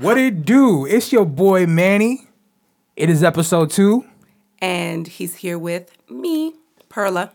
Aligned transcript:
What 0.00 0.16
it 0.16 0.46
do? 0.46 0.86
It's 0.86 1.12
your 1.12 1.26
boy 1.26 1.66
Manny. 1.66 2.26
It 2.96 3.10
is 3.10 3.22
episode 3.22 3.70
two. 3.70 4.06
And 4.58 5.06
he's 5.06 5.36
here 5.36 5.58
with 5.58 5.92
me, 6.08 6.54
Perla. 6.88 7.32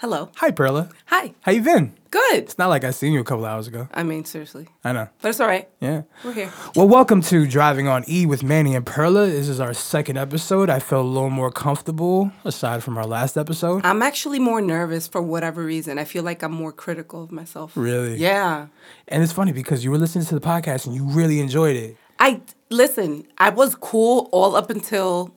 Hello. 0.00 0.30
Hi 0.36 0.52
Perla. 0.52 0.90
Hi. 1.06 1.34
How 1.40 1.50
you 1.52 1.60
been? 1.62 1.92
Good. 2.10 2.36
It's 2.44 2.56
not 2.56 2.68
like 2.68 2.84
I 2.84 2.90
seen 2.92 3.12
you 3.12 3.20
a 3.20 3.24
couple 3.24 3.44
hours 3.44 3.66
ago. 3.66 3.88
I 3.92 4.04
mean, 4.04 4.24
seriously. 4.24 4.68
I 4.84 4.92
know. 4.92 5.08
But 5.20 5.30
it's 5.30 5.40
all 5.40 5.48
right. 5.48 5.68
Yeah. 5.80 6.02
We're 6.24 6.32
here. 6.34 6.52
Well, 6.76 6.86
welcome 6.88 7.20
to 7.22 7.46
Driving 7.48 7.88
on 7.88 8.04
E 8.08 8.24
with 8.24 8.44
Manny 8.44 8.76
and 8.76 8.86
Perla. 8.86 9.26
This 9.26 9.48
is 9.48 9.58
our 9.58 9.74
second 9.74 10.16
episode. 10.16 10.70
I 10.70 10.78
feel 10.78 11.00
a 11.00 11.02
little 11.02 11.30
more 11.30 11.50
comfortable 11.50 12.30
aside 12.44 12.84
from 12.84 12.96
our 12.96 13.06
last 13.06 13.36
episode. 13.36 13.84
I'm 13.84 14.00
actually 14.02 14.38
more 14.38 14.60
nervous 14.60 15.08
for 15.08 15.20
whatever 15.20 15.64
reason. 15.64 15.98
I 15.98 16.04
feel 16.04 16.22
like 16.22 16.42
I'm 16.44 16.52
more 16.52 16.72
critical 16.72 17.24
of 17.24 17.32
myself. 17.32 17.72
Really? 17.74 18.16
Yeah. 18.18 18.68
And 19.08 19.22
it's 19.22 19.32
funny 19.32 19.52
because 19.52 19.82
you 19.84 19.90
were 19.90 19.98
listening 19.98 20.26
to 20.26 20.34
the 20.34 20.40
podcast 20.40 20.86
and 20.86 20.94
you 20.94 21.04
really 21.04 21.40
enjoyed 21.40 21.74
it. 21.76 21.96
I 22.20 22.40
listen, 22.70 23.26
I 23.38 23.50
was 23.50 23.74
cool 23.74 24.28
all 24.32 24.54
up 24.54 24.70
until 24.70 25.34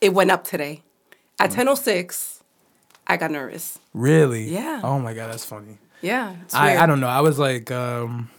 it 0.00 0.12
went 0.14 0.32
up 0.32 0.42
today. 0.44 0.82
At 1.38 1.50
Mm. 1.50 1.54
10:06, 1.76 2.41
I 3.06 3.16
got 3.16 3.30
nervous. 3.30 3.78
Really? 3.94 4.44
Yeah. 4.44 4.80
Oh 4.82 4.98
my 4.98 5.14
god, 5.14 5.30
that's 5.30 5.44
funny. 5.44 5.78
Yeah. 6.00 6.34
I. 6.52 6.78
I 6.78 6.86
don't 6.86 7.00
know. 7.00 7.08
I 7.08 7.20
was 7.20 7.38
like, 7.38 7.70
um, 7.70 8.30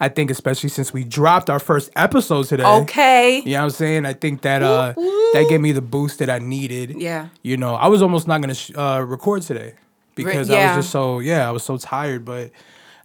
I 0.00 0.08
think 0.08 0.30
especially 0.30 0.68
since 0.68 0.92
we 0.92 1.02
dropped 1.04 1.50
our 1.50 1.58
first 1.58 1.90
episode 1.96 2.46
today. 2.46 2.64
Okay. 2.64 3.40
You 3.40 3.52
know 3.52 3.58
what 3.58 3.64
I'm 3.64 3.70
saying? 3.70 4.06
I 4.06 4.12
think 4.12 4.42
that 4.42 4.62
uh 4.62 4.92
that 4.94 5.46
gave 5.48 5.60
me 5.60 5.72
the 5.72 5.82
boost 5.82 6.20
that 6.20 6.30
I 6.30 6.38
needed. 6.38 7.00
Yeah. 7.00 7.28
You 7.42 7.56
know, 7.56 7.74
I 7.74 7.88
was 7.88 8.00
almost 8.00 8.28
not 8.28 8.40
gonna 8.40 8.54
sh- 8.54 8.70
uh, 8.76 9.04
record 9.06 9.42
today 9.42 9.74
because 10.14 10.50
I 10.50 10.54
yeah. 10.54 10.76
was 10.76 10.84
just 10.84 10.92
so 10.92 11.18
yeah, 11.18 11.48
I 11.48 11.50
was 11.50 11.64
so 11.64 11.78
tired. 11.78 12.24
But 12.24 12.52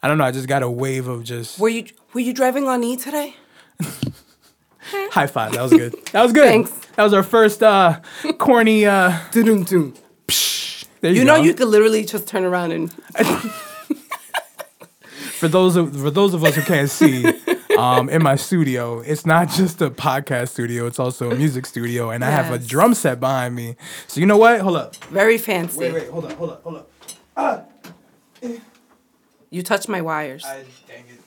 I 0.03 0.07
don't 0.07 0.19
know. 0.19 0.23
I 0.23 0.31
just 0.31 0.47
got 0.47 0.61
a 0.61 0.69
wave 0.69 1.07
of 1.07 1.23
just 1.23 1.59
Were 1.59 1.69
you 1.69 1.85
were 2.13 2.21
you 2.21 2.33
driving 2.33 2.67
on 2.67 2.83
E 2.83 2.95
today? 2.95 3.35
high 5.11 5.27
five. 5.27 5.53
That 5.53 5.63
was 5.63 5.71
good. 5.71 5.95
That 6.11 6.21
was 6.21 6.31
good. 6.31 6.45
Thanks. 6.45 6.71
That 6.95 7.03
was 7.03 7.13
our 7.13 7.23
first 7.23 7.63
uh 7.63 8.01
corny. 8.37 8.85
uh 8.85 9.17
Dun-dun-dun. 9.31 9.95
There 11.03 11.11
you, 11.11 11.19
You 11.19 11.25
know 11.25 11.35
go. 11.35 11.43
you 11.43 11.53
could 11.53 11.67
literally 11.67 12.05
just 12.05 12.27
turn 12.29 12.45
around 12.45 12.71
and 12.71 12.89
for 15.37 15.49
those 15.49 15.75
of 15.75 15.93
for 15.99 16.09
those 16.09 16.33
of 16.33 16.45
us 16.45 16.55
who 16.55 16.61
can't 16.61 16.89
see, 16.89 17.25
um, 17.77 18.07
in 18.07 18.23
my 18.23 18.37
studio, 18.37 19.01
it's 19.01 19.25
not 19.25 19.49
just 19.49 19.81
a 19.81 19.89
podcast 19.89 20.51
studio; 20.51 20.87
it's 20.87 20.99
also 20.99 21.29
a 21.29 21.35
music 21.35 21.65
studio, 21.65 22.09
and 22.09 22.23
I 22.23 22.29
have 22.29 22.53
a 22.53 22.57
drum 22.57 22.93
set 22.93 23.19
behind 23.19 23.53
me. 23.53 23.75
So 24.07 24.21
you 24.21 24.25
know 24.25 24.37
what? 24.37 24.61
Hold 24.61 24.77
up. 24.77 24.95
very 25.07 25.37
fancy. 25.37 25.77
Wait, 25.79 25.93
wait, 25.93 26.07
hold 26.09 26.23
up, 26.23 26.31
hold 26.37 26.49
up, 26.51 26.63
hold 26.63 26.75
up. 26.77 26.89
Ah. 27.35 27.63
You 29.49 29.61
touched 29.61 29.89
my 29.89 29.99
wires. 29.99 30.45
I 30.45 30.63
dang 30.87 31.03
it. 31.09 31.21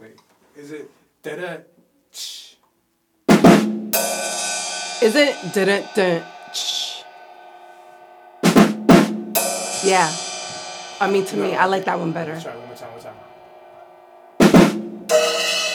Wait, 0.00 0.16
is 0.56 0.72
it 0.72 0.90
da 1.22 1.36
da? 1.36 1.56
Is 5.02 5.14
it 5.14 5.36
didn't 5.52 5.94
dun 5.94 6.22
shh. 6.54 6.85
Yeah. 9.86 10.12
I 11.00 11.10
mean 11.10 11.24
to 11.26 11.36
me, 11.36 11.54
I 11.54 11.66
like 11.66 11.84
that 11.84 11.98
one 11.98 12.12
better. 12.12 12.38
Try 12.40 12.56
one 12.56 12.66
more 12.66 12.76
time. 12.76 12.90
One 12.92 13.02
more 13.02 13.12
time. 13.12 13.14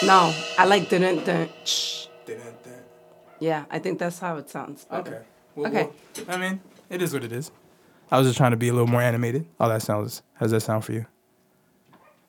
No, 0.03 0.33
I 0.57 0.65
like 0.65 0.89
didn't 0.89 1.25
dun 1.25 1.47
shh. 1.63 2.07
Da 2.25 2.33
da 2.35 2.43
da. 2.63 2.71
Yeah, 3.39 3.65
I 3.69 3.79
think 3.79 3.99
that's 3.99 4.19
how 4.19 4.37
it 4.37 4.49
sounds. 4.49 4.85
better. 4.85 5.01
Okay. 5.01 5.25
Well, 5.55 5.67
Okay. 5.67 5.89
well, 6.27 6.37
I 6.37 6.39
mean, 6.39 6.59
it 6.89 7.01
is 7.01 7.13
what 7.13 7.23
it 7.23 7.31
is. 7.31 7.51
I 8.11 8.17
was 8.17 8.27
just 8.27 8.37
trying 8.37 8.51
to 8.51 8.57
be 8.57 8.67
a 8.69 8.73
little 8.73 8.87
more 8.87 9.01
animated. 9.01 9.45
Oh, 9.59 9.69
that 9.69 9.81
sounds. 9.81 10.21
How 10.33 10.41
does 10.45 10.51
that 10.51 10.61
sound 10.61 10.83
for 10.85 10.91
you? 10.93 11.05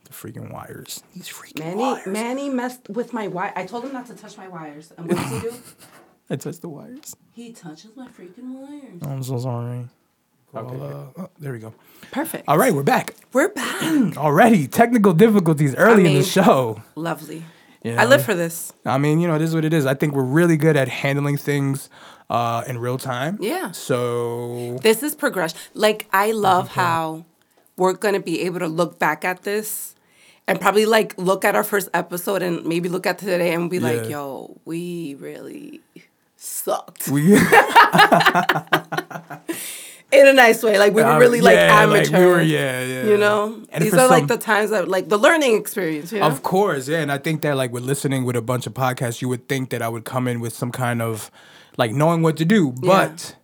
The 0.05 0.10
freaking 0.12 0.53
wires. 0.53 1.03
These 1.14 1.28
freaking 1.28 1.60
Manny 1.60 1.80
wires. 1.83 2.06
Manny 2.06 2.48
messed 2.50 2.88
with 2.91 3.12
my 3.12 3.27
wire. 3.28 3.53
I 3.56 3.64
told 3.66 3.84
him 3.84 3.92
not 3.92 4.06
to 4.06 4.14
touch 4.14 4.36
my 4.36 4.48
wires. 4.48 4.92
And 4.97 5.08
what 5.08 5.16
does 5.16 5.30
he 5.30 5.41
do? 5.41 5.53
I 6.30 6.36
touched 6.36 6.60
the 6.62 6.69
wires. 6.69 7.16
he 7.33 7.53
touches 7.53 7.97
my 7.97 8.06
freaking 8.08 8.53
wires. 8.60 9.03
I'm 9.03 9.22
so 9.22 9.38
sorry. 9.38 9.88
Okay. 10.55 10.77
Uh, 10.77 11.23
oh, 11.23 11.31
there 11.39 11.53
we 11.53 11.59
go. 11.59 11.73
Perfect. 12.11 12.45
All 12.47 12.59
right, 12.59 12.75
we're 12.75 12.83
back 12.83 13.15
We're 13.33 13.49
back. 13.49 14.17
already. 14.19 14.67
Technical 14.69 15.15
difficulties 15.15 15.75
early 15.77 16.05
in 16.07 16.15
the 16.15 16.23
show. 16.25 16.83
Lovely. 16.95 17.43
You 17.83 17.95
I 17.97 18.05
live 18.05 18.23
for 18.25 18.35
this. 18.35 18.73
I 18.85 18.99
mean, 18.99 19.19
you 19.21 19.27
know, 19.29 19.35
it 19.35 19.43
is 19.43 19.55
what 19.55 19.65
it 19.65 19.73
is. 19.73 19.87
I 19.87 19.95
think 19.95 20.15
we're 20.15 20.23
really 20.23 20.57
good 20.57 20.77
at 20.77 20.89
handling 20.89 21.37
things 21.37 21.89
uh, 22.31 22.63
in 22.67 22.79
real 22.79 22.99
time. 22.99 23.39
Yeah. 23.41 23.73
So 23.73 24.79
This 24.83 25.03
is 25.03 25.15
progression. 25.15 25.59
Like 25.75 26.07
I 26.13 26.33
love 26.33 26.69
how 26.69 27.25
we're 27.77 27.95
gonna 27.95 28.21
be 28.21 28.43
able 28.43 28.59
to 28.61 28.69
look 28.69 28.99
back 28.99 29.25
at 29.25 29.43
this 29.43 29.95
and 30.47 30.61
probably 30.61 30.84
like 30.87 31.15
look 31.19 31.45
at 31.45 31.57
our 31.57 31.65
first 31.65 31.89
episode 31.95 32.43
and 32.43 32.65
maybe 32.67 32.89
look 32.89 33.07
at 33.07 33.19
today 33.19 33.53
and 33.55 33.71
be 33.71 33.79
Yeah. 33.79 33.83
like, 33.91 34.09
yo, 34.09 34.61
we 34.67 35.15
really 35.19 35.81
sucked. 36.37 37.09
we 37.09 37.37
In 40.12 40.27
a 40.27 40.33
nice 40.33 40.62
way. 40.62 40.78
Like 40.78 40.93
we 40.95 41.03
were 41.03 41.09
Um, 41.09 41.19
really 41.19 41.41
like 41.41 41.55
yeah, 41.56 41.83
amateur. 41.83 42.19
we 42.21 42.27
were, 42.27 42.43
yeah, 42.43 42.84
yeah. 42.84 43.05
You 43.05 43.17
know? 43.17 43.62
And 43.71 43.83
These 43.83 43.95
are 43.95 44.09
like 44.09 44.27
the 44.27 44.37
times 44.37 44.71
that 44.71 44.87
like 44.89 45.09
the 45.09 45.17
learning 45.19 45.56
experience, 45.56 46.12
you 46.12 46.21
know? 46.21 46.27
Of 46.27 46.43
course, 46.43 46.87
yeah, 46.87 46.99
and 47.00 47.11
I 47.11 47.17
think 47.19 47.41
that 47.43 47.56
like 47.56 47.73
with 47.73 47.83
listening 47.84 48.25
with 48.25 48.37
a 48.37 48.43
bunch 48.43 48.67
of 48.67 48.75
podcasts, 48.75 49.22
you 49.22 49.28
would 49.31 49.49
think 49.49 49.71
that 49.71 49.81
I 49.81 49.89
would 49.89 50.05
come 50.05 50.28
in 50.28 50.41
with 50.41 50.53
some 50.53 50.71
kind 50.71 51.01
of 51.01 51.31
like 51.78 51.93
knowing 51.93 52.21
what 52.22 52.37
to 52.37 52.45
do, 52.45 52.72
but 52.72 53.37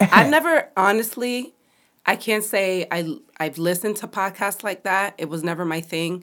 I 0.00 0.28
never 0.36 0.68
honestly, 0.76 1.52
I 2.06 2.14
can't 2.14 2.44
say 2.44 2.86
I 2.92 3.16
I've 3.40 3.58
listened 3.58 3.96
to 3.96 4.06
podcasts 4.06 4.62
like 4.62 4.84
that. 4.84 5.14
It 5.18 5.28
was 5.28 5.42
never 5.42 5.64
my 5.64 5.80
thing. 5.80 6.22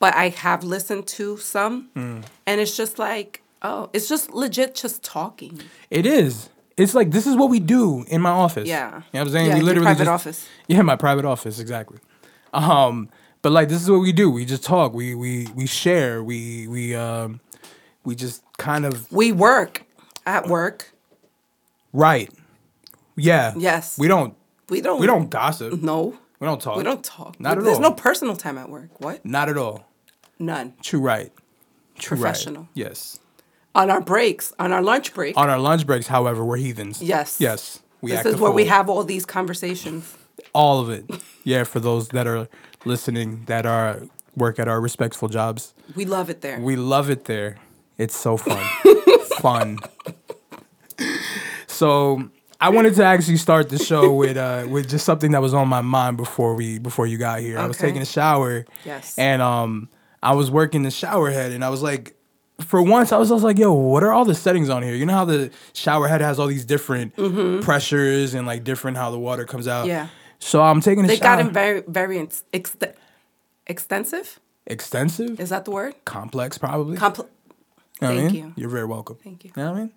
But 0.00 0.14
I 0.14 0.30
have 0.30 0.64
listened 0.64 1.06
to 1.18 1.36
some 1.36 1.88
Hmm. 1.94 2.20
and 2.46 2.60
it's 2.60 2.76
just 2.76 2.98
like, 2.98 3.42
oh, 3.62 3.90
it's 3.92 4.08
just 4.08 4.32
legit 4.34 4.74
just 4.74 5.02
talking. 5.02 5.60
it 5.90 6.06
is. 6.06 6.48
It's 6.76 6.94
like 6.94 7.10
this 7.10 7.26
is 7.26 7.36
what 7.36 7.50
we 7.50 7.60
do 7.60 8.04
in 8.08 8.20
my 8.20 8.30
office. 8.30 8.68
Yeah. 8.68 8.86
you 8.88 8.92
know 8.92 9.02
what 9.12 9.20
I'm 9.20 9.28
saying. 9.30 9.46
Yeah, 9.48 9.54
we 9.54 9.60
literally 9.60 9.84
private 9.86 10.04
just, 10.04 10.10
office. 10.10 10.48
Yeah, 10.66 10.82
my 10.82 10.96
private 10.96 11.24
office 11.24 11.58
exactly. 11.60 11.98
Um, 12.52 13.08
but 13.42 13.52
like 13.52 13.68
this 13.68 13.82
is 13.82 13.90
what 13.90 14.00
we 14.00 14.12
do. 14.12 14.30
We 14.30 14.44
just 14.44 14.64
talk. 14.64 14.92
We 14.92 15.14
we 15.14 15.46
we 15.54 15.66
share. 15.66 16.24
We 16.24 16.66
we 16.66 16.94
um 16.94 17.40
we 18.04 18.14
just 18.14 18.42
kind 18.58 18.84
of 18.84 19.10
We 19.12 19.32
work 19.32 19.84
at 20.26 20.48
work. 20.48 20.92
right. 21.92 22.30
Yeah. 23.16 23.54
Yes. 23.56 23.96
We 23.98 24.08
don't 24.08 24.34
We 24.68 24.80
don't 24.80 25.00
we 25.00 25.06
don't 25.06 25.30
gossip. 25.30 25.80
No. 25.80 26.18
We 26.40 26.46
don't 26.46 26.60
talk. 26.60 26.76
We 26.76 26.82
don't 26.82 27.04
talk. 27.04 27.38
Not 27.38 27.58
at 27.58 27.64
There's 27.64 27.76
all. 27.76 27.82
no 27.82 27.92
personal 27.92 28.36
time 28.36 28.58
at 28.58 28.68
work. 28.68 29.00
What? 29.00 29.24
Not 29.24 29.48
at 29.48 29.56
all. 29.56 29.86
None. 30.38 30.74
True 30.82 31.00
right. 31.00 31.32
True 31.96 32.16
Professional. 32.18 32.62
Right. 32.62 32.70
Yes. 32.74 33.20
On 33.74 33.90
our 33.90 34.00
breaks, 34.00 34.52
on 34.58 34.72
our 34.72 34.82
lunch 34.82 35.12
break. 35.14 35.36
On 35.36 35.50
our 35.50 35.58
lunch 35.58 35.86
breaks, 35.86 36.06
however, 36.06 36.44
we're 36.44 36.56
heathens. 36.58 37.02
yes. 37.02 37.38
Yes. 37.40 37.80
We 38.00 38.10
This 38.10 38.26
is 38.26 38.36
where 38.36 38.50
we 38.52 38.66
have 38.66 38.88
all 38.90 39.02
these 39.02 39.24
conversations. 39.24 40.14
all 40.52 40.80
of 40.80 40.90
it. 40.90 41.04
Yeah, 41.42 41.64
for 41.64 41.80
those 41.80 42.08
that 42.08 42.26
are 42.26 42.48
listening 42.84 43.44
that 43.46 43.64
are 43.66 44.02
work 44.36 44.58
at 44.58 44.68
our 44.68 44.80
respectful 44.80 45.28
jobs. 45.28 45.72
We 45.96 46.04
love 46.04 46.28
it 46.30 46.40
there. 46.42 46.60
We 46.60 46.76
love 46.76 47.08
it 47.10 47.24
there. 47.24 47.56
It's 47.98 48.16
so 48.16 48.36
fun. 48.36 48.62
fun. 49.40 49.78
So 51.66 52.28
I 52.60 52.68
wanted 52.68 52.94
to 52.96 53.04
actually 53.04 53.36
start 53.38 53.68
the 53.70 53.78
show 53.78 54.12
with 54.12 54.36
uh 54.36 54.66
with 54.68 54.88
just 54.88 55.04
something 55.04 55.32
that 55.32 55.42
was 55.42 55.54
on 55.54 55.68
my 55.68 55.80
mind 55.80 56.16
before 56.16 56.54
we 56.54 56.78
before 56.78 57.06
you 57.06 57.18
got 57.18 57.40
here. 57.40 57.58
I 57.58 57.66
was 57.66 57.78
taking 57.78 58.02
a 58.02 58.06
shower. 58.06 58.64
Yes. 58.84 59.18
And 59.18 59.42
um 59.42 59.88
I 60.22 60.34
was 60.34 60.50
working 60.50 60.82
the 60.82 60.90
shower 60.90 61.30
head 61.30 61.52
and 61.52 61.64
I 61.64 61.70
was 61.70 61.82
like 61.82 62.16
for 62.60 62.80
once 62.82 63.10
I 63.12 63.18
was, 63.18 63.30
I 63.30 63.34
was 63.34 63.42
like, 63.42 63.58
yo, 63.58 63.72
what 63.72 64.02
are 64.04 64.12
all 64.12 64.24
the 64.24 64.34
settings 64.34 64.68
on 64.70 64.82
here? 64.82 64.94
You 64.94 65.06
know 65.06 65.14
how 65.14 65.24
the 65.24 65.50
shower 65.72 66.06
head 66.08 66.20
has 66.20 66.38
all 66.38 66.46
these 66.46 66.64
different 66.64 67.14
pressures 67.62 68.34
and 68.34 68.46
like 68.46 68.64
different 68.64 68.96
how 68.96 69.10
the 69.10 69.18
water 69.18 69.44
comes 69.44 69.66
out. 69.68 69.80
Mm-hmm. 69.82 69.88
Yeah. 69.90 70.08
So 70.38 70.62
I'm 70.62 70.80
taking 70.80 71.04
a 71.04 71.08
They 71.08 71.16
shower. 71.16 71.36
They 71.36 71.42
got 71.42 71.46
him 71.48 71.52
very, 71.54 71.82
very 71.86 72.18
ex- 72.20 72.44
ex- 72.52 72.76
extensive. 73.66 74.40
extensive, 74.66 75.40
Is 75.40 75.50
that 75.50 75.64
the 75.64 75.70
word? 75.70 75.94
complex, 76.04 76.58
probably. 76.58 76.96
Compl- 76.96 77.18
You 78.00 78.08
know 78.08 78.08
what 78.08 78.10
I 78.10 78.16
Thank 78.20 78.32
mean? 78.32 78.44
you. 78.44 78.52
You're 78.56 78.68
very 78.70 78.84
welcome. 78.86 79.16
Thank 79.22 79.44
you. 79.44 79.52
You 79.56 79.62
know 79.62 79.72
what 79.72 79.78
I 79.78 79.80
mean? 79.82 79.92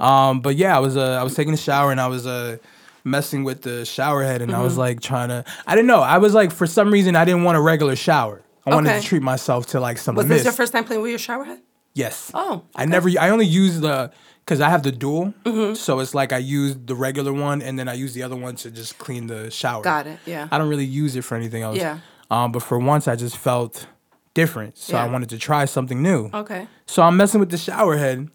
Um, 0.00 0.40
but 0.40 0.56
yeah, 0.56 0.76
I 0.76 0.80
was 0.80 0.96
uh, 0.96 1.18
I 1.20 1.22
was 1.22 1.34
taking 1.34 1.54
a 1.54 1.58
shower 1.58 1.90
and 1.92 2.00
I 2.00 2.06
was 2.08 2.26
uh, 2.26 2.58
messing 3.04 3.44
with 3.44 3.62
the 3.62 3.84
shower 3.84 4.22
head 4.22 4.42
and 4.42 4.50
I 4.50 4.54
Mm-hmm. 4.56 4.64
was 4.64 4.76
like 4.78 5.00
trying 5.00 5.28
to. 5.28 5.44
I 5.66 5.74
didn't 5.74 5.86
know. 5.88 6.00
I 6.00 6.18
was 6.18 6.34
like 6.34 6.52
for 6.52 6.66
some 6.66 6.90
reason 6.90 7.16
I 7.16 7.24
didn't 7.24 7.44
want 7.44 7.56
a 7.56 7.60
regular 7.60 7.96
shower. 7.96 8.42
I 8.66 8.70
wanted 8.74 9.00
to 9.00 9.06
treat 9.06 9.22
myself 9.22 9.66
to 9.68 9.80
like 9.80 9.98
some 9.98 10.14
Was 10.14 10.26
mist. 10.26 10.38
this 10.40 10.44
your 10.44 10.52
first 10.52 10.72
time 10.72 10.84
playing 10.84 11.02
with 11.02 11.10
your 11.10 11.18
shower 11.18 11.44
head? 11.44 11.60
Yes. 11.94 12.30
Oh, 12.34 12.64
I 12.74 12.84
never. 12.86 13.10
I 13.20 13.28
only 13.30 13.46
use 13.46 13.80
the 13.80 14.10
because 14.44 14.60
I 14.60 14.68
have 14.68 14.82
the 14.82 14.92
dual. 14.92 15.34
Mm-hmm. 15.44 15.74
So 15.74 16.00
it's 16.00 16.14
like 16.14 16.32
I 16.32 16.38
use 16.38 16.76
the 16.76 16.94
regular 16.94 17.32
one 17.32 17.62
and 17.62 17.78
then 17.78 17.88
I 17.88 17.94
use 17.94 18.14
the 18.14 18.22
other 18.22 18.36
one 18.36 18.56
to 18.56 18.70
just 18.70 18.98
clean 18.98 19.26
the 19.26 19.50
shower. 19.50 19.82
Got 19.82 20.06
it. 20.06 20.18
Yeah. 20.26 20.48
I 20.50 20.58
don't 20.58 20.68
really 20.68 20.84
use 20.84 21.16
it 21.16 21.22
for 21.22 21.36
anything 21.36 21.62
else. 21.62 21.76
Yeah. 21.76 21.98
Um, 22.30 22.50
but 22.52 22.62
for 22.62 22.78
once 22.78 23.06
I 23.08 23.16
just 23.16 23.36
felt 23.36 23.86
different, 24.34 24.78
so 24.78 24.96
I 24.96 25.06
wanted 25.06 25.28
to 25.30 25.38
try 25.38 25.64
something 25.66 26.02
new. 26.02 26.30
Okay. 26.32 26.66
So 26.86 27.02
I'm 27.02 27.16
messing 27.16 27.40
with 27.40 27.50
the 27.50 27.58
shower 27.58 27.96
head, 27.98 28.30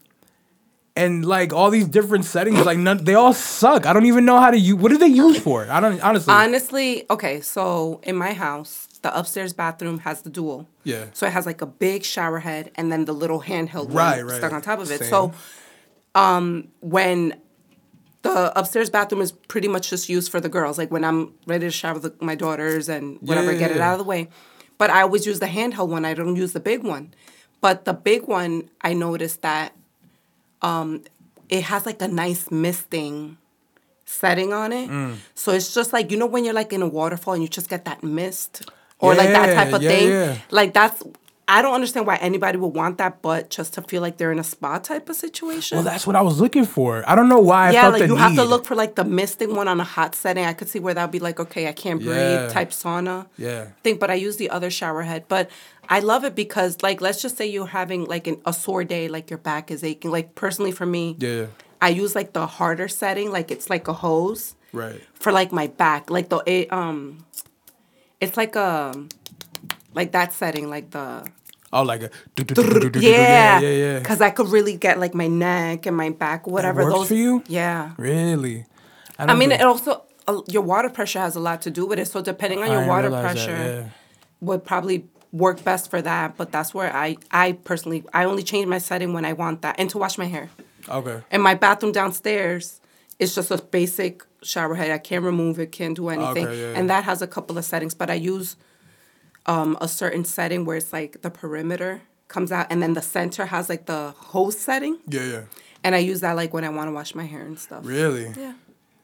and 0.94 1.24
like 1.24 1.52
all 1.52 1.70
these 1.70 1.86
different 1.86 2.24
settings, 2.24 2.64
like 2.64 2.78
none, 2.78 3.04
they 3.04 3.14
all 3.14 3.32
suck. 3.32 3.86
I 3.86 3.92
don't 3.92 4.06
even 4.06 4.24
know 4.24 4.38
how 4.38 4.50
to 4.50 4.58
use. 4.58 4.76
What 4.76 4.90
do 4.90 4.98
they 4.98 5.06
use 5.08 5.38
for? 5.40 5.68
I 5.68 5.80
don't 5.80 6.00
honestly. 6.00 6.32
Honestly, 6.32 7.10
okay, 7.10 7.40
so 7.40 8.00
in 8.04 8.16
my 8.16 8.32
house, 8.32 8.87
the 8.98 9.16
upstairs 9.18 9.52
bathroom 9.52 9.98
has 10.00 10.22
the 10.22 10.30
dual. 10.30 10.68
Yeah. 10.84 11.06
So 11.12 11.26
it 11.26 11.32
has 11.32 11.46
like 11.46 11.60
a 11.62 11.66
big 11.66 12.04
shower 12.04 12.40
head 12.40 12.70
and 12.74 12.90
then 12.92 13.04
the 13.04 13.12
little 13.12 13.42
handheld 13.42 13.92
Right, 13.92 14.18
one 14.18 14.26
right. 14.26 14.38
stuck 14.38 14.52
on 14.52 14.62
top 14.62 14.78
of 14.80 14.90
it. 14.90 14.98
Same. 15.00 15.08
So 15.08 15.32
um 16.14 16.68
when 16.80 17.34
the 18.22 18.58
upstairs 18.58 18.90
bathroom 18.90 19.20
is 19.22 19.32
pretty 19.32 19.68
much 19.68 19.90
just 19.90 20.08
used 20.08 20.30
for 20.30 20.40
the 20.40 20.48
girls. 20.48 20.76
Like 20.78 20.90
when 20.90 21.04
I'm 21.04 21.34
ready 21.46 21.66
to 21.66 21.70
shower 21.70 21.98
the, 22.00 22.12
my 22.20 22.34
daughters 22.34 22.88
and 22.88 23.18
whatever, 23.20 23.52
Yeah, 23.52 23.58
get 23.58 23.70
it 23.70 23.80
out 23.80 23.92
of 23.92 23.98
the 23.98 24.04
way. 24.04 24.28
But 24.76 24.90
I 24.90 25.02
always 25.02 25.24
use 25.26 25.38
the 25.38 25.46
handheld 25.46 25.88
one. 25.88 26.04
I 26.04 26.14
don't 26.14 26.34
use 26.36 26.52
the 26.52 26.60
big 26.60 26.82
one. 26.82 27.14
But 27.60 27.84
the 27.84 27.92
big 27.94 28.26
one, 28.26 28.70
I 28.80 28.92
noticed 28.94 29.42
that 29.42 29.72
um, 30.62 31.04
it 31.48 31.64
has 31.64 31.86
like 31.86 32.00
a 32.02 32.08
nice 32.08 32.50
misting 32.50 33.38
setting 34.04 34.52
on 34.52 34.72
it. 34.72 34.88
Mm. 34.90 35.16
So 35.34 35.52
it's 35.52 35.72
just 35.74 35.92
like 35.92 36.10
you 36.10 36.16
know 36.16 36.26
when 36.26 36.44
you're 36.44 36.54
like 36.54 36.72
in 36.72 36.82
a 36.82 36.88
waterfall 36.88 37.34
and 37.34 37.42
you 37.42 37.48
just 37.48 37.68
get 37.68 37.84
that 37.84 38.02
mist 38.02 38.68
or 39.00 39.14
like 39.14 39.28
that 39.28 39.54
type 39.54 39.72
of 39.72 39.82
yeah, 39.82 39.88
thing. 39.90 40.08
yeah. 40.08 40.38
Like 40.50 40.72
that's 40.74 41.02
I 41.50 41.62
don't 41.62 41.72
understand 41.72 42.06
why 42.06 42.16
anybody 42.16 42.58
would 42.58 42.74
want 42.74 42.98
that, 42.98 43.22
but 43.22 43.48
just 43.48 43.72
to 43.74 43.82
feel 43.82 44.02
like 44.02 44.18
they're 44.18 44.32
in 44.32 44.38
a 44.38 44.44
spa 44.44 44.76
type 44.80 45.08
of 45.08 45.16
situation. 45.16 45.76
Well, 45.78 45.84
that's 45.84 46.06
what 46.06 46.14
I 46.14 46.20
was 46.20 46.42
looking 46.42 46.66
for. 46.66 47.02
I 47.08 47.14
don't 47.14 47.30
know 47.30 47.38
why 47.40 47.68
I 47.68 47.70
yeah, 47.70 47.88
like 47.88 48.02
you 48.02 48.08
need. 48.08 48.18
have 48.18 48.34
to 48.34 48.44
look 48.44 48.66
for 48.66 48.74
like 48.74 48.96
the 48.96 49.04
misting 49.04 49.54
one 49.56 49.66
on 49.66 49.80
a 49.80 49.84
hot 49.84 50.14
setting. 50.14 50.44
I 50.44 50.52
could 50.52 50.68
see 50.68 50.78
where 50.78 50.92
that'd 50.92 51.10
be 51.10 51.20
like, 51.20 51.40
okay, 51.40 51.66
I 51.66 51.72
can't 51.72 52.00
breathe 52.00 52.16
Yeah. 52.18 52.48
type 52.48 52.68
sauna 52.70 53.28
Yeah. 53.38 53.68
Think, 53.82 53.98
but 53.98 54.10
I 54.10 54.14
use 54.14 54.36
the 54.36 54.50
other 54.50 54.70
shower 54.70 55.00
head. 55.02 55.24
But 55.26 55.50
I 55.88 56.00
love 56.00 56.22
it 56.24 56.34
because, 56.34 56.82
like, 56.82 57.00
let's 57.00 57.22
just 57.22 57.38
say 57.38 57.46
you're 57.46 57.66
having 57.68 58.04
like 58.04 58.26
an, 58.26 58.42
a 58.44 58.52
sore 58.52 58.84
day, 58.84 59.08
like 59.08 59.30
your 59.30 59.38
back 59.38 59.70
is 59.70 59.82
aching. 59.82 60.10
Like, 60.10 60.34
personally 60.34 60.72
for 60.72 60.84
me, 60.84 61.16
Yeah. 61.18 61.46
I 61.80 61.88
use 61.88 62.14
like 62.14 62.34
the 62.34 62.46
harder 62.46 62.88
setting, 62.88 63.30
like 63.32 63.50
it's 63.50 63.70
like 63.70 63.88
a 63.88 63.94
hose 63.94 64.54
Right. 64.74 65.00
for 65.14 65.32
like 65.32 65.50
my 65.50 65.68
back, 65.68 66.10
like 66.10 66.28
the 66.28 66.68
um, 66.68 67.24
it's 68.20 68.36
like 68.36 68.56
a 68.56 68.94
like 69.94 70.12
that 70.12 70.32
setting, 70.32 70.68
like 70.70 70.90
the 70.90 71.26
Oh, 71.70 71.82
like 71.82 72.02
a 72.02 72.10
yeah, 72.96 73.60
yeah, 73.60 73.60
yeah, 73.60 73.98
because 73.98 74.22
I 74.22 74.30
could 74.30 74.48
really 74.48 74.76
get 74.76 74.98
like 74.98 75.14
my 75.14 75.26
neck 75.26 75.84
and 75.84 75.94
my 75.94 76.08
back, 76.08 76.46
whatever. 76.46 76.82
works 76.84 76.94
those 76.94 77.08
for 77.08 77.14
you? 77.14 77.42
yeah. 77.46 77.92
Really? 77.98 78.64
I 79.18 79.26
don't 79.26 79.38
mean, 79.38 79.52
it 79.52 79.60
also 79.60 80.02
uh, 80.26 80.40
your 80.48 80.62
water 80.62 80.88
pressure 80.88 81.18
has 81.18 81.36
a 81.36 81.40
lot 81.40 81.60
to 81.62 81.70
do 81.70 81.84
with 81.84 81.98
it. 81.98 82.08
So 82.08 82.22
depending 82.22 82.60
on 82.60 82.70
I 82.70 82.72
your 82.72 82.86
water 82.86 83.08
realize 83.08 83.34
that, 83.34 83.46
pressure, 83.46 83.80
yeah. 83.82 83.88
would 84.40 84.64
probably 84.64 85.08
work 85.30 85.62
best 85.62 85.90
for 85.90 86.00
that. 86.00 86.38
But 86.38 86.52
that's 86.52 86.72
where 86.72 86.94
I 86.94 87.18
I 87.30 87.52
personally 87.52 88.04
I 88.14 88.24
only 88.24 88.42
change 88.42 88.66
my 88.66 88.78
setting 88.78 89.12
when 89.12 89.26
I 89.26 89.34
want 89.34 89.60
that 89.62 89.76
and 89.78 89.90
to 89.90 89.98
wash 89.98 90.16
my 90.16 90.24
hair. 90.26 90.48
Okay. 90.88 91.22
And 91.30 91.42
my 91.42 91.54
bathroom 91.54 91.92
downstairs 91.92 92.77
is 93.18 93.34
just 93.34 93.50
a 93.50 93.58
basic 93.58 94.24
shower 94.42 94.74
head. 94.74 94.90
I 94.90 94.98
can't 94.98 95.24
remove 95.24 95.58
it, 95.58 95.72
can't 95.72 95.96
do 95.96 96.08
anything. 96.08 96.46
Okay, 96.46 96.60
yeah, 96.60 96.70
yeah. 96.70 96.78
And 96.78 96.88
that 96.90 97.04
has 97.04 97.22
a 97.22 97.26
couple 97.26 97.58
of 97.58 97.64
settings, 97.64 97.94
but 97.94 98.10
I 98.10 98.14
use 98.14 98.56
um, 99.46 99.76
a 99.80 99.88
certain 99.88 100.24
setting 100.24 100.64
where 100.64 100.76
it's 100.76 100.92
like 100.92 101.22
the 101.22 101.30
perimeter 101.30 102.02
comes 102.28 102.52
out 102.52 102.66
and 102.70 102.82
then 102.82 102.94
the 102.94 103.02
center 103.02 103.46
has 103.46 103.68
like 103.68 103.86
the 103.86 104.14
hose 104.16 104.58
setting. 104.58 104.98
Yeah, 105.08 105.24
yeah. 105.24 105.42
And 105.82 105.94
I 105.94 105.98
use 105.98 106.20
that 106.20 106.36
like 106.36 106.52
when 106.52 106.64
I 106.64 106.68
want 106.68 106.88
to 106.88 106.92
wash 106.92 107.14
my 107.14 107.24
hair 107.24 107.42
and 107.42 107.58
stuff. 107.58 107.86
Really? 107.86 108.32
Yeah. 108.36 108.54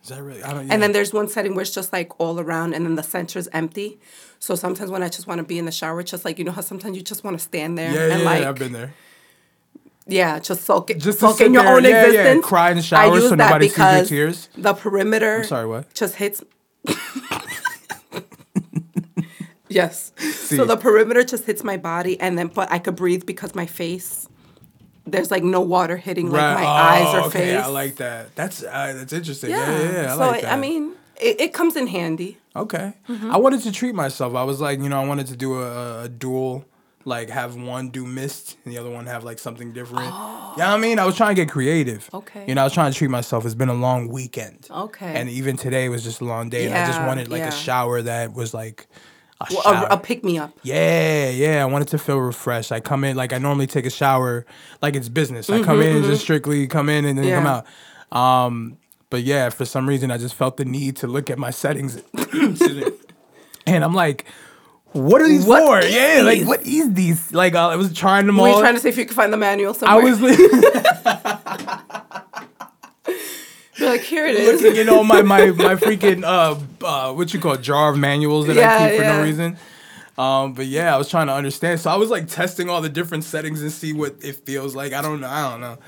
Is 0.02 0.10
that 0.10 0.22
really? 0.22 0.42
I 0.42 0.52
don't. 0.52 0.70
And 0.70 0.82
then 0.82 0.92
there's 0.92 1.14
one 1.14 1.28
setting 1.28 1.54
where 1.54 1.62
it's 1.62 1.72
just 1.72 1.92
like 1.92 2.20
all 2.20 2.38
around 2.38 2.74
and 2.74 2.84
then 2.84 2.94
the 2.94 3.02
center's 3.02 3.48
empty. 3.52 3.98
So 4.38 4.54
sometimes 4.54 4.90
when 4.90 5.02
I 5.02 5.08
just 5.08 5.26
want 5.26 5.38
to 5.38 5.44
be 5.44 5.58
in 5.58 5.64
the 5.64 5.72
shower, 5.72 6.00
it's 6.00 6.10
just 6.10 6.26
like, 6.26 6.38
you 6.38 6.44
know 6.44 6.52
how 6.52 6.60
sometimes 6.60 6.96
you 6.96 7.02
just 7.02 7.24
want 7.24 7.38
to 7.38 7.42
stand 7.42 7.78
there 7.78 7.90
yeah, 7.92 8.14
and 8.14 8.22
yeah, 8.22 8.26
like, 8.26 8.44
I've 8.44 8.56
been 8.56 8.72
there. 8.72 8.92
Yeah, 10.06 10.38
just 10.38 10.64
soak 10.64 10.90
it, 10.90 10.98
Just 10.98 11.20
soak 11.20 11.40
in 11.40 11.54
your 11.54 11.62
there, 11.62 11.76
own 11.76 11.84
yeah, 11.84 11.90
yeah, 11.90 12.04
existence. 12.06 12.44
cry 12.46 12.70
in 12.70 12.76
the 12.76 12.82
I 12.82 12.84
shower 12.84 13.20
so 13.20 13.30
that 13.30 13.36
nobody 13.36 13.68
sees 13.68 13.78
your 13.78 14.04
tears. 14.04 14.48
The 14.56 14.74
perimeter. 14.74 15.38
I'm 15.38 15.44
sorry, 15.44 15.66
what? 15.66 15.92
Just 15.94 16.16
hits. 16.16 16.42
yes. 19.68 20.12
See. 20.18 20.56
So 20.56 20.64
the 20.64 20.76
perimeter 20.76 21.24
just 21.24 21.44
hits 21.44 21.64
my 21.64 21.76
body, 21.76 22.20
and 22.20 22.38
then 22.38 22.48
but 22.48 22.70
I 22.70 22.78
could 22.78 22.96
breathe 22.96 23.24
because 23.26 23.54
my 23.54 23.66
face. 23.66 24.28
There's 25.06 25.30
like 25.30 25.42
no 25.42 25.60
water 25.60 25.98
hitting 25.98 26.30
like 26.30 26.58
my 26.58 26.64
oh, 26.64 26.66
eyes 26.66 27.14
or 27.14 27.30
face. 27.30 27.42
okay, 27.42 27.54
face. 27.56 27.64
I 27.64 27.66
like 27.68 27.96
that. 27.96 28.34
That's 28.34 28.62
uh, 28.62 28.94
that's 28.96 29.12
interesting. 29.12 29.50
yeah. 29.50 29.70
Yeah, 29.70 29.78
yeah, 29.78 29.92
yeah. 29.92 30.12
I 30.12 30.16
so 30.16 30.26
like 30.26 30.42
that. 30.42 30.52
I 30.52 30.56
mean, 30.56 30.94
it, 31.20 31.40
it 31.40 31.52
comes 31.52 31.76
in 31.76 31.86
handy. 31.88 32.38
Okay. 32.56 32.94
Mm-hmm. 33.08 33.30
I 33.30 33.36
wanted 33.36 33.62
to 33.62 33.72
treat 33.72 33.94
myself. 33.94 34.34
I 34.34 34.44
was 34.44 34.60
like, 34.60 34.80
you 34.80 34.88
know, 34.88 35.00
I 35.00 35.06
wanted 35.06 35.26
to 35.28 35.36
do 35.36 35.60
a, 35.60 36.04
a 36.04 36.08
dual, 36.08 36.64
like 37.06 37.28
have 37.30 37.56
one 37.56 37.90
do 37.90 38.06
mist 38.06 38.56
and 38.64 38.72
the 38.72 38.78
other 38.78 38.90
one 38.90 39.06
have 39.06 39.24
like 39.24 39.38
something 39.38 39.72
different. 39.72 40.10
Oh. 40.12 40.54
Yeah, 40.56 40.72
I 40.72 40.76
mean, 40.78 40.98
I 40.98 41.04
was 41.06 41.16
trying 41.16 41.34
to 41.34 41.40
get 41.42 41.50
creative. 41.50 42.08
Okay. 42.14 42.44
You 42.46 42.54
know, 42.54 42.62
I 42.62 42.64
was 42.64 42.72
trying 42.72 42.90
to 42.92 42.96
treat 42.98 43.08
myself. 43.10 43.44
It's 43.44 43.54
been 43.54 43.68
a 43.68 43.74
long 43.74 44.08
weekend. 44.08 44.68
Okay. 44.70 45.14
And 45.14 45.28
even 45.28 45.56
today 45.56 45.88
was 45.88 46.02
just 46.04 46.20
a 46.20 46.24
long 46.24 46.48
day. 46.48 46.66
and 46.66 46.74
I 46.74 46.86
just 46.86 47.00
wanted 47.02 47.28
like 47.28 47.40
yeah. 47.40 47.48
a 47.48 47.52
shower 47.52 48.02
that 48.02 48.32
was 48.32 48.54
like 48.54 48.86
a 49.40 49.46
Well, 49.50 49.62
shower. 49.62 49.86
a, 49.90 49.94
a 49.94 49.98
pick 49.98 50.24
me 50.24 50.38
up. 50.38 50.52
Yeah, 50.62 51.28
yeah. 51.30 51.62
I 51.62 51.66
wanted 51.66 51.88
to 51.88 51.98
feel 51.98 52.18
refreshed. 52.18 52.72
I 52.72 52.80
come 52.80 53.04
in 53.04 53.16
like 53.16 53.32
I 53.32 53.38
normally 53.38 53.66
take 53.66 53.84
a 53.86 53.90
shower 53.90 54.46
like 54.80 54.94
it's 54.94 55.08
business. 55.08 55.50
I 55.50 55.62
come 55.62 55.78
Mm-hmm, 55.78 55.96
in 55.98 56.02
just 56.04 56.22
strictly 56.22 56.66
come 56.66 56.88
in 56.88 57.04
and 57.04 57.18
then 57.18 57.28
come 57.30 57.46
out. 57.46 57.66
Um, 58.18 58.78
but 59.10 59.22
yeah, 59.24 59.50
for 59.50 59.64
some 59.64 59.88
reason 59.88 60.10
I 60.10 60.18
just 60.18 60.34
felt 60.34 60.56
the 60.56 60.64
need 60.64 60.96
to 60.96 61.06
look 61.06 61.28
at 61.30 61.38
my 61.38 61.50
settings. 61.50 62.00
And 63.66 63.82
I'm 63.82 63.94
like, 63.94 64.26
what 64.94 65.20
are 65.20 65.28
these 65.28 65.44
What 65.44 65.82
for? 65.82 65.86
Yeah, 65.88 66.22
like 66.24 66.44
what 66.46 66.62
is 66.66 66.92
these? 66.94 67.32
Like 67.32 67.54
uh, 67.54 67.68
I 67.68 67.76
was 67.76 67.92
trying 67.92 68.26
them 68.26 68.36
Were 68.38 68.48
all. 68.48 68.54
you 68.54 68.60
trying 68.60 68.74
to 68.74 68.80
see 68.80 68.88
if 68.88 68.96
you 68.96 69.04
could 69.06 69.16
find 69.16 69.32
the 69.32 69.36
manual 69.36 69.74
somewhere? 69.74 70.00
I 70.00 70.04
was 70.04 70.20
li- 70.22 70.36
like, 73.86 74.00
here 74.02 74.26
it 74.26 74.36
is. 74.36 74.62
looking 74.62 74.80
at 74.82 74.88
all 74.88 75.04
my 75.04 75.22
my 75.22 75.46
my 75.46 75.74
freaking 75.76 76.22
uh, 76.24 76.56
uh 76.84 77.12
what 77.12 77.34
you 77.34 77.40
call 77.40 77.56
jar 77.56 77.90
of 77.90 77.98
manuals 77.98 78.46
that 78.46 78.56
Yeah, 78.56 78.74
I 78.74 78.88
keep 78.88 78.96
for 78.98 79.02
yeah. 79.04 79.16
no 79.18 79.22
reason. 79.22 79.56
Um, 80.16 80.52
but 80.54 80.66
yeah, 80.66 80.94
I 80.94 80.96
was 80.98 81.08
trying 81.08 81.26
to 81.26 81.34
understand. 81.34 81.80
So 81.80 81.90
I 81.90 81.96
was 81.96 82.08
like 82.08 82.28
testing 82.28 82.70
all 82.70 82.80
the 82.80 82.88
different 82.88 83.24
settings 83.24 83.62
and 83.62 83.72
see 83.72 83.92
what 83.92 84.14
it 84.22 84.36
feels 84.46 84.76
like. 84.76 84.92
I 84.92 85.02
don't 85.02 85.20
know. 85.20 85.26
I 85.28 85.50
don't 85.50 85.60
know. 85.60 85.78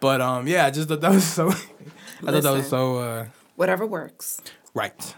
But 0.00 0.22
um, 0.22 0.48
yeah, 0.48 0.64
I 0.64 0.70
just 0.70 0.88
thought 0.88 1.02
that 1.02 1.10
was 1.12 1.24
so. 1.24 1.48
I 2.22 2.32
thought 2.32 2.42
that 2.42 2.52
was 2.52 2.68
so 2.68 2.96
uh, 2.98 3.26
Whatever 3.56 3.86
works. 3.86 4.40
right. 4.72 5.14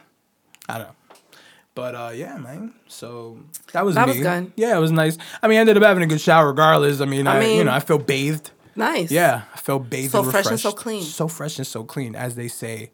I 0.69 0.79
don't 0.79 0.89
know. 0.89 0.95
But 1.79 1.95
uh, 1.95 2.11
yeah, 2.13 2.37
man. 2.39 2.75
So 2.89 3.39
that 3.73 3.85
was 3.85 3.95
That 3.95 4.09
me. 4.09 4.15
was 4.15 4.21
good. 4.21 4.53
Yeah, 4.57 4.77
it 4.77 4.81
was 4.81 4.91
nice. 4.91 5.17
I 5.41 5.47
mean, 5.47 5.59
I 5.59 5.61
ended 5.61 5.77
up 5.77 5.85
having 5.85 6.03
a 6.03 6.09
good 6.09 6.21
shower 6.21 6.49
regardless. 6.49 7.01
I 7.01 7.05
mean, 7.05 7.29
I, 7.29 7.39
I 7.39 7.45
you 7.47 7.63
know, 7.63 7.71
I 7.71 7.79
feel 7.79 7.99
bathed. 7.99 8.51
Nice. 8.75 9.13
Yeah, 9.13 9.43
I 9.55 9.59
felt 9.59 9.89
bathed 9.89 10.11
So 10.11 10.23
and 10.25 10.31
fresh 10.33 10.47
and 10.47 10.59
so 10.59 10.73
clean. 10.73 11.05
So 11.05 11.29
fresh 11.29 11.57
and 11.57 11.65
so 11.65 11.85
clean, 11.85 12.17
as 12.17 12.35
they 12.35 12.49
say. 12.49 12.91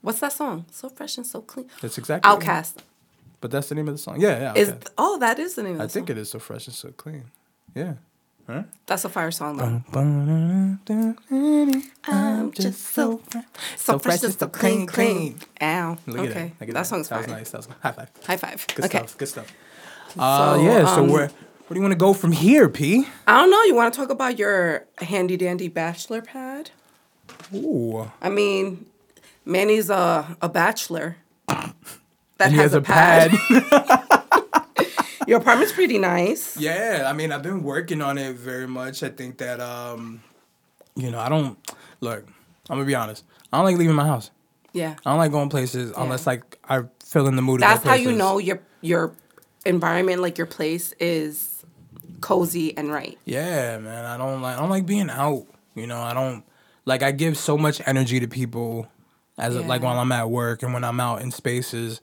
What's 0.00 0.18
that 0.18 0.32
song? 0.32 0.64
So 0.72 0.88
fresh 0.88 1.18
and 1.18 1.24
so 1.24 1.40
clean. 1.40 1.70
That's 1.80 1.96
exactly. 1.96 2.28
OutKast. 2.28 2.78
But 3.40 3.52
that's 3.52 3.68
the 3.68 3.76
name 3.76 3.86
of 3.86 3.94
the 3.94 3.98
song. 3.98 4.20
Yeah, 4.20 4.40
yeah. 4.40 4.54
Is 4.56 4.74
oh 4.98 5.16
that 5.20 5.38
is 5.38 5.54
the 5.54 5.62
name 5.62 5.74
of 5.74 5.78
the 5.78 5.84
I 5.84 5.86
think 5.86 6.10
it 6.10 6.18
is 6.18 6.30
so 6.30 6.40
fresh 6.40 6.66
and 6.66 6.74
so 6.74 6.90
clean. 6.90 7.26
Yeah. 7.76 7.94
That's 8.86 9.04
a 9.04 9.08
fire 9.08 9.30
song 9.30 9.56
though. 9.56 9.82
I'm 9.98 10.78
I'm 12.06 12.52
just 12.52 12.80
so 12.80 13.18
fresh, 13.18 13.44
so 13.76 13.98
fresh 13.98 14.22
and 14.22 14.34
so 14.38 14.48
clean, 14.48 14.86
clean. 14.86 15.38
Ow. 15.62 15.96
Look 16.06 16.18
okay. 16.20 16.28
at 16.28 16.34
that. 16.34 16.60
Look 16.60 16.68
at 16.68 16.74
that 16.74 16.86
song's 16.86 17.08
That 17.08 17.18
was 17.18 17.26
fire. 17.26 17.36
nice. 17.36 17.50
That 17.50 17.58
was 17.58 17.68
high 17.80 17.92
five. 17.92 18.10
High 18.26 18.36
five. 18.36 18.66
Good 18.74 18.84
okay. 18.86 18.98
stuff. 18.98 19.18
Good 19.18 19.28
stuff. 19.28 19.52
Uh, 20.18 20.54
So, 20.56 20.62
yeah. 20.62 20.86
So 20.94 21.02
um, 21.04 21.08
where 21.08 21.28
where 21.28 21.74
do 21.74 21.76
you 21.76 21.82
want 21.82 21.92
to 21.92 21.98
go 21.98 22.12
from 22.12 22.32
here, 22.32 22.68
P? 22.68 23.06
I 23.26 23.38
don't 23.40 23.50
know. 23.50 23.62
You 23.62 23.74
want 23.74 23.92
to 23.94 23.98
talk 23.98 24.10
about 24.10 24.38
your 24.38 24.84
handy 24.98 25.36
dandy 25.36 25.68
bachelor 25.68 26.20
pad? 26.20 26.70
Ooh. 27.54 28.10
I 28.20 28.28
mean, 28.28 28.84
Manny's 29.46 29.88
a 29.90 30.36
a 30.42 30.48
bachelor. 30.48 31.16
That 32.36 32.46
And 32.46 32.52
he 32.52 32.58
has, 32.58 32.72
has 32.72 32.74
a, 32.74 32.78
a 32.78 32.82
pad. 32.82 33.30
pad. 33.30 34.03
Your 35.26 35.38
apartment's 35.38 35.72
pretty 35.72 35.98
nice. 35.98 36.56
Yeah. 36.56 37.04
I 37.06 37.12
mean, 37.12 37.32
I've 37.32 37.42
been 37.42 37.62
working 37.62 38.00
on 38.02 38.18
it 38.18 38.36
very 38.36 38.66
much. 38.66 39.02
I 39.02 39.08
think 39.08 39.38
that 39.38 39.60
um, 39.60 40.22
you 40.96 41.10
know, 41.10 41.18
I 41.18 41.28
don't 41.28 41.58
look. 42.00 42.26
I'm 42.70 42.76
gonna 42.76 42.84
be 42.84 42.94
honest. 42.94 43.24
I 43.52 43.58
don't 43.58 43.66
like 43.66 43.76
leaving 43.76 43.96
my 43.96 44.06
house. 44.06 44.30
Yeah. 44.72 44.96
I 45.04 45.10
don't 45.10 45.18
like 45.18 45.30
going 45.30 45.48
places 45.48 45.92
unless 45.96 46.26
like 46.26 46.58
I 46.68 46.82
feel 47.04 47.26
in 47.26 47.36
the 47.36 47.42
mood. 47.42 47.60
That's 47.60 47.84
how 47.84 47.94
you 47.94 48.12
know 48.12 48.38
your 48.38 48.60
your 48.80 49.14
environment, 49.64 50.20
like 50.20 50.36
your 50.38 50.46
place, 50.46 50.92
is 50.98 51.64
cozy 52.20 52.76
and 52.76 52.90
right. 52.90 53.18
Yeah, 53.24 53.78
man. 53.78 54.04
I 54.04 54.16
don't 54.16 54.42
like 54.42 54.56
I 54.56 54.60
don't 54.60 54.70
like 54.70 54.86
being 54.86 55.10
out. 55.10 55.46
You 55.74 55.86
know, 55.86 56.00
I 56.00 56.14
don't 56.14 56.44
like 56.84 57.02
I 57.02 57.12
give 57.12 57.36
so 57.36 57.56
much 57.56 57.80
energy 57.86 58.20
to 58.20 58.28
people 58.28 58.88
as 59.38 59.56
like 59.56 59.82
while 59.82 59.98
I'm 59.98 60.12
at 60.12 60.30
work 60.30 60.62
and 60.62 60.72
when 60.72 60.84
I'm 60.84 61.00
out 61.00 61.22
in 61.22 61.30
spaces 61.30 62.00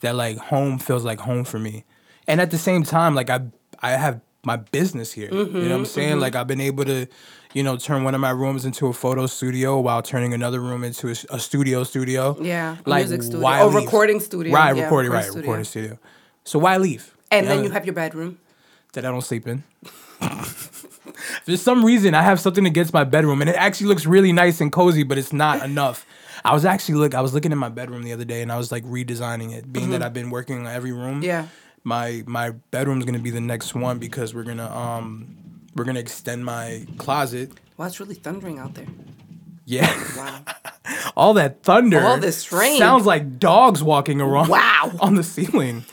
that 0.00 0.14
like 0.14 0.36
home 0.38 0.78
feels 0.78 1.04
like 1.04 1.20
home 1.20 1.44
for 1.44 1.58
me. 1.58 1.84
And 2.32 2.40
at 2.40 2.50
the 2.50 2.58
same 2.58 2.82
time, 2.82 3.14
like 3.14 3.30
I 3.30 3.40
I 3.80 3.90
have 3.92 4.20
my 4.44 4.56
business 4.56 5.12
here. 5.12 5.28
you 5.30 5.36
know 5.36 5.44
what 5.44 5.52
Mm-hmm, 5.54 5.72
I'm 5.72 5.84
saying? 5.86 6.20
Like 6.20 6.34
I've 6.34 6.46
been 6.48 6.60
able 6.60 6.84
to, 6.84 7.06
you 7.54 7.62
know, 7.62 7.76
turn 7.76 8.02
one 8.04 8.14
of 8.14 8.20
my 8.20 8.30
rooms 8.30 8.64
into 8.64 8.86
a 8.88 8.92
photo 8.92 9.26
studio 9.26 9.78
while 9.78 10.02
turning 10.02 10.32
another 10.34 10.60
room 10.60 10.82
into 10.82 11.08
a, 11.08 11.14
a 11.36 11.38
studio 11.38 11.84
studio. 11.84 12.36
Yeah, 12.40 12.76
a 12.84 12.88
Like 12.90 13.02
music 13.08 13.22
studio. 13.22 13.40
why 13.40 13.60
Oh, 13.60 13.68
leave? 13.68 13.84
recording 13.84 14.18
studio. 14.20 14.52
Right, 14.52 14.74
Yeah, 14.76 14.82
recording, 14.84 15.12
right, 15.12 15.26
recording 15.26 15.30
studio. 15.30 15.40
recording 15.40 15.64
studio. 15.64 15.98
So 16.44 16.58
why 16.58 16.76
leave? 16.78 17.14
And 17.30 17.46
then 17.46 17.62
you 17.64 17.70
have 17.70 17.84
your 17.86 17.94
bedroom. 17.94 18.38
that 18.94 19.04
I 19.06 19.10
don't 19.10 19.22
sleep 19.22 19.46
in. 19.46 19.62
There's 21.44 21.62
some 21.62 21.84
reason 21.84 22.14
I 22.14 22.22
have 22.22 22.40
something 22.40 22.66
against 22.66 22.92
my 22.92 23.04
bedroom, 23.04 23.40
and 23.42 23.50
it 23.50 23.56
actually 23.56 23.88
looks 23.88 24.06
really 24.06 24.32
nice 24.32 24.60
and 24.60 24.70
cozy, 24.72 25.02
but 25.02 25.18
it's 25.18 25.32
not 25.32 25.62
enough. 25.64 26.04
I 26.44 26.52
was 26.54 26.64
actually 26.64 26.96
look. 26.96 27.14
I 27.14 27.20
was 27.20 27.32
looking 27.34 27.52
at 27.52 27.58
my 27.58 27.68
bedroom 27.68 28.02
the 28.02 28.12
other 28.12 28.24
day, 28.24 28.42
and 28.42 28.50
I 28.50 28.58
was 28.58 28.70
like 28.72 28.84
redesigning 28.84 29.52
it, 29.56 29.72
being 29.72 29.90
that 29.90 30.02
I've 30.02 30.12
been 30.14 30.30
working 30.30 30.58
on 30.60 30.66
every 30.66 30.92
room. 30.92 31.16
Mm-hmm. 31.22 31.24
Yeah. 31.24 31.46
My 31.84 32.22
my 32.26 32.50
bedroom's 32.70 33.04
gonna 33.04 33.18
be 33.18 33.30
the 33.30 33.40
next 33.40 33.74
one 33.74 33.98
because 33.98 34.34
we're 34.34 34.44
gonna 34.44 34.70
um 34.70 35.36
we're 35.74 35.84
gonna 35.84 36.00
extend 36.00 36.44
my 36.44 36.86
closet. 36.98 37.52
Well, 37.76 37.88
it's 37.88 38.00
really 38.00 38.14
thundering 38.14 38.58
out 38.58 38.74
there. 38.74 38.86
Yeah. 39.64 39.92
Wow. 40.16 40.44
All 41.16 41.34
that 41.34 41.62
thunder. 41.62 42.00
All 42.00 42.18
this 42.18 42.52
rain. 42.52 42.78
Sounds 42.78 43.06
like 43.06 43.38
dogs 43.38 43.82
walking 43.82 44.20
around. 44.20 44.48
Wow. 44.48 44.92
On 45.00 45.14
the 45.14 45.22
ceiling. 45.22 45.84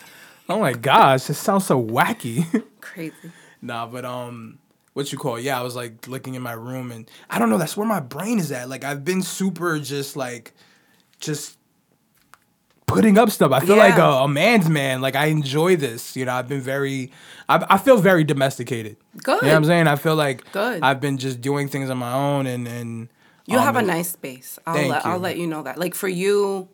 Oh 0.47 0.59
my 0.59 0.73
gosh, 0.73 1.29
it 1.29 1.35
sounds 1.35 1.67
so 1.67 1.81
wacky. 1.81 2.63
Crazy. 2.81 3.13
nah, 3.61 3.85
but 3.85 4.03
um, 4.03 4.57
what 4.93 5.11
you 5.11 5.17
call? 5.17 5.35
it? 5.35 5.43
Yeah, 5.43 5.59
I 5.59 5.61
was 5.61 5.75
like 5.75 6.07
looking 6.07 6.33
in 6.33 6.41
my 6.41 6.53
room, 6.53 6.91
and 6.91 7.09
I 7.29 7.37
don't 7.37 7.51
know. 7.51 7.59
That's 7.59 7.77
where 7.77 7.87
my 7.87 7.99
brain 7.99 8.39
is 8.39 8.51
at. 8.51 8.67
Like 8.67 8.83
I've 8.83 9.05
been 9.05 9.21
super 9.21 9.77
just 9.79 10.15
like, 10.15 10.53
just 11.19 11.58
putting 12.89 13.17
up 13.17 13.29
stuff. 13.29 13.51
I 13.51 13.59
feel 13.61 13.77
like 13.77 13.97
a, 13.97 14.03
a 14.03 14.27
man's 14.27 14.69
man. 14.69 15.01
Like 15.01 15.15
I 15.15 15.27
enjoy 15.27 15.75
this. 15.75 16.15
You 16.15 16.25
know, 16.25 16.33
I've 16.33 16.47
been 16.47 16.61
very, 16.61 17.11
I, 17.47 17.65
I 17.69 17.77
feel 17.77 17.97
very 17.97 18.23
domesticated. 18.23 18.97
Good. 19.23 19.41
You 19.41 19.47
know 19.47 19.53
what 19.53 19.57
I'm 19.57 19.65
saying? 19.65 19.87
I 19.87 19.95
feel 19.95 20.15
like 20.15 20.51
Good. 20.51 20.81
I've 20.83 20.99
been 20.99 21.17
just 21.17 21.39
doing 21.41 21.67
things 21.69 21.89
on 21.89 21.97
my 21.97 22.13
own, 22.13 22.45
and 22.47 22.67
and 22.67 23.09
You 23.45 23.57
um, 23.57 23.63
have 23.63 23.75
a 23.75 23.81
nice 23.81 24.09
space. 24.09 24.59
I'll 24.65 24.75
Thank 24.75 24.91
let, 24.91 25.05
I'll 25.05 25.13
you. 25.15 25.19
let 25.23 25.37
you 25.37 25.47
know 25.47 25.63
that. 25.63 25.77
Like 25.77 25.95
for 25.95 26.07
you, 26.07 26.67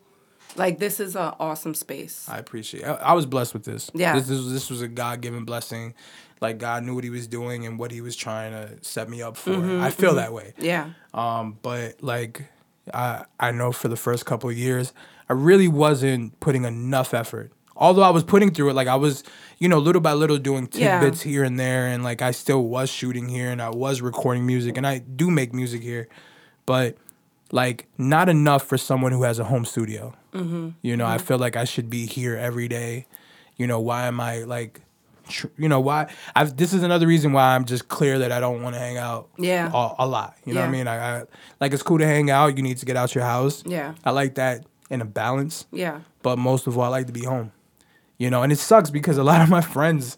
like 0.56 0.78
this 0.78 1.00
is 1.00 1.16
an 1.16 1.34
awesome 1.38 1.74
space. 1.74 2.26
I 2.28 2.38
appreciate. 2.38 2.84
I, 2.84 2.94
I 2.94 3.12
was 3.12 3.26
blessed 3.26 3.52
with 3.54 3.64
this. 3.64 3.90
Yeah. 3.94 4.14
This, 4.18 4.28
this 4.28 4.46
this 4.50 4.70
was 4.70 4.82
a 4.82 4.88
God 4.88 5.20
given 5.20 5.44
blessing. 5.44 5.94
Like 6.40 6.58
God 6.58 6.84
knew 6.84 6.94
what 6.94 7.04
He 7.04 7.10
was 7.10 7.26
doing 7.26 7.64
and 7.66 7.78
what 7.78 7.90
He 7.90 8.00
was 8.00 8.14
trying 8.14 8.52
to 8.52 8.76
set 8.82 9.08
me 9.08 9.22
up 9.22 9.36
for. 9.36 9.52
Mm-hmm, 9.52 9.82
I 9.82 9.90
feel 9.90 10.14
that 10.16 10.32
way. 10.32 10.52
Yeah. 10.58 10.90
Um, 11.14 11.58
but 11.62 12.02
like, 12.02 12.44
I 12.92 13.24
I 13.40 13.52
know 13.52 13.72
for 13.72 13.88
the 13.88 13.96
first 13.96 14.26
couple 14.26 14.50
of 14.50 14.56
years, 14.56 14.92
I 15.28 15.32
really 15.32 15.68
wasn't 15.68 16.38
putting 16.40 16.64
enough 16.64 17.12
effort. 17.14 17.52
Although 17.78 18.02
I 18.02 18.10
was 18.10 18.24
putting 18.24 18.52
through 18.54 18.70
it, 18.70 18.74
like 18.74 18.88
I 18.88 18.94
was, 18.94 19.22
you 19.58 19.68
know, 19.68 19.78
little 19.78 20.00
by 20.00 20.14
little 20.14 20.38
doing 20.38 20.68
Yeah. 20.72 21.00
tidbits 21.00 21.22
here 21.22 21.44
and 21.44 21.58
there, 21.60 21.86
and 21.86 22.02
like 22.02 22.22
I 22.22 22.30
still 22.30 22.62
was 22.64 22.88
shooting 22.88 23.28
here 23.28 23.50
and 23.50 23.60
I 23.60 23.68
was 23.70 24.00
recording 24.00 24.46
music 24.46 24.76
and 24.78 24.86
I 24.86 24.98
do 24.98 25.30
make 25.30 25.52
music 25.52 25.82
here, 25.82 26.08
but 26.64 26.96
like 27.52 27.86
not 27.98 28.28
enough 28.28 28.64
for 28.64 28.78
someone 28.78 29.12
who 29.12 29.24
has 29.24 29.38
a 29.38 29.44
home 29.44 29.64
studio. 29.66 30.14
Mm-hmm. 30.32 30.70
You 30.82 30.96
know, 30.96 31.06
I 31.06 31.18
feel 31.18 31.38
like 31.38 31.54
I 31.56 31.64
should 31.64 31.90
be 31.90 32.06
here 32.06 32.34
every 32.36 32.66
day. 32.68 33.06
You 33.56 33.66
know, 33.66 33.78
why 33.80 34.06
am 34.06 34.20
I 34.20 34.38
like, 34.44 34.80
tr- 35.28 35.46
you 35.58 35.68
know, 35.68 35.80
why? 35.80 36.10
I've, 36.34 36.56
this 36.56 36.72
is 36.72 36.82
another 36.82 37.06
reason 37.06 37.32
why 37.32 37.54
I'm 37.54 37.64
just 37.66 37.88
clear 37.88 38.18
that 38.20 38.32
I 38.32 38.40
don't 38.40 38.62
want 38.62 38.74
to 38.74 38.80
hang 38.80 38.96
out. 38.96 39.28
Yeah. 39.38 39.70
A, 39.72 39.94
a 40.00 40.06
lot. 40.06 40.34
You 40.46 40.54
know 40.54 40.60
what 40.60 40.68
I 40.68 40.72
mean? 40.72 40.88
I, 40.88 41.18
I 41.20 41.22
like 41.60 41.72
it's 41.74 41.82
cool 41.82 41.98
to 41.98 42.06
hang 42.06 42.30
out. 42.30 42.56
You 42.56 42.62
need 42.62 42.78
to 42.78 42.86
get 42.86 42.96
out 42.96 43.14
your 43.14 43.24
house. 43.24 43.62
Yeah. 43.66 43.94
I 44.04 44.10
like 44.12 44.36
that 44.36 44.64
in 44.90 45.00
a 45.00 45.04
balance. 45.04 45.66
Yeah. 45.72 46.00
But 46.22 46.38
most 46.38 46.66
of 46.66 46.76
all, 46.78 46.84
I 46.84 46.88
like 46.88 47.06
to 47.06 47.12
be 47.12 47.24
home. 47.24 47.52
You 48.18 48.30
know, 48.30 48.42
and 48.42 48.52
it 48.52 48.58
sucks 48.58 48.88
because 48.90 49.18
a 49.18 49.24
lot 49.24 49.42
of 49.42 49.48
my 49.50 49.60
friends, 49.60 50.16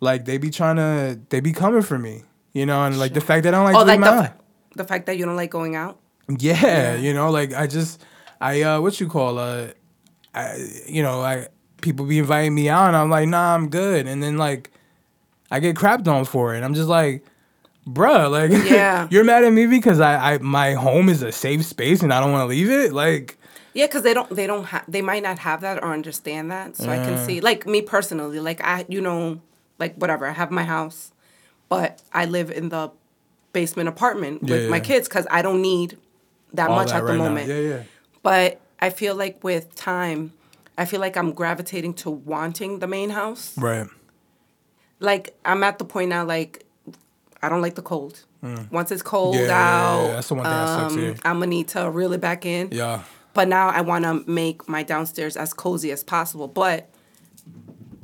like, 0.00 0.24
they 0.24 0.38
be 0.38 0.50
trying 0.50 0.76
to, 0.76 1.20
they 1.28 1.40
be 1.40 1.52
coming 1.52 1.82
for 1.82 1.98
me. 1.98 2.22
You 2.52 2.64
know, 2.64 2.84
and 2.84 2.98
like 2.98 3.12
the 3.12 3.20
fact 3.20 3.44
that 3.44 3.52
I 3.52 3.58
don't 3.58 3.64
like 3.66 3.76
Oh, 3.76 3.84
like 3.84 4.00
the, 4.00 4.06
fa- 4.06 4.36
the 4.76 4.84
fact 4.84 5.04
that 5.06 5.18
you 5.18 5.26
don't 5.26 5.36
like 5.36 5.50
going 5.50 5.76
out. 5.76 5.98
Yeah, 6.38 6.96
you 6.96 7.12
know, 7.12 7.30
like 7.30 7.52
I 7.52 7.66
just, 7.66 8.02
I 8.40 8.62
uh, 8.62 8.80
what 8.80 8.98
you 8.98 9.08
call 9.08 9.38
uh, 9.38 9.68
I, 10.34 10.56
you 10.88 11.02
know, 11.02 11.20
I 11.20 11.48
people 11.82 12.06
be 12.06 12.18
inviting 12.18 12.54
me 12.54 12.70
out, 12.70 12.86
and 12.88 12.96
I'm 12.96 13.10
like, 13.10 13.28
nah, 13.28 13.54
I'm 13.54 13.68
good, 13.68 14.06
and 14.06 14.22
then 14.22 14.38
like, 14.38 14.70
I 15.50 15.60
get 15.60 15.76
crapped 15.76 16.08
on 16.08 16.24
for 16.24 16.54
it. 16.54 16.62
I'm 16.62 16.72
just 16.74 16.88
like, 16.88 17.24
bruh, 17.86 18.30
like, 18.30 18.50
Yeah. 18.70 19.06
you're 19.10 19.22
mad 19.24 19.44
at 19.44 19.52
me 19.52 19.66
because 19.66 20.00
I, 20.00 20.34
I, 20.34 20.38
my 20.38 20.72
home 20.72 21.10
is 21.10 21.22
a 21.22 21.32
safe 21.32 21.64
space, 21.64 22.02
and 22.02 22.12
I 22.12 22.20
don't 22.20 22.32
want 22.32 22.42
to 22.42 22.46
leave 22.48 22.70
it. 22.70 22.92
Like, 22.94 23.38
Yeah, 23.76 23.86
because 23.86 24.02
they 24.04 24.14
don't 24.14 24.30
they 24.30 24.46
don't 24.46 24.64
have 24.64 24.84
they 24.88 25.02
might 25.02 25.22
not 25.22 25.38
have 25.40 25.60
that 25.60 25.82
or 25.84 25.92
understand 25.92 26.50
that. 26.50 26.76
So 26.76 26.88
I 26.90 26.96
can 26.96 27.18
see 27.18 27.42
like 27.42 27.66
me 27.66 27.82
personally, 27.82 28.40
like 28.40 28.64
I 28.64 28.86
you 28.88 29.02
know 29.02 29.42
like 29.78 29.94
whatever 29.96 30.26
I 30.26 30.32
have 30.32 30.50
my 30.50 30.64
house, 30.64 31.12
but 31.68 32.00
I 32.10 32.24
live 32.24 32.50
in 32.50 32.70
the 32.70 32.90
basement 33.52 33.90
apartment 33.90 34.42
with 34.42 34.62
Yeah, 34.62 34.70
my 34.70 34.80
kids 34.80 35.08
because 35.08 35.26
I 35.30 35.42
don't 35.42 35.60
need 35.60 35.98
that 36.54 36.70
all 36.70 36.76
much 36.76 36.88
that 36.88 36.96
at 36.96 37.00
the 37.00 37.12
right 37.12 37.18
now. 37.18 37.24
moment. 37.28 37.48
Yeah, 37.48 37.58
yeah. 37.58 37.82
But 38.22 38.62
I 38.80 38.88
feel 38.88 39.14
like 39.14 39.44
with 39.44 39.74
time, 39.74 40.32
I 40.78 40.86
feel 40.86 41.00
like 41.00 41.14
I'm 41.14 41.32
gravitating 41.32 41.94
to 41.94 42.10
wanting 42.10 42.78
the 42.78 42.86
main 42.86 43.10
house. 43.10 43.58
Right. 43.58 43.88
Like 45.00 45.36
I'm 45.44 45.62
at 45.62 45.78
the 45.78 45.84
point 45.84 46.08
now, 46.08 46.24
like 46.24 46.64
I 47.42 47.50
don't 47.50 47.60
like 47.60 47.74
the 47.74 47.82
cold. 47.82 48.24
Once 48.70 48.90
it's 48.90 49.02
cold 49.02 49.34
Mm. 49.34 49.38
Yeah, 49.38 49.46
yeah, 49.46 49.50
yeah, 49.50 49.84
out, 49.84 50.06
yeah. 50.06 50.12
That's 50.14 50.28
the 50.28 50.34
one 50.34 50.44
thing 50.44 50.52
that 50.52 50.68
sucks 50.68 50.94
um, 50.94 50.98
here. 50.98 51.14
I'm 51.24 51.40
gonna 51.40 51.46
need 51.46 51.68
to 51.68 51.90
reel 51.90 52.14
it 52.14 52.22
back 52.22 52.46
in. 52.46 52.70
Yeah. 52.72 53.02
But 53.36 53.48
now 53.48 53.68
I 53.68 53.82
want 53.82 54.04
to 54.04 54.24
make 54.28 54.66
my 54.66 54.82
downstairs 54.82 55.36
as 55.36 55.52
cozy 55.52 55.90
as 55.92 56.02
possible. 56.02 56.48
But 56.48 56.88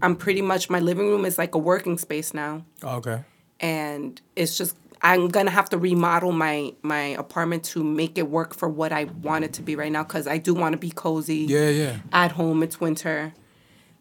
I'm 0.02 0.14
pretty 0.14 0.42
much 0.42 0.68
my 0.68 0.78
living 0.78 1.06
room 1.08 1.24
is 1.24 1.38
like 1.38 1.54
a 1.54 1.58
working 1.58 1.96
space 1.96 2.34
now, 2.34 2.64
oh, 2.82 2.96
Okay. 2.96 3.22
and 3.60 4.20
it's 4.36 4.58
just 4.58 4.76
I'm 5.00 5.28
gonna 5.28 5.50
have 5.50 5.68
to 5.70 5.78
remodel 5.78 6.32
my 6.32 6.74
my 6.82 7.16
apartment 7.24 7.64
to 7.72 7.82
make 7.82 8.18
it 8.18 8.28
work 8.28 8.54
for 8.54 8.68
what 8.68 8.92
I 8.92 9.04
want 9.22 9.44
it 9.44 9.52
to 9.54 9.62
be 9.62 9.74
right 9.74 9.90
now. 9.90 10.04
Cause 10.04 10.26
I 10.26 10.38
do 10.38 10.52
want 10.54 10.72
to 10.74 10.78
be 10.78 10.90
cozy. 10.90 11.46
Yeah, 11.48 11.68
yeah. 11.70 11.96
At 12.12 12.32
home, 12.32 12.62
it's 12.62 12.78
winter. 12.80 13.32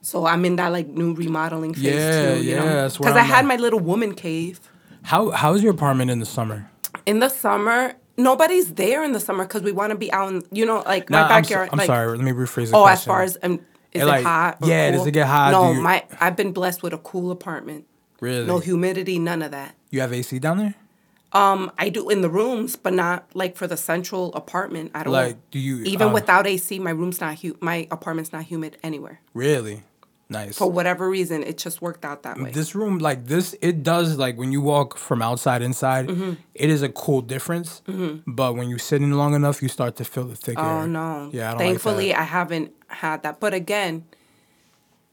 So 0.02 0.26
I'm 0.26 0.44
in 0.46 0.56
that 0.58 0.72
like 0.74 0.88
new 0.88 1.14
remodeling 1.14 1.76
phase 1.76 1.86
Yeah, 1.86 2.36
too, 2.36 2.44
you 2.44 2.52
yeah, 2.56 2.64
where 2.64 2.90
Because 2.90 3.16
I 3.16 3.22
had 3.22 3.40
at. 3.40 3.46
my 3.46 3.56
little 3.56 3.80
woman 3.80 4.14
cave. 4.16 4.60
How 5.04 5.30
how's 5.32 5.64
your 5.64 5.72
apartment 5.74 6.12
in 6.12 6.20
the 6.20 6.26
summer? 6.26 6.70
In 7.06 7.20
the 7.20 7.30
summer, 7.30 7.94
nobody's 8.22 8.74
there 8.74 9.04
in 9.04 9.12
the 9.14 9.20
summer 9.20 9.46
because 9.46 9.62
we 9.64 9.72
want 9.72 9.92
to 9.92 9.98
be 9.98 10.12
out 10.14 10.30
in, 10.32 10.44
you 10.52 10.66
know, 10.66 10.82
like 10.86 11.10
my 11.10 11.20
Nah, 11.22 11.28
I'm, 11.28 11.44
so- 11.44 11.50
backyard. 11.50 11.70
I'm 11.72 11.78
like, 11.78 11.88
sorry. 11.88 12.18
Let 12.18 12.24
me 12.26 12.32
rephrase 12.32 12.72
the 12.72 12.78
Oh, 12.78 12.84
question. 12.84 12.94
as 12.94 13.04
far 13.06 13.22
as 13.24 13.38
um, 13.44 13.54
is 13.54 13.60
Yeah, 13.94 14.04
it 14.04 14.06
like, 14.08 14.24
hot? 14.26 14.58
yeah, 14.64 14.92
does 14.92 15.06
it 15.06 15.12
get 15.12 15.28
hot? 15.28 15.52
No, 15.52 15.72
you- 15.74 15.82
my 15.82 16.04
I've 16.20 16.36
been 16.36 16.52
blessed 16.54 16.84
with 16.84 16.94
a 16.94 16.98
cool 17.00 17.32
apartment. 17.32 17.86
really, 18.20 18.46
No 18.46 18.60
humidity, 18.60 19.18
none 19.20 19.42
of 19.42 19.52
that. 19.52 19.76
you 19.90 20.00
have 20.02 20.14
AC 20.14 20.40
down 20.40 20.58
there? 20.60 20.76
Um, 21.34 21.72
I 21.78 21.88
do 21.90 22.10
in 22.10 22.20
the 22.22 22.30
rooms, 22.30 22.76
but 22.76 22.94
not 22.94 23.26
like 23.34 23.56
for 23.56 23.66
the 23.66 23.78
central 23.78 24.34
apartment. 24.34 24.92
I 24.94 25.04
don't 25.04 25.14
Like, 25.14 25.38
do 25.50 25.60
you 25.60 25.78
even 25.84 26.10
uh, 26.10 26.14
without 26.14 26.46
AC, 26.46 26.78
my 26.80 26.92
room's 26.92 27.22
not 27.22 27.40
hu- 27.40 27.56
my 27.62 27.88
apartment's 27.90 28.34
not 28.34 28.44
humid 28.44 28.78
anywhere. 28.84 29.22
Really? 29.34 29.84
Nice. 30.32 30.58
For 30.58 30.70
whatever 30.72 31.10
reason, 31.10 31.44
it 31.44 31.58
just 31.58 31.82
worked 31.82 32.04
out 32.06 32.24
that 32.24 32.40
way. 32.40 32.52
this 32.52 32.74
room, 32.74 32.98
like 33.00 33.26
this, 33.28 33.54
it 33.62 33.84
does 33.84 34.18
like 34.18 34.38
when 34.38 34.52
you 34.52 34.62
walk 34.62 34.98
from 34.98 35.22
outside 35.22 35.62
inside, 35.62 36.08
Mm-hmm. 36.08 36.34
it 36.56 36.70
is 36.70 36.82
a 36.82 36.90
cool 36.90 37.22
difference. 37.22 37.82
But 38.26 38.56
when 38.56 38.70
you 38.70 38.78
sit 38.78 39.02
in 39.02 39.12
long 39.12 39.34
enough, 39.36 39.62
you 39.62 39.68
start 39.70 39.96
to 39.98 40.06
feel 40.06 40.24
the 40.26 40.36
thick 40.36 40.58
air. 40.58 40.64
Oh 40.66 40.86
no! 40.86 41.30
Yeah, 41.34 41.48
I 41.48 41.52
don't 41.52 41.60
Thankfully, 41.60 42.10
like. 42.10 42.20
I 42.20 42.24
haven't 42.24 42.72
had 42.88 43.24
that. 43.24 43.40
But 43.40 43.54
again, 43.54 44.06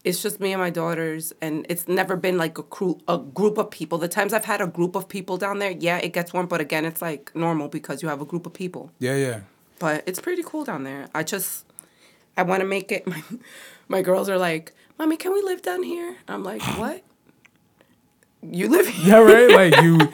it's 0.05 0.21
just 0.23 0.39
me 0.39 0.53
and 0.53 0.61
my 0.61 0.69
daughters, 0.69 1.33
and 1.41 1.65
it's 1.69 1.87
never 1.87 2.15
been 2.15 2.37
like 2.37 2.57
a 2.57 2.63
crew, 2.63 2.97
a 3.07 3.17
group 3.17 3.57
of 3.57 3.69
people. 3.69 3.97
The 3.97 4.07
times 4.07 4.31
I've 4.33 4.45
had 4.45 4.61
a 4.61 4.67
group 4.67 4.95
of 4.95 5.09
people 5.09 5.35
down 5.37 5.59
there, 5.59 5.71
yeah, 5.71 5.97
it 5.97 6.13
gets 6.13 6.31
warm. 6.33 6.47
But 6.47 6.61
again, 6.61 6.85
it's 6.85 7.01
like 7.01 7.35
normal 7.35 7.67
because 7.67 8.01
you 8.01 8.07
have 8.07 8.21
a 8.21 8.25
group 8.25 8.45
of 8.45 8.53
people. 8.53 8.91
Yeah, 8.99 9.15
yeah. 9.15 9.41
But 9.79 10.03
it's 10.07 10.19
pretty 10.21 10.43
cool 10.43 10.63
down 10.63 10.83
there. 10.83 11.07
I 11.13 11.23
just, 11.23 11.65
I 12.37 12.43
want 12.43 12.61
to 12.61 12.65
make 12.67 12.91
it. 12.91 13.05
My, 13.13 13.21
my 13.89 14.01
girls 14.01 14.29
are 14.29 14.37
like, 14.37 14.71
"Mommy, 14.99 15.17
can 15.17 15.33
we 15.33 15.41
live 15.41 15.61
down 15.61 15.81
here?" 15.83 16.17
I'm 16.27 16.43
like, 16.43 16.61
"What? 16.77 17.01
You 18.41 18.69
live 18.69 18.87
here?" 18.87 19.07
Yeah, 19.25 19.33
right. 19.33 19.71
Like 19.73 19.81
you. 19.83 19.99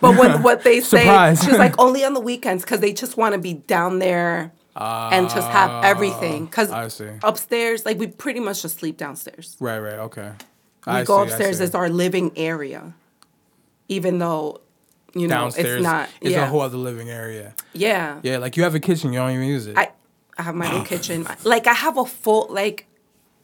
But 0.00 0.16
what, 0.16 0.42
what 0.42 0.64
they 0.64 0.80
say, 0.92 1.00
Surprise. 1.00 1.44
she's 1.44 1.58
like 1.58 1.74
only 1.78 2.06
on 2.06 2.14
the 2.14 2.20
weekends 2.20 2.64
because 2.64 2.80
they 2.80 2.94
just 2.94 3.18
want 3.18 3.34
to 3.34 3.38
be 3.38 3.52
down 3.52 3.98
there 3.98 4.50
and 4.74 5.28
just 5.28 5.46
have 5.50 5.84
everything. 5.84 6.46
Because 6.46 6.70
Ah, 6.70 6.84
I 6.84 6.88
see. 6.88 7.10
upstairs, 7.22 7.84
like 7.84 7.98
we 7.98 8.06
pretty 8.06 8.40
much 8.40 8.62
just 8.62 8.78
sleep 8.78 8.96
downstairs. 8.96 9.58
Right, 9.60 9.78
right. 9.78 9.98
Okay. 10.08 10.32
We 10.86 10.92
I 10.94 11.04
go 11.04 11.18
see, 11.26 11.32
upstairs 11.32 11.60
as 11.60 11.74
our 11.74 11.90
living 11.90 12.32
area, 12.34 12.94
even 13.88 14.18
though 14.18 14.62
you 15.14 15.28
know 15.28 15.34
downstairs. 15.34 15.66
it's 15.74 15.82
not. 15.82 16.08
It's 16.22 16.30
yeah, 16.30 16.44
a 16.44 16.46
whole 16.46 16.62
other 16.62 16.78
living 16.78 17.10
area. 17.10 17.54
yeah. 17.74 18.20
Yeah, 18.22 18.38
like 18.38 18.56
you 18.56 18.62
have 18.62 18.74
a 18.74 18.80
kitchen, 18.80 19.12
you 19.12 19.18
don't 19.18 19.32
even 19.32 19.44
use 19.46 19.66
it. 19.66 19.76
I 19.76 19.90
I 20.38 20.42
have 20.44 20.54
my 20.54 20.72
own 20.72 20.86
kitchen. 20.86 21.26
Like 21.44 21.66
I 21.66 21.74
have 21.74 21.98
a 21.98 22.06
full 22.06 22.46
like, 22.48 22.86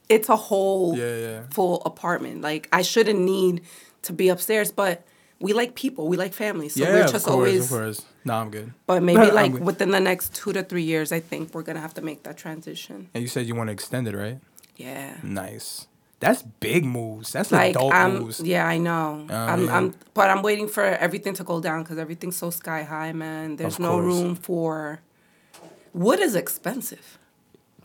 it's 0.08 0.28
a 0.28 0.36
whole 0.36 0.96
Yeah, 0.96 1.16
yeah. 1.16 1.42
full 1.50 1.82
apartment. 1.84 2.40
Like 2.42 2.68
I 2.72 2.82
shouldn't 2.82 3.20
need 3.20 3.62
to 4.02 4.12
be 4.12 4.28
upstairs, 4.28 4.70
but. 4.72 5.02
We 5.38 5.52
like 5.52 5.74
people. 5.74 6.08
We 6.08 6.16
like 6.16 6.32
family. 6.32 6.70
So 6.70 6.80
yeah, 6.82 6.92
we're 6.94 7.04
of 7.04 7.12
just 7.12 7.26
course, 7.26 7.34
always 7.36 7.64
of 7.64 7.68
course. 7.78 8.06
No, 8.24 8.36
I'm 8.36 8.50
good. 8.50 8.72
But 8.86 9.02
maybe 9.08 9.30
like 9.30 9.52
within 9.52 9.90
the 9.90 10.00
next 10.00 10.34
two 10.34 10.50
to 10.54 10.62
three 10.62 10.82
years, 10.82 11.12
I 11.12 11.20
think 11.20 11.52
we're 11.52 11.62
gonna 11.62 11.82
have 11.82 11.92
to 11.92 12.00
make 12.00 12.22
that 12.22 12.38
transition. 12.38 13.10
And 13.12 13.20
you 13.20 13.28
said 13.28 13.46
you 13.46 13.54
want 13.54 13.68
to 13.68 13.72
extend 13.72 14.08
it, 14.08 14.16
right? 14.16 14.38
Yeah. 14.76 15.18
Nice. 15.22 15.88
That's 16.20 16.40
big 16.40 16.86
moves. 16.86 17.32
That's 17.32 17.52
Like 17.52 17.72
adult 17.76 17.92
I'm, 17.92 18.20
moves. 18.20 18.40
yeah, 18.40 18.66
I 18.66 18.78
know. 18.78 19.26
Oh, 19.28 19.34
I'm. 19.34 19.68
I'm, 19.68 19.94
but 20.14 20.30
I'm 20.30 20.40
waiting 20.40 20.68
for 20.68 20.82
everything 20.84 21.34
to 21.34 21.44
go 21.44 21.60
down 21.60 21.82
because 21.82 21.98
everything's 21.98 22.36
so 22.36 22.48
sky 22.48 22.82
high, 22.84 23.12
man. 23.12 23.56
There's 23.56 23.74
Of 23.74 23.80
no 23.80 23.98
room 23.98 24.36
for. 24.36 25.00
Wood 25.92 26.20
is 26.20 26.34
expensive. 26.34 27.18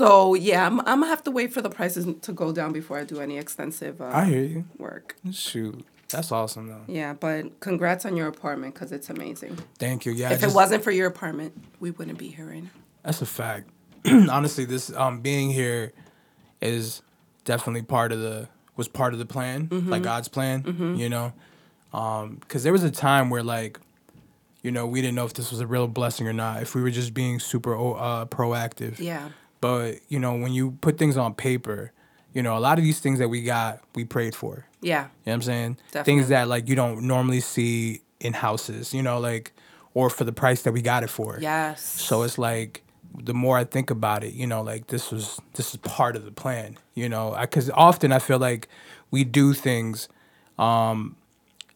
so 0.00 0.34
yeah, 0.34 0.66
I'm, 0.66 0.80
I'm 0.80 0.86
gonna 1.00 1.06
have 1.08 1.22
to 1.24 1.30
wait 1.30 1.52
for 1.52 1.60
the 1.62 1.70
prices 1.70 2.06
to 2.22 2.32
go 2.32 2.52
down 2.52 2.72
before 2.72 2.98
I 2.98 3.04
do 3.04 3.20
any 3.20 3.36
extensive 3.38 4.00
uh, 4.00 4.10
I 4.12 4.24
hear 4.24 4.42
you. 4.42 4.64
work. 4.78 5.16
Shoot, 5.30 5.84
that's 6.08 6.32
awesome 6.32 6.66
though. 6.68 6.84
Yeah, 6.86 7.12
but 7.12 7.60
congrats 7.60 8.04
on 8.06 8.16
your 8.16 8.28
apartment 8.28 8.74
because 8.74 8.92
it's 8.92 9.10
amazing. 9.10 9.58
Thank 9.78 10.06
you. 10.06 10.12
Yeah, 10.12 10.30
if 10.32 10.40
just- 10.40 10.52
it 10.54 10.56
wasn't 10.56 10.82
for 10.84 10.90
your 10.90 11.06
apartment, 11.06 11.52
we 11.80 11.90
wouldn't 11.90 12.18
be 12.18 12.28
here 12.28 12.46
right 12.46 12.62
now. 12.62 12.70
That's 13.02 13.20
a 13.22 13.26
fact. 13.26 13.68
Honestly, 14.06 14.64
this 14.64 14.90
um 14.94 15.20
being 15.20 15.50
here, 15.50 15.92
is 16.60 17.02
definitely 17.44 17.82
part 17.82 18.12
of 18.12 18.20
the 18.20 18.48
was 18.76 18.88
part 18.88 19.12
of 19.12 19.18
the 19.18 19.26
plan, 19.26 19.68
Mm-hmm. 19.68 19.90
like 19.90 20.02
God's 20.02 20.28
plan. 20.28 20.96
You 20.98 21.08
know, 21.10 21.32
because 22.40 22.62
there 22.62 22.72
was 22.72 22.82
a 22.84 22.90
time 22.90 23.28
where 23.30 23.42
like, 23.42 23.78
you 24.62 24.70
know, 24.70 24.86
we 24.86 25.00
didn't 25.02 25.14
know 25.16 25.24
if 25.26 25.34
this 25.34 25.50
was 25.50 25.60
a 25.60 25.66
real 25.66 25.86
blessing 25.88 26.26
or 26.28 26.32
not. 26.32 26.62
If 26.62 26.74
we 26.74 26.80
were 26.82 26.90
just 26.90 27.12
being 27.14 27.38
super 27.40 27.74
uh, 27.76 28.24
proactive. 28.26 28.98
Yeah. 28.98 29.28
But 29.60 30.00
you 30.08 30.18
know, 30.18 30.34
when 30.36 30.52
you 30.52 30.72
put 30.80 30.98
things 30.98 31.16
on 31.16 31.34
paper, 31.34 31.92
you 32.32 32.42
know, 32.42 32.56
a 32.56 32.60
lot 32.60 32.78
of 32.78 32.84
these 32.84 33.00
things 33.00 33.18
that 33.18 33.28
we 33.28 33.42
got, 33.42 33.80
we 33.94 34.04
prayed 34.04 34.34
for. 34.34 34.66
Yeah. 34.80 35.02
You 35.02 35.04
know 35.04 35.10
what 35.24 35.32
I'm 35.34 35.42
saying? 35.42 35.76
Definitely. 35.92 36.12
Things 36.12 36.28
that 36.28 36.48
like 36.48 36.68
you 36.68 36.74
don't 36.76 37.02
normally 37.02 37.40
see 37.40 38.00
in 38.20 38.32
houses, 38.34 38.94
you 38.94 39.02
know, 39.02 39.18
like 39.18 39.52
or 39.94 40.08
for 40.08 40.24
the 40.24 40.32
price 40.32 40.62
that 40.62 40.72
we 40.72 40.80
got 40.82 41.02
it 41.02 41.10
for. 41.10 41.38
Yes. 41.40 41.82
So 41.82 42.22
it's 42.22 42.38
like 42.38 42.82
the 43.18 43.34
more 43.34 43.58
I 43.58 43.64
think 43.64 43.90
about 43.90 44.22
it, 44.22 44.34
you 44.34 44.46
know, 44.46 44.62
like 44.62 44.86
this 44.86 45.10
was 45.10 45.40
this 45.54 45.70
is 45.74 45.76
part 45.78 46.16
of 46.16 46.24
the 46.24 46.30
plan, 46.30 46.78
you 46.94 47.08
know, 47.08 47.36
because 47.40 47.68
often 47.70 48.12
I 48.12 48.20
feel 48.20 48.38
like 48.38 48.68
we 49.10 49.24
do 49.24 49.52
things 49.52 50.08
um, 50.58 51.16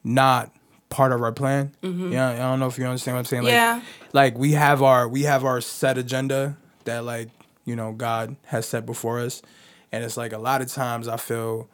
not 0.05 0.53
part 0.91 1.11
of 1.13 1.21
our 1.23 1.33
plan. 1.33 1.73
Yeah, 1.83 2.31
I 2.31 2.37
don't 2.37 2.61
know 2.61 2.67
if 2.69 2.79
you 2.79 2.85
understand 2.85 3.17
what 3.17 3.21
I'm 3.21 3.25
saying. 3.25 3.43
Like, 3.43 3.53
Mm-hmm. 3.53 3.81
Yeah. 3.81 4.09
Like 4.13 4.39
we 4.39 4.53
have 4.53 4.83
our 4.83 5.09
we 5.09 5.23
have 5.25 5.45
our 5.45 5.61
set 5.61 5.99
agenda 5.99 6.57
that 6.85 7.05
like 7.05 7.31
you 7.65 7.77
know 7.77 7.93
God 7.93 8.37
has 8.47 8.67
set 8.67 8.87
before 8.87 9.21
us, 9.21 9.43
and 9.93 10.05
it's 10.05 10.17
like 10.17 10.33
a 10.33 10.39
lot 10.39 10.61
of 10.63 10.69
times 10.73 11.09
I 11.09 11.17
feel 11.17 11.69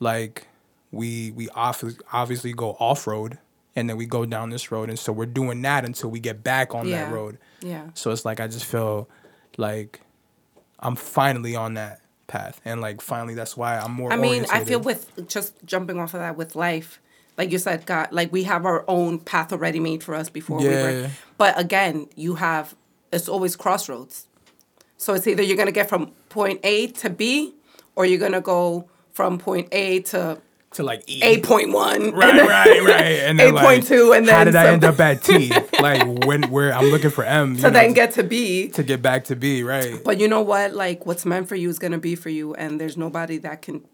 like 0.00 0.46
we 0.90 1.30
we 1.32 1.48
obviously 1.50 1.98
obviously 2.12 2.52
go 2.52 2.76
off 2.78 3.06
road 3.06 3.38
and 3.76 3.90
then 3.90 3.96
we 3.96 4.06
go 4.06 4.24
down 4.24 4.50
this 4.50 4.70
road 4.70 4.88
and 4.88 4.96
so 4.98 5.12
we're 5.12 5.26
doing 5.26 5.60
that 5.62 5.84
until 5.84 6.08
we 6.08 6.20
get 6.20 6.44
back 6.44 6.72
on 6.74 6.86
Yeah. 6.86 7.04
that 7.06 7.12
road. 7.12 7.38
Yeah. 7.60 7.88
So 7.94 8.12
it's 8.12 8.24
like 8.24 8.38
I 8.38 8.46
just 8.46 8.64
feel 8.64 9.08
like 9.56 10.00
I'm 10.78 10.94
finally 10.96 11.56
on 11.56 11.74
that 11.74 12.00
path, 12.26 12.60
and 12.64 12.80
like 12.80 13.00
finally 13.00 13.34
that's 13.34 13.56
why 13.56 13.78
I'm 13.78 13.92
more. 13.92 14.12
I 14.12 14.16
mean, 14.16 14.46
I 14.52 14.64
feel 14.64 14.80
with 14.80 15.26
just 15.28 15.54
jumping 15.64 15.98
off 15.98 16.14
of 16.14 16.20
that 16.20 16.36
with 16.36 16.54
life, 16.56 17.00
like 17.36 17.50
you 17.50 17.58
said, 17.58 17.86
God, 17.86 18.08
like 18.12 18.32
we 18.32 18.44
have 18.44 18.64
our 18.66 18.84
own 18.86 19.18
path 19.18 19.52
already 19.52 19.80
made 19.80 20.02
for 20.02 20.14
us 20.14 20.28
before 20.28 20.58
we 20.58 20.68
were. 20.68 21.10
But 21.38 21.58
again, 21.58 22.08
you 22.16 22.36
have 22.36 22.74
it's 23.12 23.28
always 23.28 23.56
crossroads. 23.56 24.26
So 25.04 25.12
it's 25.12 25.26
either 25.26 25.42
you're 25.42 25.58
gonna 25.58 25.70
get 25.70 25.90
from 25.90 26.12
point 26.30 26.60
A 26.64 26.86
to 26.86 27.10
B, 27.10 27.54
or 27.94 28.06
you're 28.06 28.18
gonna 28.18 28.40
go 28.40 28.88
from 29.12 29.36
point 29.36 29.68
A 29.70 30.00
to 30.00 30.40
to 30.70 30.82
like 30.82 31.06
E. 31.06 31.20
eight 31.22 31.42
point 31.42 31.72
one. 31.72 32.12
Right, 32.12 32.34
right, 32.34 32.82
right. 32.82 33.18
And 33.20 33.38
then, 33.38 33.54
like, 33.54 33.80
8.2 33.80 34.16
and 34.16 34.26
how 34.26 34.38
then 34.38 34.46
did 34.46 34.56
I 34.56 34.72
end 34.72 34.82
up 34.82 34.98
at 34.98 35.22
T? 35.22 35.52
like 35.80 36.06
when 36.24 36.44
where 36.44 36.72
I'm 36.72 36.86
looking 36.86 37.10
for 37.10 37.22
M. 37.22 37.54
to 37.56 37.62
know, 37.64 37.70
then 37.70 37.92
get 37.92 38.12
to 38.12 38.22
B. 38.22 38.68
to 38.68 38.82
get 38.82 39.02
back 39.02 39.24
to 39.24 39.36
B, 39.36 39.62
right? 39.62 40.02
But 40.02 40.18
you 40.18 40.26
know 40.26 40.40
what? 40.40 40.72
Like 40.72 41.04
what's 41.04 41.26
meant 41.26 41.50
for 41.50 41.54
you 41.54 41.68
is 41.68 41.78
gonna 41.78 41.98
be 41.98 42.14
for 42.14 42.30
you, 42.30 42.54
and 42.54 42.80
there's 42.80 42.96
nobody 42.96 43.36
that 43.38 43.60
can 43.60 43.84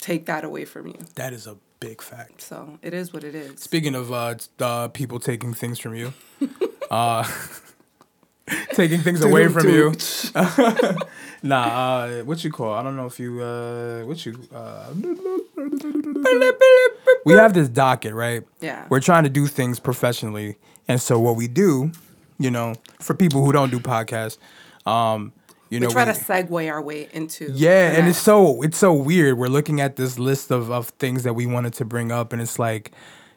take 0.00 0.26
that 0.26 0.42
away 0.42 0.64
from 0.64 0.88
you. 0.88 0.98
That 1.14 1.32
is 1.32 1.46
a 1.46 1.56
big 1.78 2.02
fact. 2.02 2.42
So 2.42 2.80
it 2.82 2.94
is 2.94 3.12
what 3.12 3.22
it 3.22 3.36
is. 3.36 3.60
Speaking 3.60 3.94
of 3.94 4.12
uh, 4.12 4.34
uh 4.58 4.88
people 4.88 5.20
taking 5.20 5.54
things 5.54 5.78
from 5.78 5.94
you, 5.94 6.14
uh, 6.90 7.22
taking 8.72 9.00
things 9.00 9.20
away 9.22 9.48
from 9.48 9.68
you. 9.68 9.94
Nah, 11.40 12.02
uh, 12.02 12.22
what 12.24 12.42
you 12.42 12.50
call? 12.50 12.74
I 12.74 12.82
don't 12.82 12.96
know 12.96 13.06
if 13.06 13.20
you 13.20 13.40
uh, 13.40 14.02
what 14.02 14.26
you 14.26 14.36
uh, 14.52 14.92
we 17.24 17.34
have 17.34 17.54
this 17.54 17.68
docket, 17.68 18.12
right? 18.14 18.42
Yeah. 18.60 18.86
We're 18.88 19.00
trying 19.00 19.24
to 19.24 19.30
do 19.30 19.46
things 19.46 19.78
professionally, 19.78 20.56
and 20.88 21.00
so 21.00 21.20
what 21.20 21.36
we 21.36 21.46
do, 21.48 21.92
you 22.38 22.50
know, 22.50 22.74
for 23.00 23.14
people 23.14 23.44
who 23.44 23.52
don't 23.52 23.70
do 23.70 23.78
podcasts, 23.78 24.38
um, 24.84 25.32
you 25.70 25.78
know 25.80 25.86
We 25.86 25.88
know, 25.88 25.92
try 25.92 26.06
we- 26.06 26.12
to 26.12 26.18
segue 26.18 26.70
our 26.72 26.82
way 26.82 27.08
into 27.12 27.50
yeah, 27.52 27.90
and 27.92 28.06
that. 28.06 28.10
it's 28.10 28.18
so 28.18 28.62
it's 28.62 28.78
so 28.78 28.92
weird. 28.92 29.38
We're 29.38 29.46
looking 29.48 29.80
at 29.80 29.96
this 29.96 30.18
list 30.18 30.50
of, 30.50 30.70
of 30.70 30.88
things 30.98 31.22
that 31.22 31.34
we 31.34 31.46
wanted 31.46 31.74
to 31.74 31.84
bring 31.84 32.10
up, 32.10 32.32
and 32.32 32.42
it's 32.42 32.58
like, 32.58 32.90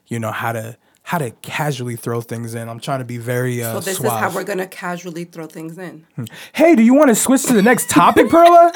you 0.07 0.17
know, 0.19 0.31
how 0.31 0.53
to 0.53 0.77
how 1.03 1.17
to 1.17 1.31
casually 1.41 1.95
throw 1.95 2.21
things 2.21 2.53
in. 2.55 2.69
I'm 2.69 2.79
trying 2.79 2.99
to 2.99 3.05
be 3.05 3.17
very 3.17 3.63
uh, 3.63 3.73
So 3.73 3.79
this 3.81 3.97
suave. 3.97 4.13
is 4.13 4.19
how 4.19 4.35
we're 4.35 4.43
gonna 4.43 4.67
casually 4.67 5.25
throw 5.25 5.47
things 5.47 5.77
in. 5.77 6.05
hey, 6.53 6.75
do 6.75 6.83
you 6.83 6.93
want 6.93 7.09
to 7.09 7.15
switch 7.15 7.43
to 7.45 7.53
the 7.53 7.61
next 7.61 7.89
topic, 7.89 8.29
Perla? 8.29 8.71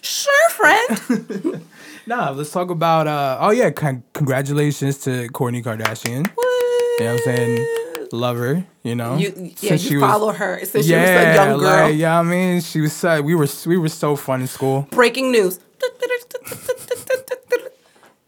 Sure, 0.00 0.50
friend. 0.50 1.62
nah, 2.06 2.30
let's 2.30 2.50
talk 2.50 2.70
about. 2.70 3.06
Uh, 3.06 3.38
oh 3.40 3.50
yeah, 3.50 3.70
con- 3.70 4.02
congratulations 4.12 4.98
to 4.98 5.28
Kourtney 5.28 5.62
Kardashian. 5.62 6.26
You 6.98 7.04
know 7.04 7.12
what 7.12 7.12
I'm 7.12 7.18
saying? 7.36 7.66
Love 8.10 8.38
her. 8.38 8.64
You 8.82 8.94
know. 8.94 9.16
You, 9.18 9.32
yeah, 9.36 9.52
Since 9.70 9.84
you 9.84 9.88
she 9.90 9.96
was- 9.98 10.10
follow 10.10 10.32
her 10.32 10.58
since 10.64 10.86
she 10.86 10.94
was 10.94 11.08
a 11.10 11.34
young 11.34 11.58
girl. 11.58 11.88
Like, 11.88 11.96
yeah, 11.96 12.18
I 12.18 12.22
mean, 12.22 12.62
she 12.62 12.80
was 12.80 12.94
so, 12.94 13.20
we 13.20 13.34
were 13.34 13.46
we 13.66 13.76
were 13.76 13.90
so 13.90 14.16
fun 14.16 14.40
in 14.40 14.46
school. 14.46 14.88
Breaking 14.90 15.30
news. 15.30 15.60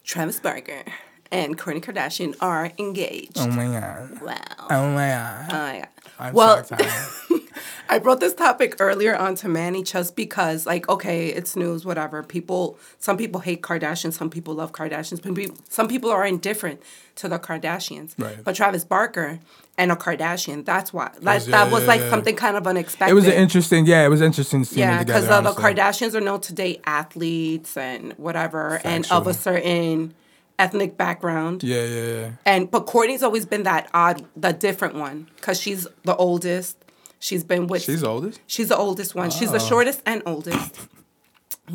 Travis 0.04 0.40
Barker 0.40 0.82
and 1.30 1.58
Kourtney 1.58 1.82
Kardashian 1.82 2.34
are 2.40 2.72
engaged. 2.78 3.38
Oh 3.38 3.48
my 3.48 3.66
god. 3.66 4.20
Wow. 4.20 4.36
Oh 4.70 4.90
my 4.90 5.08
god. 5.08 5.46
Oh 5.50 5.54
my 5.54 5.78
God. 5.78 5.88
I'm 6.18 6.34
well, 6.34 6.64
so. 6.64 6.76
I 7.88 7.98
brought 7.98 8.20
this 8.20 8.34
topic 8.34 8.76
earlier 8.78 9.16
on 9.16 9.34
to 9.36 9.48
Manny 9.48 9.82
just 9.82 10.14
because, 10.14 10.64
like, 10.64 10.88
okay, 10.88 11.28
it's 11.28 11.56
news, 11.56 11.84
whatever. 11.84 12.22
People, 12.22 12.78
some 12.98 13.16
people 13.16 13.40
hate 13.40 13.62
Kardashians, 13.62 14.12
some 14.12 14.30
people 14.30 14.54
love 14.54 14.70
Kardashians, 14.70 15.20
but 15.22 15.58
some 15.68 15.88
people 15.88 16.10
are 16.10 16.24
indifferent 16.24 16.80
to 17.16 17.28
the 17.28 17.38
Kardashians. 17.38 18.14
Right. 18.16 18.44
But 18.44 18.54
Travis 18.54 18.84
Barker 18.84 19.40
and 19.76 19.90
a 19.90 19.96
Kardashian, 19.96 20.64
that's 20.64 20.92
why. 20.92 21.10
That, 21.22 21.34
was- 21.34 21.46
that 21.46 21.66
yeah, 21.66 21.72
was 21.72 21.82
yeah, 21.82 21.88
like 21.88 22.00
yeah. 22.00 22.10
something 22.10 22.36
kind 22.36 22.56
of 22.56 22.66
unexpected. 22.66 23.10
It 23.10 23.14
was 23.14 23.26
an 23.26 23.32
interesting, 23.32 23.86
yeah, 23.86 24.04
it 24.04 24.08
was 24.08 24.20
interesting 24.20 24.62
seeing 24.64 24.86
Yeah, 24.86 25.02
because 25.02 25.26
the. 25.26 25.40
Kardashians 25.60 26.14
are 26.14 26.20
known 26.20 26.40
to 26.42 26.54
date 26.54 26.80
athletes 26.84 27.76
and 27.76 28.12
whatever, 28.14 28.80
and 28.84 29.10
of 29.10 29.26
a 29.26 29.34
certain 29.34 30.14
ethnic 30.60 30.96
background. 30.96 31.62
Yeah, 31.64 31.84
yeah, 31.84 32.04
yeah. 32.20 32.30
And 32.44 32.70
but 32.70 32.86
Kourtney's 32.86 33.22
always 33.22 33.46
been 33.46 33.64
that 33.64 33.88
odd, 33.94 34.24
the 34.36 34.52
different 34.52 34.94
one, 34.94 35.28
because 35.36 35.60
she's 35.60 35.86
the 36.04 36.14
oldest. 36.16 36.76
She's 37.18 37.44
been 37.44 37.66
with. 37.66 37.82
She's 37.82 38.04
oldest. 38.04 38.40
She's 38.46 38.68
the 38.68 38.76
oldest 38.76 39.14
one. 39.14 39.30
She's 39.30 39.50
the 39.50 39.56
Oh. 39.64 39.68
shortest 39.70 40.00
and 40.06 40.22
oldest. 40.26 40.88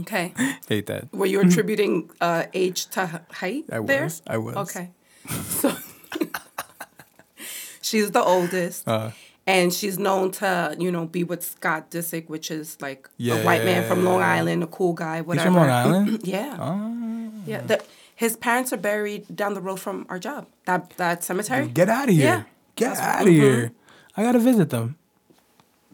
Okay. 0.01 0.33
Hate 0.69 0.87
that. 0.87 1.13
Were 1.13 1.25
you 1.25 1.39
attributing 1.41 2.09
uh, 2.21 2.43
age 2.53 2.87
to 2.95 3.21
height 3.31 3.65
I 3.71 3.79
there? 3.79 4.03
was, 4.05 4.21
I 4.27 4.37
was. 4.37 4.55
Okay. 4.57 4.89
So 5.61 5.71
she's 7.81 8.11
the 8.11 8.23
oldest. 8.23 8.87
Uh, 8.87 9.11
and 9.47 9.71
she's 9.71 9.99
known 9.99 10.31
to, 10.31 10.75
you 10.79 10.91
know, 10.91 11.05
be 11.05 11.23
with 11.23 11.43
Scott 11.43 11.91
Disick, 11.91 12.27
which 12.29 12.49
is 12.49 12.77
like 12.81 13.07
Yeah. 13.17 13.35
a 13.35 13.45
white 13.45 13.63
man 13.63 13.87
from 13.87 14.03
Long 14.03 14.21
Island, 14.21 14.63
a 14.63 14.67
cool 14.67 14.93
guy, 14.93 15.21
whatever. 15.21 15.45
from 15.45 15.55
Long 15.55 15.69
Island? 15.69 16.21
yeah. 16.23 16.57
Oh. 16.59 17.31
Yeah. 17.45 17.61
The, 17.61 17.83
his 18.15 18.35
parents 18.37 18.71
are 18.73 18.77
buried 18.77 19.35
down 19.35 19.53
the 19.53 19.61
road 19.61 19.79
from 19.79 20.05
our 20.09 20.17
job. 20.19 20.47
That 20.65 20.91
that 20.97 21.23
cemetery. 21.23 21.67
Get 21.67 21.89
out 21.89 22.09
of 22.09 22.15
here. 22.15 22.23
Yeah. 22.23 22.43
Get 22.75 22.97
out 22.97 23.21
of 23.23 23.27
here. 23.27 23.71
I 24.17 24.23
gotta 24.23 24.39
visit 24.39 24.69
them. 24.69 24.95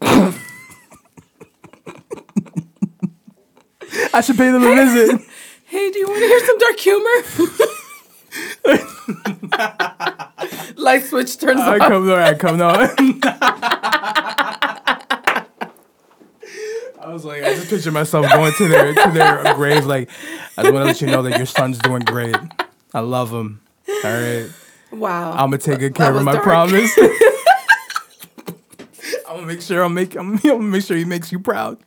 I 4.14 4.20
should 4.20 4.36
pay 4.36 4.50
them 4.50 4.62
a 4.64 4.74
visit. 4.74 5.20
Hey, 5.72 5.90
do 5.90 5.98
you 6.00 6.06
want 6.06 6.18
to 6.20 6.26
hear 6.26 6.40
some 6.44 6.58
dark 6.58 6.78
humor? 6.78 7.16
Light 10.76 11.02
switch 11.04 11.38
turns 11.38 11.62
I 11.62 11.78
on. 11.78 11.78
come 11.78 12.06
no, 12.06 12.14
I 12.16 12.34
come 12.34 12.58
no. 12.58 12.68
I 17.00 17.01
was 17.12 17.24
like, 17.24 17.42
I 17.42 17.54
just 17.54 17.68
picture 17.70 17.90
myself 17.92 18.28
going 18.30 18.52
to 18.54 18.68
their 18.68 18.94
to 18.94 19.10
their 19.12 19.54
grave. 19.56 19.86
Like, 19.86 20.08
I 20.56 20.62
just 20.62 20.72
want 20.74 20.84
to 20.84 20.86
let 20.86 21.00
you 21.00 21.06
know 21.08 21.22
that 21.22 21.36
your 21.36 21.46
son's 21.46 21.78
doing 21.78 22.02
great. 22.02 22.36
I 22.94 23.00
love 23.00 23.30
him. 23.32 23.60
All 23.88 23.94
right, 24.04 24.48
Wow. 24.90 25.32
I'm 25.32 25.50
gonna 25.50 25.58
take 25.58 25.78
good 25.80 25.94
care 25.94 26.10
of 26.10 26.16
him. 26.16 26.28
I 26.28 26.32
dark. 26.32 26.44
promise. 26.44 26.96
I'm 29.28 29.36
gonna 29.36 29.46
make 29.46 29.62
sure 29.62 29.82
I'll 29.82 29.88
make. 29.88 30.14
I'm, 30.14 30.32
I'm 30.34 30.36
gonna 30.38 30.58
make 30.62 30.84
sure 30.84 30.96
he 30.96 31.04
makes 31.04 31.32
you 31.32 31.38
proud. 31.38 31.78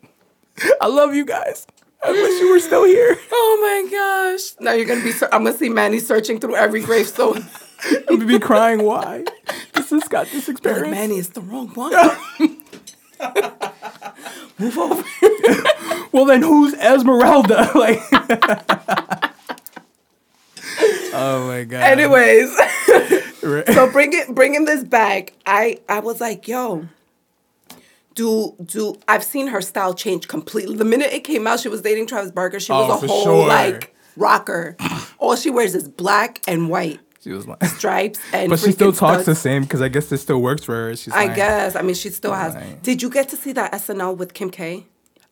I 0.81 0.87
love 0.87 1.13
you 1.13 1.25
guys. 1.25 1.67
I 2.03 2.11
wish 2.11 2.39
you 2.41 2.51
were 2.51 2.59
still 2.59 2.85
here. 2.85 3.17
oh 3.31 3.59
my 3.61 3.91
gosh. 3.91 4.55
Now 4.59 4.73
you're 4.73 4.85
gonna 4.87 5.03
be. 5.03 5.11
I'm 5.31 5.43
gonna 5.43 5.53
see 5.57 5.69
Manny 5.69 5.99
searching 5.99 6.39
through 6.39 6.55
every 6.55 6.81
gravestone. 6.81 7.45
I'm 8.09 8.17
gonna 8.19 8.25
be 8.25 8.39
crying. 8.39 8.83
Why? 8.83 9.25
This 9.73 9.89
has 9.91 10.07
got 10.07 10.27
this 10.27 10.47
Like, 10.47 10.57
experience. 10.57 10.91
Manny 10.91 11.17
is 11.17 11.29
the 11.29 11.41
wrong 11.41 11.69
one. 11.69 11.91
Move 14.59 14.77
over. 14.77 15.03
Well, 16.11 16.23
then 16.25 16.41
who's 16.43 16.73
Esmeralda? 16.75 17.69
Like. 17.75 17.99
oh 21.13 21.45
my 21.47 21.63
god. 21.65 21.81
Anyways, 21.83 22.55
Right. 23.43 23.67
so 23.67 23.91
bringing 23.91 24.33
bringing 24.33 24.63
this 24.65 24.83
back, 24.83 25.33
I 25.45 25.79
I 25.89 25.99
was 25.99 26.21
like, 26.21 26.47
yo. 26.47 26.87
Do 28.15 28.55
do 28.63 28.95
I've 29.09 29.23
seen 29.25 29.47
her 29.47 29.61
style 29.61 29.93
change 29.93 30.27
completely. 30.29 30.77
The 30.77 30.85
minute 30.85 31.11
it 31.11 31.25
came 31.25 31.45
out, 31.47 31.59
she 31.59 31.67
was 31.67 31.81
dating 31.81 32.07
Travis 32.07 32.31
Barker. 32.31 32.59
She 32.61 32.71
was 32.71 32.89
Oh, 32.89 33.05
a 33.05 33.07
whole 33.07 33.23
sure. 33.23 33.47
like 33.47 33.93
rocker. 34.15 34.77
All 35.19 35.35
she 35.35 35.49
wears 35.49 35.75
is 35.75 35.89
black 35.89 36.39
and 36.47 36.69
white 36.69 37.01
She 37.25 37.31
was 37.31 37.47
like, 37.47 37.63
stripes 37.65 38.19
and. 38.33 38.51
but 38.51 38.59
she 38.59 38.71
still 38.71 38.93
talks 38.93 39.25
the 39.25 39.33
same 39.33 39.63
because 39.63 39.81
I 39.81 39.87
guess 39.89 40.07
this 40.11 40.21
still 40.21 40.41
works 40.41 40.63
for 40.63 40.75
her. 40.75 40.95
She's 40.95 41.11
I 41.11 41.25
like, 41.25 41.35
guess. 41.35 41.75
I 41.75 41.81
mean, 41.81 41.95
she 41.95 42.09
still 42.11 42.33
has. 42.33 42.55
Did 42.83 43.01
you 43.01 43.09
get 43.09 43.29
to 43.29 43.35
see 43.35 43.51
that 43.53 43.71
SNL 43.73 44.15
with 44.15 44.33
Kim 44.35 44.51
K? 44.51 44.85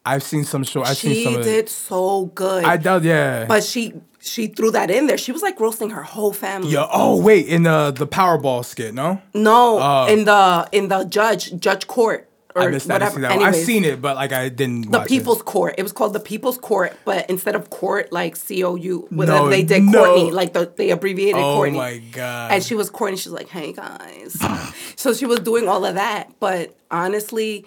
I've 0.05 0.23
seen 0.23 0.43
some 0.43 0.63
show. 0.63 0.81
I've 0.81 0.97
seen 0.97 1.13
She 1.13 1.23
some 1.23 1.35
of 1.35 1.43
did 1.43 1.69
so 1.69 2.25
good. 2.33 2.63
I 2.65 2.77
doubt. 2.77 3.03
Yeah. 3.03 3.45
but 3.45 3.63
she 3.63 3.93
she 4.19 4.47
threw 4.47 4.71
that 4.71 4.89
in 4.89 5.05
there. 5.07 5.17
She 5.19 5.31
was 5.31 5.41
like 5.43 5.59
roasting 5.59 5.91
her 5.91 6.03
whole 6.03 6.33
family. 6.33 6.71
yeah. 6.73 6.87
Oh 6.91 7.21
wait, 7.21 7.45
in 7.47 7.63
the 7.63 7.91
the 7.95 8.07
Powerball 8.07 8.65
skit, 8.65 8.93
no. 8.95 9.21
No, 9.35 9.77
Oh. 9.79 10.07
in 10.13 10.25
the 10.25 10.67
in 10.71 10.87
the 10.87 11.03
judge 11.05 11.57
judge 11.59 11.85
court 11.87 12.27
or 12.55 12.61
I 12.63 12.67
missed 12.69 12.87
that. 12.87 13.01
I 13.01 13.05
whatever. 13.09 13.15
see 13.15 13.21
that 13.21 13.35
one. 13.37 13.45
I've 13.45 13.55
seen 13.55 13.83
it, 13.83 14.01
but 14.01 14.15
like 14.15 14.31
I 14.31 14.49
didn't. 14.49 14.91
the 14.91 14.99
watch 14.99 15.07
People's 15.07 15.39
It. 15.41 15.45
Court. 15.45 15.75
It 15.77 15.83
was 15.83 15.91
called 15.91 16.13
the 16.13 16.19
People's 16.19 16.57
Court, 16.57 16.95
but 17.05 17.29
instead 17.29 17.55
of 17.55 17.69
court, 17.69 18.11
like 18.11 18.35
C 18.35 18.63
O 18.63 18.75
U, 18.75 19.07
No, 19.11 19.49
they 19.49 19.63
did 19.63 19.83
no. 19.83 20.03
Kourtney, 20.03 20.31
like 20.31 20.53
the, 20.53 20.71
they 20.75 20.89
abbreviated 20.91 21.41
Oh 21.41 21.59
Kourtney. 21.59 21.75
my 21.75 21.97
god. 22.11 22.51
And 22.51 22.63
she 22.63 22.75
was 22.75 22.89
Kourtney. 22.91 23.17
She's 23.17 23.31
like, 23.31 23.49
"Hey 23.49 23.73
guys," 23.73 24.37
so 24.95 25.13
she 25.13 25.25
was 25.25 25.39
doing 25.39 25.67
all 25.67 25.85
of 25.85 25.95
that. 25.95 26.31
But 26.39 26.75
honestly, 26.91 27.65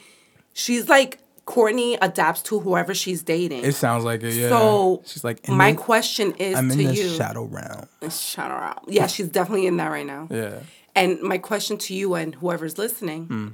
she's 0.53 0.89
like 0.89 1.19
Kourtney 1.47 1.97
adapts 2.03 2.43
to 2.43 2.59
whoever 2.61 2.93
she's 2.95 3.23
dating. 3.23 3.65
It 3.65 3.75
sounds 3.75 4.05
like 4.05 4.23
it. 4.23 4.35
Yeah. 4.35 4.49
So 4.49 5.03
she's 5.07 5.23
like. 5.25 5.49
in 5.49 5.55
my 5.57 5.73
the- 5.73 5.79
question 5.79 6.33
is 6.39 6.57
I'm 6.57 6.71
in 6.71 6.79
to 6.79 6.87
the 6.89 6.95
you. 6.95 7.09
shadow 7.11 7.45
realm. 7.45 7.87
Shadow 8.11 8.55
out. 8.55 8.85
Yeah, 8.89 9.07
she's 9.07 9.29
definitely 9.29 9.67
in 9.67 9.77
that 9.79 9.91
right 9.91 10.07
now. 10.07 10.27
Yeah. 10.31 10.61
And 10.97 11.21
my 11.21 11.39
question 11.39 11.77
to 11.79 11.95
you 11.95 12.15
and 12.15 12.35
whoever's 12.37 12.79
listening 12.79 13.27
Hmm. 13.27 13.49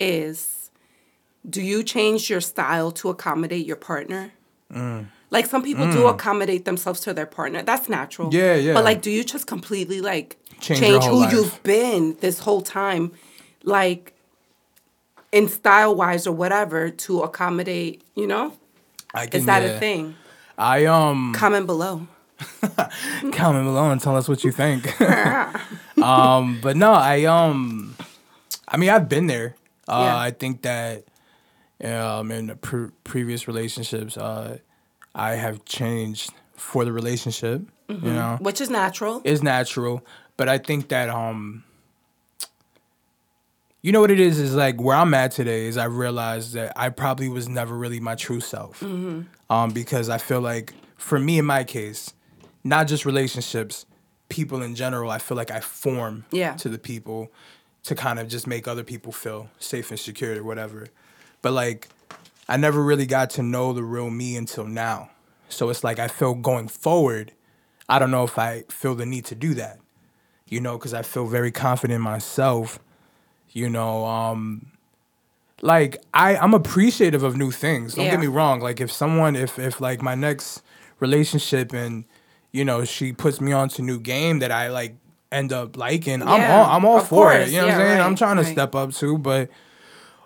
is 0.00 0.57
do 1.48 1.62
you 1.62 1.82
change 1.82 2.30
your 2.30 2.40
style 2.40 2.90
to 2.92 3.08
accommodate 3.08 3.66
your 3.66 3.76
partner? 3.76 4.32
Like 5.30 5.46
some 5.46 5.62
people 5.62 5.90
do 5.90 6.06
accommodate 6.06 6.64
themselves 6.64 7.00
to 7.00 7.14
their 7.14 7.26
partner. 7.26 7.62
That's 7.62 7.88
natural. 7.88 8.32
Yeah, 8.34 8.54
yeah. 8.54 8.74
But 8.74 8.84
like 8.84 9.02
do 9.02 9.10
you 9.10 9.24
just 9.24 9.46
completely 9.46 10.00
like 10.00 10.36
Change 10.60 10.80
change, 10.80 11.04
who 11.04 11.20
life. 11.20 11.32
you've 11.32 11.62
been 11.62 12.16
this 12.20 12.40
whole 12.40 12.62
time 12.62 13.12
like 13.62 14.14
in 15.30 15.48
style 15.48 15.94
wise 15.94 16.26
or 16.26 16.32
whatever 16.32 16.90
to 16.90 17.20
accommodate, 17.20 18.02
you 18.14 18.26
know? 18.26 18.52
I 19.14 19.26
can, 19.26 19.40
Is 19.40 19.46
that 19.46 19.62
yeah. 19.62 19.68
a 19.68 19.78
thing? 19.78 20.14
I 20.56 20.86
um 20.86 21.32
Comment 21.34 21.66
below. 21.66 22.06
comment 23.32 23.64
below 23.64 23.90
and 23.90 24.00
tell 24.00 24.16
us 24.16 24.28
what 24.28 24.44
you 24.44 24.52
think. 24.52 25.00
um, 26.02 26.58
but 26.62 26.76
no, 26.76 26.92
I 26.92 27.24
um, 27.24 27.94
I 28.66 28.76
mean, 28.76 28.90
I've 28.90 29.08
been 29.08 29.26
there. 29.26 29.54
Uh, 29.88 30.02
Yeah. 30.04 30.18
I 30.18 30.30
think 30.30 30.62
that 30.62 31.04
um, 31.84 32.30
in 32.30 32.56
pre- 32.58 32.90
previous 33.04 33.46
relationships, 33.48 34.16
uh, 34.16 34.58
I 35.14 35.32
have 35.32 35.64
changed 35.64 36.32
for 36.54 36.84
the 36.84 36.92
relationship. 36.92 37.62
Mm-hmm. 37.88 38.06
You 38.06 38.12
know, 38.12 38.38
Which 38.40 38.60
is 38.60 38.68
natural. 38.68 39.22
is 39.24 39.42
natural, 39.42 40.04
but 40.36 40.48
I 40.48 40.58
think 40.58 40.88
that 40.88 41.08
um, 41.08 41.64
you 43.80 43.92
know 43.92 44.00
what 44.00 44.10
it 44.10 44.20
is 44.20 44.38
is 44.38 44.54
like 44.54 44.80
where 44.80 44.96
I'm 44.96 45.14
at 45.14 45.30
today 45.30 45.66
is 45.66 45.76
I 45.76 45.84
realized 45.84 46.52
that 46.54 46.72
I 46.76 46.90
probably 46.90 47.28
was 47.28 47.48
never 47.48 47.76
really 47.76 48.00
my 48.00 48.14
true 48.14 48.40
self. 48.40 48.80
Mm-hmm. 48.80 49.22
Um, 49.50 49.70
because 49.70 50.08
I 50.10 50.18
feel 50.18 50.40
like 50.40 50.74
for 50.96 51.18
me 51.18 51.38
in 51.38 51.46
my 51.46 51.64
case, 51.64 52.12
not 52.64 52.88
just 52.88 53.06
relationships, 53.06 53.86
people 54.28 54.60
in 54.62 54.74
general, 54.74 55.10
I 55.10 55.18
feel 55.18 55.36
like 55.36 55.50
I 55.50 55.60
form 55.60 56.26
Yeah. 56.30 56.54
to 56.56 56.68
the 56.68 56.78
people 56.78 57.30
to 57.84 57.94
kind 57.94 58.18
of 58.18 58.28
just 58.28 58.46
make 58.46 58.68
other 58.68 58.84
people 58.84 59.12
feel 59.12 59.48
safe 59.58 59.90
and 59.90 59.98
secure 59.98 60.38
or 60.38 60.42
whatever. 60.44 60.88
But 61.42 61.52
like 61.52 61.88
I 62.48 62.56
never 62.56 62.82
really 62.82 63.06
got 63.06 63.30
to 63.30 63.42
know 63.42 63.72
the 63.72 63.82
real 63.82 64.10
me 64.10 64.36
until 64.36 64.64
now. 64.66 65.10
So 65.48 65.68
it's 65.70 65.84
like 65.84 65.98
I 65.98 66.08
feel 66.08 66.34
going 66.34 66.68
forward, 66.68 67.32
I 67.88 67.98
don't 67.98 68.10
know 68.10 68.24
if 68.24 68.38
I 68.38 68.64
feel 68.68 68.94
the 68.94 69.06
need 69.06 69.24
to 69.26 69.34
do 69.34 69.54
that. 69.54 69.78
You 70.48 70.60
know, 70.60 70.78
because 70.78 70.94
I 70.94 71.02
feel 71.02 71.26
very 71.26 71.50
confident 71.52 71.96
in 71.96 72.02
myself. 72.02 72.78
You 73.50 73.68
know, 73.68 74.04
um, 74.06 74.72
like 75.62 75.96
I, 76.14 76.36
I'm 76.36 76.54
appreciative 76.54 77.22
of 77.22 77.36
new 77.36 77.50
things. 77.50 77.94
Don't 77.94 78.06
Yeah. 78.06 78.12
get 78.12 78.20
me 78.20 78.26
wrong. 78.26 78.60
Like 78.60 78.80
if 78.80 78.90
someone, 78.92 79.36
if 79.36 79.58
if 79.58 79.80
like 79.80 80.02
my 80.02 80.14
next 80.14 80.62
relationship 81.00 81.72
and 81.72 82.04
you 82.52 82.64
know 82.64 82.84
she 82.84 83.12
puts 83.12 83.40
me 83.40 83.52
onto 83.52 83.82
new 83.82 84.00
game 84.00 84.38
that 84.38 84.50
I 84.52 84.68
like 84.68 84.96
end 85.30 85.52
up 85.52 85.76
liking, 85.76 86.22
I'm 86.22 86.40
Yeah, 86.40 86.52
all 86.52 86.64
I'm 86.64 86.84
all 86.84 87.00
for 87.00 87.32
it. 87.34 87.48
You 87.48 87.58
know 87.60 87.66
what 87.66 87.74
I'm 87.74 87.80
Yeah, 87.80 87.86
saying? 87.88 88.00
I'm 88.00 88.16
trying 88.16 88.36
to 88.36 88.42
right. 88.42 88.52
step 88.52 88.74
up 88.74 88.92
too, 88.94 89.18
but 89.18 89.50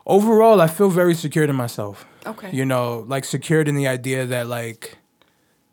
overall, 0.07 0.61
I 0.61 0.67
feel 0.67 0.89
very 0.89 1.15
secured 1.15 1.51
in 1.51 1.57
myself. 1.57 2.07
Okay. 2.27 2.51
You 2.53 2.65
know, 2.65 3.05
like 3.09 3.25
secured 3.25 3.69
in 3.69 3.75
the 3.75 3.89
idea 3.89 4.27
that 4.27 4.47
like, 4.47 4.99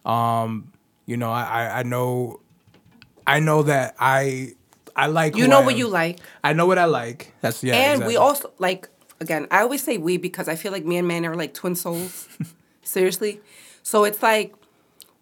um, 0.05 0.71
you 1.05 1.17
know, 1.17 1.31
I 1.31 1.43
I, 1.43 1.79
I 1.79 1.83
know, 1.83 2.41
I 3.27 3.39
know 3.39 3.63
that 3.63 3.95
I 3.99 4.53
I 4.95 5.07
like. 5.07 5.35
You 5.35 5.47
know 5.47 5.61
what 5.61 5.77
you 5.77 5.87
like. 5.87 6.19
I 6.43 6.53
know 6.53 6.65
what 6.65 6.77
I 6.77 6.85
like. 6.85 7.33
That's 7.41 7.63
yeah. 7.63 7.75
and 7.75 8.01
exactly. 8.01 8.13
we 8.13 8.17
also 8.17 8.51
like 8.57 8.89
again 9.21 9.47
i 9.51 9.61
always 9.61 9.83
say 9.83 9.97
we 9.97 10.17
because 10.17 10.47
i 10.47 10.55
feel 10.55 10.71
like 10.71 10.85
me 10.85 10.97
and 10.97 11.07
man 11.07 11.25
are 11.25 11.35
like 11.35 11.53
twin 11.53 11.75
souls 11.75 12.27
seriously 12.81 13.39
so 13.83 14.03
it's 14.03 14.21
like 14.23 14.53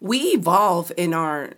we 0.00 0.18
evolve 0.18 0.92
in 0.96 1.12
our 1.14 1.52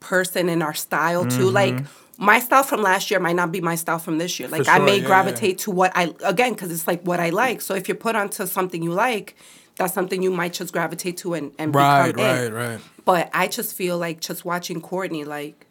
person 0.00 0.48
and 0.48 0.62
our 0.62 0.74
style 0.74 1.24
too 1.26 1.50
like 1.50 1.78
my 2.18 2.38
style 2.40 2.62
from 2.62 2.82
last 2.82 3.10
year 3.10 3.20
might 3.20 3.36
not 3.36 3.52
be 3.52 3.60
my 3.60 3.74
style 3.74 3.98
from 3.98 4.18
this 4.18 4.38
year 4.40 4.48
like 4.48 4.66
i 4.68 4.78
may 4.78 4.98
yeah, 5.00 5.06
gravitate 5.06 5.58
to 5.58 5.70
what 5.70 5.92
i 5.94 6.12
again 6.24 6.52
because 6.54 6.70
it's 6.72 6.86
like 6.86 7.02
what 7.02 7.20
i 7.20 7.28
like 7.30 7.60
so 7.60 7.74
if 7.74 7.88
you're 7.88 7.96
put 7.96 8.16
onto 8.16 8.46
something 8.46 8.82
you 8.82 8.90
like 8.92 9.36
that's 9.76 9.92
something 9.92 10.22
you 10.22 10.30
might 10.30 10.54
just 10.54 10.72
gravitate 10.72 11.18
to 11.18 11.34
and, 11.34 11.52
and 11.58 11.74
Right, 11.74 12.12
become 12.12 12.24
right, 12.24 12.44
in. 12.44 12.54
right. 12.54 12.80
but 13.04 13.28
i 13.34 13.46
just 13.48 13.74
feel 13.74 13.98
like 13.98 14.20
just 14.20 14.44
watching 14.46 14.80
kourtney 14.80 15.26
like 15.26 15.66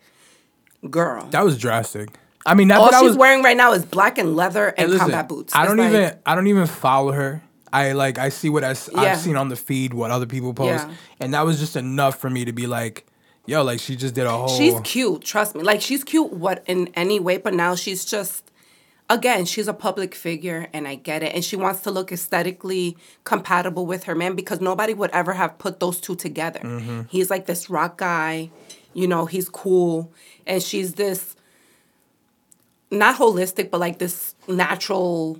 girl 0.89 1.25
That 1.31 1.43
was 1.43 1.57
drastic. 1.57 2.09
I 2.47 2.53
mean, 2.53 2.71
all 2.71 2.91
she's 2.91 3.01
was. 3.01 3.17
wearing 3.17 3.41
right 3.41 3.57
now 3.57 3.73
is 3.73 3.83
black 3.83 4.19
and 4.19 4.35
leather 4.35 4.67
and 4.77 4.91
listen, 4.91 4.99
combat 5.07 5.27
boots 5.27 5.55
I 5.55 5.65
don't 5.65 5.77
like- 5.77 5.89
even. 5.91 6.15
I 6.27 6.35
don't 6.35 6.45
even 6.45 6.67
follow 6.67 7.11
her. 7.11 7.41
I 7.73 7.93
like. 7.93 8.19
I 8.19 8.29
see 8.29 8.49
what 8.49 8.63
I, 8.63 8.75
Yeah. 8.93 9.05
have 9.05 9.17
seen 9.19 9.35
on 9.35 9.49
the 9.49 9.55
feed, 9.55 9.95
what 9.95 10.11
other 10.11 10.27
people 10.27 10.53
post, 10.53 10.85
Yeah. 10.87 10.93
and 11.19 11.33
that 11.33 11.43
was 11.43 11.59
just 11.59 11.75
enough 11.75 12.19
for 12.19 12.29
me 12.29 12.45
to 12.45 12.53
be 12.53 12.67
like, 12.67 13.07
"Yo, 13.45 13.63
like 13.63 13.79
she 13.79 13.95
just 13.95 14.15
did 14.15 14.25
a 14.25 14.31
whole." 14.31 14.47
She's 14.47 14.79
cute, 14.83 15.23
trust 15.23 15.55
me. 15.55 15.63
Like 15.63 15.81
she's 15.81 16.03
cute 16.03 16.33
what 16.33 16.63
in 16.67 16.89
any 16.95 17.19
way, 17.19 17.37
but 17.37 17.53
now 17.53 17.75
she's 17.75 18.05
just 18.05 18.51
again, 19.09 19.45
she's 19.45 19.67
a 19.67 19.73
public 19.73 20.15
figure 20.15 20.67
and 20.73 20.87
I 20.87 20.95
get 20.95 21.23
it. 21.23 21.33
And 21.33 21.43
she 21.43 21.55
wants 21.55 21.81
to 21.81 21.91
look 21.91 22.11
aesthetically 22.11 22.97
compatible 23.23 23.85
with 23.85 24.05
her 24.05 24.15
man 24.15 24.35
because 24.35 24.61
nobody 24.61 24.93
would 24.93 25.11
ever 25.11 25.33
have 25.33 25.57
put 25.57 25.79
those 25.79 25.99
two 25.99 26.15
together. 26.15 26.59
Mm-hmm. 26.59 27.01
He's 27.09 27.29
like 27.29 27.45
this 27.45 27.69
rock 27.69 27.97
guy, 27.97 28.49
you 28.93 29.07
know, 29.07 29.25
he's 29.25 29.49
cool. 29.49 30.11
And 30.45 30.61
she's 30.61 30.95
this 30.95 31.35
not 32.91 33.17
holistic, 33.17 33.69
but 33.69 33.79
like 33.79 33.99
this 33.99 34.35
natural 34.47 35.39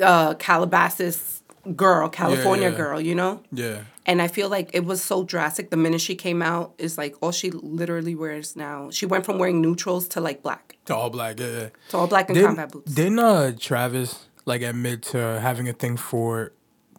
uh, 0.00 0.34
Calabasas 0.34 1.39
girl, 1.76 2.08
California 2.08 2.70
yeah. 2.70 2.76
girl, 2.76 3.00
you 3.00 3.14
know? 3.14 3.42
Yeah. 3.52 3.82
And 4.06 4.20
I 4.22 4.28
feel 4.28 4.48
like 4.48 4.70
it 4.72 4.84
was 4.84 5.02
so 5.02 5.22
drastic. 5.24 5.70
The 5.70 5.76
minute 5.76 6.00
she 6.00 6.14
came 6.14 6.42
out, 6.42 6.72
is 6.78 6.96
like 6.98 7.14
all 7.20 7.32
she 7.32 7.50
literally 7.50 8.14
wears 8.14 8.56
now. 8.56 8.90
She 8.90 9.06
went 9.06 9.24
from 9.24 9.38
wearing 9.38 9.60
neutrals 9.60 10.08
to 10.08 10.20
like 10.20 10.42
black, 10.42 10.76
To 10.86 10.96
all 10.96 11.10
black. 11.10 11.38
Yeah. 11.38 11.46
yeah. 11.46 11.68
to 11.90 11.96
all 11.96 12.06
black 12.06 12.28
and 12.28 12.34
Didn't, 12.34 12.48
combat 12.48 12.72
boots. 12.72 12.92
didn't 12.92 13.18
uh 13.18 13.52
Travis 13.58 14.26
like 14.46 14.62
admit 14.62 15.02
to 15.12 15.18
having 15.40 15.68
a 15.68 15.72
thing 15.72 15.96
for 15.96 16.52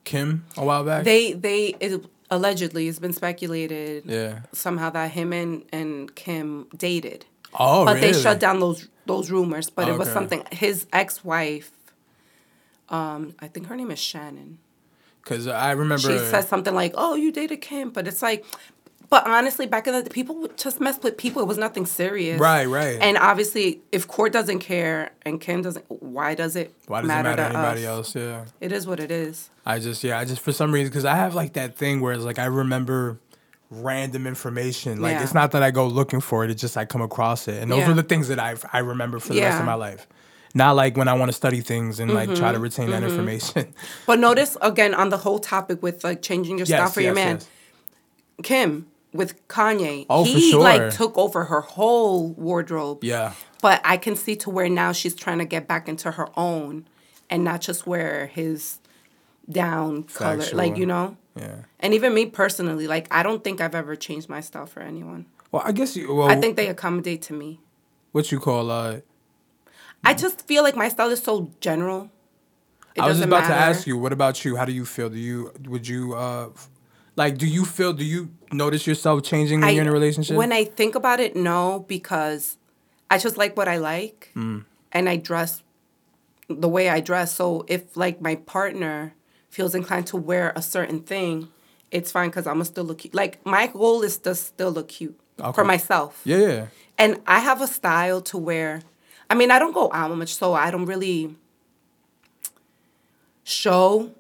Kim 0.04 0.45
a 0.56 0.63
while 0.63 0.84
back? 0.86 1.04
They 1.04 1.34
they 1.34 1.76
it, 1.80 2.06
allegedly 2.30 2.88
it's 2.88 3.00
been 3.00 3.13
speculated 3.13 4.04
yeah. 4.06 4.41
somehow 4.54 4.89
that 4.91 5.12
him 5.12 5.34
and 5.34 5.63
and 5.74 6.15
Kim 6.15 6.67
dated, 6.78 7.26
Oh, 7.60 7.84
but 7.86 7.95
really? 7.95 8.13
they 8.13 8.21
shut 8.21 8.39
down 8.39 8.60
those 8.62 8.88
those 9.06 9.30
rumors. 9.32 9.69
But 9.69 9.89
it 9.89 9.97
was 9.97 10.10
something 10.10 10.43
his 10.52 10.86
ex 10.93 11.26
wife. 11.26 11.71
Um, 12.92 13.34
I 13.40 13.48
think 13.48 13.68
her 13.68 13.76
name 13.76 13.90
is 13.90 14.00
Shannon. 14.00 14.60
Because 15.24 15.48
I 15.48 15.72
remember. 15.72 16.02
She 16.12 16.18
said 16.20 16.42
something 16.48 16.74
like, 16.76 16.94
"Oh, 16.96 17.16
you 17.16 17.32
dated 17.32 17.62
Kim," 17.62 17.90
but 17.92 18.08
it's 18.08 18.22
like, 18.22 18.44
but 19.10 19.26
honestly, 19.28 19.66
back 19.68 19.88
in 19.88 19.94
the 20.04 20.10
people 20.10 20.36
would 20.42 20.58
just 20.58 20.80
mess 20.82 21.00
with 21.02 21.18
people. 21.18 21.42
It 21.42 21.48
was 21.48 21.58
nothing 21.60 21.86
serious. 21.86 22.40
Right, 22.40 22.66
right. 22.66 22.98
And 23.00 23.18
obviously, 23.18 23.82
if 23.92 24.08
Court 24.08 24.34
doesn't 24.34 24.60
care 24.60 25.12
and 25.24 25.40
Kim 25.40 25.62
doesn't, 25.62 25.86
why 25.90 26.34
does 26.34 26.56
it 26.56 26.74
Why 26.88 27.02
does 27.02 27.08
matter, 27.08 27.30
it 27.30 27.36
matter 27.38 27.54
to 27.54 27.58
anybody 27.60 27.82
us? 27.86 27.88
else? 27.88 28.16
Yeah. 28.16 28.46
It 28.60 28.72
is 28.72 28.88
what 28.88 29.00
it 29.00 29.12
is. 29.12 29.50
I 29.66 29.80
just 29.80 30.04
yeah, 30.04 30.18
I 30.20 30.26
just 30.26 30.42
for 30.42 30.52
some 30.52 30.72
reason 30.74 30.90
because 30.90 31.06
I 31.06 31.16
have 31.16 31.36
like 31.36 31.54
that 31.54 31.76
thing 31.78 32.02
where 32.02 32.14
it's 32.14 32.24
like 32.24 32.40
I 32.40 32.46
remember 32.46 33.20
random 33.70 34.26
information. 34.28 35.02
Like 35.02 35.14
Yeah. 35.14 35.24
it's 35.24 35.34
not 35.36 35.52
that 35.52 35.62
I 35.64 35.72
go 35.72 35.86
looking 35.88 36.20
for 36.20 36.44
it; 36.44 36.50
it's 36.50 36.62
just 36.62 36.78
I 36.78 36.86
come 36.86 37.02
across 37.02 37.48
it, 37.48 37.62
and 37.62 37.72
those 37.72 37.80
Yeah. 37.82 37.92
are 37.92 37.94
the 37.94 38.04
things 38.04 38.28
that 38.30 38.40
I 38.40 38.56
I 38.74 38.80
remember 38.80 39.20
for 39.20 39.34
the 39.34 39.42
rest 39.42 39.60
of 39.60 39.66
my 39.66 39.76
life. 39.76 40.08
Not 40.54 40.76
like 40.76 40.98
when 40.98 41.08
I 41.08 41.14
want 41.14 41.30
to 41.30 41.34
study 41.34 41.62
things 41.62 42.00
and 42.00 42.14
like 42.14 42.34
try 42.36 42.52
to 42.52 42.56
Mm-hmm. 42.58 42.62
retain 42.64 42.90
that 42.92 43.04
information. 43.04 43.74
But 44.06 44.20
notice 44.20 44.58
again 44.62 44.94
on 44.94 45.10
the 45.10 45.18
whole 45.18 45.40
topic 45.40 45.82
with 45.82 46.04
like 46.04 46.22
changing 46.22 46.58
your 46.58 46.66
style 46.66 46.80
yes, 46.86 46.94
for 46.94 47.02
your 47.02 47.14
man, 47.16 47.36
yes. 47.38 47.50
Kim 48.44 48.88
with 49.14 49.46
Kanye, 49.48 50.06
Oh, 50.10 50.24
he 50.24 50.52
sure. 50.52 50.62
like 50.62 50.94
took 50.94 51.18
over 51.18 51.46
her 51.46 51.62
whole 51.62 52.30
wardrobe. 52.34 53.04
Yeah, 53.04 53.34
But 53.62 53.82
I 53.84 53.98
can 53.98 54.16
see 54.16 54.36
to 54.38 54.50
where 54.50 54.70
now 54.70 54.92
she's 54.94 55.14
trying 55.16 55.40
to 55.40 55.46
get 55.46 55.68
back 55.68 55.88
into 55.90 56.12
her 56.12 56.28
own 56.38 56.86
and 57.30 57.44
not 57.44 57.62
just 57.62 57.86
wear 57.86 58.28
his 58.28 58.80
down 59.50 60.04
color. 60.04 60.44
Like, 60.54 60.78
you 60.78 60.86
know? 60.86 61.18
yeah. 61.36 61.64
And 61.80 61.94
even 61.94 62.14
me 62.14 62.26
personally, 62.26 62.88
like 62.88 63.08
I 63.12 63.22
don't 63.24 63.44
think 63.44 63.60
I've 63.62 63.76
ever 63.76 63.96
changed 63.96 64.30
my 64.30 64.42
style 64.42 64.66
for 64.66 64.82
anyone. 64.82 65.26
Well, 65.52 65.64
I 65.66 65.72
guess 65.74 65.96
you. 65.98 66.14
Well, 66.16 66.30
I 66.30 66.36
think 66.40 66.56
they 66.56 66.68
accommodate 66.68 67.22
to 67.24 67.34
me. 67.34 67.60
what 68.14 68.32
you 68.32 68.40
call 68.40 68.72
uh. 68.72 69.00
I 70.04 70.14
just 70.14 70.48
feel 70.48 70.64
like 70.64 70.76
my 70.76 70.90
style 70.90 71.10
is 71.10 71.22
so 71.22 71.52
general. 71.60 72.10
It 72.96 73.02
I 73.02 73.08
was 73.08 73.18
just 73.18 73.28
about 73.28 73.48
to 73.48 73.54
ask 73.54 73.88
you, 73.88 73.98
what 73.98 74.12
about 74.12 74.44
you? 74.44 74.56
How 74.58 74.66
do 74.66 74.72
you 74.74 74.86
feel? 74.86 75.10
Do 75.10 75.18
you 75.18 75.52
would 75.68 75.88
you 75.88 76.14
uh 76.16 76.50
like 77.16 77.38
do 77.38 77.48
you 77.48 77.66
feel 77.66 77.94
do 77.94 78.04
you 78.04 78.30
notice 78.52 78.86
yourself 78.88 79.24
changing 79.24 79.62
when 79.62 79.70
I- 79.70 79.72
you're 79.72 79.84
in 79.84 79.88
a 79.88 79.92
relationship? 79.94 80.36
When 80.36 80.52
I 80.52 80.66
think 80.66 80.96
about 80.96 81.20
it, 81.20 81.36
no, 81.36 81.86
because 81.88 82.58
I 83.10 83.18
just 83.18 83.38
like 83.38 83.56
what 83.56 83.68
I 83.68 83.78
like, 83.78 84.32
Mm. 84.36 84.66
and 84.92 85.08
I 85.10 85.16
dress 85.18 85.64
the 86.50 86.68
way 86.68 86.90
I 86.90 87.00
dress. 87.00 87.34
So 87.34 87.64
if 87.68 87.96
like 87.96 88.22
my 88.22 88.36
partner 88.36 89.14
feels 89.50 89.74
inclined 89.76 90.08
to 90.08 90.18
wear 90.18 90.52
a 90.56 90.62
certain 90.62 91.02
thing, 91.02 91.48
it's 91.92 92.12
fine 92.12 92.30
because 92.30 92.46
I'm 92.48 92.56
gonna 92.56 92.66
still 92.66 92.84
look 92.86 93.00
cute. 93.00 93.14
Like 93.14 93.46
my 93.46 93.68
goal 93.68 94.02
is 94.02 94.18
to 94.20 94.36
still 94.36 94.72
look 94.72 94.90
cute 94.90 95.18
Okay. 95.40 95.54
for 95.54 95.64
myself. 95.64 96.22
yeah, 96.26 96.38
yeah. 96.38 96.66
And 96.98 97.20
I 97.26 97.40
have 97.40 97.62
a 97.62 97.68
style 97.68 98.20
to 98.22 98.38
wear. 98.38 98.82
I 99.32 99.34
mean, 99.34 99.50
I 99.50 99.60
don't 99.60 99.74
go 99.74 99.89
out 99.94 100.15
much, 100.17 100.34
so 100.36 100.54
I 100.54 100.70
don't 100.72 100.86
really 100.86 101.36
show 103.44 104.12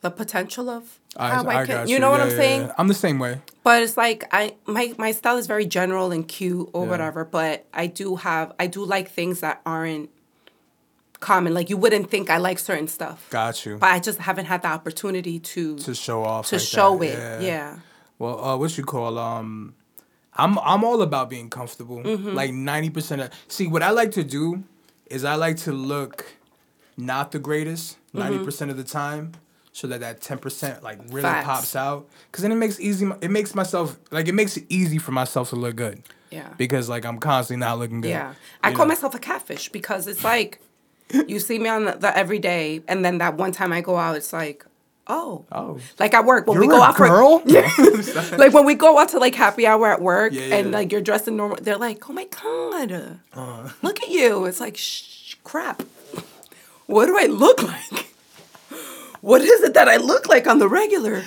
the 0.00 0.10
potential 0.10 0.68
of 0.68 0.98
how 1.16 1.46
I, 1.46 1.64
can. 1.64 1.76
got 1.76 1.88
You 1.88 1.98
know 1.98 2.10
what 2.10 2.20
I'm 2.20 2.30
yeah, 2.30 2.36
saying? 2.36 2.60
yeah. 2.62 2.72
I'm 2.78 2.88
the 2.88 2.94
same 2.94 3.18
way. 3.18 3.40
But 3.62 3.82
it's 3.82 3.96
like 3.96 4.24
I 4.32 4.56
my 4.66 4.94
my 4.98 5.12
style 5.12 5.36
is 5.36 5.46
very 5.46 5.66
general 5.66 6.10
and 6.10 6.26
cute 6.26 6.68
or 6.72 6.84
Yeah. 6.84 6.90
whatever. 6.90 7.24
But 7.24 7.66
I 7.72 7.86
do 7.86 8.16
have 8.16 8.52
I 8.58 8.66
do 8.66 8.84
like 8.84 9.08
things 9.10 9.40
that 9.40 9.60
aren't 9.64 10.10
common. 11.20 11.54
Like 11.54 11.70
you 11.70 11.76
wouldn't 11.76 12.10
think 12.10 12.28
I 12.30 12.38
like 12.38 12.58
certain 12.58 12.88
stuff. 12.88 13.28
Got 13.30 13.64
you. 13.64 13.76
But 13.78 13.90
I 13.90 14.00
just 14.00 14.18
haven't 14.18 14.46
had 14.46 14.62
the 14.62 14.68
opportunity 14.68 15.38
to 15.38 15.76
to 15.78 15.94
show 15.94 16.24
off. 16.24 16.48
to 16.48 16.56
like 16.56 16.64
show 16.64 16.98
that. 16.98 17.40
it. 17.40 17.44
Yeah. 17.46 17.78
Well, 18.18 18.44
uh, 18.44 18.56
what 18.56 18.76
you 18.76 18.84
call 18.84 19.18
um, 19.18 19.74
I'm 20.36 20.58
I'm 20.60 20.84
all 20.84 21.02
about 21.02 21.28
being 21.30 21.50
comfortable. 21.50 21.98
Mm-hmm. 21.98 22.34
Like 22.34 22.52
ninety 22.52 22.90
percent 22.90 23.20
of 23.22 23.30
see 23.48 23.66
what 23.66 23.82
I 23.82 23.90
like 23.90 24.12
to 24.12 24.24
do 24.24 24.64
is 25.06 25.24
I 25.24 25.34
like 25.34 25.56
to 25.58 25.72
look 25.72 26.26
not 26.96 27.32
the 27.32 27.38
greatest 27.38 27.96
90 28.14 28.36
Mm-hmm. 28.36 28.44
percent 28.44 28.70
of 28.70 28.76
the 28.76 28.84
time, 28.84 29.32
so 29.72 29.86
that 29.88 30.00
that 30.00 30.20
ten 30.20 30.38
percent 30.38 30.82
like 30.82 30.98
really 31.08 31.22
Facts. 31.22 31.46
pops 31.46 31.76
out. 31.76 32.08
Cause 32.30 32.42
then 32.42 32.52
it 32.52 32.56
makes 32.56 32.80
easy. 32.80 33.10
It 33.20 33.30
makes 33.30 33.54
myself 33.54 33.98
like 34.10 34.28
it 34.28 34.34
makes 34.34 34.56
it 34.56 34.64
easy 34.68 34.98
for 34.98 35.12
myself 35.12 35.50
to 35.50 35.56
look 35.56 35.76
good. 35.76 36.02
Yeah. 36.30 36.48
Because 36.56 36.88
like 36.88 37.04
I'm 37.04 37.18
constantly 37.18 37.60
not 37.64 37.78
looking 37.78 38.00
good. 38.00 38.10
Yeah. 38.10 38.34
I 38.62 38.70
you 38.70 38.76
call 38.76 38.86
myself 38.86 39.14
a 39.14 39.18
catfish 39.18 39.68
because 39.68 40.06
it's 40.06 40.24
like 40.24 40.60
you 41.28 41.38
see 41.40 41.58
me 41.58 41.68
on 41.68 41.84
the, 41.84 41.92
the 41.92 42.16
everyday 42.16 42.82
and 42.88 43.04
then 43.04 43.18
that 43.18 43.36
one 43.36 43.52
time 43.52 43.70
I 43.70 43.82
go 43.82 43.98
out 43.98 44.16
it's 44.16 44.32
like 44.32 44.64
oh. 45.06 45.44
Oh. 45.52 45.78
Like 45.98 46.14
at 46.14 46.24
work 46.24 46.46
when 46.46 46.58
we 46.58 46.66
You're 46.66 46.76
go 46.76 46.82
a 46.82 46.86
out 46.88 46.96
for 46.96 47.08
girl? 47.08 47.42
yeah, 47.46 47.70
like 48.38 48.52
when 48.52 48.64
we 48.64 48.74
go 48.74 48.98
out 48.98 49.08
to 49.10 49.18
like 49.18 49.34
happy 49.34 49.66
hour 49.66 49.88
at 49.88 50.00
work 50.00 50.32
Yeah, 50.32 50.56
and 50.56 50.70
yeah. 50.70 50.76
like 50.78 50.92
you're 50.92 51.00
dressed 51.00 51.28
in 51.28 51.36
normal, 51.36 51.58
they're 51.60 51.76
like, 51.78 52.08
"Oh 52.08 52.12
my 52.12 52.24
god, 52.26 53.16
Uh. 53.34 53.70
look 53.82 54.02
at 54.02 54.08
you!" 54.08 54.44
It's 54.46 54.60
like, 54.60 54.76
shh, 54.76 55.34
crap. 55.44 55.82
What 56.86 57.06
do 57.06 57.16
I 57.18 57.26
look 57.26 57.62
like? 57.62 58.08
What 59.20 59.40
is 59.42 59.62
it 59.62 59.74
that 59.74 59.88
I 59.88 59.96
look 59.98 60.28
like 60.28 60.46
on 60.48 60.58
the 60.58 60.68
regular? 60.68 61.22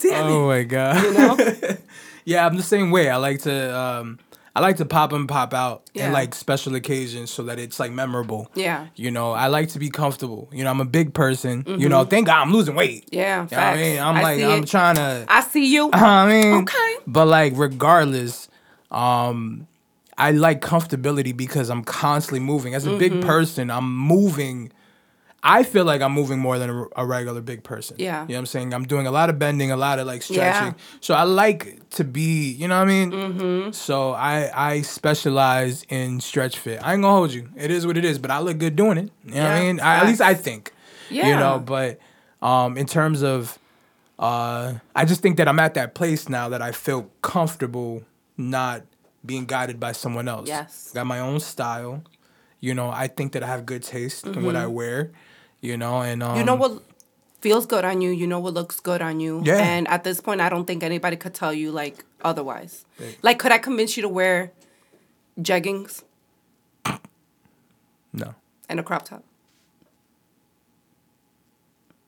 Damn 0.00 0.26
Oh 0.26 0.44
it! 0.44 0.46
my 0.46 0.62
god. 0.64 1.02
You 1.04 1.12
know? 1.14 1.76
Yeah, 2.26 2.46
I'm 2.46 2.56
the 2.56 2.62
same 2.62 2.90
way. 2.90 3.10
I 3.10 3.16
like 3.16 3.42
to 3.42 3.78
um 3.78 4.18
I 4.56 4.60
like 4.60 4.76
to 4.76 4.84
pop 4.84 5.12
and 5.12 5.28
pop 5.28 5.52
out 5.52 5.82
Yeah. 5.94 6.06
in 6.06 6.12
like 6.12 6.34
special 6.34 6.74
occasions 6.76 7.30
so 7.30 7.42
that 7.44 7.58
it's 7.58 7.80
like 7.80 7.90
memorable. 7.90 8.50
Yeah. 8.54 8.86
You 8.94 9.10
know, 9.10 9.32
I 9.32 9.48
like 9.48 9.70
to 9.70 9.78
be 9.80 9.90
comfortable. 9.90 10.48
You 10.52 10.62
know, 10.62 10.70
I'm 10.70 10.80
a 10.80 10.84
big 10.84 11.12
person. 11.12 11.64
You 11.66 11.88
know, 11.88 12.04
thank 12.04 12.26
God 12.28 12.40
I'm 12.42 12.52
losing 12.52 12.76
weight. 12.76 13.06
Mm-hmm. 13.06 13.14
Yeah, 13.16 13.42
You 13.50 13.56
know 13.56 13.56
what 13.56 13.58
I 13.66 13.76
mean, 13.76 13.98
I'm 14.00 14.16
I 14.16 14.22
like 14.22 14.40
I'm 14.44 14.62
it. 14.62 14.68
trying 14.68 14.94
to 14.96 15.24
I 15.28 15.40
see 15.40 15.66
you. 15.72 15.90
I 15.92 16.28
mean 16.28 16.54
Okay. 16.62 16.96
But 17.06 17.26
like 17.26 17.52
regardless, 17.56 18.48
um 18.90 19.66
I 20.16 20.30
like 20.30 20.60
comfortability 20.60 21.36
because 21.36 21.68
I'm 21.70 21.82
constantly 21.82 22.38
moving. 22.38 22.74
As 22.74 22.86
a 22.86 22.90
Mm-hmm. 22.90 22.98
big 22.98 23.20
person, 23.22 23.68
I'm 23.70 23.92
moving 23.96 24.70
I 25.46 25.62
feel 25.62 25.84
like 25.84 26.00
I'm 26.00 26.12
moving 26.12 26.38
more 26.38 26.58
than 26.58 26.70
a, 26.70 26.86
a 26.96 27.06
regular 27.06 27.42
big 27.42 27.62
person. 27.62 27.96
Yeah. 27.98 28.22
You 28.22 28.28
know 28.28 28.34
what 28.34 28.38
I'm 28.38 28.46
saying? 28.46 28.72
I'm 28.72 28.84
doing 28.84 29.06
a 29.06 29.10
lot 29.10 29.28
of 29.28 29.38
bending, 29.38 29.70
a 29.70 29.76
lot 29.76 29.98
of 29.98 30.06
like 30.06 30.22
stretching. 30.22 30.68
Yeah. 30.68 30.72
So 31.00 31.12
I 31.12 31.24
like 31.24 31.88
to 31.90 32.04
be, 32.04 32.50
you 32.50 32.66
know 32.66 32.78
what 32.78 32.88
I 32.88 32.90
mean? 32.90 33.10
Mm-hmm. 33.10 33.70
So 33.72 34.12
I 34.12 34.50
I 34.54 34.80
specialize 34.80 35.84
in 35.90 36.20
stretch 36.20 36.58
fit. 36.58 36.80
I 36.82 36.94
ain't 36.94 37.02
gonna 37.02 37.14
hold 37.14 37.32
you. 37.32 37.50
It 37.56 37.70
is 37.70 37.86
what 37.86 37.98
it 37.98 38.06
is, 38.06 38.18
but 38.18 38.30
I 38.30 38.38
look 38.38 38.56
good 38.56 38.74
doing 38.74 38.96
it. 38.96 39.10
You 39.22 39.34
know 39.34 39.42
what 39.42 39.52
I 39.52 39.60
mean? 39.60 39.80
I, 39.80 39.96
at 39.98 40.06
least 40.06 40.22
I 40.22 40.32
think. 40.32 40.72
You 41.10 41.36
know, 41.36 41.62
but 41.64 42.00
um, 42.40 42.78
in 42.78 42.86
terms 42.86 43.22
of, 43.22 43.58
uh, 44.18 44.74
I 44.96 45.04
just 45.04 45.20
think 45.20 45.36
that 45.36 45.46
I'm 45.46 45.60
at 45.60 45.74
that 45.74 45.94
place 45.94 46.28
now 46.28 46.48
that 46.48 46.62
I 46.62 46.72
feel 46.72 47.10
comfortable 47.20 48.02
not 48.36 48.82
being 49.24 49.44
guided 49.44 49.78
by 49.78 49.92
someone 49.92 50.26
else. 50.26 50.48
Yes. 50.48 50.90
Got 50.92 51.06
my 51.06 51.20
own 51.20 51.40
style. 51.40 52.02
You 52.60 52.74
know, 52.74 52.90
I 52.90 53.08
think 53.08 53.32
that 53.32 53.42
I 53.42 53.46
have 53.46 53.66
good 53.66 53.82
taste 53.82 54.26
in 54.26 54.42
what 54.42 54.56
I 54.56 54.66
wear. 54.66 55.12
You 55.64 55.78
know, 55.78 56.02
and 56.02 56.22
um. 56.22 56.36
You 56.36 56.44
know 56.44 56.54
what 56.56 56.82
feels 57.40 57.64
good 57.64 57.86
on 57.86 58.02
you. 58.02 58.10
You 58.10 58.26
know 58.26 58.38
what 58.38 58.52
looks 58.52 58.80
good 58.80 59.00
on 59.00 59.18
you. 59.18 59.40
Yeah. 59.44 59.56
And 59.56 59.88
at 59.88 60.04
this 60.04 60.20
point, 60.20 60.42
I 60.42 60.50
don't 60.50 60.66
think 60.66 60.82
anybody 60.82 61.16
could 61.16 61.32
tell 61.32 61.54
you 61.54 61.70
like 61.72 62.04
otherwise. 62.22 62.84
Right. 63.00 63.16
Like, 63.22 63.38
could 63.38 63.50
I 63.50 63.56
convince 63.56 63.96
you 63.96 64.02
to 64.02 64.08
wear 64.10 64.52
jeggings 65.40 66.02
No. 68.12 68.34
and 68.68 68.78
a 68.78 68.82
crop 68.82 69.06
top? 69.06 69.24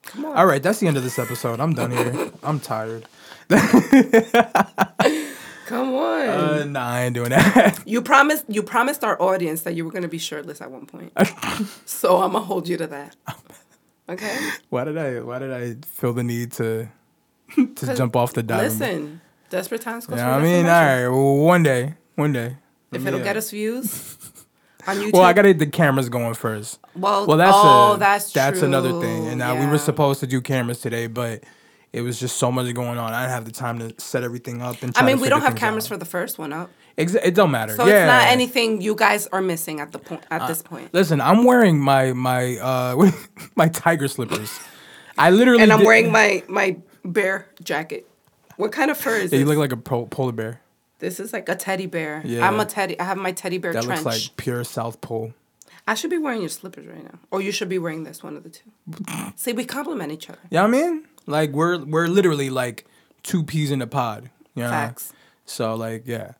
Come 0.03 0.27
on. 0.27 0.37
All 0.37 0.47
right, 0.47 0.63
that's 0.63 0.79
the 0.81 0.87
end 0.87 0.99
of 0.99 1.03
this 1.03 1.19
episode. 1.19 1.59
I'm 1.59 1.73
done 1.73 1.93
here. 1.93 2.31
I'm 2.43 2.61
tired. 2.61 3.09
Come 5.67 5.95
on. 5.95 6.29
Uh, 6.29 6.65
nah, 6.65 6.89
I 6.89 7.03
ain't 7.03 7.15
doing 7.15 7.31
that. 7.31 7.83
you 7.87 8.01
promised 8.01 8.45
you 8.49 8.63
promised 8.63 9.03
our 9.03 9.21
audience 9.21 9.63
that 9.63 9.75
you 9.75 9.85
were 9.85 9.91
gonna 9.91 10.07
be 10.07 10.19
shirtless 10.19 10.61
at 10.61 10.71
one 10.71 10.87
point. 10.87 11.13
so 11.85 12.23
I'm 12.23 12.33
gonna 12.33 12.45
hold 12.45 12.69
you 12.69 12.77
to 12.77 12.87
that. 12.87 13.17
Okay. 14.09 14.39
why 14.69 14.85
did 14.85 14.97
I? 14.97 15.21
Why 15.21 15.41
did 15.41 15.53
I 15.53 15.75
feel 15.85 16.13
the 16.13 16.23
need 16.23 16.53
to 16.53 16.89
to 17.57 17.97
jump 17.97 18.15
off 18.15 18.33
the 18.33 18.45
diamond? 18.45 18.79
Listen, 18.79 19.21
desperate 19.51 19.81
times 19.81 20.07
call 20.07 20.17
Yeah, 20.17 20.37
I 20.37 20.41
mean, 20.41 20.67
all 20.67 20.71
right. 20.71 21.09
Well, 21.09 21.37
one 21.39 21.65
day, 21.65 21.95
one 22.15 22.33
day. 22.33 22.59
If 22.93 23.05
it'll 23.05 23.19
get 23.19 23.37
us 23.37 23.51
views 23.51 24.19
on 24.87 24.99
YouTube. 24.99 25.15
Well, 25.15 25.23
I 25.23 25.33
gotta 25.33 25.49
get 25.49 25.59
the 25.59 25.67
cameras 25.67 26.09
going 26.09 26.35
first. 26.35 26.79
Well, 26.95 27.27
Well, 27.27 27.39
that's 27.39 27.57
oh, 27.57 27.95
a, 27.95 27.99
that's 27.99 28.33
that's 28.33 28.63
another 28.63 29.01
thing. 29.01 29.27
And 29.27 29.39
now 29.41 29.59
we 29.59 29.67
were 29.67 29.79
supposed 29.79 30.21
to 30.21 30.29
do 30.29 30.41
cameras 30.41 30.81
today, 30.81 31.09
but 31.09 31.43
it 31.93 32.03
was 32.03 32.19
just 32.21 32.37
so 32.37 32.53
much 32.53 32.73
going 32.75 32.99
on. 32.99 33.13
I 33.13 33.23
didn't 33.23 33.33
have 33.33 33.45
the 33.47 33.53
time 33.53 33.79
to 33.79 33.95
set 33.99 34.23
everything 34.23 34.61
up 34.63 34.83
and. 34.83 34.93
I 34.97 35.05
mean, 35.05 35.21
we 35.21 35.29
don't 35.29 35.41
have 35.43 35.55
cameras 35.57 35.85
out. 35.87 35.89
for 35.89 35.97
the 35.97 36.05
first 36.05 36.39
one 36.39 36.53
up, 36.53 36.71
Exa- 36.99 37.21
it 37.25 37.35
don't 37.35 37.51
matter. 37.51 37.75
so 37.75 37.87
yeah. 37.87 38.05
it's 38.05 38.09
not 38.09 38.33
anything 38.33 38.81
you 38.81 38.95
guys 38.95 39.27
are 39.29 39.41
missing 39.43 39.81
at 39.81 39.93
the 39.93 39.99
point 39.99 40.23
at 40.31 40.47
this 40.49 40.63
point. 40.63 40.93
Listen, 40.93 41.21
I'm 41.21 41.45
wearing 41.45 41.79
my 41.81 42.13
my 42.13 42.57
uh 42.59 43.11
my 43.57 43.69
tiger 43.69 44.09
slippers. 44.09 44.59
I 45.19 45.31
literally 45.31 45.63
And 45.63 45.73
I'm 45.73 45.79
did- 45.81 45.87
wearing 45.87 46.13
my 46.13 46.43
my 46.49 46.77
bear 47.05 47.49
jacket. 47.63 48.07
What 48.57 48.73
kind 48.73 48.91
of 48.91 48.97
fur 48.97 49.17
is 49.17 49.33
Yeah, 49.33 49.41
you 49.41 49.45
look 49.47 49.59
like 49.59 49.73
a 49.73 49.77
po- 49.77 50.07
polar 50.07 50.33
bear. 50.33 50.61
this 50.99 51.21
is 51.21 51.33
like 51.33 51.49
a 51.49 51.55
teddy 51.55 51.87
bear. 51.87 52.23
Yeah. 52.25 52.47
I'm 52.49 52.59
a 52.61 52.65
teddy. 52.65 52.99
I 52.99 53.05
have 53.05 53.19
my 53.19 53.33
teddy 53.33 53.59
bear 53.59 53.73
That 53.75 53.85
trench. 53.85 54.05
looks 54.05 54.29
like 54.29 54.37
pure 54.37 54.65
South 54.65 55.01
Pole. 55.03 55.33
I 55.87 55.95
should 55.95 56.11
be 56.11 56.19
wearing 56.19 56.41
your 56.41 56.49
slippers 56.49 56.87
right 56.87 57.05
now, 57.05 57.19
or 57.31 57.41
you 57.41 57.53
should 57.53 57.69
be 57.69 57.79
wearing 57.79 58.05
this. 58.05 58.23
One 58.23 58.37
of 58.37 58.43
the 58.43 58.49
two. 58.51 58.71
See, 59.37 59.53
we 59.53 59.65
complement 59.65 60.11
each 60.11 60.29
other. 60.29 60.39
You 60.51 60.57
know 60.57 60.65
I 60.65 60.67
mean? 60.69 61.05
Like 61.27 61.51
we're 61.51 61.79
we're 61.85 62.07
literally 62.09 62.51
like 62.51 62.87
two 63.23 63.43
peas 63.43 63.71
in 63.71 63.83
a 63.83 63.87
pod. 63.87 64.31
You 64.55 64.63
know? 64.65 64.71
Facts. 64.71 65.13
So 65.45 65.75
like 65.75 66.05
yeah. 66.07 66.33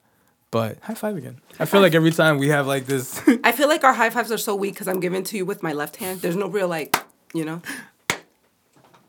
But 0.49 0.79
high 0.81 0.93
five 0.95 1.17
again. 1.17 1.41
I 1.59 1.65
feel 1.65 1.81
like 1.81 1.93
every 1.93 2.11
time 2.11 2.37
we 2.37 2.47
have 2.49 2.67
like 2.67 2.85
this 2.85 3.21
I 3.43 3.51
feel 3.51 3.67
like 3.67 3.83
our 3.83 3.93
high 3.93 4.09
fives 4.09 4.31
are 4.31 4.37
so 4.37 4.55
weak 4.55 4.73
because 4.75 4.87
I'm 4.87 4.99
giving 5.01 5.23
to 5.25 5.37
you 5.37 5.45
with 5.45 5.61
my 5.61 5.73
left 5.73 5.97
hand. 5.97 6.21
There's 6.21 6.37
no 6.37 6.47
real 6.47 6.67
like, 6.69 6.95
you 7.33 7.43
know. 7.43 7.61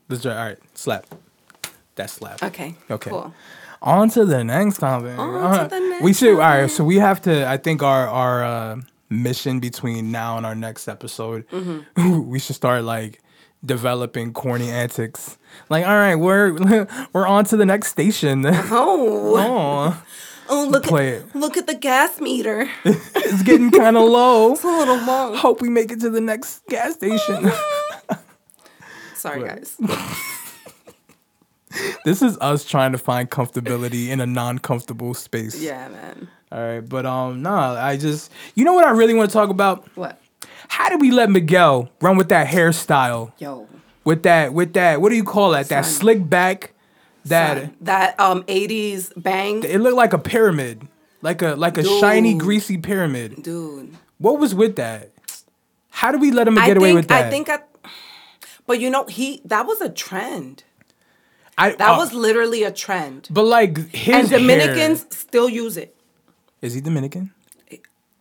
this 0.07 0.25
all 0.25 0.35
right, 0.35 0.57
slap. 0.73 1.05
That 1.95 2.09
slap. 2.09 2.43
Okay. 2.43 2.75
Okay. 2.89 3.09
Cool. 3.09 3.33
On 3.81 4.09
to 4.09 4.25
the 4.25 4.43
next 4.43 4.79
topic. 4.79 5.17
On 5.17 5.33
to 5.33 5.39
Uh, 5.61 5.67
the 5.67 5.79
next 5.79 6.03
We 6.03 6.13
should 6.13 6.33
all 6.33 6.39
right, 6.39 6.69
so 6.69 6.83
we 6.83 6.97
have 6.97 7.21
to 7.21 7.47
I 7.47 7.55
think 7.57 7.81
our 7.83 8.07
our 8.07 8.43
uh, 8.43 8.81
mission 9.09 9.59
between 9.61 10.11
now 10.11 10.35
and 10.37 10.45
our 10.45 10.55
next 10.55 10.87
episode, 10.89 11.47
Mm-hmm. 11.49 12.27
we 12.29 12.39
should 12.39 12.55
start 12.57 12.83
like 12.83 13.21
developing 13.63 14.33
corny 14.33 14.69
antics. 14.69 15.37
Like, 15.69 15.85
all 15.85 15.95
right, 15.95 16.15
we're 16.15 16.87
we're 17.13 17.27
on 17.27 17.45
to 17.45 17.57
the 17.57 17.65
next 17.65 17.89
station. 17.89 18.45
Oh. 18.71 19.35
oh, 19.37 20.03
Oh, 20.51 20.67
look 20.67 20.83
Play 20.83 21.17
at 21.17 21.21
it. 21.21 21.35
look 21.35 21.57
at 21.57 21.67
the 21.67 21.75
gas 21.75 22.19
meter. 22.19 22.67
it's 22.83 23.43
getting 23.43 23.69
kind 23.69 23.95
of 23.95 24.09
low. 24.09 24.53
It's 24.53 24.63
a 24.63 24.67
little 24.67 24.97
long. 24.97 25.35
Hope 25.35 25.61
we 25.61 25.69
make 25.69 25.91
it 25.91 25.99
to 25.99 26.09
the 26.09 26.21
next 26.21 26.65
gas 26.67 26.95
station. 26.95 27.51
Sorry, 29.13 29.43
guys. 29.47 29.77
this 32.03 32.23
is 32.23 32.35
us 32.39 32.65
trying 32.65 32.93
to 32.93 32.97
find 32.97 33.29
comfortability 33.29 34.07
in 34.07 34.21
a 34.21 34.25
non-comfortable 34.25 35.13
space. 35.13 35.61
Yeah, 35.61 35.87
man. 35.89 36.27
All 36.51 36.59
right, 36.59 36.79
but 36.79 37.05
um, 37.05 37.43
nah, 37.43 37.73
I 37.75 37.97
just 37.97 38.31
you 38.55 38.65
know 38.65 38.73
what 38.73 38.85
I 38.85 38.91
really 38.91 39.13
want 39.13 39.29
to 39.29 39.33
talk 39.33 39.49
about. 39.49 39.87
What? 39.95 40.19
How 40.69 40.89
did 40.89 41.01
we 41.01 41.11
let 41.11 41.29
Miguel 41.29 41.89
run 42.01 42.17
with 42.17 42.29
that 42.29 42.47
hairstyle? 42.47 43.31
Yo. 43.39 43.67
With 44.05 44.23
that, 44.23 44.53
with 44.53 44.73
that, 44.73 45.01
what 45.01 45.09
do 45.09 45.15
you 45.15 45.23
call 45.23 45.51
that? 45.51 45.67
That 45.69 45.85
slick 45.85 46.27
back, 46.29 46.73
that 47.25 47.57
Son, 47.63 47.75
that 47.81 48.19
um 48.19 48.43
80s 48.43 49.11
bang. 49.21 49.63
it 49.63 49.79
looked 49.79 49.97
like 49.97 50.13
a 50.13 50.17
pyramid, 50.17 50.87
like 51.21 51.41
a 51.41 51.55
like 51.55 51.77
a 51.77 51.83
shiny, 51.83 52.33
greasy 52.35 52.77
pyramid. 52.77 53.43
Dude. 53.43 53.95
What 54.17 54.39
was 54.39 54.55
with 54.55 54.77
that? 54.77 55.11
How 55.91 56.11
did 56.11 56.21
we 56.21 56.31
let 56.31 56.47
him 56.47 56.55
get 56.55 56.63
I 56.63 56.71
away 56.71 56.79
think 56.89 56.95
with 56.95 57.07
that? 57.09 57.25
I 57.25 57.29
think 57.29 57.49
I 57.49 57.59
But 58.65 58.79
you 58.79 58.89
know, 58.89 59.05
he 59.05 59.41
that 59.45 59.67
was 59.67 59.81
a 59.81 59.89
trend. 59.89 60.63
I 61.57 61.71
That 61.73 61.95
uh, 61.95 61.97
was 61.97 62.13
literally 62.13 62.63
a 62.63 62.71
trend. 62.71 63.27
But 63.29 63.43
like 63.43 63.77
his 63.91 64.15
And 64.15 64.27
hair- 64.29 64.39
Dominicans 64.39 65.05
still 65.11 65.49
use 65.49 65.75
it. 65.77 65.95
is 66.61 66.73
he 66.73 66.81
Dominican? 66.81 67.31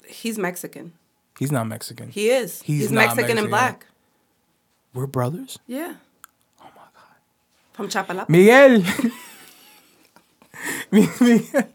He's 0.06 0.38
Mexican. 0.38 0.92
He's 1.38 1.52
not 1.52 1.66
Mexican. 1.68 2.10
He 2.10 2.30
is. 2.30 2.62
He's 2.62 2.80
He's, 2.82 2.92
not 2.92 3.16
Mexican, 3.16 3.38
and 3.38 3.48
black. 3.48 3.86
We're 4.92 5.06
brothers. 5.06 5.58
Yeah. 5.66 5.94
Oh 6.60 6.66
my 6.74 6.82
god. 6.94 7.16
From 7.72 7.88
Chapalapa. 7.88 8.28
Miguel. 8.28 8.82
Mi- 10.90 11.08
Miguel. 11.20 11.68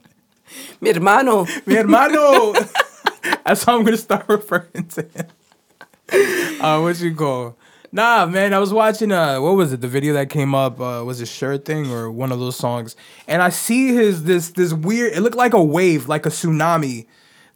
Mi 0.82 0.92
hermano. 0.92 1.46
Mi 1.66 1.76
hermano. 1.76 2.54
That's 3.46 3.64
how 3.64 3.78
I'm 3.78 3.86
gonna 3.86 3.96
start 3.98 4.26
referring 4.28 4.88
to 4.90 5.02
him. 5.04 5.28
Uh, 6.62 6.82
what 6.82 7.00
you 7.00 7.16
call? 7.16 7.56
Nah, 7.92 8.26
man. 8.26 8.54
I 8.54 8.60
was 8.60 8.74
watching. 8.74 9.12
Uh, 9.14 9.40
what 9.40 9.56
was 9.56 9.72
it? 9.72 9.80
The 9.80 9.88
video 9.88 10.14
that 10.16 10.30
came 10.30 10.54
up 10.54 10.82
uh, 10.82 11.04
was 11.06 11.22
it 11.22 11.28
shirt 11.28 11.64
thing 11.64 11.90
or 11.90 12.12
one 12.12 12.32
of 12.34 12.40
those 12.40 12.58
songs? 12.58 12.96
And 13.28 13.42
I 13.42 13.50
see 13.50 13.94
his 13.94 14.26
this 14.26 14.50
this 14.52 14.74
weird. 14.74 15.14
It 15.14 15.22
looked 15.22 15.38
like 15.38 15.54
a 15.54 15.64
wave, 15.64 16.10
like 16.10 16.26
a 16.26 16.30
tsunami. 16.30 17.06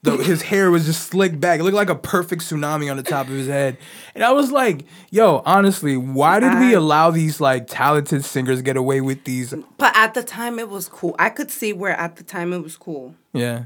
The, 0.03 0.15
his 0.17 0.43
hair 0.43 0.69
was 0.69 0.85
just 0.85 1.07
slicked 1.07 1.39
back. 1.39 1.59
It 1.59 1.63
looked 1.63 1.75
like 1.75 1.89
a 1.89 1.95
perfect 1.95 2.43
tsunami 2.43 2.89
on 2.89 2.97
the 2.97 3.03
top 3.03 3.27
of 3.27 3.33
his 3.33 3.47
head. 3.47 3.77
And 4.13 4.23
I 4.23 4.31
was 4.31 4.51
like, 4.51 4.85
yo, 5.09 5.41
honestly, 5.45 5.97
why 5.97 6.39
did 6.39 6.59
we 6.59 6.73
allow 6.73 7.09
these 7.09 7.41
like 7.41 7.65
talented 7.67 8.23
singers 8.23 8.61
get 8.61 8.77
away 8.77 9.01
with 9.01 9.23
these? 9.23 9.53
But 9.77 9.95
at 9.95 10.13
the 10.13 10.23
time 10.23 10.59
it 10.59 10.69
was 10.69 10.87
cool. 10.87 11.15
I 11.17 11.29
could 11.29 11.49
see 11.49 11.73
where 11.73 11.93
at 11.99 12.15
the 12.15 12.23
time 12.23 12.53
it 12.53 12.59
was 12.61 12.77
cool. 12.77 13.15
Yeah. 13.33 13.65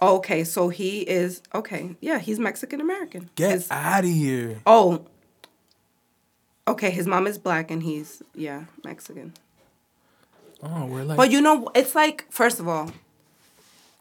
Okay, 0.00 0.44
so 0.44 0.68
he 0.70 1.00
is 1.02 1.42
okay. 1.54 1.96
Yeah, 2.00 2.18
he's 2.18 2.38
Mexican 2.38 2.80
American. 2.80 3.30
Get 3.34 3.50
His- 3.52 3.70
out 3.70 4.04
of 4.04 4.10
here. 4.10 4.60
Oh. 4.66 5.06
Okay, 6.66 6.90
his 6.90 7.06
mom 7.06 7.26
is 7.26 7.36
black 7.36 7.70
and 7.70 7.82
he's 7.82 8.22
yeah, 8.34 8.64
Mexican. 8.84 9.34
Oh, 10.62 10.86
we're 10.86 11.04
like 11.04 11.16
But 11.16 11.30
you 11.30 11.40
know, 11.40 11.68
it's 11.74 11.94
like 11.94 12.26
first 12.30 12.58
of 12.58 12.66
all, 12.68 12.90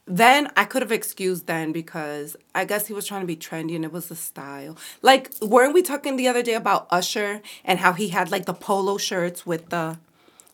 then 0.05 0.49
I 0.57 0.65
could 0.65 0.81
have 0.81 0.91
excused 0.91 1.47
then 1.47 1.71
because 1.71 2.35
I 2.53 2.65
guess 2.65 2.87
he 2.87 2.93
was 2.93 3.05
trying 3.07 3.21
to 3.21 3.27
be 3.27 3.37
trendy 3.37 3.75
and 3.75 3.85
it 3.85 3.91
was 3.93 4.07
the 4.07 4.15
style. 4.15 4.77
Like, 5.01 5.31
weren't 5.41 5.73
we 5.73 5.81
talking 5.81 6.17
the 6.17 6.27
other 6.27 6.43
day 6.43 6.55
about 6.55 6.87
Usher 6.91 7.41
and 7.63 7.79
how 7.79 7.93
he 7.93 8.09
had 8.09 8.29
like 8.31 8.45
the 8.45 8.53
polo 8.53 8.97
shirts 8.97 9.45
with 9.45 9.69
the 9.69 9.97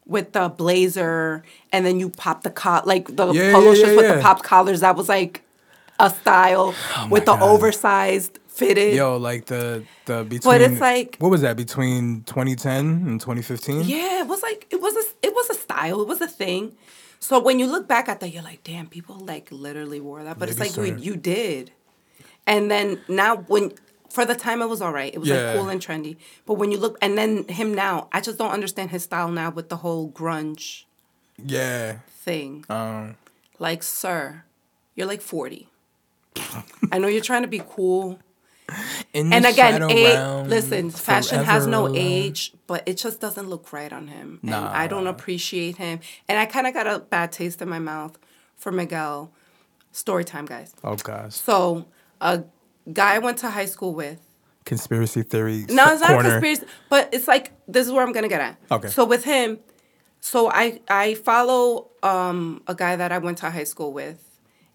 with 0.05 0.31
the 0.33 0.49
blazer 0.49 1.43
and 1.71 1.85
then 1.85 1.99
you 1.99 2.09
pop 2.09 2.41
the 2.43 2.49
collar 2.49 2.81
like 2.85 3.15
the 3.15 3.31
Yeah, 3.31 3.51
polo 3.51 3.71
yeah, 3.71 3.75
shirts 3.75 3.89
yeah, 3.89 3.95
with 3.95 4.15
the 4.15 4.21
pop 4.21 4.41
collars 4.43 4.79
that 4.81 4.95
was 4.95 5.07
like 5.07 5.43
a 5.99 6.09
style 6.09 6.73
oh 6.97 7.07
with 7.11 7.25
the 7.25 7.31
Oh 7.33 7.37
God. 7.37 7.49
oversized 7.49 8.39
fitted. 8.47 8.95
Yo, 8.95 9.17
like 9.17 9.45
the 9.47 9.83
the 10.05 10.23
between. 10.23 10.41
But 10.51 10.61
it's 10.61 10.79
like- 10.81 11.15
what 11.19 11.29
was 11.29 11.41
that 11.41 11.57
between 11.57 12.23
2010 12.23 12.85
and 13.07 13.21
2015? 13.21 13.81
Yeah, 13.83 14.21
it 14.21 14.27
was 14.27 14.41
like 14.43 14.67
it 14.71 14.81
was 14.81 14.95
a 14.95 15.03
it 15.27 15.33
was 15.33 15.49
a 15.49 15.53
style, 15.55 16.01
it 16.01 16.07
was 16.07 16.21
a 16.21 16.27
thing. 16.27 16.73
So 17.19 17.39
when 17.39 17.59
you 17.59 17.67
look 17.67 17.87
back 17.87 18.07
at 18.09 18.19
that, 18.21 18.29
you're 18.29 18.43
like, 18.43 18.63
damn, 18.63 18.87
people 18.87 19.15
like 19.19 19.49
literally 19.51 19.99
wore 19.99 20.23
that. 20.23 20.39
But 20.39 20.49
it's 20.49 20.59
like 20.59 20.75
you, 20.77 20.95
you 20.97 21.15
did. 21.17 21.71
And 22.47 22.71
then 22.71 23.01
now 23.07 23.37
when 23.37 23.73
for 24.09 24.25
the 24.25 24.33
time 24.35 24.61
it 24.61 24.67
was 24.67 24.81
all 24.81 24.91
right. 24.93 25.13
It 25.13 25.19
was 25.19 25.29
Yeah. 25.29 25.35
like 25.35 25.53
cool 25.53 25.69
and 25.69 25.79
trendy. 25.81 26.17
But 26.45 26.55
when 26.55 26.71
you 26.71 26.77
look 26.79 26.97
and 27.01 27.17
then 27.17 27.47
him 27.47 27.73
now, 27.73 28.07
I 28.11 28.21
just 28.21 28.37
don't 28.37 28.51
understand 28.51 28.89
his 28.91 29.03
style 29.03 29.29
now 29.29 29.51
with 29.51 29.69
the 29.69 29.77
whole 29.77 30.09
grunge 30.11 30.85
Yeah. 31.37 31.99
thing. 32.07 32.65
Um. 32.69 33.17
Like, 33.59 33.83
sir, 33.83 34.45
you're 34.95 35.05
like 35.07 35.21
40. 35.21 35.67
I 36.91 36.97
know 36.97 37.07
you're 37.09 37.21
trying 37.21 37.41
to 37.41 37.47
be 37.47 37.61
cool. 37.69 38.19
In 39.13 39.31
And 39.33 39.45
again, 39.45 39.73
shadow 39.73 39.89
age, 39.89 40.15
realm, 40.15 40.47
listen, 40.47 40.89
fashion 40.91 41.43
has 41.43 41.65
no 41.67 41.85
alone. 41.87 41.95
age, 41.97 42.53
but 42.67 42.83
it 42.87 42.97
just 42.97 43.19
doesn't 43.19 43.49
look 43.49 43.71
right 43.73 43.91
on 43.91 44.07
him. 44.07 44.39
And 44.41 44.51
Nah. 44.51 44.71
I 44.73 44.87
don't 44.87 45.07
appreciate 45.07 45.77
him. 45.77 45.99
And 46.27 46.37
I 46.39 46.45
kind 46.45 46.67
of 46.67 46.73
got 46.73 46.87
a 46.87 46.99
bad 46.99 47.31
taste 47.31 47.61
in 47.61 47.69
my 47.69 47.79
mouth 47.79 48.17
for 48.55 48.71
Miguel. 48.71 49.31
Story 49.91 50.23
time, 50.23 50.45
guys. 50.45 50.73
Oh 50.83 50.95
gosh. 50.95 51.33
So, 51.35 51.85
a 52.21 52.43
guy 52.93 53.15
I 53.15 53.19
went 53.19 53.37
to 53.39 53.49
high 53.49 53.65
school 53.65 53.93
with. 53.95 54.19
Conspiracy 54.65 55.23
theory. 55.23 55.65
No, 55.69 55.83
s- 55.85 55.93
it's 55.93 56.01
not 56.01 56.09
corner. 56.11 56.29
a 56.29 56.31
conspiracy, 56.33 56.65
but 56.89 57.09
it's 57.11 57.27
like 57.27 57.53
this 57.67 57.87
is 57.87 57.91
where 57.91 58.03
I'm 58.05 58.11
gonna 58.11 58.27
get 58.27 58.39
at. 58.41 58.57
Okay. 58.71 58.89
So 58.89 59.03
with 59.05 59.23
him, 59.23 59.57
so 60.21 60.51
I 60.51 60.79
I 60.87 61.15
follow 61.15 61.87
um 62.03 62.61
a 62.67 62.75
guy 62.75 62.95
that 62.97 63.11
I 63.11 63.17
went 63.17 63.39
to 63.39 63.49
high 63.49 63.63
school 63.63 63.91
with, 63.93 64.28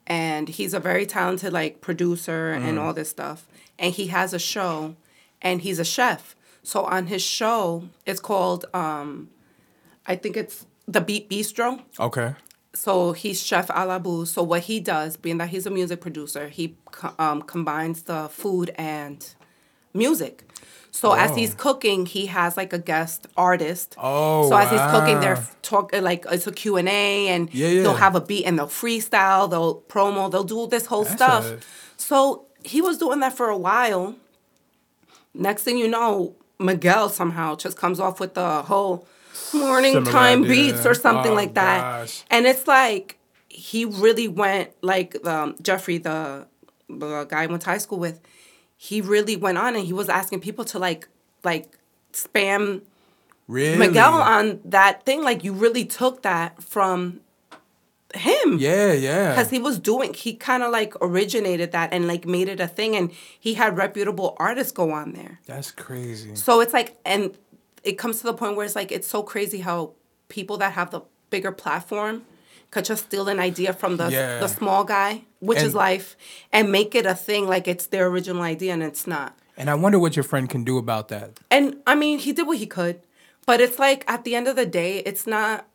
and 0.06 0.48
he's 0.48 0.74
a 0.74 0.80
very 0.80 1.06
talented 1.06 1.52
like 1.52 1.80
producer 1.80 2.52
and 2.52 2.78
all 2.78 2.92
this 2.92 3.10
stuff, 3.10 3.46
and 3.78 3.94
he 3.94 4.08
has 4.08 4.32
a 4.34 4.38
show, 4.38 4.96
and 5.40 5.62
he's 5.62 5.78
a 5.78 5.84
chef. 5.84 6.36
So 6.62 6.84
on 6.84 7.06
his 7.08 7.22
show, 7.22 7.88
it's 8.06 8.20
called 8.20 8.66
um, 8.74 9.30
I 10.06 10.16
think 10.16 10.36
it's 10.36 10.66
the 10.86 11.00
Beat 11.00 11.30
Bistro. 11.30 11.80
Okay. 11.98 12.34
So 12.74 13.12
he's 13.12 13.42
Chef 13.42 13.68
Alabu. 13.68 14.26
So 14.26 14.42
what 14.42 14.62
he 14.62 14.80
does, 14.80 15.16
being 15.16 15.38
that 15.38 15.50
he's 15.50 15.66
a 15.66 15.70
music 15.70 16.00
producer, 16.00 16.48
he 16.48 16.76
um, 17.18 17.42
combines 17.42 18.02
the 18.02 18.28
food 18.28 18.74
and 18.76 19.26
music. 19.92 20.44
So 21.00 21.12
as 21.12 21.32
Oh. 21.32 21.34
he's 21.34 21.54
cooking, 21.54 22.06
he 22.06 22.26
has 22.26 22.56
like 22.56 22.72
a 22.72 22.78
guest 22.78 23.26
artist. 23.36 23.96
Oh, 23.98 24.48
So 24.48 24.56
as 24.56 24.70
he's 24.70 24.86
cooking, 24.94 25.18
they're 25.20 25.34
wow. 25.42 25.48
talk 25.62 25.86
like 26.10 26.24
it's 26.30 26.46
a 26.46 26.52
Q 26.52 26.76
and 26.76 26.88
A, 26.88 27.28
and 27.34 27.52
Yeah, 27.52 27.66
yeah. 27.68 27.82
they'll 27.82 27.94
have 28.06 28.14
a 28.14 28.20
beat 28.20 28.44
and 28.46 28.56
they'll 28.56 28.68
freestyle, 28.82 29.50
they'll 29.50 29.80
promo, 29.94 30.30
they'll 30.30 30.44
do 30.56 30.68
this 30.68 30.86
whole 30.86 31.02
That's 31.04 31.16
stuff. 31.16 31.44
So 31.96 32.46
he 32.64 32.80
was 32.80 32.96
doing 32.98 33.18
that 33.24 33.36
for 33.36 33.48
a 33.48 33.56
while. 33.68 34.14
Next 35.34 35.62
thing 35.64 35.78
you 35.78 35.88
know, 35.88 36.36
Miguel 36.60 37.08
somehow 37.08 37.56
just 37.56 37.76
comes 37.76 37.98
off 37.98 38.20
with 38.20 38.34
the 38.34 38.62
whole 38.62 39.06
morning 39.52 39.94
Similar 39.94 40.12
time 40.12 40.44
idea. 40.44 40.54
beats 40.72 40.86
or 40.86 40.94
something 40.94 41.32
Oh, 41.32 41.42
like 41.42 41.54
that. 41.54 41.80
gosh. 41.80 42.22
And 42.30 42.46
it's 42.46 42.68
like 42.68 43.18
he 43.48 43.84
really 43.84 44.28
went 44.28 44.70
like 44.80 45.10
um, 45.26 45.56
Jeffrey, 45.60 45.98
the 45.98 46.46
the 46.88 47.24
guy 47.24 47.42
I 47.42 47.46
went 47.46 47.62
to 47.62 47.70
high 47.70 47.78
school 47.78 47.98
with. 47.98 48.20
He 48.88 49.00
really 49.00 49.36
went 49.36 49.56
on 49.56 49.70
and 49.76 49.84
he 49.86 49.94
was 49.94 50.08
asking 50.08 50.40
people 50.40 50.64
to 50.66 50.78
like 50.78 51.08
like 51.42 51.78
spam 52.12 52.82
Really? 53.46 53.76
Miguel 53.76 54.14
on 54.14 54.60
that 54.64 55.04
thing. 55.04 55.22
Like 55.22 55.44
you 55.44 55.52
really 55.52 55.84
took 55.84 56.22
that 56.22 56.62
from 56.62 57.20
him. 58.14 58.58
Yeah, 58.58 58.92
yeah. 58.92 59.30
Because 59.30 59.50
he 59.50 59.58
was 59.58 59.78
doing, 59.78 60.14
he 60.14 60.34
kind 60.34 60.62
of 60.62 60.72
like 60.72 60.94
originated 61.00 61.72
that 61.72 61.92
and 61.92 62.06
like 62.08 62.26
made 62.26 62.48
it 62.48 62.60
a 62.60 62.68
thing, 62.68 62.96
and 62.96 63.10
he 63.38 63.54
had 63.54 63.76
reputable 63.76 64.36
artists 64.38 64.72
go 64.72 64.92
on 64.92 65.12
there. 65.12 65.40
That's 65.46 65.70
crazy. 65.70 66.34
So 66.36 66.60
it's 66.60 66.72
like, 66.72 66.96
and 67.04 67.36
it 67.82 67.98
comes 67.98 68.18
to 68.20 68.24
the 68.24 68.34
point 68.34 68.56
where 68.56 68.64
it's 68.64 68.76
like, 68.76 68.90
it's 68.90 69.08
so 69.08 69.22
crazy 69.22 69.60
how 69.60 69.92
people 70.28 70.56
that 70.58 70.72
have 70.72 70.90
the 70.90 71.02
bigger 71.30 71.52
platform 71.52 72.22
could 72.74 72.84
just 72.84 73.04
steal 73.06 73.28
an 73.28 73.38
idea 73.40 73.72
from 73.72 73.96
the 73.96 74.08
Yeah. 74.10 74.40
the 74.40 74.48
small 74.48 74.82
guy, 74.84 75.22
which 75.40 75.62
is 75.62 75.74
life, 75.74 76.16
and 76.52 76.70
make 76.78 76.94
it 77.00 77.06
a 77.06 77.14
thing 77.14 77.42
like 77.54 77.66
it's 77.72 77.86
their 77.86 78.06
original 78.12 78.42
idea, 78.42 78.72
and 78.74 78.82
it's 78.82 79.06
not. 79.06 79.30
And 79.56 79.70
I 79.70 79.74
wonder 79.74 79.98
what 79.98 80.16
your 80.16 80.24
friend 80.24 80.46
can 80.54 80.64
do 80.64 80.76
about 80.78 81.08
that. 81.08 81.28
And 81.50 81.64
I 81.86 81.94
mean, 81.94 82.18
he 82.18 82.32
did 82.32 82.46
what 82.46 82.58
he 82.58 82.66
could, 82.66 82.96
but 83.46 83.60
it's 83.60 83.78
like 83.78 84.04
at 84.14 84.24
the 84.24 84.34
end 84.34 84.48
of 84.48 84.56
the 84.56 84.66
day, 84.66 84.98
it's 85.06 85.26
not. 85.26 85.66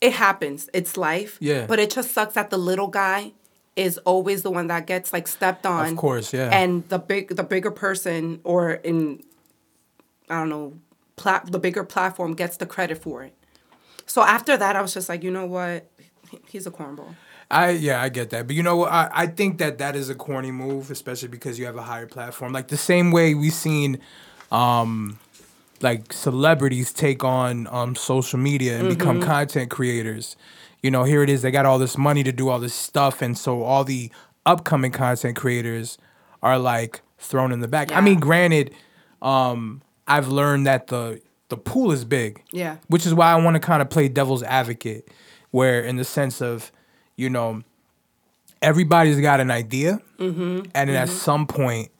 It 0.00 0.14
happens. 0.14 0.68
It's 0.72 0.96
life. 0.96 1.36
Yeah. 1.40 1.66
But 1.66 1.78
it 1.78 1.90
just 1.96 2.10
sucks 2.12 2.34
that 2.34 2.48
the 2.50 2.58
little 2.58 2.88
guy 2.88 3.32
is 3.76 3.98
always 3.98 4.42
the 4.42 4.50
one 4.50 4.66
that 4.66 4.86
gets 4.86 5.12
like 5.12 5.28
stepped 5.28 5.64
on. 5.66 5.86
Of 5.92 5.96
course, 5.96 6.32
yeah. 6.32 6.50
And 6.60 6.88
the 6.88 6.98
big, 6.98 7.36
the 7.36 7.44
bigger 7.44 7.70
person, 7.70 8.40
or 8.44 8.72
in, 8.72 9.22
I 10.28 10.34
don't 10.40 10.48
know, 10.48 10.72
plat- 11.16 11.50
the 11.52 11.58
bigger 11.58 11.84
platform 11.84 12.34
gets 12.34 12.56
the 12.56 12.66
credit 12.66 12.98
for 12.98 13.22
it. 13.22 13.34
So 14.12 14.22
after 14.22 14.58
that, 14.58 14.76
I 14.76 14.82
was 14.82 14.92
just 14.92 15.08
like, 15.08 15.22
you 15.22 15.30
know 15.30 15.46
what, 15.46 15.90
he's 16.46 16.66
a 16.66 16.70
cornball. 16.70 17.14
I 17.50 17.70
yeah, 17.70 18.02
I 18.02 18.10
get 18.10 18.28
that. 18.28 18.46
But 18.46 18.54
you 18.54 18.62
know 18.62 18.76
what? 18.76 18.92
I, 18.92 19.08
I 19.10 19.26
think 19.26 19.56
that 19.56 19.78
that 19.78 19.96
is 19.96 20.10
a 20.10 20.14
corny 20.14 20.50
move, 20.50 20.90
especially 20.90 21.28
because 21.28 21.58
you 21.58 21.64
have 21.64 21.76
a 21.76 21.82
higher 21.82 22.06
platform. 22.06 22.52
Like 22.52 22.68
the 22.68 22.76
same 22.76 23.10
way 23.10 23.32
we've 23.34 23.54
seen 23.54 24.00
um 24.50 25.18
like 25.80 26.12
celebrities 26.12 26.92
take 26.92 27.24
on 27.24 27.66
um 27.68 27.96
social 27.96 28.38
media 28.38 28.78
and 28.78 28.90
become 28.90 29.22
content 29.22 29.70
creators. 29.70 30.36
You 30.82 30.90
know, 30.90 31.04
here 31.04 31.22
it 31.22 31.30
is, 31.30 31.40
they 31.40 31.50
got 31.50 31.64
all 31.64 31.78
this 31.78 31.96
money 31.96 32.22
to 32.22 32.32
do 32.32 32.50
all 32.50 32.58
this 32.58 32.74
stuff 32.74 33.22
and 33.22 33.38
so 33.38 33.62
all 33.62 33.82
the 33.82 34.10
upcoming 34.44 34.92
content 34.92 35.36
creators 35.36 35.96
are 36.42 36.58
like 36.58 37.00
thrown 37.16 37.50
in 37.50 37.60
the 37.60 37.68
back. 37.68 37.90
I 37.92 38.02
mean, 38.02 38.20
granted, 38.20 38.74
um 39.22 39.80
I've 40.06 40.28
learned 40.28 40.66
that 40.66 40.88
the 40.88 41.22
the 41.52 41.56
pool 41.58 41.92
is 41.92 42.04
big. 42.06 42.42
Yeah. 42.50 42.78
Which 42.88 43.04
is 43.04 43.12
why 43.12 43.30
I 43.30 43.36
want 43.36 43.56
to 43.56 43.60
kind 43.60 43.82
of 43.82 43.90
play 43.90 44.08
devil's 44.08 44.42
advocate, 44.42 45.06
where 45.50 45.82
in 45.82 45.96
the 45.96 46.04
sense 46.04 46.40
of, 46.40 46.72
you 47.14 47.28
know, 47.28 47.62
everybody's 48.62 49.20
got 49.20 49.38
an 49.40 49.50
idea, 49.50 50.00
Mm-hmm. 50.18 50.70
and 50.74 50.88
then 50.88 50.96
at 50.96 51.08
some 51.10 51.46
point, 51.46 51.90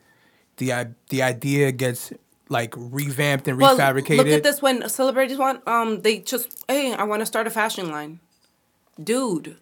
the 0.56 0.72
the 1.10 1.22
idea 1.22 1.70
gets 1.72 2.12
like 2.48 2.72
revamped 2.76 3.46
and 3.48 3.60
Well, 3.60 3.76
refabricated. 3.76 4.16
look 4.16 4.26
at 4.28 4.42
this 4.42 4.62
when 4.62 4.88
celebrities 4.88 5.36
want 5.38 5.66
um 5.68 6.00
they 6.02 6.20
just 6.20 6.64
hey, 6.68 6.94
I 6.94 7.04
want 7.04 7.20
to 7.20 7.26
start 7.26 7.46
a 7.46 7.50
fashion 7.50 7.90
line. 7.90 8.20
Dude, 9.02 9.56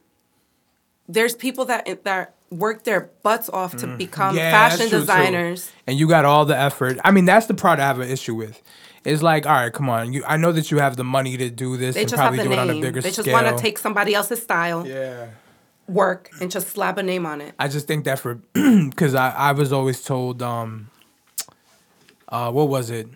there's 1.08 1.34
people 1.34 1.64
that 1.66 2.04
that 2.04 2.34
worked 2.50 2.84
their 2.84 3.10
butts 3.22 3.48
off 3.48 3.76
to 3.78 3.86
become 3.96 4.30
Mm-hmm. 4.30 4.38
Yeah, 4.38 4.50
fashion 4.68 4.88
true, 4.88 4.98
too. 4.98 5.00
designers. 5.00 5.70
and 5.86 5.98
you 5.98 6.08
got 6.08 6.24
all 6.24 6.44
the 6.44 6.56
effort. 6.56 6.98
I 7.04 7.10
mean, 7.12 7.24
that's 7.24 7.46
the 7.46 7.54
part 7.54 7.78
I 7.80 7.86
have 7.86 8.00
an 8.00 8.08
issue 8.10 8.34
with. 8.34 8.60
It's 9.04 9.22
like, 9.22 9.46
all 9.46 9.52
right, 9.54 9.72
come 9.72 9.88
on. 9.88 10.12
You, 10.12 10.22
I 10.26 10.36
know 10.36 10.52
that 10.52 10.70
you 10.70 10.78
have 10.78 10.96
the 10.96 11.04
money 11.04 11.36
to 11.36 11.48
do 11.50 11.76
this 11.76 11.94
They 11.94 12.02
and 12.02 12.12
probably 12.12 12.38
the 12.38 12.44
do 12.44 12.52
it 12.52 12.58
on 12.58 12.68
a 12.70 12.72
name. 12.74 12.82
bigger 12.82 13.00
They 13.00 13.10
just 13.10 13.28
want 13.28 13.46
to 13.46 13.56
take 13.56 13.78
somebody 13.78 14.14
else's 14.14 14.42
style, 14.42 14.86
Yeah. 14.86 15.28
work, 15.88 16.30
and 16.40 16.50
just 16.50 16.68
slap 16.68 16.98
a 16.98 17.02
name 17.02 17.24
on 17.24 17.40
it. 17.40 17.54
I 17.58 17.68
just 17.68 17.86
think 17.86 18.04
that 18.04 18.18
for 18.18 18.34
because 18.52 19.14
I, 19.14 19.30
I 19.30 19.52
was 19.52 19.72
always 19.72 20.02
told 20.02 20.42
um 20.42 20.90
uh 22.28 22.50
what 22.52 22.68
was 22.68 22.90
it 22.90 23.08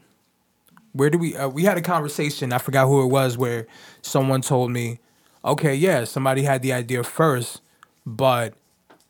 where 0.92 1.10
do 1.10 1.18
we 1.18 1.36
uh, 1.36 1.48
we 1.48 1.64
had 1.64 1.76
a 1.76 1.82
conversation 1.82 2.52
I 2.52 2.58
forgot 2.58 2.86
who 2.86 3.02
it 3.04 3.08
was 3.08 3.36
where 3.38 3.66
someone 4.02 4.40
told 4.40 4.70
me 4.72 4.98
okay 5.44 5.74
yeah 5.74 6.04
somebody 6.04 6.42
had 6.42 6.62
the 6.62 6.72
idea 6.72 7.04
first 7.04 7.60
but 8.06 8.54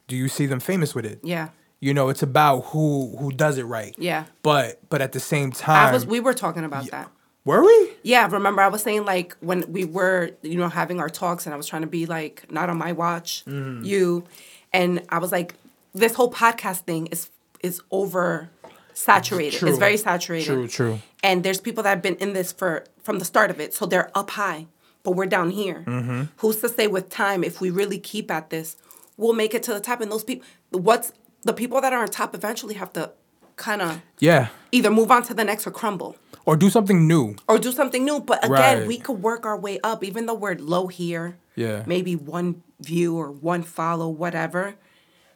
do 0.08 0.16
you 0.16 0.28
see 0.28 0.44
them 0.46 0.60
famous 0.60 0.94
with 0.94 1.06
it 1.06 1.20
Yeah, 1.22 1.48
you 1.80 1.92
know 1.94 2.08
it's 2.08 2.22
about 2.22 2.60
who 2.66 3.14
who 3.18 3.30
does 3.32 3.58
it 3.58 3.64
right 3.64 3.94
yeah. 3.98 4.24
but 4.42 4.80
but 4.88 5.00
at 5.02 5.12
the 5.12 5.20
same 5.20 5.50
time 5.52 5.88
I 5.88 5.92
was. 5.92 6.06
We 6.06 6.20
were 6.20 6.34
talking 6.34 6.64
about 6.64 6.90
that. 6.90 7.10
were 7.44 7.62
we 7.62 7.92
Yeah, 8.02 8.26
remember 8.30 8.62
I 8.62 8.68
was 8.68 8.82
saying 8.82 9.04
like 9.04 9.36
when 9.40 9.70
we 9.70 9.84
were, 9.84 10.30
you 10.42 10.56
know, 10.56 10.68
having 10.68 10.98
our 11.00 11.10
talks 11.10 11.46
and 11.46 11.52
I 11.54 11.56
was 11.56 11.66
trying 11.66 11.82
to 11.82 11.88
be 11.88 12.06
like 12.06 12.50
not 12.50 12.70
on 12.70 12.78
my 12.78 12.92
watch, 12.92 13.44
Mm. 13.46 13.84
you, 13.84 14.24
and 14.72 15.02
I 15.08 15.18
was 15.18 15.30
like, 15.32 15.54
this 15.94 16.14
whole 16.14 16.30
podcast 16.30 16.80
thing 16.80 17.06
is 17.08 17.30
is 17.62 17.80
over 17.90 18.50
saturated. 18.94 19.58
True. 19.58 19.68
It's 19.68 19.78
very 19.78 19.96
saturated. 19.96 20.46
True, 20.46 20.68
true. 20.68 20.98
And 21.22 21.42
there's 21.44 21.60
people 21.60 21.82
that 21.82 21.90
have 21.90 22.02
been 22.02 22.16
in 22.16 22.32
this 22.32 22.52
for 22.52 22.84
from 23.02 23.18
the 23.18 23.24
start 23.24 23.50
of 23.50 23.60
it, 23.60 23.74
so 23.74 23.86
they're 23.86 24.10
up 24.16 24.30
high, 24.30 24.66
but 25.02 25.12
we're 25.12 25.26
down 25.26 25.50
here. 25.50 25.84
Mm-hmm. 25.86 26.22
Who's 26.38 26.56
to 26.60 26.68
say 26.68 26.86
with 26.86 27.10
time 27.10 27.44
if 27.44 27.60
we 27.60 27.70
really 27.70 27.98
keep 27.98 28.30
at 28.30 28.50
this, 28.50 28.76
we'll 29.16 29.32
make 29.34 29.54
it 29.54 29.62
to 29.64 29.74
the 29.74 29.80
top? 29.80 30.00
And 30.00 30.10
those 30.10 30.24
people, 30.24 30.46
what's 30.70 31.12
the 31.44 31.52
people 31.52 31.80
that 31.80 31.92
are 31.92 32.02
on 32.02 32.08
top 32.08 32.34
eventually 32.34 32.74
have 32.74 32.92
to 32.94 33.12
kind 33.56 33.80
of 33.82 34.02
yeah 34.18 34.48
either 34.72 34.90
move 34.90 35.10
on 35.12 35.22
to 35.22 35.32
the 35.34 35.44
next 35.44 35.66
or 35.66 35.70
crumble 35.70 36.16
or 36.44 36.56
do 36.56 36.68
something 36.68 37.06
new 37.06 37.36
or 37.48 37.58
do 37.58 37.72
something 37.72 38.04
new. 38.04 38.20
But 38.20 38.44
again, 38.44 38.78
Right. 38.80 38.86
we 38.86 38.98
could 38.98 39.22
work 39.22 39.46
our 39.46 39.56
way 39.56 39.78
up, 39.84 40.02
even 40.04 40.26
though 40.26 40.34
we're 40.34 40.56
low 40.56 40.88
here. 40.88 41.36
Yeah. 41.56 41.84
Maybe 41.86 42.16
one 42.16 42.62
view 42.80 43.16
or 43.16 43.30
one 43.30 43.62
follow, 43.62 44.08
whatever. 44.08 44.74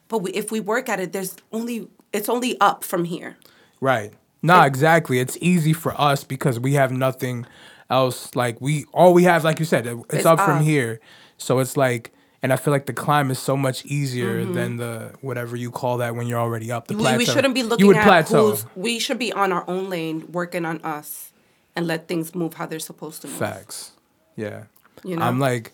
But 0.08 0.18
we, 0.18 0.32
if 0.32 0.50
we 0.50 0.58
work 0.60 0.88
at 0.88 0.98
it, 1.00 1.12
there's 1.12 1.36
only 1.52 1.88
it's 2.12 2.28
only 2.28 2.58
up 2.60 2.82
from 2.84 3.04
here. 3.04 3.36
Right. 3.80 4.12
Nah, 4.42 4.64
exactly. 4.64 5.18
It's 5.20 5.36
easy 5.40 5.72
for 5.72 5.98
us 6.00 6.24
because 6.24 6.58
we 6.60 6.74
have 6.74 6.90
nothing 6.92 7.46
else. 7.90 8.34
Like 8.34 8.60
we, 8.60 8.84
all 8.92 9.12
we 9.14 9.24
have, 9.24 9.44
like 9.44 9.58
you 9.58 9.64
said, 9.64 9.86
it's, 9.86 10.02
It's 10.14 10.26
up 10.26 10.40
from 10.40 10.62
here. 10.62 11.00
So 11.38 11.58
it's 11.58 11.76
like, 11.76 12.12
and 12.42 12.52
I 12.52 12.56
feel 12.56 12.72
like 12.72 12.86
the 12.86 12.92
climb 12.92 13.30
is 13.30 13.38
so 13.38 13.56
much 13.56 13.84
easier 13.84 14.44
than 14.44 14.76
the 14.76 15.12
whatever 15.20 15.56
you 15.56 15.70
call 15.70 15.98
that 15.98 16.14
when 16.14 16.26
you're 16.26 16.38
already 16.40 16.70
up. 16.70 16.86
The 16.86 16.94
Mm-hmm. 16.94 16.98
We, 16.98 17.04
plateau. 17.04 17.18
we 17.18 17.24
shouldn't 17.26 17.54
be 17.54 17.60
You 17.60 17.66
looking 17.66 17.86
would 17.88 17.96
at 17.96 18.04
plateau. 18.04 18.50
who's. 18.50 18.66
We 18.76 18.98
should 18.98 19.18
be 19.18 19.32
on 19.32 19.52
our 19.52 19.64
own 19.68 19.88
lane, 19.90 20.30
working 20.32 20.64
on 20.64 20.80
us, 20.82 21.32
and 21.74 21.86
let 21.86 22.06
things 22.08 22.34
move 22.34 22.54
how 22.54 22.66
they're 22.66 22.78
supposed 22.78 23.22
to 23.22 23.28
move. 23.28 23.36
Facts. 23.36 23.92
Yeah. 24.36 24.64
You 25.04 25.16
know? 25.16 25.22
I'm 25.24 25.38
like, 25.40 25.72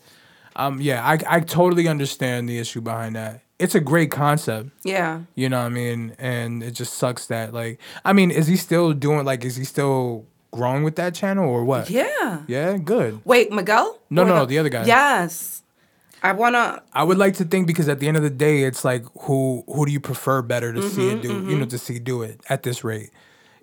um, 0.56 0.80
yeah, 0.80 1.04
I 1.06 1.18
I 1.36 1.40
totally 1.40 1.88
understand 1.88 2.48
the 2.48 2.58
issue 2.58 2.80
behind 2.80 3.16
that. 3.16 3.40
It's 3.58 3.74
a 3.74 3.80
great 3.80 4.10
concept. 4.10 4.70
Yeah. 4.84 5.20
You 5.34 5.48
know 5.48 5.60
what 5.60 5.66
I 5.66 5.68
mean? 5.70 6.14
And 6.18 6.62
it 6.62 6.72
just 6.72 6.94
sucks 6.94 7.26
that 7.26 7.52
like 7.54 7.78
I 8.04 8.12
mean, 8.12 8.30
is 8.30 8.46
he 8.46 8.56
still 8.56 8.92
doing 8.92 9.24
like 9.24 9.44
is 9.44 9.56
he 9.56 9.64
still 9.64 10.26
growing 10.50 10.82
with 10.84 10.96
that 10.96 11.14
channel 11.14 11.48
or 11.48 11.64
what? 11.64 11.90
Yeah. 11.90 12.42
Yeah, 12.46 12.76
good. 12.78 13.20
Wait, 13.24 13.50
Miguel? 13.52 13.98
No, 14.10 14.22
Or 14.22 14.26
no, 14.26 14.44
the 14.46 14.58
other 14.58 14.68
guy. 14.70 14.84
Yes. 14.86 15.62
I 16.25 16.33
wanna. 16.33 16.83
I 16.95 17.05
would 17.05 17.18
like 17.18 17.35
to 17.35 17.45
think 17.45 17.66
because 17.66 17.87
at 17.87 18.01
the 18.01 18.09
end 18.09 18.16
of 18.16 18.22
the 18.22 18.31
day, 18.31 18.62
it's 18.62 18.83
like 18.83 19.05
who 19.20 19.62
who 19.66 19.85
do 19.85 19.93
you 19.93 20.01
prefer 20.01 20.41
better 20.41 20.72
to 20.72 20.83
see 20.83 21.11
it 21.11 21.20
mm-hmm, 21.20 21.20
do? 21.20 21.29
You 21.29 21.59
know, 21.59 21.64
mm-hmm. 21.64 21.68
to 21.68 21.79
see 21.79 21.99
do 21.99 22.22
it 22.22 22.41
at 22.49 22.62
this 22.62 22.83
rate. 22.83 23.11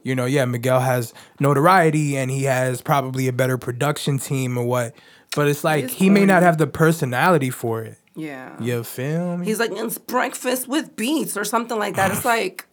You 0.03 0.13
know, 0.13 0.25
yeah, 0.25 0.45
Miguel 0.45 0.79
has 0.79 1.11
notoriety 1.39 2.15
and 2.15 2.29
he 2.29 2.43
has 2.43 2.81
probably 2.81 3.27
a 3.27 3.33
better 3.33 3.57
production 3.57 4.19
team 4.19 4.59
or 4.59 4.63
what, 4.63 4.93
but 5.35 5.47
it's 5.47 5.63
like 5.63 5.89
He's 5.89 5.93
he 5.93 6.09
may 6.11 6.23
not 6.23 6.43
have 6.43 6.59
the 6.59 6.67
personality 6.67 7.49
for 7.49 7.81
it. 7.81 7.97
Yeah. 8.15 8.55
You 8.61 8.83
feel 8.83 9.37
me? 9.37 9.47
He's 9.47 9.59
like, 9.59 9.71
it's 9.73 9.97
breakfast 9.97 10.67
with 10.67 10.95
beats 10.95 11.35
or 11.35 11.43
something 11.43 11.79
like 11.79 11.95
that. 11.95 12.11
It's 12.11 12.25
like, 12.25 12.67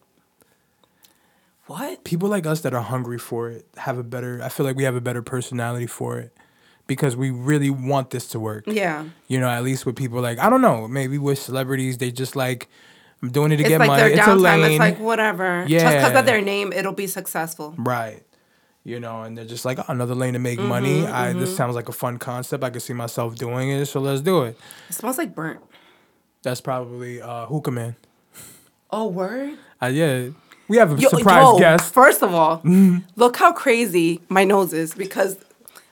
what? 1.65 2.03
People 2.03 2.29
like 2.29 2.45
us 2.45 2.61
that 2.61 2.75
are 2.75 2.81
hungry 2.81 3.17
for 3.17 3.49
it 3.49 3.65
have 3.77 3.97
a 3.97 4.03
better. 4.03 4.39
I 4.43 4.49
feel 4.49 4.67
like 4.67 4.75
we 4.75 4.83
have 4.83 4.95
a 4.95 5.01
better 5.01 5.23
personality 5.23 5.87
for 5.87 6.19
it 6.19 6.31
because 6.89 7.15
we 7.15 7.29
really 7.31 7.69
want 7.69 8.09
this 8.09 8.27
to 8.29 8.39
work. 8.41 8.65
Yeah. 8.67 9.05
You 9.29 9.39
know, 9.39 9.47
at 9.47 9.63
least 9.63 9.85
with 9.85 9.95
people 9.95 10.19
like 10.19 10.39
I 10.39 10.49
don't 10.49 10.61
know, 10.61 10.85
maybe 10.89 11.17
with 11.17 11.39
celebrities, 11.39 11.97
they 11.99 12.11
just 12.11 12.35
like 12.35 12.67
I'm 13.21 13.31
doing 13.31 13.53
it 13.53 13.57
to 13.57 13.63
It's 13.63 13.69
get 13.69 13.79
like 13.79 13.87
money. 13.87 14.01
their 14.01 14.11
It's 14.19 14.27
a 14.27 14.35
lane. 14.35 14.63
It's 14.65 14.79
like 14.79 14.99
whatever. 14.99 15.63
Yeah. 15.67 15.79
Just 15.79 15.95
because 15.97 16.19
of 16.19 16.25
their 16.25 16.41
name, 16.41 16.73
it'll 16.73 16.91
be 16.93 17.07
successful. 17.07 17.75
Right. 17.77 18.23
You 18.83 18.99
know, 18.99 19.23
and 19.23 19.37
they're 19.37 19.45
just 19.45 19.65
like 19.65 19.77
"Oh, 19.79 19.85
another 19.89 20.15
lane 20.15 20.33
to 20.33 20.39
make 20.39 20.57
Mm-hmm, 20.59 20.67
money. 20.67 21.05
I 21.05 21.33
this 21.33 21.55
sounds 21.55 21.75
like 21.75 21.89
a 21.89 21.93
fun 21.93 22.17
concept. 22.17 22.63
I 22.63 22.69
can 22.69 22.79
see 22.79 22.93
myself 22.93 23.35
doing 23.35 23.69
it, 23.69 23.85
so 23.85 23.99
let's 23.99 24.21
do 24.21 24.43
it. 24.43 24.57
It 24.89 24.93
smells 24.93 25.17
like 25.17 25.35
burnt. 25.35 25.59
That's 26.43 26.61
probably 26.61 27.21
uh 27.21 27.45
Hookah 27.45 27.71
Man. 27.71 27.95
Oh, 28.91 29.07
word? 29.07 29.57
Uh, 29.81 29.87
yeah. 29.87 30.29
We 30.67 30.77
have 30.77 30.97
a 30.97 31.01
Yo, 31.01 31.09
surprise 31.09 31.43
yo, 31.43 31.59
guest. 31.59 31.93
First 31.93 32.23
of 32.23 32.33
all, 32.33 32.61
look 33.15 33.37
how 33.37 33.51
crazy 33.51 34.21
my 34.29 34.43
nose 34.45 34.71
is 34.73 34.93
because 34.95 35.37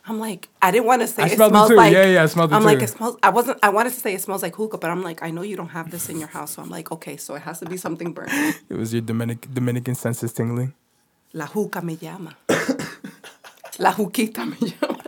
I'm 0.07 0.19
like, 0.19 0.47
I 0.61 0.71
didn't 0.71 0.85
want 0.85 1.01
to 1.01 1.07
say 1.07 1.23
I 1.23 1.25
it 1.27 1.35
smells 1.35 1.69
too. 1.69 1.75
like. 1.75 1.91
Yeah, 1.91 2.05
yeah, 2.05 2.23
I 2.23 2.25
smelled 2.27 2.51
it 2.51 2.55
I'm 2.55 2.63
like, 2.63 2.81
it 2.81 2.87
smells. 2.87 3.17
I 3.21 3.29
wasn't. 3.29 3.59
I 3.61 3.69
wanted 3.69 3.93
to 3.93 3.99
say 3.99 4.13
it 4.13 4.21
smells 4.21 4.41
like 4.41 4.55
hookah, 4.55 4.77
but 4.77 4.89
I'm 4.89 5.03
like, 5.03 5.21
I 5.21 5.31
know 5.31 5.41
you 5.41 5.57
don't 5.57 5.69
have 5.69 5.91
this 5.91 6.09
in 6.09 6.17
your 6.17 6.29
house, 6.29 6.51
so 6.53 6.61
I'm 6.61 6.69
like, 6.69 6.91
okay, 6.91 7.17
so 7.17 7.35
it 7.35 7.41
has 7.41 7.59
to 7.59 7.65
be 7.65 7.77
something 7.77 8.13
burnt. 8.13 8.31
It 8.69 8.77
was 8.77 8.93
your 8.93 9.01
Dominic 9.01 9.53
Dominican 9.53 9.95
senses 9.95 10.31
tingling. 10.33 10.73
La 11.33 11.45
juca 11.47 11.83
me 11.83 11.97
llama. 12.01 12.35
La 13.79 13.91
juquita 13.93 14.45
me 14.45 14.73
llama. 14.81 15.03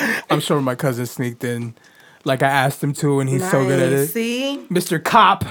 I'm 0.30 0.40
sure 0.40 0.60
my 0.60 0.74
cousin 0.74 1.06
sneaked 1.06 1.44
in 1.44 1.74
like 2.24 2.42
I 2.42 2.48
asked 2.48 2.82
him 2.82 2.92
to 2.94 3.20
and 3.20 3.28
he's 3.28 3.48
so 3.50 3.64
good 3.66 3.80
at 3.80 3.92
it. 3.92 4.08
See? 4.08 4.66
Mr. 4.70 5.02
Cop, 5.02 5.44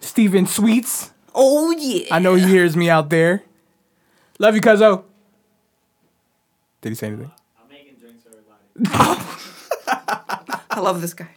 Steven 0.00 0.46
Sweets. 0.46 1.10
Oh 1.34 1.70
yeah. 1.70 2.14
I 2.14 2.18
know 2.18 2.34
he 2.34 2.46
hears 2.46 2.76
me 2.76 2.88
out 2.90 3.10
there. 3.10 3.42
Love 4.38 4.54
you, 4.54 4.60
cuzzo. 4.60 5.04
Did 6.80 6.90
he 6.90 6.94
say 6.94 7.06
anything? 7.08 7.30
I'm 7.60 7.68
making 7.68 7.94
drinks 7.94 8.22
for 8.22 8.30
everybody. 8.30 8.63
I 8.84 10.80
love 10.80 11.00
this 11.00 11.14
guy. 11.14 11.28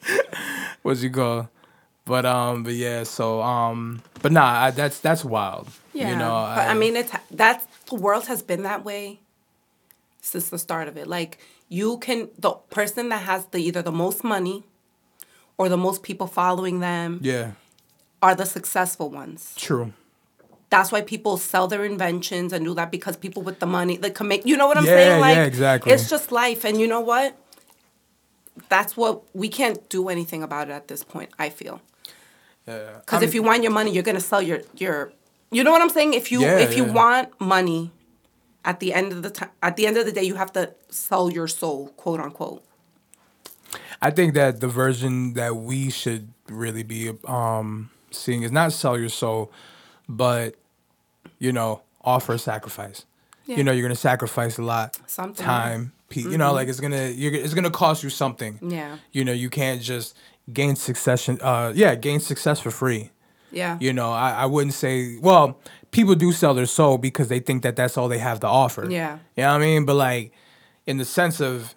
what's 0.82 1.04
you 1.04 1.12
call? 1.12 1.50
But 2.06 2.26
um, 2.26 2.64
but 2.64 2.74
yeah, 2.74 3.04
so 3.04 3.42
um, 3.42 4.02
but 4.22 4.32
nah, 4.32 4.66
I, 4.66 4.72
that's 4.72 5.00
that's 5.00 5.26
wild. 5.26 5.68
Yeah. 5.94 6.12
you 6.12 6.16
know. 6.16 6.52
but 6.56 6.68
I, 6.68 6.74
mean, 6.74 6.96
it's 6.96 7.12
that's 7.30 7.66
the 7.90 7.96
world 7.96 8.28
has 8.28 8.42
been 8.42 8.64
that 8.64 8.86
way 8.86 9.20
since 10.22 10.50
the 10.50 10.58
start 10.58 10.88
of 10.88 10.96
it. 10.96 11.08
Like 11.08 11.40
you 11.68 11.98
can 11.98 12.30
the 12.40 12.52
person 12.70 13.10
that 13.10 13.24
has 13.24 13.46
the 13.48 13.60
either 13.60 13.82
the 13.82 13.92
most 13.92 14.24
money 14.24 14.64
or 15.58 15.68
the 15.70 15.78
most 15.78 16.02
people 16.02 16.28
following 16.28 16.80
them 16.80 17.20
yeah, 17.22 17.52
are 18.22 18.36
the 18.36 18.46
successful 18.46 19.10
ones. 19.10 19.54
true. 19.58 19.94
That's 20.70 20.92
why 20.92 21.02
people 21.02 21.38
sell 21.38 21.68
their 21.68 21.86
inventions 21.86 22.52
and 22.52 22.66
do 22.66 22.74
that 22.76 22.92
because 22.92 23.16
people 23.16 23.42
with 23.42 23.60
the 23.60 23.66
money 23.66 23.98
they 23.98 24.10
can 24.10 24.28
make. 24.28 24.46
You 24.46 24.58
know 24.58 24.68
what 24.68 24.78
I'm 24.78 24.86
Yeah, 24.86 24.94
saying? 24.94 25.22
Like 25.22 25.36
yeah, 25.38 25.44
exactly. 25.46 25.94
It's 25.94 26.10
just 26.10 26.32
life, 26.32 26.66
and 26.66 26.80
you 26.80 26.88
know 26.88 27.00
what? 27.00 27.38
That's 28.70 28.98
what 28.98 29.24
we 29.36 29.48
can't 29.50 29.88
do 29.90 30.10
anything 30.10 30.44
about 30.44 30.70
it 30.70 30.74
at 30.74 30.88
this 30.88 31.04
point. 31.04 31.30
I 31.40 31.50
feel. 31.50 31.82
Yeah. 32.68 33.00
Because 33.00 33.22
if 33.22 33.34
you 33.34 33.44
want 33.44 33.64
your 33.64 33.72
money, 33.72 33.92
you're 33.92 34.04
gonna 34.04 34.20
sell 34.20 34.42
your 34.42 34.62
your. 34.76 35.14
You 35.52 35.64
know 35.64 35.72
what 35.72 35.82
I'm 35.82 35.90
saying? 35.90 36.14
If 36.14 36.32
you 36.32 36.42
Yeah, 36.42 36.60
if 36.60 36.76
you 36.76 36.84
want 36.84 37.40
money, 37.40 37.92
at 38.66 38.82
the 38.82 38.94
end 38.94 39.14
of 39.14 39.24
the 39.24 39.30
time, 39.30 39.50
at 39.64 39.78
the 39.78 39.88
end 39.88 39.96
of 39.96 40.06
the 40.06 40.12
day, 40.12 40.24
you 40.24 40.36
have 40.36 40.52
to 40.54 40.74
sell 40.90 41.32
your 41.32 41.48
soul, 41.48 41.88
quote 41.96 42.20
unquote. 42.20 42.62
I 44.02 44.12
think 44.12 44.34
that 44.36 44.60
the 44.60 44.68
version 44.68 45.34
that 45.34 45.56
we 45.56 45.90
should 45.90 46.30
really 46.50 46.84
be 46.84 47.12
um, 47.26 47.90
seeing 48.12 48.44
is 48.44 48.52
not 48.52 48.74
sell 48.74 49.00
your 49.00 49.10
soul, 49.10 49.52
but 50.08 50.56
you 51.40 51.52
know, 51.52 51.82
offer 52.04 52.34
a 52.34 52.40
sacrifice. 52.40 53.06
Yeah. 53.46 53.58
You 53.58 53.64
know, 53.64 53.72
you're 53.72 53.84
gonna 53.84 53.96
sacrifice 53.96 54.58
a 54.58 54.64
lot, 54.64 54.98
Something. 55.08 55.46
time, 55.46 55.94
pe- 56.10 56.22
you 56.22 56.38
know, 56.38 56.54
like 56.54 56.68
it's 56.68 56.80
gonna 56.80 57.08
you're, 57.08 57.34
it's 57.34 57.54
gonna 57.54 57.72
cost 57.72 58.04
you 58.04 58.10
something. 58.10 58.60
Yeah. 58.62 58.98
You 59.12 59.24
know, 59.24 59.32
you 59.34 59.50
can't 59.50 59.82
just 59.82 60.18
gain 60.52 60.76
succession. 60.76 61.40
Uh, 61.42 61.72
yeah, 61.76 61.96
gain 61.96 62.20
success 62.20 62.60
for 62.60 62.72
free. 62.72 63.12
Yeah. 63.52 63.78
You 63.80 63.94
know, 63.94 64.12
I, 64.12 64.32
I 64.32 64.46
wouldn't 64.46 64.74
say. 64.74 65.18
Well, 65.20 65.58
people 65.92 66.16
do 66.16 66.34
sell 66.34 66.54
their 66.54 66.66
soul 66.66 66.98
because 66.98 67.30
they 67.30 67.40
think 67.40 67.64
that 67.64 67.76
that's 67.78 67.98
all 67.98 68.10
they 68.10 68.18
have 68.18 68.42
to 68.42 68.48
offer. 68.48 68.86
Yeah. 68.90 69.20
You 69.38 69.44
know 69.44 69.50
what 69.54 69.56
I 69.56 69.66
mean? 69.66 69.86
But 69.86 69.96
like, 69.96 70.34
in 70.86 70.98
the 70.98 71.06
sense 71.06 71.40
of, 71.40 71.74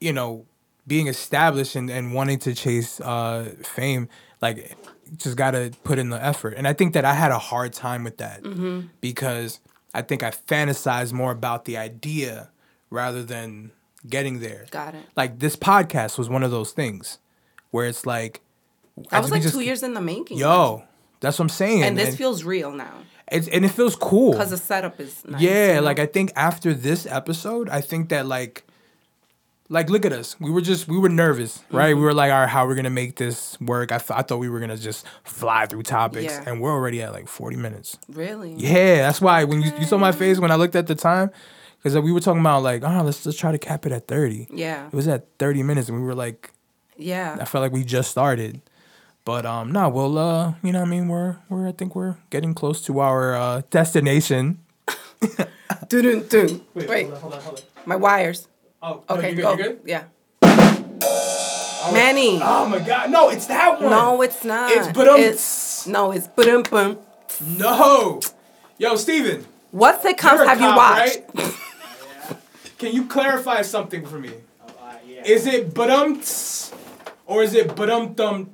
you 0.00 0.12
know, 0.12 0.44
being 0.86 1.06
established 1.06 1.74
and, 1.76 1.88
and 1.88 2.12
wanting 2.12 2.38
to 2.40 2.54
chase 2.54 3.00
uh, 3.00 3.54
fame, 3.62 4.08
like, 4.42 4.76
just 5.16 5.36
gotta 5.36 5.72
put 5.84 5.98
in 5.98 6.10
the 6.10 6.22
effort. 6.24 6.54
And 6.56 6.66
I 6.68 6.72
think 6.72 6.94
that 6.94 7.04
I 7.04 7.14
had 7.14 7.30
a 7.30 7.38
hard 7.38 7.72
time 7.72 8.04
with 8.04 8.18
that 8.18 8.42
Mm-hmm. 8.42 8.88
because 9.00 9.60
I 9.92 10.02
think 10.02 10.22
I 10.22 10.30
fantasized 10.30 11.12
more 11.12 11.30
about 11.32 11.64
the 11.66 11.76
idea 11.76 12.50
rather 12.90 13.22
than 13.22 13.70
getting 14.08 14.40
there. 14.40 14.66
Got 14.70 14.94
it. 14.94 15.04
Like 15.16 15.38
this 15.38 15.56
podcast 15.56 16.18
was 16.18 16.28
one 16.28 16.42
of 16.42 16.50
those 16.50 16.72
things 16.72 17.18
where 17.70 17.86
it's 17.86 18.04
like 18.06 18.40
That 19.10 19.22
was 19.22 19.30
like 19.30 19.42
just- 19.42 19.54
two 19.54 19.60
years 19.60 19.82
in 19.82 19.94
the 19.94 20.00
making. 20.00 20.38
Yo, 20.38 20.84
that's 21.20 21.38
what 21.38 21.44
I'm 21.44 21.48
saying. 21.48 21.82
and 21.82 21.96
this 21.98 22.16
feels 22.16 22.44
real 22.44 22.70
now 22.72 22.92
it's, 23.32 23.48
and 23.48 23.64
it 23.64 23.70
feels 23.70 23.96
cool. 23.96 24.32
because 24.32 24.50
the 24.50 24.58
setup 24.58 25.00
is 25.00 25.24
nice. 25.24 25.40
yeah, 25.40 25.68
you 25.68 25.74
know? 25.76 25.80
like 25.80 25.98
I 25.98 26.04
think 26.04 26.30
after 26.36 26.74
this 26.74 27.06
episode, 27.06 27.70
I 27.70 27.80
think 27.80 28.10
that 28.10 28.26
like, 28.26 28.64
like 29.68 29.88
look 29.90 30.04
at 30.04 30.12
us. 30.12 30.38
We 30.40 30.50
were 30.50 30.60
just 30.60 30.88
we 30.88 30.98
were 30.98 31.08
nervous, 31.08 31.62
right? 31.70 31.90
Mm-hmm. 31.90 31.98
We 32.00 32.04
were 32.04 32.14
like, 32.14 32.30
all 32.32 32.40
right, 32.40 32.48
how 32.48 32.64
are 32.64 32.68
we 32.68 32.74
gonna 32.74 32.90
make 32.90 33.16
this 33.16 33.58
work? 33.60 33.92
I, 33.92 33.98
th- 33.98 34.10
I 34.10 34.22
thought 34.22 34.38
we 34.38 34.48
were 34.48 34.60
gonna 34.60 34.76
just 34.76 35.06
fly 35.24 35.66
through 35.66 35.82
topics, 35.84 36.32
Yeah. 36.34 36.44
and 36.46 36.60
we're 36.60 36.72
already 36.72 37.02
at 37.02 37.12
like 37.12 37.28
40 37.28 37.56
minutes. 37.56 37.98
really. 38.08 38.54
Yeah, 38.56 38.96
that's 38.98 39.20
why 39.20 39.44
when 39.44 39.62
you, 39.62 39.72
you 39.78 39.84
saw 39.86 39.96
my 39.98 40.12
face 40.12 40.38
when 40.38 40.50
I 40.50 40.56
looked 40.56 40.76
at 40.76 40.86
the 40.86 40.94
time, 40.94 41.30
because 41.78 41.98
we 41.98 42.12
were 42.12 42.20
talking 42.20 42.40
about 42.40 42.62
like, 42.62 42.82
oh, 42.84 43.02
let's 43.02 43.24
let's 43.24 43.38
try 43.38 43.52
to 43.52 43.58
cap 43.58 43.86
it 43.86 43.92
at 43.92 44.06
30. 44.06 44.48
Yeah. 44.52 44.86
It 44.86 44.92
was 44.92 45.08
at 45.08 45.26
30 45.38 45.62
minutes, 45.62 45.88
and 45.88 45.98
we 45.98 46.04
were 46.04 46.14
like, 46.14 46.50
Yeah. 46.96 47.36
I 47.40 47.44
felt 47.46 47.62
like 47.62 47.72
we 47.72 47.84
just 47.84 48.10
started. 48.10 48.60
But 49.24 49.46
um, 49.46 49.72
no, 49.72 49.88
we'll 49.88 50.18
uh, 50.18 50.52
you 50.62 50.70
know, 50.72 50.80
what 50.80 50.88
I 50.88 50.90
mean, 50.90 51.08
we're 51.08 51.36
we're 51.48 51.66
I 51.66 51.72
think 51.72 51.96
we're 51.96 52.16
getting 52.28 52.52
close 52.52 52.82
to 52.82 53.00
our 53.00 53.34
uh, 53.34 53.62
destination. 53.70 54.58
Dun, 55.88 56.26
dun. 56.28 56.60
Wait, 56.74 57.08
hold 57.08 57.32
on, 57.32 57.40
hold 57.40 57.58
on. 57.58 57.62
my 57.86 57.96
wires. 57.96 58.48
Oh, 58.86 59.02
Okay, 59.08 59.34
go. 59.34 59.78
Yeah. 59.86 60.04
Manny. 61.92 62.38
Oh 62.42 62.66
my 62.68 62.80
God, 62.80 63.10
no, 63.10 63.30
it's 63.30 63.46
that 63.46 63.80
one. 63.80 63.90
No, 63.90 64.20
it's 64.20 64.44
not. 64.44 64.70
It's 64.70 64.88
ba-dum. 64.88 65.18
It's- 65.20 65.86
No, 65.86 66.12
it's 66.12 66.28
bum 66.28 66.62
bum. 66.70 66.98
no. 67.56 68.20
Yo, 68.76 68.96
Steven, 68.96 69.46
What 69.70 70.02
sitcoms 70.02 70.34
you're 70.34 70.44
a 70.44 70.48
have 70.48 70.60
you 70.60 70.66
watched? 70.66 71.20
right? 71.34 71.54
Can 72.78 72.92
you 72.92 73.06
clarify 73.06 73.62
something 73.62 74.04
for 74.04 74.18
me? 74.18 74.32
Oh, 74.60 74.66
uh, 74.82 74.92
yeah. 75.08 75.22
Is 75.24 75.46
it 75.46 75.72
badum 75.72 76.20
or 77.26 77.42
is 77.42 77.54
it 77.54 77.68
badum 77.68 78.14
dum? 78.14 78.50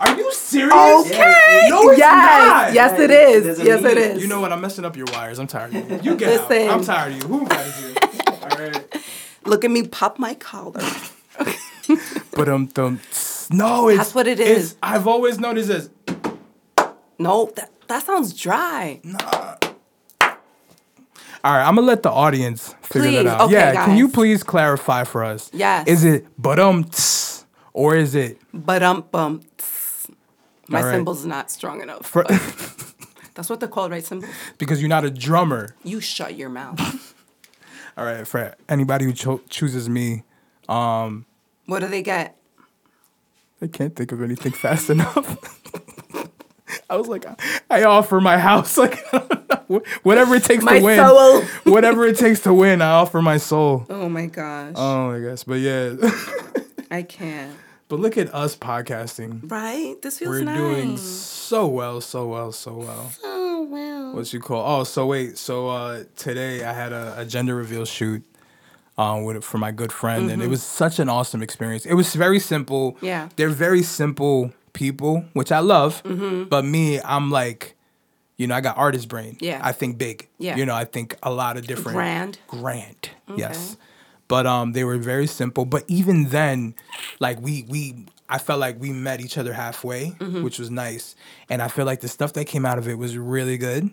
Ba-dum-dum. 0.00 0.16
Are 0.16 0.18
you 0.18 0.32
serious? 0.32 0.72
Okay. 0.72 1.66
No, 1.68 1.88
it's 1.90 1.98
yes. 1.98 2.48
not. 2.48 2.72
Yes, 2.74 2.98
it 2.98 3.08
There's 3.08 3.46
is. 3.46 3.58
a 3.60 3.64
Yes, 3.64 3.84
it 3.84 3.96
meaning. 3.96 4.18
You 4.20 4.26
know 4.28 4.40
what? 4.40 4.52
I'm 4.52 4.60
messing 4.60 4.84
up 4.84 4.96
your 4.96 5.06
wires. 5.12 5.38
I'm 5.38 5.46
tired 5.46 5.74
of 5.74 5.90
you. 6.04 6.10
You 6.12 6.16
get 6.16 6.48
Listen. 6.48 6.68
out. 6.68 6.78
I'm 6.78 6.84
tired 6.84 7.12
of 7.12 7.22
you. 7.22 7.28
Who 7.28 7.40
invited 7.40 7.74
you? 7.82 7.94
All 8.42 8.58
right. 8.58 9.02
Look 9.44 9.64
at 9.64 9.70
me 9.70 9.86
pop 9.86 10.18
my 10.18 10.34
collar. 10.34 10.82
But 12.32 12.48
um, 12.48 12.66
dum. 12.66 13.00
No, 13.50 13.88
it's 13.88 13.98
That's 13.98 14.14
what 14.14 14.28
it's- 14.28 14.76
I've 14.80 15.08
always 15.08 15.40
known 15.40 15.58
it 15.58 15.68
as 15.68 15.90
No, 17.18 17.50
that, 17.56 17.70
that 17.88 18.04
sounds 18.04 18.32
dry. 18.32 19.00
Nah. 19.02 19.18
All 21.42 21.52
right, 21.56 21.66
I'm 21.66 21.74
gonna 21.74 21.86
let 21.86 22.02
the 22.04 22.10
audience 22.10 22.74
figure 22.82 23.10
that 23.24 23.26
out. 23.26 23.40
okay, 23.46 23.54
yeah, 23.54 23.84
can 23.86 23.96
you 23.96 24.08
please 24.08 24.42
clarify 24.44 25.02
for 25.04 25.24
us? 25.24 25.50
Yes. 25.52 25.88
Is 25.88 26.04
it 26.04 26.26
but 26.38 26.60
um 26.60 26.88
or 27.72 27.96
is 27.96 28.14
it 28.14 28.38
But 28.54 28.82
um 28.84 29.04
bum. 29.10 29.40
My 30.70 30.82
right. 30.82 30.92
cymbal's 30.92 31.26
not 31.26 31.50
strong 31.50 31.82
enough. 31.82 32.06
for, 32.06 32.22
that's 33.34 33.50
what 33.50 33.58
they're 33.58 33.68
called, 33.68 33.90
right? 33.90 34.04
Cymbals. 34.04 34.30
because 34.56 34.80
you're 34.80 34.88
not 34.88 35.04
a 35.04 35.10
drummer? 35.10 35.74
You 35.82 36.00
shut 36.00 36.36
your 36.36 36.48
mouth. 36.48 37.14
All 37.96 38.04
right, 38.04 38.26
for 38.26 38.54
anybody 38.68 39.04
who 39.04 39.12
cho- 39.12 39.40
chooses 39.50 39.88
me, 39.88 40.22
um, 40.68 41.26
what 41.66 41.80
do 41.80 41.88
they 41.88 42.02
get? 42.02 42.36
I 43.60 43.66
can't 43.66 43.94
think 43.96 44.12
of 44.12 44.22
anything 44.22 44.52
fast 44.52 44.88
enough. 44.90 45.36
I 46.88 46.96
was 46.96 47.08
like, 47.08 47.26
I, 47.26 47.34
I 47.68 47.82
offer 47.84 48.20
my 48.20 48.38
house, 48.38 48.78
like 48.78 48.96
whatever 50.02 50.36
it 50.36 50.44
takes 50.44 50.62
My 50.64 50.78
to 50.78 50.84
win. 50.84 50.98
soul. 50.98 51.42
whatever 51.72 52.06
it 52.06 52.16
takes 52.16 52.40
to 52.40 52.54
win, 52.54 52.80
I 52.80 52.90
offer 52.92 53.20
my 53.20 53.36
soul. 53.38 53.86
Oh 53.90 54.08
my 54.08 54.26
gosh. 54.26 54.74
Oh, 54.76 55.10
my 55.10 55.18
guess, 55.18 55.42
but 55.44 55.54
yeah. 55.54 55.94
I 56.90 57.02
can't. 57.02 57.56
But 57.90 57.98
look 57.98 58.16
at 58.16 58.32
us 58.32 58.56
podcasting. 58.56 59.50
Right? 59.50 60.00
This 60.00 60.20
feels 60.20 60.30
We're 60.30 60.44
nice. 60.44 60.56
doing 60.56 60.96
so 60.96 61.66
well, 61.66 62.00
so 62.00 62.26
well, 62.26 62.52
so 62.52 62.72
well. 62.72 63.12
Oh 63.24 63.66
well. 63.68 64.14
What 64.14 64.32
you 64.32 64.40
call? 64.40 64.80
Oh, 64.80 64.84
so 64.84 65.06
wait. 65.06 65.36
So 65.36 65.68
uh, 65.68 66.04
today 66.16 66.64
I 66.64 66.72
had 66.72 66.92
a, 66.92 67.14
a 67.18 67.24
gender 67.26 67.54
reveal 67.56 67.84
shoot 67.84 68.22
um, 68.96 69.24
with 69.24 69.42
for 69.44 69.58
my 69.58 69.72
good 69.72 69.92
friend, 69.92 70.30
and 70.30 70.40
it 70.40 70.46
was 70.48 70.62
such 70.62 70.98
an 71.00 71.08
awesome 71.08 71.42
experience. 71.42 71.84
It 71.84 71.94
was 71.94 72.14
very 72.14 72.38
simple. 72.38 72.92
Mm-hmm. 72.94 73.06
Yeah. 73.06 73.28
they're 73.36 73.48
very 73.50 73.82
simple 73.82 74.52
people, 74.72 75.24
which 75.32 75.50
I 75.50 75.58
love. 75.58 76.02
Mm-hmm. 76.04 76.44
But 76.44 76.64
me, 76.64 77.00
I'm 77.02 77.30
like, 77.30 77.76
you 78.36 78.46
know, 78.46 78.54
I 78.54 78.60
got 78.60 78.78
artist 78.78 79.08
brain. 79.08 79.36
Yeah. 79.40 79.60
I 79.62 79.72
think 79.72 79.98
big. 79.98 80.28
Yeah. 80.38 80.56
you 80.56 80.64
know, 80.64 80.76
I 80.76 80.84
think 80.84 81.16
a 81.24 81.32
lot 81.32 81.56
of 81.56 81.66
different 81.66 81.96
Grand. 81.96 82.38
Grand, 82.46 83.10
yes. 83.36 83.76
But 84.30 84.46
um, 84.46 84.72
they 84.72 84.84
were 84.84 84.96
very 84.96 85.26
simple. 85.26 85.64
But 85.66 85.84
even 85.88 86.30
then, 86.30 86.74
like 87.18 87.38
we 87.40 87.64
we. 87.68 88.06
I 88.28 88.38
felt 88.38 88.60
like 88.60 88.80
we 88.80 88.92
met 88.92 89.20
each 89.20 89.36
other 89.36 89.52
halfway, 89.52 90.12
Mm-hmm. 90.12 90.42
which 90.44 90.58
was 90.60 90.70
nice. 90.70 91.16
And 91.50 91.60
I 91.60 91.66
feel 91.68 91.84
like 91.84 92.00
the 92.00 92.08
stuff 92.08 92.32
that 92.34 92.44
came 92.46 92.64
out 92.64 92.78
of 92.78 92.86
it 92.86 92.94
was 92.94 93.18
really 93.18 93.58
good 93.58 93.90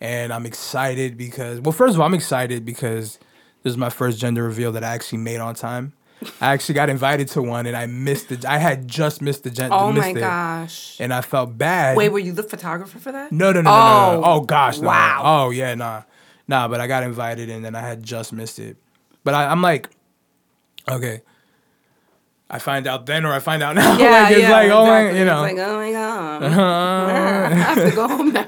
and 0.00 0.32
I'm 0.32 0.46
excited 0.46 1.16
because 1.16 1.60
well, 1.60 1.72
first 1.72 1.94
of 1.94 2.00
all, 2.00 2.06
I'm 2.06 2.14
excited 2.14 2.64
because 2.64 3.18
this 3.62 3.72
is 3.72 3.76
my 3.76 3.90
first 3.90 4.18
gender 4.18 4.42
reveal 4.42 4.72
that 4.72 4.84
I 4.84 4.94
actually 4.94 5.18
made 5.18 5.38
on 5.38 5.54
time. 5.54 5.92
I 6.40 6.52
actually 6.54 6.76
got 6.76 6.88
invited 6.88 7.28
to 7.28 7.42
one 7.42 7.66
and 7.66 7.76
I 7.76 7.86
missed 7.86 8.32
it. 8.32 8.44
I 8.44 8.58
had 8.58 8.88
just 8.88 9.20
missed 9.20 9.44
the 9.44 9.50
gender. 9.50 9.76
Oh 9.76 9.92
my 9.92 10.10
it, 10.10 10.14
gosh. 10.14 10.96
And 10.98 11.12
I 11.12 11.20
felt 11.20 11.58
bad. 11.58 11.96
Wait, 11.96 12.08
were 12.08 12.18
you 12.18 12.32
the 12.32 12.42
photographer 12.42 12.98
for 12.98 13.12
that? 13.12 13.32
No, 13.32 13.52
no, 13.52 13.60
no, 13.60 13.70
no, 13.70 13.76
no, 13.76 14.20
no. 14.20 14.24
Oh, 14.24 14.36
Oh 14.36 14.40
gosh, 14.40 14.78
wow. 14.78 15.22
Oh 15.24 15.50
yeah, 15.50 15.74
nah, 15.74 16.02
nah. 16.48 16.68
But 16.68 16.80
I 16.80 16.86
got 16.86 17.02
invited 17.02 17.50
and 17.50 17.64
then 17.64 17.74
I 17.74 17.80
had 17.80 18.02
just 18.02 18.32
missed 18.32 18.58
it. 18.58 18.76
But 19.26 19.34
I, 19.34 19.46
I'm 19.46 19.60
like, 19.60 19.88
okay. 20.88 21.20
I 22.48 22.60
find 22.60 22.86
out 22.86 23.06
then 23.06 23.26
or 23.26 23.32
I 23.32 23.40
find 23.40 23.60
out 23.60 23.74
now. 23.74 23.98
Yeah, 23.98 24.22
like, 24.22 24.32
it's 24.34 24.40
yeah, 24.42 24.50
like, 24.52 24.70
oh 24.70 24.86
my, 24.86 25.10
you 25.10 25.24
know. 25.24 25.42
It's 25.44 25.56
like, 25.58 25.66
oh 25.66 25.76
my 25.76 25.90
god. 25.90 26.42
I 27.52 27.54
have 27.54 27.90
to 27.90 27.96
go 27.96 28.06
home 28.06 28.32
now. 28.32 28.46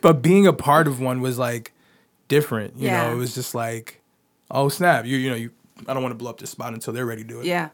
but 0.00 0.22
being 0.22 0.46
a 0.46 0.52
part 0.52 0.86
of 0.86 1.00
one 1.00 1.20
was 1.20 1.36
like 1.36 1.72
different. 2.28 2.76
You 2.76 2.86
Yeah. 2.86 3.08
know, 3.08 3.14
it 3.14 3.16
was 3.16 3.34
just 3.34 3.56
like, 3.56 4.00
oh 4.52 4.68
snap, 4.68 5.04
you 5.04 5.16
you 5.16 5.30
know, 5.30 5.36
you 5.36 5.50
I 5.88 5.94
don't 5.94 6.02
want 6.04 6.12
to 6.12 6.16
blow 6.16 6.30
up 6.30 6.38
this 6.38 6.50
spot 6.50 6.74
until 6.74 6.92
they're 6.92 7.04
ready 7.04 7.22
to 7.22 7.28
do 7.28 7.40
it. 7.40 7.46
Yeah. 7.46 7.70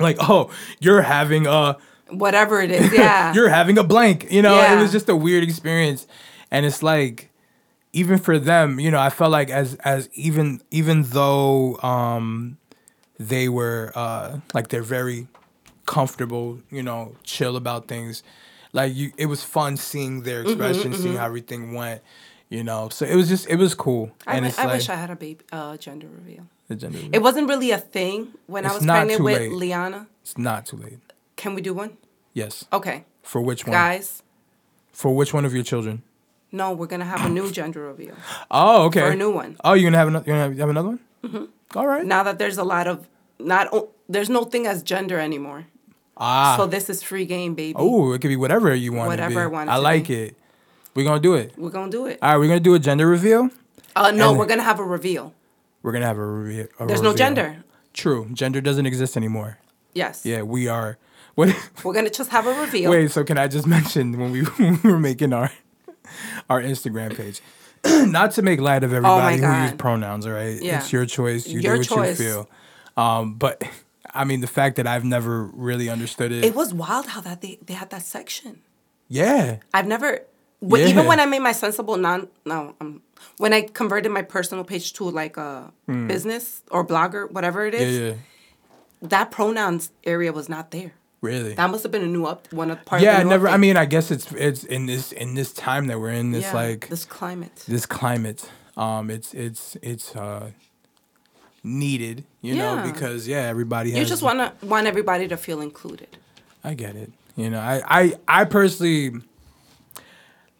Like, 0.00 0.16
oh, 0.18 0.50
you're 0.80 1.02
having 1.02 1.46
a 1.46 1.76
Whatever 2.08 2.60
it 2.60 2.72
is. 2.72 2.92
Yeah. 2.92 3.32
you're 3.34 3.50
having 3.50 3.78
a 3.78 3.84
blank. 3.84 4.32
You 4.32 4.42
know, 4.42 4.56
yeah. 4.56 4.76
it 4.76 4.82
was 4.82 4.90
just 4.90 5.08
a 5.08 5.14
weird 5.14 5.44
experience. 5.44 6.08
And 6.50 6.66
it's 6.66 6.82
like 6.82 7.30
even 7.92 8.18
for 8.18 8.38
them, 8.38 8.78
you 8.80 8.90
know, 8.90 8.98
I 9.00 9.10
felt 9.10 9.30
like 9.32 9.50
as 9.50 9.74
as 9.76 10.08
even 10.14 10.60
even 10.70 11.02
though 11.04 11.78
um 11.82 12.58
they 13.18 13.48
were 13.48 13.92
uh 13.94 14.38
like 14.54 14.68
they're 14.68 14.82
very 14.82 15.26
comfortable, 15.86 16.60
you 16.70 16.82
know, 16.82 17.14
chill 17.22 17.56
about 17.56 17.88
things. 17.88 18.22
Like 18.72 18.94
you 18.94 19.12
it 19.16 19.26
was 19.26 19.42
fun 19.42 19.76
seeing 19.76 20.22
their 20.22 20.40
Mm-hmm, 20.44 20.48
expression, 20.50 20.94
seeing 20.94 21.16
how 21.16 21.24
everything 21.26 21.72
went, 21.74 22.02
you 22.50 22.62
know. 22.62 22.88
So 22.90 23.06
it 23.06 23.14
was 23.16 23.28
just 23.28 23.48
it 23.48 23.56
was 23.56 23.74
cool. 23.74 24.10
I, 24.26 24.34
and 24.36 24.44
wi- 24.44 24.48
it's 24.48 24.58
I 24.58 24.64
like 24.66 24.74
wish 24.74 24.88
I 24.90 24.94
had 24.96 25.10
a 25.10 25.16
baby 25.16 25.44
uh, 25.52 25.76
gender 25.78 26.08
reveal. 26.08 26.46
the 26.68 26.74
gender- 26.76 26.98
It 27.12 27.22
wasn't 27.22 27.48
really 27.48 27.70
a 27.70 27.78
thing 27.78 28.32
when 28.46 28.66
I 28.66 28.72
was 28.74 28.84
pregnant 28.84 29.22
with 29.22 29.32
late. 29.40 29.52
Liana. 29.52 30.08
it's 30.22 30.36
not 30.36 30.66
too 30.66 30.76
late. 30.76 30.98
Can 31.36 31.54
we 31.54 31.62
do 31.62 31.72
one? 31.72 31.96
Yes. 32.34 32.64
Okay. 32.72 33.04
For 33.22 33.40
which 33.40 33.66
one? 33.66 33.72
Guys, 33.72 34.22
For 34.92 35.14
which 35.14 35.32
one 35.32 35.44
of 35.46 35.54
your 35.54 35.62
children? 35.64 36.02
No, 36.56 36.72
we're 36.72 36.86
to 37.00 37.06
have 37.06 37.24
a 37.24 37.28
new 37.28 37.50
gender 37.58 37.82
reveal. 37.82 38.14
Oh, 38.50 38.84
okay. 38.86 39.00
For 39.00 39.10
a 39.10 39.16
new 39.16 39.30
one. 39.30 39.56
Oh, 39.64 39.74
you're 39.74 39.88
gonna 39.90 39.98
have 39.98 40.08
another. 40.08 40.24
You're 40.26 40.34
gonna 40.36 40.44
have, 40.48 40.54
you 40.54 40.60
have 40.60 40.70
another 40.70 40.88
one. 40.88 41.00
Mm-hmm. 41.24 41.78
All 41.78 41.86
right. 41.86 42.04
Now 42.04 42.22
that 42.22 42.38
there's 42.38 42.58
a 42.58 42.64
lot 42.64 42.86
of, 42.86 43.06
not 43.38 43.68
o- 43.72 43.90
there's 44.08 44.30
no 44.30 44.44
thing 44.44 44.66
as 44.66 44.82
gender 44.82 45.18
anymore. 45.18 45.66
ah. 46.16 46.54
So 46.56 46.66
this 46.66 46.88
is 46.90 47.02
free 47.02 47.26
game, 47.26 47.54
baby. 47.54 47.74
oh, 47.76 48.12
it 48.12 48.20
could 48.20 48.28
be 48.28 48.36
whatever 48.36 48.74
you 48.74 48.92
want. 48.92 49.08
Whatever 49.08 49.34
to 49.34 49.40
I 49.40 49.46
want 49.46 49.70
I 49.70 49.76
like 49.76 50.08
be. 50.08 50.14
it. 50.22 50.36
We're 50.94 51.04
gonna 51.04 51.20
do 51.20 51.34
it. 51.34 51.52
We're 51.58 51.70
to 51.70 51.90
do 51.90 52.06
it. 52.06 52.18
All 52.22 52.30
right, 52.30 52.38
we're 52.38 52.48
gonna 52.48 52.60
do 52.60 52.74
a 52.74 52.78
gender 52.78 53.06
reveal. 53.06 53.50
Uh, 53.94 54.10
no, 54.12 54.30
and- 54.30 54.38
we're 54.38 54.46
to 54.58 54.64
have 54.64 54.80
a 54.80 54.84
reveal. 54.84 55.34
We're 55.82 55.92
gonna 55.92 56.06
have 56.06 56.18
a 56.18 56.24
reveal. 56.24 56.66
a 56.80 56.86
There's 56.86 57.02
no 57.02 57.14
gender. 57.14 57.62
True. 57.92 58.28
Gender 58.32 58.60
doesn't 58.60 58.86
exist 58.86 59.16
anymore. 59.16 59.58
Yes. 59.94 60.24
Yeah, 60.24 60.42
we 60.42 60.68
are. 60.68 60.98
What? 61.36 61.54
We're 61.84 61.92
to 62.06 62.10
just 62.10 62.30
have 62.30 62.46
a 62.46 62.54
reveal. 62.60 62.90
Wait. 62.90 63.10
So 63.10 63.22
can 63.22 63.36
I 63.36 63.46
just 63.46 63.66
mention 63.76 64.18
when 64.18 64.32
we, 64.32 64.40
when 64.56 64.80
we 64.82 64.90
were 64.90 64.98
making 64.98 65.34
our 65.34 65.50
our 66.50 66.60
Instagram 66.62 67.16
page? 67.16 67.40
Not 67.86 68.32
to 68.32 68.42
make 68.42 68.60
light 68.60 68.82
of 68.84 68.92
everybody 68.92 69.36
who 69.38 69.44
Oh 69.44 69.48
God. 69.48 69.62
use 69.64 69.72
pronouns, 69.78 70.26
all 70.26 70.32
right? 70.32 70.60
Yeah. 70.60 70.78
It's 70.78 70.92
your 70.92 71.06
choice. 71.06 71.46
You 71.46 71.60
Your 71.60 71.74
do 71.74 71.78
what 71.80 71.88
choice. 71.88 72.18
you 72.20 72.24
feel. 72.26 72.50
Um, 72.96 73.34
but 73.34 73.62
I 74.14 74.24
mean, 74.24 74.40
the 74.40 74.46
fact 74.46 74.76
that 74.76 74.86
I've 74.86 75.04
never 75.04 75.44
really 75.44 75.88
understood 75.88 76.32
it. 76.32 76.44
It 76.44 76.54
was 76.54 76.72
wild 76.74 77.06
how 77.06 77.20
that 77.20 77.40
they, 77.42 77.58
they 77.64 77.74
had 77.74 77.90
that 77.90 78.02
section. 78.02 78.60
yeah. 79.08 79.56
I've 79.74 79.86
never, 79.86 80.22
w- 80.62 80.86
even 80.86 81.06
when 81.06 81.20
I 81.20 81.26
made 81.26 81.40
my 81.40 81.52
sensible 81.52 81.96
non, 81.96 82.28
no, 82.44 82.74
um, 82.80 83.02
when 83.36 83.52
I 83.52 83.62
converted 83.62 84.10
my 84.10 84.22
personal 84.22 84.64
page 84.64 84.92
to 84.94 85.04
like 85.04 85.36
a 85.36 85.70
business 85.86 86.62
or 86.70 86.84
blogger, 86.86 87.30
whatever 87.30 87.66
it 87.66 87.74
Hmm. 87.74 87.80
Yeah. 87.82 88.08
Yeah. 88.08 88.14
that 89.02 89.30
pronouns 89.30 89.90
area 90.04 90.32
was 90.32 90.48
not 90.48 90.70
there. 90.70 90.92
Really. 91.22 91.54
That 91.54 91.70
must 91.70 91.82
have 91.82 91.92
been 91.92 92.02
a 92.02 92.06
new 92.06 92.26
up 92.26 92.52
one 92.52 92.70
of 92.70 92.84
part. 92.84 93.02
yeah, 93.02 93.20
of 93.22 93.26
never. 93.26 93.48
I 93.48 93.56
mean, 93.56 93.76
I 93.76 93.84
guess 93.86 94.10
it's 94.10 94.30
it's 94.32 94.64
in 94.64 94.86
this 94.86 95.12
in 95.12 95.34
this 95.34 95.52
time 95.52 95.86
that 95.88 95.98
we're 95.98 96.10
in. 96.12 96.30
This 96.30 96.44
Yeah, 96.44 96.54
like 96.54 96.88
this 96.88 97.04
climate. 97.04 97.64
this 97.66 97.86
climate. 97.86 98.48
Um, 98.76 99.10
it's 99.10 99.32
it's 99.34 99.76
it's 99.82 100.14
uh 100.14 100.50
needed, 101.64 102.24
you 102.42 102.54
Yeah. 102.54 102.76
know, 102.76 102.92
because 102.92 103.26
yeah, 103.26 103.42
everybody 103.42 103.90
has 103.92 103.98
You 103.98 104.04
just 104.06 104.22
want 104.22 104.38
to 104.60 104.66
want 104.66 104.86
everybody 104.86 105.26
to 105.28 105.36
feel 105.36 105.60
included. 105.60 106.16
I 106.62 106.74
get 106.74 106.94
it. 106.96 107.10
You 107.34 107.50
know, 107.50 107.60
I 107.60 107.82
I 107.88 108.14
I 108.28 108.44
personally 108.44 109.12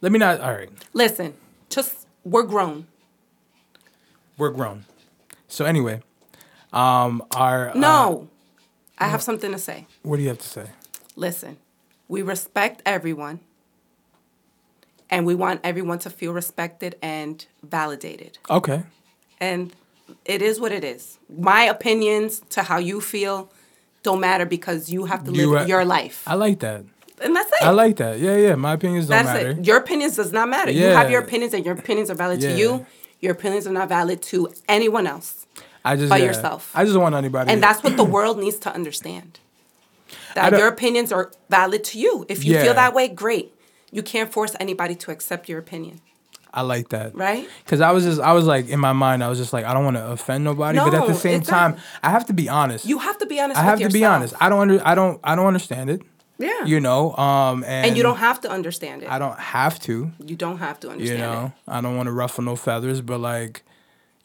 let 0.01 0.11
me 0.11 0.19
not 0.19 0.41
all 0.41 0.53
right. 0.53 0.69
Listen, 0.93 1.33
just 1.69 2.07
we're 2.23 2.43
grown. 2.43 2.87
We're 4.37 4.51
grown. 4.51 4.85
So 5.47 5.65
anyway, 5.65 6.01
um 6.73 7.23
our 7.31 7.69
uh, 7.69 7.73
No, 7.75 8.29
I 8.99 9.07
have 9.07 9.21
something 9.21 9.51
to 9.51 9.59
say. 9.59 9.85
what 10.03 10.17
do 10.17 10.23
you 10.23 10.29
have 10.29 10.39
to 10.39 10.47
say? 10.47 10.67
Listen, 11.15 11.57
we 12.07 12.21
respect 12.21 12.81
everyone, 12.85 13.39
and 15.09 15.25
we 15.25 15.35
want 15.35 15.61
everyone 15.63 15.99
to 15.99 16.09
feel 16.09 16.33
respected 16.33 16.95
and 17.01 17.45
validated. 17.63 18.37
Okay. 18.49 18.83
And 19.39 19.73
it 20.25 20.41
is 20.41 20.59
what 20.59 20.71
it 20.71 20.83
is. 20.83 21.17
My 21.29 21.63
opinions 21.63 22.41
to 22.51 22.63
how 22.63 22.77
you 22.77 23.01
feel 23.01 23.51
don't 24.03 24.19
matter 24.19 24.45
because 24.45 24.89
you 24.89 25.05
have 25.05 25.23
to 25.25 25.31
live 25.31 25.39
You, 25.41 25.57
uh, 25.57 25.65
your 25.65 25.85
life, 25.85 26.23
I 26.25 26.35
like 26.35 26.59
that. 26.59 26.85
and 27.21 27.35
that's 27.35 27.51
it. 27.51 27.61
I 27.63 27.71
like 27.71 27.97
that. 27.97 28.19
Yeah, 28.19 28.35
yeah. 28.37 28.55
My 28.55 28.73
opinions 28.73 29.07
don't 29.07 29.23
That's 29.25 29.37
matter. 29.43 29.59
it. 29.59 29.65
Your 29.65 29.77
opinions 29.77 30.15
does 30.15 30.31
not 30.31 30.47
matter. 30.49 30.71
Yeah. 30.71 30.89
You 30.89 30.95
have 30.95 31.11
your 31.11 31.21
opinions, 31.21 31.53
and 31.53 31.65
your 31.65 31.75
opinions 31.75 32.09
are 32.09 32.15
valid 32.15 32.41
Yeah. 32.41 32.49
to 32.51 32.57
you. 32.57 32.85
Your 33.19 33.31
opinions 33.33 33.65
are 33.67 33.71
not 33.73 33.89
valid 33.89 34.21
to 34.23 34.53
anyone 34.69 35.07
else. 35.07 35.45
I 35.83 35.95
just 35.95 36.09
by 36.09 36.17
yeah, 36.17 36.25
yourself. 36.25 36.71
I 36.75 36.83
just 36.83 36.93
don't 36.93 37.03
want 37.03 37.15
anybody. 37.15 37.51
And 37.51 37.61
that's 37.61 37.83
what 37.83 37.97
the 37.97 38.03
world 38.03 38.39
needs 38.39 38.57
to 38.59 38.73
understand. 38.73 39.39
That 40.35 40.53
your 40.53 40.67
opinions 40.67 41.11
are 41.11 41.31
valid 41.49 41.83
to 41.85 41.99
you. 41.99 42.25
If 42.29 42.45
you 42.45 42.53
Yeah. 42.53 42.63
feel 42.63 42.73
that 42.75 42.93
way, 42.93 43.07
great. 43.07 43.53
You 43.91 44.03
can't 44.03 44.31
force 44.31 44.55
anybody 44.59 44.95
to 44.95 45.11
accept 45.11 45.47
your 45.47 45.59
opinion, 45.59 46.01
I 46.53 46.61
like 46.61 46.89
that. 46.89 47.15
right? 47.15 47.47
Cause 47.65 47.81
I 47.81 47.91
was 47.91 48.03
just, 48.03 48.19
I 48.19 48.33
was 48.33 48.45
like, 48.45 48.67
in 48.67 48.79
my 48.79 48.93
mind, 48.93 49.23
I 49.23 49.29
was 49.29 49.37
just 49.37 49.53
like, 49.53 49.65
I 49.65 49.73
don't 49.73 49.85
want 49.85 49.95
to 49.97 50.11
offend 50.11 50.43
nobody, 50.43 50.77
but 50.77 50.93
at 50.93 51.07
the 51.07 51.13
same 51.13 51.41
time, 51.41 51.71
not. 51.71 51.79
I 52.03 52.09
have 52.09 52.25
to 52.27 52.33
be 52.33 52.49
honest. 52.49 52.85
You 52.85 52.99
have 52.99 53.17
to 53.19 53.25
be 53.25 53.39
honest. 53.39 53.59
I 53.59 53.63
have 53.63 53.79
to 53.79 53.89
be 53.89 54.03
honest. 54.03 54.33
I 54.39 54.49
don't 54.49 54.59
under, 54.59 54.81
I 54.85 54.95
don't, 54.95 55.19
I 55.23 55.35
don't 55.35 55.47
understand 55.47 55.89
it. 55.89 56.01
Yeah. 56.39 56.65
You 56.65 56.79
know, 56.79 57.15
um, 57.15 57.63
and, 57.63 57.87
and 57.87 57.97
you 57.97 58.03
don't 58.03 58.17
have 58.17 58.41
to 58.41 58.49
understand 58.51 59.03
it. 59.03 59.09
I 59.09 59.17
don't 59.17 59.39
have 59.39 59.79
to. 59.81 60.11
you 60.23 60.35
don't 60.35 60.59
have 60.59 60.79
to 60.81 60.89
understand. 60.89 61.19
You 61.19 61.25
know, 61.25 61.53
I 61.67 61.81
don't 61.81 61.97
want 61.97 62.07
to 62.07 62.11
ruffle 62.11 62.43
no 62.43 62.55
feathers, 62.55 63.01
but 63.01 63.19
like, 63.19 63.63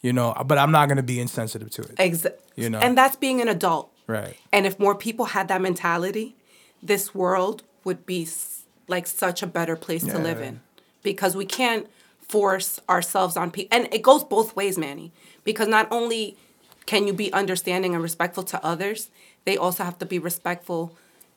you 0.03 0.13
know, 0.13 0.33
but 0.45 0.57
I'm 0.59 0.71
not 0.71 0.87
gonna 0.89 1.01
be 1.01 1.19
insensitive 1.19 1.71
to 1.71 1.81
it. 1.81 1.91
it. 1.91 2.11
Exa- 2.11 2.33
You 2.55 2.69
know. 2.69 2.79
And 2.79 2.95
that's 2.95 3.15
being 3.15 3.41
an 3.41 3.47
adult. 3.47 3.89
Right. 4.05 4.35
And 4.51 4.67
if 4.67 4.77
more 4.77 4.93
people 4.93 5.25
had 5.25 5.47
that 5.47 5.61
mentality, 5.61 6.35
this 6.83 7.15
world 7.15 7.63
would 7.85 8.05
be 8.05 8.23
s- 8.23 8.65
like 8.87 9.07
such 9.07 9.41
a 9.41 9.47
better 9.47 9.75
place 9.75 10.03
to 10.03 10.19
live 10.19 10.39
in. 10.41 10.59
Because 11.01 11.35
we 11.35 11.45
can't 11.45 11.87
force 12.27 12.79
ourselves 12.89 13.35
on 13.37 13.49
people. 13.49 13.75
And 13.75 13.91
it 13.93 14.01
goes 14.01 14.23
both 14.23 14.55
ways, 14.55 14.77
Manny. 14.77 15.11
Because 15.43 15.67
not 15.67 15.87
only 15.89 16.37
can 16.85 17.07
you 17.07 17.13
be 17.13 17.31
understanding 17.33 17.93
and 17.95 18.03
respectful 18.03 18.43
to 18.43 18.63
others, 18.63 19.09
they 19.45 19.55
also 19.57 19.83
have 19.83 19.97
to 19.99 20.05
be 20.05 20.19
respectful 20.19 20.95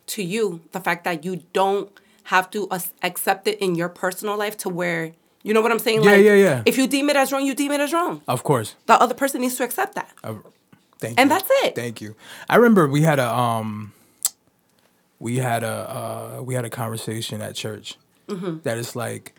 to 0.08 0.22
you. 0.22 0.60
The 0.72 0.80
fact 0.80 1.04
that 1.04 1.24
you 1.24 1.42
don't 1.52 1.88
have 2.24 2.50
to 2.50 2.68
accept 3.02 3.46
it 3.46 3.58
in 3.60 3.74
your 3.76 3.88
personal 3.88 4.36
life 4.36 4.56
to 4.58 4.68
where, 4.68 5.12
you 5.46 5.52
know 5.54 5.62
what 5.64 5.72
I'm 5.72 5.78
saying? 5.86 6.02
Yeah, 6.02 6.10
like, 6.12 6.24
yeah, 6.24 6.34
yeah. 6.46 6.62
If 6.70 6.76
you 6.78 6.86
deem 6.88 7.08
it 7.10 7.16
as 7.16 7.30
wrong, 7.32 7.44
you 7.46 7.54
deem 7.54 7.72
it 7.76 7.80
as 7.80 7.92
wrong. 7.92 8.20
Of 8.26 8.42
course. 8.42 8.74
The 8.86 8.94
other 9.04 9.14
person 9.14 9.40
needs 9.40 9.56
to 9.56 9.64
accept 9.64 9.94
that. 9.94 10.10
Uh, 10.24 10.34
Thank 10.98 11.20
And 11.20 11.30
you. 11.30 11.36
that's 11.36 11.50
it. 11.64 11.74
Thank 11.74 12.00
you. 12.00 12.16
I 12.48 12.56
remember 12.56 12.88
we 12.88 13.02
had 13.02 13.18
a 13.18 13.28
um 13.42 13.92
we 15.26 15.36
had 15.48 15.62
a 15.62 15.76
uh 16.38 16.42
we 16.42 16.54
had 16.54 16.64
a 16.64 16.70
conversation 16.70 17.40
at 17.42 17.54
church 17.54 17.96
Mm-hmm. 18.28 18.54
that 18.66 18.76
is 18.78 18.96
like 18.96 19.34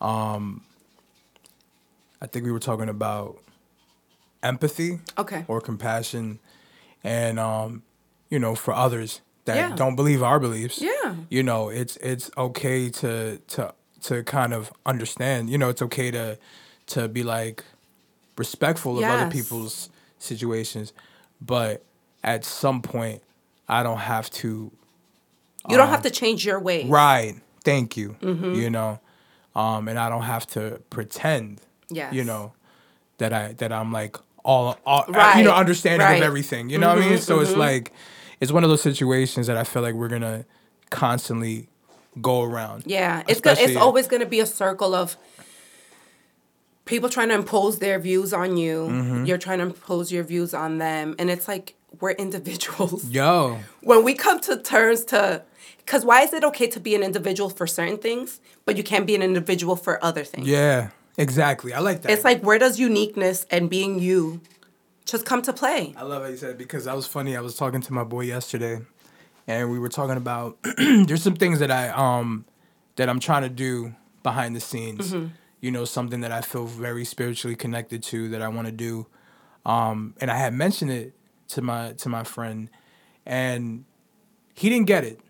um 0.00 0.62
I 2.22 2.26
think 2.26 2.44
we 2.46 2.52
were 2.52 2.60
talking 2.70 2.88
about 2.88 3.36
empathy 4.42 5.00
Okay. 5.18 5.44
or 5.48 5.60
compassion 5.60 6.38
and 7.04 7.38
um 7.38 7.82
you 8.30 8.38
know 8.38 8.54
for 8.54 8.72
others 8.72 9.20
that 9.46 9.56
Yeah. 9.56 9.76
don't 9.76 9.96
believe 9.96 10.22
our 10.22 10.38
beliefs. 10.40 10.80
Yeah. 10.80 11.14
You 11.28 11.42
know, 11.42 11.70
it's 11.70 11.96
it's 11.96 12.30
okay 12.36 12.88
to 13.02 13.38
to 13.54 13.74
to 14.02 14.22
kind 14.22 14.52
of 14.52 14.72
understand. 14.86 15.50
You 15.50 15.58
know, 15.58 15.68
it's 15.68 15.82
okay 15.82 16.10
to 16.10 16.38
to 16.88 17.08
be 17.08 17.22
like 17.22 17.64
respectful 18.36 18.98
of 18.98 19.04
other 19.04 19.30
people's 19.30 19.90
situations, 20.18 20.92
but 21.40 21.84
at 22.22 22.44
some 22.44 22.82
point, 22.82 23.22
I 23.68 23.82
don't 23.82 23.98
have 23.98 24.30
to. 24.30 24.70
You 25.68 25.76
don't 25.76 25.88
have 25.88 26.02
to 26.02 26.10
change 26.10 26.44
your 26.44 26.58
ways. 26.58 26.88
Right. 26.88 27.34
Thank 27.64 27.96
you. 27.96 28.16
Mm-hmm. 28.20 28.54
You 28.54 28.70
know, 28.70 29.00
um, 29.54 29.88
and 29.88 29.98
I 29.98 30.08
don't 30.08 30.22
have 30.22 30.46
to 30.48 30.80
pretend. 30.90 31.60
Yes. 31.90 32.14
You 32.14 32.24
know, 32.24 32.54
that 33.18 33.32
I 33.32 33.52
that 33.54 33.72
I'm 33.72 33.92
like 33.92 34.16
all, 34.44 34.78
all 34.86 35.04
uh, 35.08 35.34
you 35.36 35.44
know 35.44 35.52
understanding 35.52 36.00
right. 36.00 36.14
Mm-hmm, 36.14 36.22
of 36.22 36.26
everything. 36.26 36.70
You 36.70 36.78
know 36.78 36.88
what 36.88 36.98
I 36.98 37.08
mean? 37.08 37.18
So 37.18 37.40
it's 37.40 37.54
like 37.54 37.92
it's 38.40 38.50
one 38.50 38.64
of 38.64 38.70
those 38.70 38.82
situations 38.82 39.46
that 39.46 39.56
I 39.56 39.64
feel 39.64 39.82
like 39.82 39.94
we're 39.94 40.08
gonna 40.08 40.44
constantly 40.90 41.68
go 42.20 42.42
around. 42.42 42.84
Yeah, 42.86 43.22
it's 43.28 43.40
go- 43.40 43.54
it's 43.56 43.76
always 43.76 44.06
going 44.06 44.20
to 44.20 44.28
be 44.28 44.40
a 44.40 44.46
circle 44.46 44.94
of 44.94 45.16
people 46.84 47.08
trying 47.08 47.28
to 47.28 47.34
impose 47.34 47.78
their 47.78 47.98
views 47.98 48.32
on 48.32 48.56
you. 48.56 48.88
Mm-hmm. 48.90 49.24
You're 49.24 49.38
trying 49.38 49.58
to 49.58 49.66
impose 49.66 50.10
your 50.10 50.24
views 50.24 50.54
on 50.54 50.78
them, 50.78 51.14
and 51.18 51.30
it's 51.30 51.48
like 51.48 51.74
we're 52.00 52.12
individuals. 52.12 53.04
Yo. 53.10 53.58
When 53.82 54.04
we 54.04 54.14
come 54.14 54.40
to 54.40 54.56
terms 54.56 55.04
to, 55.06 55.42
because 55.78 56.04
why 56.04 56.22
is 56.22 56.32
it 56.32 56.44
okay 56.44 56.66
to 56.68 56.80
be 56.80 56.94
an 56.94 57.02
individual 57.02 57.50
for 57.50 57.66
certain 57.66 57.98
things, 57.98 58.40
but 58.64 58.76
you 58.76 58.82
can't 58.82 59.06
be 59.06 59.14
an 59.14 59.22
individual 59.22 59.76
for 59.76 60.02
other 60.04 60.24
things? 60.24 60.46
Yeah. 60.46 60.90
Exactly. 61.18 61.72
I 61.74 61.80
like 61.80 62.02
that. 62.02 62.12
It's 62.12 62.24
like 62.24 62.42
where 62.42 62.58
does 62.58 62.78
uniqueness 62.78 63.46
and 63.50 63.68
being 63.68 63.98
you 63.98 64.40
just 65.04 65.26
come 65.26 65.42
to 65.42 65.52
play? 65.52 65.92
I 65.96 66.02
love 66.02 66.22
how 66.22 66.28
you 66.28 66.36
said 66.36 66.50
it 66.50 66.58
because 66.58 66.84
that 66.84 66.96
was 66.96 67.06
funny. 67.06 67.36
I 67.36 67.40
was 67.40 67.56
talking 67.56 67.80
to 67.82 67.92
my 67.92 68.04
boy 68.04 68.22
yesterday, 68.22 68.80
and 69.46 69.70
we 69.70 69.78
were 69.78 69.88
talking 69.88 70.16
about 70.16 70.58
there's 70.78 71.22
some 71.22 71.36
things 71.36 71.58
that 71.60 71.70
I 71.70 71.88
um 71.88 72.44
that 72.96 73.08
I'm 73.08 73.20
trying 73.20 73.42
to 73.42 73.48
do 73.48 73.94
behind 74.22 74.54
the 74.54 74.60
scenes. 74.60 75.12
You 75.60 75.70
know, 75.70 75.84
something 75.84 76.22
that 76.22 76.32
I 76.32 76.40
feel 76.40 76.64
very 76.66 77.04
spiritually 77.04 77.54
connected 77.56 78.02
to 78.04 78.28
that 78.30 78.40
I 78.42 78.48
want 78.48 78.66
to 78.66 78.72
do. 78.72 79.06
Um, 79.66 80.14
and 80.20 80.30
I 80.30 80.36
had 80.36 80.54
mentioned 80.54 80.90
it 80.90 81.12
to 81.48 81.62
my 81.62 81.92
to 81.94 82.08
my 82.08 82.24
friend, 82.24 82.70
and 83.26 83.84
he 84.54 84.68
didn't 84.68 84.86
get 84.86 85.04
it. 85.04 85.20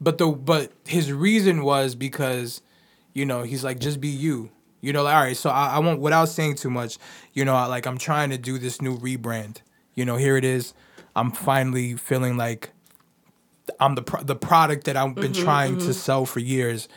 But 0.00 0.18
the 0.18 0.28
but 0.28 0.72
his 0.86 1.12
reason 1.12 1.64
was 1.64 1.94
because, 1.94 2.62
you 3.12 3.26
know, 3.26 3.42
he's 3.42 3.64
like 3.64 3.78
just 3.78 4.00
be 4.00 4.08
you. 4.08 4.50
You 4.80 4.92
know, 4.92 5.02
like 5.02 5.14
all 5.14 5.22
right. 5.22 5.36
So 5.36 5.50
I, 5.50 5.76
I 5.76 5.78
won't 5.78 6.00
without 6.00 6.28
saying 6.28 6.56
too 6.56 6.70
much. 6.70 6.98
You 7.32 7.44
know, 7.44 7.54
I, 7.54 7.66
like 7.66 7.86
I'm 7.86 7.98
trying 7.98 8.30
to 8.30 8.38
do 8.38 8.58
this 8.58 8.82
new 8.82 8.98
rebrand. 8.98 9.58
You 9.94 10.04
know, 10.04 10.16
here 10.16 10.36
it 10.36 10.44
is. 10.44 10.74
I'm 11.16 11.30
finally 11.30 11.94
feeling 11.94 12.36
like 12.36 12.70
I'm 13.80 13.94
the 13.94 14.02
pro- 14.02 14.22
the 14.22 14.36
product 14.36 14.84
that 14.84 14.96
I've 14.96 15.14
been 15.14 15.32
trying 15.32 15.78
to 15.78 15.94
sell 15.94 16.26
for 16.26 16.40
years. 16.40 16.88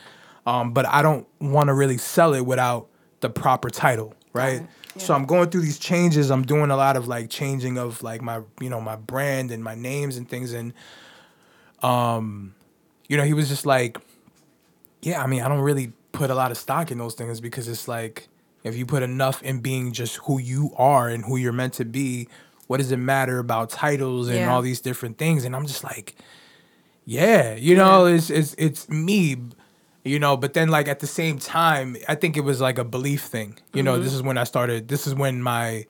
Um, 0.46 0.72
but 0.72 0.86
I 0.86 1.02
don't 1.02 1.26
want 1.40 1.68
to 1.68 1.74
really 1.74 1.98
sell 1.98 2.32
it 2.34 2.44
without 2.46 2.88
the 3.20 3.28
proper 3.30 3.68
title, 3.70 4.14
right? 4.32 4.66
So 4.96 5.14
I'm 5.14 5.26
going 5.26 5.50
through 5.50 5.60
these 5.60 5.78
changes. 5.78 6.30
I'm 6.30 6.42
doing 6.42 6.70
a 6.70 6.76
lot 6.76 6.96
of 6.96 7.06
like 7.06 7.30
changing 7.30 7.78
of 7.78 8.02
like 8.02 8.20
my 8.22 8.40
you 8.60 8.68
know 8.70 8.80
my 8.80 8.96
brand 8.96 9.50
and 9.50 9.62
my 9.62 9.74
names 9.74 10.16
and 10.16 10.28
things 10.28 10.52
and 10.52 10.72
um 11.82 12.54
you 13.08 13.16
know 13.16 13.22
he 13.24 13.32
was 13.34 13.48
just 13.48 13.66
like 13.66 13.98
yeah, 15.00 15.22
I 15.22 15.28
mean, 15.28 15.42
I 15.42 15.48
don't 15.48 15.60
really 15.60 15.92
put 16.10 16.28
a 16.28 16.34
lot 16.34 16.50
of 16.50 16.58
stock 16.58 16.90
in 16.90 16.98
those 16.98 17.14
things 17.14 17.40
because 17.40 17.68
it's 17.68 17.86
like 17.86 18.26
if 18.64 18.76
you 18.76 18.84
put 18.84 19.04
enough 19.04 19.40
in 19.44 19.60
being 19.60 19.92
just 19.92 20.16
who 20.16 20.40
you 20.40 20.72
are 20.76 21.08
and 21.08 21.24
who 21.24 21.36
you're 21.36 21.52
meant 21.52 21.74
to 21.74 21.84
be, 21.84 22.26
what 22.66 22.78
does 22.78 22.90
it 22.90 22.96
matter 22.96 23.38
about 23.38 23.70
titles 23.70 24.26
and 24.26 24.38
Yeah. 24.38 24.52
all 24.52 24.60
these 24.60 24.80
different 24.80 25.16
things? 25.16 25.44
And 25.44 25.54
I'm 25.54 25.66
just 25.68 25.84
like, 25.84 26.16
yeah, 27.10 27.54
you 27.54 27.74
know, 27.74 28.04
it's 28.04 28.28
it's 28.28 28.54
it's 28.58 28.86
me, 28.90 29.36
you 30.04 30.18
know. 30.18 30.36
But 30.36 30.52
then 30.52 30.68
like 30.68 30.88
at 30.88 31.00
the 31.00 31.06
same 31.06 31.38
time, 31.38 31.96
I 32.06 32.14
think 32.14 32.36
it 32.36 32.42
was 32.42 32.60
like 32.60 32.76
a 32.76 32.84
belief 32.84 33.22
thing. 33.22 33.58
You 33.72 33.82
know, 33.82 33.94
Mm-hmm. 33.94 34.04
this 34.04 34.12
is 34.12 34.22
when 34.22 34.36
I 34.36 34.44
started. 34.44 34.88
This 34.88 35.06
is 35.06 35.14
when 35.14 35.40
my, 35.42 35.86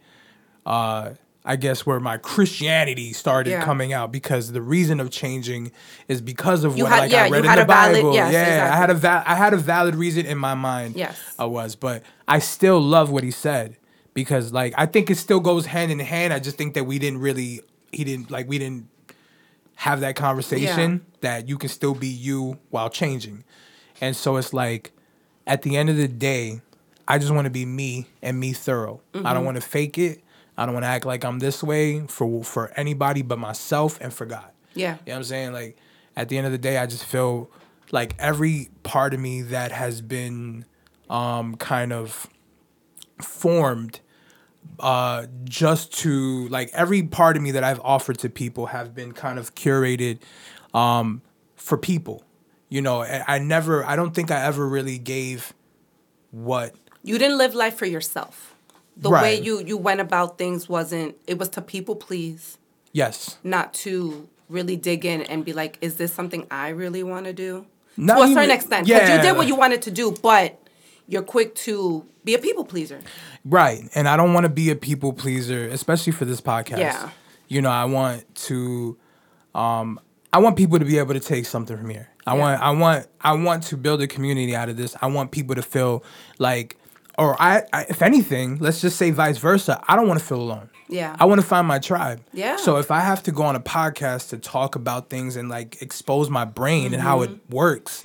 uh, 0.64 1.10
I 1.44 1.56
guess 1.56 1.84
where 1.84 1.98
my 1.98 2.18
Christianity 2.18 3.12
started 3.12 3.50
Yeah. 3.50 3.64
coming 3.64 3.92
out 3.92 4.12
because 4.12 4.52
the 4.52 4.62
reason 4.62 5.00
of 5.00 5.10
changing 5.10 5.72
is 6.06 6.20
because 6.20 6.62
of 6.62 6.76
You 6.76 6.84
what 6.84 6.92
had- 6.92 7.00
like 7.00 7.10
yeah, 7.12 7.22
I 7.24 7.26
you 7.26 7.32
read 7.32 7.44
in 7.44 7.50
had 7.50 7.58
the 7.58 7.62
a 7.62 7.66
valid- 7.66 7.96
Bible. 7.96 8.14
yes, 8.14 8.32
yeah, 8.32 8.70
I 8.72 8.76
had 8.76 8.90
a 8.90 8.94
va- 8.94 9.24
I 9.26 9.34
had 9.34 9.54
a 9.54 9.56
valid 9.56 9.96
reason 9.96 10.24
in 10.24 10.38
my 10.38 10.54
mind. 10.54 10.94
Yes. 10.96 11.16
I 11.38 11.46
was, 11.46 11.74
but 11.74 12.02
I 12.28 12.38
still 12.38 12.80
love 12.80 13.10
what 13.10 13.24
he 13.24 13.30
said 13.32 13.76
because 14.14 14.52
like 14.52 14.72
I 14.78 14.86
think 14.86 15.10
it 15.10 15.16
still 15.16 15.40
goes 15.40 15.66
hand 15.66 15.90
in 15.90 15.98
hand. 15.98 16.32
I 16.32 16.38
just 16.38 16.56
think 16.56 16.74
that 16.74 16.84
we 16.84 16.98
didn't 17.00 17.20
really 17.20 17.60
he 17.92 18.04
didn't 18.04 18.30
like 18.30 18.46
we 18.48 18.58
didn't 18.58 18.86
have 19.82 20.00
that 20.00 20.16
conversation 20.16 21.04
that 21.20 21.48
you 21.48 21.56
can 21.56 21.68
still 21.68 21.94
be 21.94 22.08
you 22.08 22.58
while 22.70 22.90
changing. 22.90 23.44
And 24.00 24.14
so 24.16 24.36
it's 24.36 24.52
like 24.52 24.90
at 25.46 25.62
the 25.62 25.76
end 25.76 25.88
of 25.88 25.96
the 25.96 26.08
day, 26.08 26.60
I 27.06 27.18
just 27.18 27.32
want 27.32 27.44
to 27.46 27.50
be 27.50 27.64
me 27.64 28.06
and 28.20 28.38
me 28.38 28.52
thorough. 28.52 29.00
I 29.14 29.18
Mm-hmm. 29.18 29.34
don't 29.34 29.44
want 29.44 29.54
to 29.56 29.60
fake 29.60 29.96
it. 29.98 30.22
I 30.56 30.64
don't 30.66 30.74
want 30.74 30.82
to 30.84 30.88
act 30.88 31.06
like 31.06 31.24
I'm 31.24 31.38
this 31.38 31.62
way 31.62 32.00
for 32.08 32.42
for 32.42 32.72
anybody 32.76 33.22
but 33.22 33.38
myself 33.38 33.98
and 34.00 34.12
for 34.12 34.26
God. 34.26 34.50
Yeah. 34.74 34.94
You 35.06 35.10
know 35.10 35.12
what 35.12 35.16
I'm 35.18 35.24
saying? 35.24 35.52
Like 35.52 35.76
at 36.16 36.28
the 36.28 36.36
end 36.38 36.46
of 36.46 36.52
the 36.52 36.58
day, 36.58 36.78
I 36.78 36.86
just 36.86 37.04
feel 37.04 37.48
like 37.92 38.14
every 38.18 38.68
part 38.82 39.14
of 39.14 39.20
me 39.20 39.42
that 39.42 39.70
has 39.70 40.00
been 40.02 40.64
um, 41.08 41.54
kind 41.56 41.92
of 41.92 42.26
formed 43.22 44.00
uh, 44.80 45.26
just 45.44 45.92
to 46.00 46.48
like 46.48 46.70
every 46.72 47.02
part 47.02 47.36
of 47.36 47.42
me 47.42 47.50
that 47.52 47.64
I've 47.64 47.80
offered 47.80 48.18
to 48.20 48.28
people 48.28 48.66
have 48.66 48.94
been 48.94 49.12
kind 49.12 49.38
of 49.38 49.54
curated 49.54 50.18
um, 50.74 51.22
for 51.56 51.76
people. 51.78 52.22
You 52.68 52.82
know, 52.82 53.02
I, 53.02 53.38
never, 53.38 53.84
I 53.84 53.96
don't 53.96 54.14
think 54.14 54.30
I 54.30 54.44
ever 54.44 54.68
really 54.68 54.98
gave 54.98 55.54
what 56.30 56.74
You 57.02 57.18
didn't 57.18 57.38
live 57.38 57.54
life 57.54 57.76
for 57.76 57.86
yourself. 57.86 58.54
The 58.96 59.10
way 59.10 59.40
you 59.40 59.62
you 59.64 59.76
went 59.76 60.00
about 60.00 60.38
things 60.38 60.68
wasn't. 60.68 61.16
It 61.26 61.38
was 61.38 61.48
to 61.50 61.62
people 61.62 61.94
please, 61.94 62.58
yes, 62.92 63.38
not 63.44 63.72
to 63.74 64.28
really 64.48 64.76
dig 64.76 65.04
in 65.04 65.22
and 65.22 65.44
be 65.44 65.52
like, 65.52 65.78
is 65.80 65.96
this 65.96 66.12
something 66.12 66.46
I 66.50 66.70
really 66.70 67.04
want 67.04 67.26
to 67.26 67.32
do? 67.32 67.64
Not 67.96 68.16
to 68.16 68.22
a 68.22 68.26
certain 68.26 68.42
even- 68.44 68.56
extent, 68.56 68.86
because 68.86 69.08
you 69.08 69.22
did 69.22 69.36
what 69.36 69.46
you 69.46 69.54
wanted 69.54 69.82
to 69.82 69.92
do, 69.92 70.14
but 70.20 70.60
you're 71.08 71.22
quick 71.22 71.54
to 71.56 72.04
be 72.24 72.34
a 72.34 72.38
people 72.38 72.64
pleaser. 72.64 73.00
right. 73.44 73.82
And 73.94 74.06
I 74.08 74.16
don't 74.16 74.34
want 74.34 74.44
to 74.44 74.50
be 74.50 74.70
a 74.70 74.76
people 74.76 75.12
pleaser, 75.12 75.66
especially 75.68 76.12
for 76.12 76.24
this 76.26 76.40
podcast. 76.40 76.78
Yeah. 76.78 77.10
You 77.48 77.62
know, 77.62 77.70
I 77.70 77.86
want 77.86 78.32
to, 78.46 78.96
um, 79.54 79.98
I 80.32 80.38
want 80.38 80.56
people 80.56 80.78
to 80.78 80.84
be 80.84 80.98
able 80.98 81.14
to 81.14 81.20
take 81.20 81.46
something 81.46 81.76
from 81.76 81.88
here. 81.88 82.08
I 82.26 82.34
Yeah. 82.34 82.40
want, 82.40 82.60
I 82.62 82.70
want, 82.72 83.06
I 83.22 83.32
want 83.32 83.62
to 83.64 83.76
build 83.78 84.02
a 84.02 84.06
community 84.06 84.54
out 84.54 84.68
of 84.68 84.76
this. 84.76 84.94
I 85.00 85.06
want 85.06 85.30
people 85.30 85.54
to 85.54 85.62
feel 85.62 86.04
like, 86.38 86.76
or 87.18 87.40
I, 87.40 87.62
I 87.72 87.86
if 87.88 88.02
anything, 88.02 88.58
let's 88.58 88.80
just 88.82 88.96
say 88.98 89.10
vice 89.10 89.38
versa. 89.38 89.82
I 89.88 89.96
don't 89.96 90.06
want 90.06 90.20
to 90.20 90.26
feel 90.26 90.40
alone. 90.40 90.68
Yeah. 90.90 91.16
I 91.18 91.24
want 91.24 91.40
to 91.40 91.46
find 91.46 91.66
my 91.66 91.78
tribe. 91.78 92.20
Yeah. 92.32 92.56
So 92.56 92.76
if 92.76 92.90
I 92.90 93.00
have 93.00 93.22
to 93.24 93.32
go 93.32 93.42
on 93.44 93.56
a 93.56 93.60
podcast 93.60 94.28
to 94.30 94.36
talk 94.38 94.74
about 94.76 95.08
things 95.10 95.36
and 95.36 95.48
like 95.48 95.80
expose 95.82 96.28
my 96.30 96.44
brain 96.44 96.92
and 96.94 97.02
how 97.02 97.22
it 97.22 97.30
Mm-hmm. 97.30 97.54
works, 97.56 98.04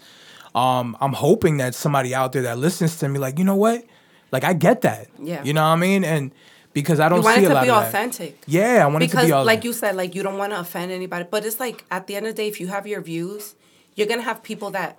um, 0.56 0.96
I'm 1.02 1.14
hoping 1.14 1.58
that 1.58 1.76
somebody 1.76 2.14
out 2.14 2.32
there 2.34 2.44
that 2.44 2.58
listens 2.58 2.98
to 3.00 3.10
me, 3.10 3.20
like, 3.20 3.40
you 3.40 3.46
know 3.46 3.56
what? 3.56 3.84
Like 4.32 4.44
I 4.44 4.54
get 4.54 4.82
that. 4.82 5.08
Yeah. 5.20 5.44
You 5.44 5.54
know 5.54 5.62
what 5.62 5.68
I 5.68 5.76
mean? 5.78 6.04
And 6.04 6.32
because 6.74 7.00
I 7.00 7.08
don't 7.10 7.20
You 7.20 7.24
want 7.26 7.38
see 7.38 7.44
it 7.44 7.46
a 7.46 7.50
to 7.50 7.54
lot 7.56 7.64
be 7.64 7.70
of 7.70 7.76
that. 7.82 7.88
authentic. 7.90 8.44
Yeah, 8.48 8.84
I 8.84 8.88
want 8.88 9.04
it 9.04 9.08
to 9.08 9.12
because 9.16 9.28
be 9.28 9.32
all 9.32 9.46
like 9.46 9.64
you 9.64 9.74
said 9.74 9.96
like 9.96 10.16
you 10.16 10.24
don't 10.24 10.38
want 10.40 10.52
to 10.54 10.60
offend 10.60 10.92
anybody 10.92 11.26
but 11.30 11.46
it's 11.46 11.60
like 11.60 11.86
at 11.92 12.08
the 12.08 12.16
end 12.16 12.26
of 12.26 12.36
the 12.36 12.42
day 12.42 12.48
if 12.48 12.60
you 12.60 12.68
have 12.68 12.88
your 12.88 13.00
views 13.02 13.54
you're 13.96 14.08
gonna 14.08 14.24
have 14.24 14.42
people 14.42 14.72
that 14.72 14.98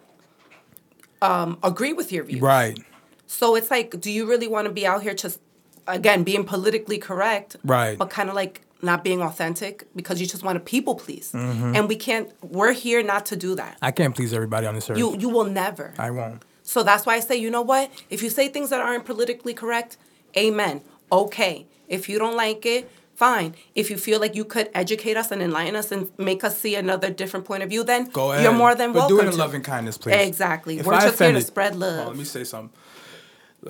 um, 1.22 1.58
agree 1.62 1.92
with 1.92 2.12
your 2.12 2.24
views 2.24 2.40
Right. 2.40 2.78
so 3.26 3.56
it's 3.56 3.70
like 3.70 3.98
do 4.00 4.10
you 4.10 4.26
really 4.26 4.46
want 4.46 4.66
to 4.66 4.72
be 4.72 4.86
out 4.86 5.02
here 5.02 5.14
just 5.14 5.40
again 5.88 6.22
being 6.22 6.44
politically 6.44 6.98
correct 6.98 7.56
Right. 7.64 7.98
but 7.98 8.10
kind 8.10 8.28
of 8.28 8.34
like 8.34 8.60
not 8.84 9.02
being 9.02 9.20
authentic 9.22 9.86
because 9.96 10.20
you 10.20 10.26
just 10.26 10.42
want 10.44 10.56
to 10.56 10.60
people 10.74 10.94
please 10.94 11.32
Mm-hmm. 11.32 11.74
and 11.76 11.88
we 11.88 11.96
can't 11.96 12.28
we're 12.42 12.72
here 12.72 13.02
not 13.02 13.26
to 13.26 13.36
do 13.36 13.54
that 13.56 13.76
I 13.82 13.90
can't 13.90 14.14
please 14.14 14.32
everybody 14.32 14.66
on 14.66 14.74
this 14.74 14.88
earth. 14.90 14.98
you 14.98 15.16
you 15.18 15.28
will 15.28 15.46
never 15.62 15.94
I 15.98 16.10
won't. 16.10 16.42
so 16.62 16.82
that's 16.82 17.04
why 17.06 17.14
I 17.16 17.20
say, 17.20 17.36
you 17.44 17.50
know 17.50 17.62
what? 17.72 17.86
If 18.10 18.22
you 18.24 18.30
say 18.30 18.44
things 18.48 18.68
that 18.70 18.80
aren't 18.80 19.04
politically 19.12 19.54
correct, 19.62 19.96
amen. 20.36 20.76
Okay. 21.10 21.66
If 21.96 22.08
you 22.08 22.18
don't 22.18 22.36
like 22.36 22.64
it, 22.76 22.82
fine. 23.14 23.50
If 23.74 23.86
you 23.90 23.96
feel 23.98 24.18
like 24.24 24.34
you 24.34 24.44
could 24.54 24.68
educate 24.82 25.16
us 25.22 25.30
and 25.32 25.40
enlighten 25.42 25.76
us 25.76 25.92
and 25.92 26.10
make 26.18 26.42
us 26.48 26.54
see 26.58 26.74
another 26.74 27.10
different 27.10 27.44
point 27.50 27.62
of 27.62 27.68
view, 27.68 27.84
then 27.84 28.02
Go 28.10 28.32
ahead. 28.32 28.42
you're 28.44 28.52
more 28.64 28.74
than 28.74 28.92
but 28.92 29.00
welcome. 29.00 29.16
do 29.16 29.22
it 29.22 29.26
in 29.26 29.32
to. 29.32 29.38
love 29.44 29.52
and 29.54 29.64
kindness, 29.64 29.96
please. 29.98 30.14
Exactly. 30.28 30.78
If 30.78 30.86
We're 30.86 30.94
I 30.94 31.00
just 31.08 31.18
here 31.18 31.32
to 31.32 31.40
spread 31.42 31.72
Oh, 31.74 31.78
love. 31.86 32.06
let 32.08 32.16
me 32.16 32.24
say 32.24 32.44
something 32.44 32.70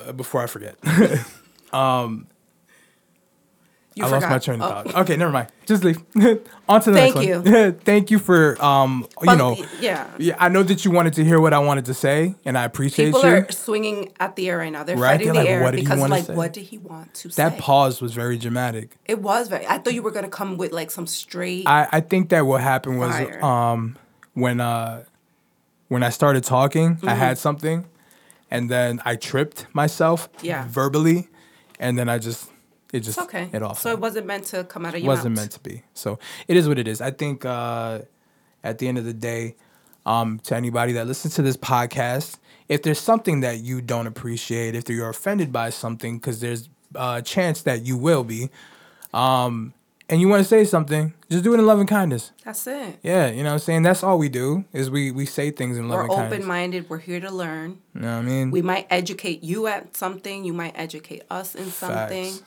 uh, 0.00 0.12
before 0.12 0.40
I 0.42 0.46
forget. 0.46 0.74
You 3.96 4.04
I 4.04 4.08
lost 4.08 4.22
my 4.22 4.28
forgot. 4.28 4.42
train 4.42 4.60
of 4.60 4.70
Oh. 4.86 4.90
thought. 4.90 5.02
Okay, 5.02 5.16
never 5.16 5.30
mind. 5.30 5.48
Just 5.66 5.84
leave. 5.84 5.98
On 6.68 6.80
to 6.80 6.90
the 6.90 6.96
Thank 6.96 7.14
next 7.14 7.48
one. 7.48 7.74
Thank 7.84 8.10
you 8.10 8.18
for 8.18 8.60
um, 8.64 9.06
you 9.20 9.26
But, 9.26 9.34
know. 9.36 9.56
yeah. 9.80 10.10
Yeah, 10.18 10.34
I 10.38 10.48
know 10.48 10.64
that 10.64 10.84
you 10.84 10.90
wanted 10.90 11.12
to 11.14 11.24
hear 11.24 11.40
what 11.40 11.52
I 11.54 11.60
wanted 11.60 11.84
to 11.84 11.94
say, 11.94 12.34
and 12.44 12.58
I 12.58 12.64
appreciate 12.64 13.06
People 13.06 13.20
you. 13.20 13.26
People 13.36 13.48
are 13.48 13.52
swinging 13.52 14.12
at 14.18 14.34
the 14.34 14.48
air 14.50 14.58
right 14.58 14.72
now. 14.72 14.82
They're 14.82 14.96
Right? 14.96 15.12
fighting 15.20 15.26
They're 15.32 15.34
the 15.34 15.40
like, 15.40 15.48
air 15.48 15.62
what 15.62 15.74
because 15.76 16.00
like, 16.10 16.24
say? 16.24 16.34
what 16.34 16.52
did 16.52 16.64
he 16.64 16.78
want 16.78 17.14
to 17.14 17.28
that 17.28 17.52
say? 17.54 17.58
pause 17.60 18.02
was 18.02 18.14
very 18.14 18.36
dramatic. 18.36 18.96
it 19.04 19.20
was 19.20 19.46
very. 19.48 19.64
I 19.66 19.78
thought 19.78 19.94
you 19.94 20.02
were 20.02 20.10
gonna 20.10 20.28
come 20.28 20.56
with 20.56 20.72
like 20.72 20.90
some 20.90 21.06
straight. 21.06 21.66
I, 21.68 21.86
I 21.92 22.00
think 22.00 22.30
that 22.30 22.46
what 22.46 22.62
happened 22.62 22.98
was 22.98 23.12
Fire. 23.14 23.44
um 23.44 23.96
when 24.32 24.60
uh 24.60 25.04
when 25.88 26.02
I 26.02 26.08
started 26.10 26.42
talking, 26.42 26.96
Mm-hmm. 26.96 27.08
I 27.08 27.14
had 27.14 27.38
something, 27.38 27.84
and 28.50 28.68
then 28.68 29.00
I 29.04 29.14
tripped 29.16 29.66
myself 29.72 30.28
Yeah. 30.42 30.66
verbally, 30.68 31.28
and 31.78 31.96
then 31.96 32.08
I 32.08 32.18
just 32.18 32.50
it 32.94 33.00
just 33.00 33.18
it's 33.18 33.26
okay. 33.26 33.50
it 33.52 33.62
off. 33.62 33.80
so 33.80 33.90
it 33.90 33.98
wasn't 33.98 34.26
meant 34.26 34.44
to 34.44 34.62
come 34.64 34.86
out 34.86 34.94
of 34.94 35.00
your 35.00 35.08
wasn't 35.08 35.34
mouth. 35.34 35.42
meant 35.42 35.52
to 35.52 35.60
be. 35.60 35.82
So 35.94 36.18
it 36.46 36.56
is 36.56 36.68
what 36.68 36.78
it 36.78 36.86
is. 36.86 37.00
I 37.00 37.10
think 37.10 37.44
uh, 37.44 38.02
at 38.62 38.78
the 38.78 38.86
end 38.86 38.98
of 38.98 39.04
the 39.04 39.12
day, 39.12 39.56
um, 40.06 40.38
to 40.44 40.54
anybody 40.54 40.92
that 40.92 41.06
listens 41.06 41.34
to 41.34 41.42
this 41.42 41.56
podcast, 41.56 42.38
if 42.68 42.82
there's 42.82 43.00
something 43.00 43.40
that 43.40 43.58
you 43.58 43.80
don't 43.80 44.06
appreciate, 44.06 44.74
if 44.76 44.88
you're 44.88 45.10
offended 45.10 45.52
by 45.52 45.70
something, 45.70 46.18
because 46.18 46.40
there's 46.40 46.68
a 46.94 47.20
chance 47.20 47.62
that 47.62 47.84
you 47.84 47.96
will 47.96 48.22
be, 48.22 48.50
um, 49.12 49.74
and 50.08 50.20
you 50.20 50.28
want 50.28 50.42
to 50.42 50.48
say 50.48 50.64
something, 50.64 51.14
just 51.30 51.42
do 51.42 51.54
it 51.54 51.58
in 51.58 51.66
love 51.66 51.80
and 51.80 51.88
kindness. 51.88 52.30
That's 52.44 52.66
it. 52.66 52.98
Yeah, 53.02 53.28
you 53.30 53.42
know 53.42 53.48
what 53.48 53.54
I'm 53.54 53.58
saying? 53.58 53.82
That's 53.82 54.02
all 54.02 54.18
we 54.18 54.28
do 54.28 54.64
is 54.72 54.90
we 54.90 55.10
we 55.10 55.24
say 55.24 55.50
things 55.50 55.78
in 55.78 55.88
love 55.88 55.96
We're 55.96 56.02
and 56.04 56.12
kindness. 56.12 56.34
open 56.34 56.46
minded. 56.46 56.90
We're 56.90 56.98
here 56.98 57.20
to 57.20 57.30
learn. 57.30 57.78
You 57.94 58.02
know 58.02 58.16
what 58.18 58.18
I 58.18 58.22
mean? 58.22 58.50
We 58.50 58.62
might 58.62 58.86
educate 58.90 59.42
you 59.42 59.66
at 59.66 59.96
something. 59.96 60.44
You 60.44 60.52
might 60.52 60.74
educate 60.76 61.22
us 61.30 61.54
in 61.54 61.70
something. 61.70 62.32
Facts. 62.32 62.42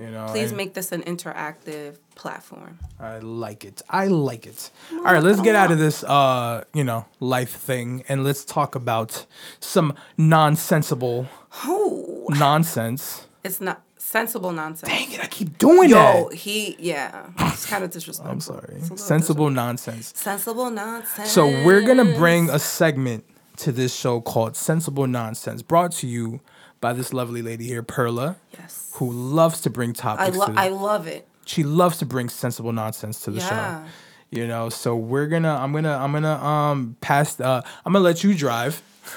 You 0.00 0.10
know, 0.12 0.26
Please 0.30 0.52
make 0.52 0.74
this 0.74 0.92
an 0.92 1.02
interactive 1.02 1.96
platform. 2.14 2.78
I 3.00 3.18
like 3.18 3.64
it. 3.64 3.82
I 3.90 4.06
like 4.06 4.46
it. 4.46 4.70
All 4.92 5.02
right, 5.02 5.22
let's 5.22 5.40
get 5.40 5.56
out 5.56 5.72
of 5.72 5.78
this 5.78 6.04
uh, 6.04 6.62
you 6.72 6.84
know, 6.84 7.06
life 7.18 7.50
thing 7.50 8.04
and 8.08 8.22
let's 8.22 8.44
talk 8.44 8.74
about 8.76 9.26
some 9.58 9.94
nonsensible 10.16 11.26
Oh, 11.64 12.26
nonsense. 12.30 13.26
it's 13.42 13.60
not 13.60 13.82
sensible 13.96 14.52
nonsense. 14.52 14.90
Dang 14.92 15.10
it, 15.12 15.20
I 15.20 15.26
keep 15.26 15.58
doing 15.58 15.90
Yo, 15.90 16.28
that. 16.28 16.34
he, 16.34 16.76
yeah, 16.78 17.26
it's 17.38 17.66
kind 17.66 17.82
of 17.82 17.90
disrespectful. 17.90 18.30
I'm 18.32 18.40
sorry. 18.40 18.74
It's 18.76 18.88
a 18.90 18.92
little 18.94 18.96
Sensible 18.98 19.50
nonsense. 19.50 20.12
sensible 20.14 20.70
nonsense. 20.70 21.30
So 21.30 21.46
we're 21.64 21.82
gonna 21.82 22.04
bring 22.16 22.50
a 22.50 22.58
segment 22.60 23.24
to 23.56 23.72
this 23.72 23.92
show 23.94 24.20
called 24.20 24.54
Sensible 24.56 25.08
Nonsense, 25.08 25.62
brought 25.62 25.90
to 25.92 26.06
you 26.06 26.40
by 26.80 26.92
this 26.92 27.12
lovely 27.12 27.42
lady 27.42 27.66
here, 27.66 27.82
Perla, 27.82 28.36
yes. 28.58 28.90
who 28.94 29.10
loves 29.10 29.60
to 29.62 29.70
bring 29.70 29.90
I 29.90 29.92
topics. 29.92 30.36
love, 30.36 30.54
to, 30.54 30.60
I 30.60 30.68
love 30.68 31.06
it. 31.06 31.26
she 31.44 31.64
loves 31.64 31.98
to 31.98 32.06
bring 32.06 32.28
sensible 32.28 32.72
nonsense 32.72 33.20
to 33.22 33.30
the 33.30 33.38
Yeah. 33.40 33.84
show. 33.84 33.90
You 34.30 34.46
know, 34.46 34.68
so 34.68 34.94
we're 34.94 35.26
gonna, 35.26 35.54
I'm 35.54 35.72
gonna, 35.72 35.96
I'm 35.96 36.12
gonna, 36.12 36.34
um, 36.44 36.96
pass. 37.00 37.40
Uh, 37.40 37.62
I'm 37.86 37.92
gonna 37.94 38.04
let 38.04 38.22
you 38.22 38.34
drive, 38.34 38.82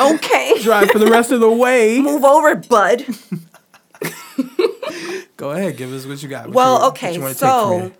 Okay, 0.00 0.54
drive 0.62 0.90
for 0.90 0.98
the 0.98 1.08
rest 1.10 1.32
of 1.32 1.40
the 1.40 1.50
way. 1.50 2.00
move 2.00 2.24
over, 2.24 2.54
bud. 2.54 3.04
Go 5.36 5.50
ahead, 5.50 5.76
give 5.76 5.92
us 5.92 6.06
what 6.06 6.22
you 6.22 6.28
got. 6.30 6.46
What 6.46 6.54
Well, 6.54 6.88
okay, 6.88 7.12
you 7.14 7.20
from 7.20 7.34
so 7.34 7.92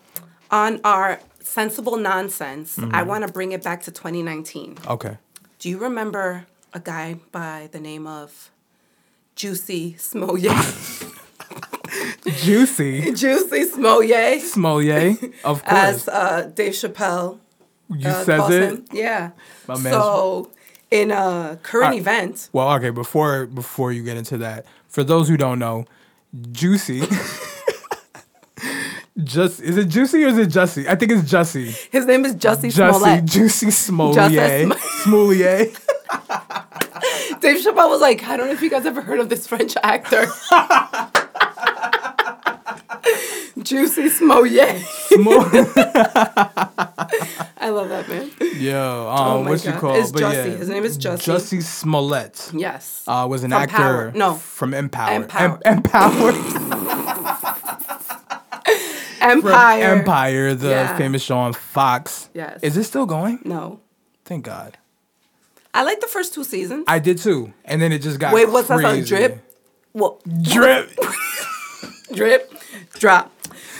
on 0.50 0.80
our 0.84 1.20
sensible 1.40 1.96
nonsense, 1.98 2.78
I 2.78 2.82
Mm-hmm. 2.82 3.08
want 3.08 3.26
to 3.26 3.32
bring 3.32 3.52
it 3.52 3.62
back 3.62 3.82
to 3.82 3.90
2019. 3.90 4.78
okay, 4.88 5.18
Do 5.58 5.68
you 5.68 5.76
remember 5.78 6.46
a 6.72 6.80
guy 6.80 7.16
by 7.32 7.68
the 7.72 7.80
name 7.80 8.06
of 8.06 8.50
Juicy 9.34 9.96
Smollett? 9.98 10.52
juicy 12.26 13.12
Juicy 13.12 13.64
Smollett, 13.64 14.42
Smolier, 14.42 15.32
of 15.44 15.64
course. 15.64 15.78
as 15.78 16.08
uh, 16.08 16.50
Dave 16.54 16.72
Chappelle 16.72 17.38
you 17.90 18.08
uh, 18.08 18.24
says 18.24 18.50
it. 18.50 18.62
him. 18.62 18.84
Yeah. 18.92 19.30
My 19.68 19.74
man's- 19.78 19.94
so, 19.96 20.50
in 20.90 21.10
a 21.10 21.58
current 21.62 21.94
Uh, 21.94 21.98
event, 21.98 22.48
Well, 22.52 22.70
okay, 22.74 22.90
before 22.90 23.46
before 23.46 23.92
you 23.92 24.02
get 24.02 24.16
into 24.16 24.38
that, 24.38 24.66
for 24.88 25.04
those 25.04 25.28
who 25.28 25.36
don't 25.36 25.58
know, 25.58 25.86
Juicy. 26.52 27.02
Just 29.24 29.62
is 29.62 29.78
it 29.78 29.88
Juicy 29.88 30.24
or 30.24 30.28
is 30.28 30.36
it 30.38 30.48
Jussie? 30.50 30.86
I 30.86 30.94
think 30.94 31.10
it's 31.10 31.22
Jussie. 31.30 31.74
his 31.90 32.04
name 32.04 32.26
is 32.26 32.34
Jussie 32.34 32.70
Jussie, 32.70 32.90
Smollett. 33.00 33.24
Juicy 33.24 33.66
Smolier. 33.68 34.64
Sm- 34.66 35.08
Smolier. 35.08 35.74
Dave 37.40 37.58
Chappelle 37.64 37.88
was 37.90 38.00
like, 38.00 38.24
I 38.24 38.36
don't 38.36 38.46
know 38.46 38.52
if 38.52 38.62
you 38.62 38.70
guys 38.70 38.86
ever 38.86 39.00
heard 39.00 39.20
of 39.20 39.28
this 39.28 39.46
French 39.46 39.74
actor. 39.82 40.26
Juicy 43.62 44.08
Smollett. 44.10 44.82
I 47.58 47.68
love 47.70 47.88
that 47.88 48.08
man. 48.08 48.30
Yo, 48.60 49.08
um, 49.10 49.18
Oh 49.18 49.40
what's 49.50 49.64
you 49.64 49.72
God. 49.72 49.80
call? 49.80 49.94
It's 49.96 50.12
but 50.12 50.22
Jussie. 50.22 50.34
yeah, 50.34 50.56
His 50.56 50.68
name 50.68 50.84
is 50.84 50.96
Jussie. 50.98 51.34
Jussie 51.34 51.62
Smollett. 51.62 52.50
Yes. 52.54 53.02
Uh, 53.08 53.26
was 53.28 53.42
an 53.44 53.50
From 53.50 53.62
actor. 53.62 53.76
Power. 53.76 54.12
No. 54.14 54.34
from 54.34 54.72
Empower. 54.74 55.14
Empower. 55.14 55.58
Em- 55.64 55.76
Empower. 55.78 56.32
from 56.32 56.72
Empire. 59.20 59.82
Empire, 59.82 60.54
the 60.54 60.68
Yeah. 60.68 60.96
famous 60.96 61.22
show 61.22 61.38
on 61.38 61.52
Fox. 61.52 62.28
Yes. 62.34 62.60
Is 62.62 62.76
it 62.76 62.84
still 62.84 63.06
going? 63.06 63.40
No. 63.44 63.80
Thank 64.24 64.44
God. 64.44 64.78
I 65.76 65.82
like 65.82 66.00
the 66.00 66.06
first 66.06 66.32
two 66.34 66.42
seasons. 66.44 66.84
I 66.88 66.98
did 66.98 67.18
too, 67.18 67.52
and 67.64 67.80
then 67.82 67.92
it 67.92 67.98
just 68.00 68.18
got 68.18 68.32
Wait, 68.34 68.48
what's 68.50 68.68
that 68.68 68.80
song? 68.80 69.02
Drip? 69.04 69.42
Well, 69.92 70.20
Drip. 70.42 70.90
drip, 72.12 72.52
drop, 72.98 73.32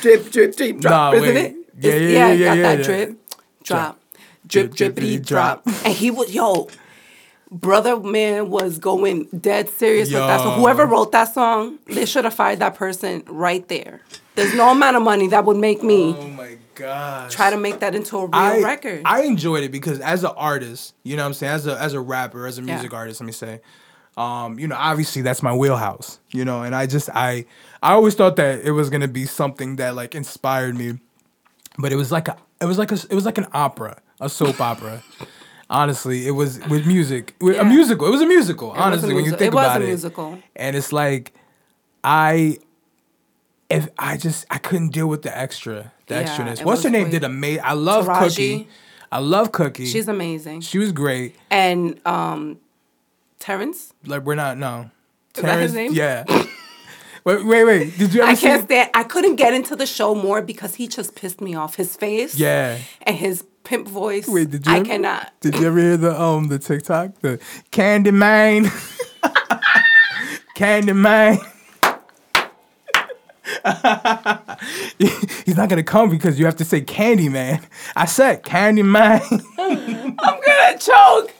drip, 0.03 0.31
drip, 0.31 0.57
drip, 0.57 0.79
drop, 0.81 1.15
Nah, 1.15 1.19
isn't 1.21 1.35
wait. 1.35 1.45
it? 1.47 1.57
Yeah, 1.79 1.91
It's- 1.93 2.03
yeah, 2.03 2.09
yeah, 2.09 2.33
yeah, 2.33 2.47
got 2.49 2.57
yeah, 2.57 2.63
that 2.63 2.79
yeah. 2.79 2.85
drip, 2.85 3.19
drop, 3.65 4.01
drip, 4.47 4.75
Drip, 4.75 4.95
drippity, 4.95 5.25
drop. 5.27 5.63
And 5.85 5.95
he 5.95 6.11
was, 6.11 6.35
yo, 6.35 6.69
Brother 7.51 7.99
Man 8.01 8.51
was 8.51 8.79
going 8.79 9.25
dead 9.39 9.69
serious 9.69 10.09
with 10.11 10.19
that. 10.19 10.41
So 10.41 10.51
whoever 10.51 10.85
wrote 10.87 11.13
that 11.13 11.33
song, 11.33 11.79
they 11.87 12.05
should 12.05 12.25
have 12.25 12.35
fired 12.35 12.59
that 12.59 12.75
person 12.75 13.23
right 13.29 13.67
there. 13.69 14.01
There's 14.37 14.55
no 14.55 14.71
amount 14.71 14.97
of 14.97 15.03
money 15.03 15.27
that 15.29 15.45
would 15.45 15.57
make 15.57 15.83
me 15.83 16.15
Oh 16.17 16.29
my 16.29 16.57
god. 16.75 17.31
try 17.31 17.51
to 17.51 17.57
make 17.57 17.81
that 17.81 17.95
into 17.95 18.17
a 18.19 18.27
real 18.27 18.31
I, 18.35 18.61
record. 18.63 19.03
I 19.05 19.23
enjoyed 19.23 19.65
it 19.65 19.73
because 19.73 19.99
as 20.01 20.23
an 20.25 20.33
artist, 20.37 20.95
you 21.03 21.17
know 21.17 21.23
what 21.23 21.29
I'm 21.29 21.35
saying, 21.35 21.53
as 21.55 21.67
a 21.67 21.77
as 21.81 21.95
a 21.95 22.01
rapper, 22.01 22.47
as 22.47 22.59
a 22.59 22.63
Yeah. 22.63 22.75
music 22.75 22.93
artist, 22.95 23.21
let 23.21 23.27
me 23.27 23.33
say, 23.33 23.61
um, 24.17 24.59
you 24.59 24.69
know, 24.69 24.77
obviously 24.79 25.23
that's 25.23 25.43
my 25.43 25.55
wheelhouse, 25.55 26.21
you 26.31 26.45
know, 26.45 26.63
and 26.63 26.75
I 26.75 26.87
just 26.87 27.09
I 27.15 27.47
I 27.83 27.93
always 27.93 28.15
thought 28.15 28.37
that 28.37 28.61
it 28.61 28.73
was 28.73 28.91
gonna 28.91 29.09
be 29.09 29.25
something 29.27 29.77
that 29.77 29.95
like 29.97 30.15
inspired 30.15 30.77
me, 30.77 30.99
but 31.79 31.93
it 31.93 31.97
was 31.97 32.13
like 32.13 32.29
a 32.29 32.37
it 32.61 32.67
was 32.67 32.79
like 32.79 32.93
a 32.93 32.99
it 33.11 33.15
was 33.15 33.25
like 33.25 33.39
an 33.39 33.47
opera, 33.55 33.99
a 34.21 34.29
soap 34.29 34.61
opera. 34.61 35.03
Honestly, 35.69 36.29
it 36.29 36.31
was 36.31 36.61
with 36.69 36.87
music, 36.87 37.35
with 37.41 37.57
Yeah. 37.57 37.63
a 37.63 37.65
musical. 37.65 38.07
It 38.07 38.11
was 38.11 38.21
a 38.21 38.27
musical. 38.27 38.69
was 38.69 38.79
a 38.79 38.83
honestly, 38.83 39.09
when 39.15 39.25
you 39.25 39.31
musical. 39.33 39.39
think 39.39 39.53
It 39.53 39.57
was 39.57 39.65
about 39.67 39.81
a 39.81 39.85
it, 39.85 39.89
musical. 39.89 40.39
and 40.55 40.77
it's 40.77 40.93
like 40.93 41.33
I 42.05 42.59
if 43.71 43.89
I 43.99 44.17
just 44.17 44.47
I 44.51 44.59
couldn't 44.59 44.91
deal 44.93 45.07
with 45.09 45.23
the 45.23 45.37
extra, 45.37 45.93
the 46.07 46.15
Yeah, 46.17 46.25
extraness. 46.25 46.65
What's 46.65 46.83
her 46.85 46.91
name? 46.91 47.03
weird. 47.03 47.13
Did 47.13 47.25
amazing. 47.25 47.63
I 47.65 47.73
love 47.73 48.07
Taraji. 48.07 48.29
Cookie. 48.29 48.69
I 49.13 49.19
love 49.21 49.53
Cookie. 49.53 49.87
She's 49.87 50.09
amazing. 50.09 50.61
she 50.63 50.79
was 50.79 50.93
great. 50.93 51.37
And 51.51 52.01
um, 52.07 52.59
Terrence, 53.39 53.93
Like 54.05 54.23
we're 54.25 54.35
not 54.35 54.59
no. 54.59 54.91
Is 55.37 55.43
that 55.43 55.61
his 55.61 55.73
Terrence- 55.73 55.75
name? 55.75 55.93
Yeah. 55.95 56.25
wait, 57.25 57.45
wait, 57.45 57.65
wait. 57.65 57.99
Did 57.99 58.15
you 58.15 58.23
ever 58.23 58.31
I 58.31 58.35
see? 58.35 58.47
can't 58.47 58.65
stand. 58.65 58.91
I 58.95 59.05
couldn't 59.05 59.37
get 59.37 59.53
into 59.55 59.77
the 59.77 59.87
show 59.87 60.15
more 60.15 60.43
because 60.43 60.75
he 60.77 60.89
just 60.89 61.15
pissed 61.15 61.41
me 61.41 61.55
off. 61.55 61.75
His 61.77 61.95
face, 61.97 62.35
Yeah. 62.39 62.79
and 63.03 63.17
his 63.17 63.45
pimp 63.65 63.87
voice. 63.89 64.27
Wait, 64.29 64.51
did 64.51 64.65
you? 64.67 64.73
I 64.73 64.77
ever- 64.79 64.85
cannot. 64.87 65.33
Did 65.41 65.57
you 65.57 65.67
ever 65.67 65.79
hear 65.79 65.97
the 65.97 66.21
um 66.21 66.49
the 66.49 66.59
TikTok 66.59 67.21
the 67.21 67.39
Candy 67.71 68.11
Man? 68.13 68.71
Candy 70.55 70.93
Man. 70.95 71.39
He's 75.45 75.57
not 75.57 75.69
gonna 75.69 75.83
come 75.83 76.11
because 76.11 76.39
you 76.39 76.47
have 76.47 76.57
to 76.57 76.65
say 76.65 76.81
Candy 76.81 77.29
Man. 77.29 77.61
I 77.95 78.07
said 78.07 78.43
Candy 78.43 78.83
Man. 78.83 79.21
I'm 79.59 80.17
gonna 80.17 80.79
choke. 80.79 81.33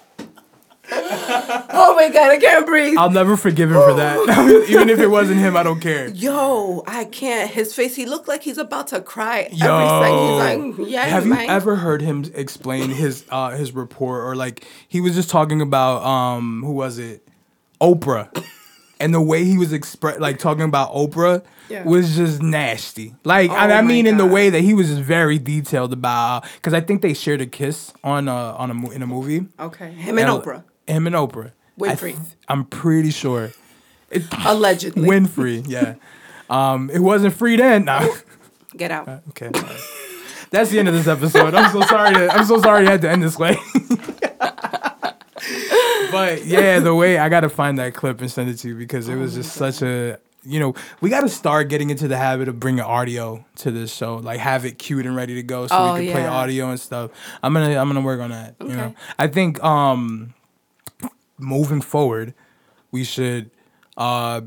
oh 0.93 1.95
my 1.97 2.09
god, 2.11 2.31
I 2.31 2.39
can't 2.39 2.65
breathe. 2.65 2.97
I'll 2.97 3.11
never 3.11 3.37
forgive 3.37 3.73
him 3.73 3.81
for 3.81 3.95
that. 3.95 4.67
Even 4.69 4.89
if 4.89 5.01
it 5.01 5.09
wasn't 5.09 5.41
him, 5.41 5.57
I 5.57 5.65
don't 5.65 5.81
care. 5.81 6.09
Yo, 6.11 6.85
I 6.87 7.07
can't. 7.07 7.51
His 7.51 7.75
face, 7.75 7.97
he 7.97 8.07
looked 8.07 8.29
like 8.29 8.43
he's 8.45 8.59
about 8.59 8.87
to 8.89 9.01
cry 9.01 9.49
Yo, 9.51 9.67
every 9.67 9.89
second. 9.89 10.67
He's 10.67 10.79
like, 10.79 10.89
yeah, 10.89 11.05
have 11.07 11.27
you 11.27 11.35
ever 11.35 11.75
heard 11.75 12.03
him 12.03 12.25
explain 12.35 12.91
his 12.91 13.25
uh 13.31 13.51
his 13.51 13.73
report 13.73 14.23
or 14.25 14.37
like 14.37 14.65
he 14.87 15.01
was 15.01 15.17
just 15.17 15.29
talking 15.29 15.61
about 15.61 16.05
um 16.05 16.63
who 16.65 16.73
was 16.73 16.99
it 16.99 17.27
Oprah 17.81 18.31
and 19.01 19.13
the 19.13 19.21
way 19.21 19.45
he 19.45 19.59
was 19.59 19.73
express 19.73 20.21
like 20.21 20.39
talking 20.39 20.63
about 20.63 20.93
Oprah 20.93 21.43
Yeah. 21.69 21.85
was 21.85 22.17
just 22.17 22.41
nasty. 22.43 23.15
Like 23.25 23.51
Oh 23.51 23.55
I, 23.55 23.73
I 23.79 23.83
mean 23.83 24.07
in 24.07 24.17
the 24.19 24.27
way 24.27 24.51
that 24.51 24.61
he 24.61 24.73
was 24.75 24.89
just 24.89 25.01
very 25.03 25.39
detailed 25.39 25.93
about 25.93 26.45
because 26.57 26.73
I 26.75 26.81
think 26.81 27.03
they 27.03 27.13
shared 27.15 27.41
a 27.41 27.47
kiss 27.47 27.93
on 28.05 28.29
uh 28.29 28.55
on 28.57 28.71
a 28.71 28.91
in 28.91 29.03
a 29.03 29.07
movie. 29.07 29.47
Okay, 29.59 29.91
him 29.93 30.19
and 30.19 30.29
And- 30.31 30.43
Oprah, 30.43 30.65
Him 30.87 31.07
and 31.07 31.17
Oprah. 31.17 31.53
Winfrey. 31.79 32.13
th- 32.17 32.19
I'm 32.49 32.65
pretty 32.65 33.11
sure. 33.11 33.53
It, 34.11 34.23
allegedly. 34.47 35.09
Winfrey, 35.09 35.65
yeah. 35.69 35.97
Um, 36.49 36.89
it 36.91 37.01
wasn't 37.01 37.35
free 37.35 37.57
then. 37.57 37.85
Nah. 37.87 38.07
Get 38.77 38.91
out. 38.93 39.09
Okay. 39.31 39.47
all 39.53 39.61
right. 39.63 39.81
That's 40.51 40.71
the 40.71 40.79
end 40.79 40.87
of 40.89 40.95
this 40.95 41.07
episode. 41.09 41.55
I'm 41.55 41.71
so 41.73 41.81
sorry. 41.83 42.15
To, 42.15 42.29
I'm 42.33 42.45
so 42.47 42.61
sorry 42.63 42.87
I 42.87 42.91
had 42.93 43.03
to 43.03 43.11
end 43.11 43.23
this 43.23 43.37
way. 43.39 43.57
but 46.13 46.45
yeah, 46.47 46.79
the 46.81 46.95
way 46.95 47.19
I 47.19 47.29
gotta 47.29 47.49
find 47.49 47.79
that 47.79 47.95
clip 47.95 48.21
and 48.21 48.31
send 48.31 48.49
it 48.51 48.57
to 48.59 48.69
you 48.69 48.75
because 48.77 49.09
it 49.09 49.17
was 49.17 49.35
just 49.35 49.53
such 49.55 49.83
a 49.83 50.19
you 50.47 50.61
know 50.61 50.75
we 51.01 51.11
gotta 51.11 51.29
start 51.29 51.69
getting 51.69 51.91
into 51.91 52.07
the 52.09 52.17
habit 52.17 52.49
of 52.49 52.61
bringing 52.61 52.81
audio 52.85 53.45
to 53.57 53.71
this 53.71 53.93
show, 53.95 54.17
like 54.17 54.39
have 54.41 54.65
it 54.65 54.79
queued 54.79 55.05
and 55.07 55.17
ready 55.17 55.35
to 55.35 55.43
go 55.43 55.67
so 55.67 55.75
Oh, 55.77 55.95
we 55.95 56.07
can 56.07 56.13
play 56.15 56.27
audio 56.27 56.71
and 56.71 56.79
stuff. 56.81 57.11
I'm 57.43 57.53
gonna 57.53 57.77
I'm 57.77 57.89
gonna 57.89 58.01
work 58.01 58.21
on 58.21 58.31
that. 58.31 58.55
You 58.61 58.69
know, 58.69 58.85
Okay. 58.87 58.95
I 59.19 59.27
think 59.27 59.63
um 59.65 60.35
moving 61.39 61.81
forward, 61.81 62.35
we 62.91 63.05
should 63.05 63.51
uh 63.97 64.43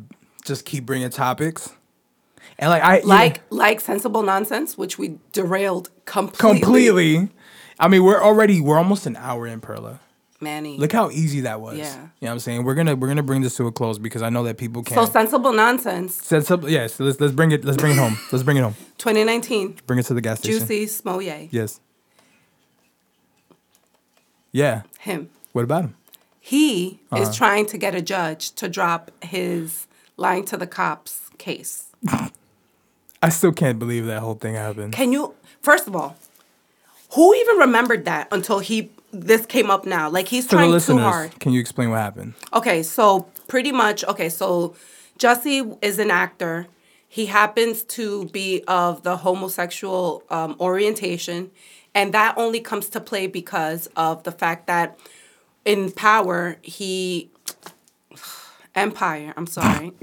just 0.45 0.65
keep 0.65 0.85
bringing 0.85 1.09
topics. 1.09 1.73
And 2.57 2.69
like 2.69 2.83
I 2.83 2.99
Like, 3.05 3.41
like 3.49 3.79
sensible 3.79 4.23
nonsense, 4.23 4.77
which 4.77 4.97
we 4.97 5.17
derailed 5.33 5.89
completely. 6.05 6.59
completely. 6.59 7.29
I 7.79 7.87
mean, 7.87 8.03
we're 8.03 8.21
already 8.21 8.59
we're 8.59 8.77
almost 8.77 9.05
an 9.05 9.15
hour 9.15 9.47
in 9.47 9.61
Perla. 9.61 9.99
Manny. 10.41 10.77
Look 10.77 10.91
how 10.93 11.09
easy 11.09 11.41
that 11.41 11.59
was. 11.61 11.77
Yeah. 11.77 11.93
You 11.95 11.99
know 12.01 12.07
what 12.21 12.31
I'm 12.31 12.39
saying? 12.39 12.63
We're 12.63 12.75
gonna 12.75 12.95
we're 12.95 13.07
gonna 13.09 13.23
bring 13.23 13.41
this 13.41 13.55
to 13.57 13.67
a 13.67 13.71
close 13.71 13.97
because 13.99 14.21
I 14.21 14.29
know 14.29 14.43
that 14.43 14.57
people 14.57 14.83
can't 14.83 15.05
So 15.07 15.11
sensible 15.11 15.51
nonsense. 15.53 16.15
something. 16.25 16.69
Yes, 16.69 16.99
let's 16.99 17.19
let's 17.19 17.33
bring 17.33 17.51
it 17.51 17.65
let's 17.65 17.77
bring 17.77 17.91
it 17.93 17.97
home. 17.97 18.17
Let's 18.31 18.43
bring 18.43 18.57
it 18.57 18.61
home. 18.61 18.75
2019. 18.99 19.79
Bring 19.85 19.99
it 19.99 20.05
to 20.05 20.13
the 20.13 20.21
gas 20.21 20.39
station. 20.39 20.59
Juicy 20.59 20.87
Smollett. 20.87 21.49
Yes. 21.51 21.79
Yeah. 24.51 24.83
Him. 24.99 25.29
What 25.51 25.63
about 25.63 25.83
him? 25.85 25.95
He 26.39 26.99
Uh-huh. 27.11 27.21
is 27.23 27.35
trying 27.35 27.65
to 27.67 27.77
get 27.77 27.93
a 27.95 28.01
judge 28.01 28.51
to 28.55 28.67
drop 28.69 29.11
his 29.23 29.87
lying 30.17 30.45
to 30.45 30.57
the 30.57 30.67
cops 30.67 31.29
case. 31.37 31.87
I 33.21 33.29
still 33.29 33.51
can't 33.51 33.77
believe 33.77 34.05
that 34.05 34.21
whole 34.21 34.35
thing 34.35 34.55
happened. 34.55 34.93
Can 34.93 35.11
you? 35.11 35.33
First 35.61 35.87
of 35.87 35.95
all, 35.95 36.15
who 37.15 37.35
even 37.35 37.57
remembered 37.57 38.05
that 38.05 38.27
until 38.31 38.59
he 38.59 38.89
this 39.11 39.45
came 39.45 39.69
up 39.69 39.85
now? 39.85 40.09
Like 40.09 40.27
he's 40.27 40.45
For 40.45 40.51
trying 40.57 40.79
too 40.79 40.97
hard. 40.97 41.39
can 41.39 41.51
you 41.53 41.59
explain 41.59 41.89
what 41.89 41.99
happened? 41.99 42.33
Okay, 42.53 42.83
so 42.83 43.27
pretty 43.47 43.71
much, 43.71 44.03
okay, 44.05 44.29
so 44.29 44.75
Jussie 45.17 45.77
is 45.81 45.99
an 45.99 46.11
actor. 46.11 46.67
He 47.07 47.25
happens 47.25 47.83
to 47.83 48.25
be 48.27 48.63
of 48.67 49.03
the 49.03 49.17
homosexual 49.17 50.23
um, 50.29 50.55
orientation, 50.59 51.49
and 51.95 52.13
that 52.13 52.35
only 52.37 52.59
comes 52.59 52.87
to 52.89 52.99
play 52.99 53.25
because 53.27 53.87
of 53.95 54.23
the 54.23 54.31
fact 54.31 54.67
that 54.67 54.97
in 55.65 55.91
Power, 55.91 56.57
he. 56.61 57.29
Empire, 58.75 59.33
I'm 59.35 59.47
sorry. 59.47 59.91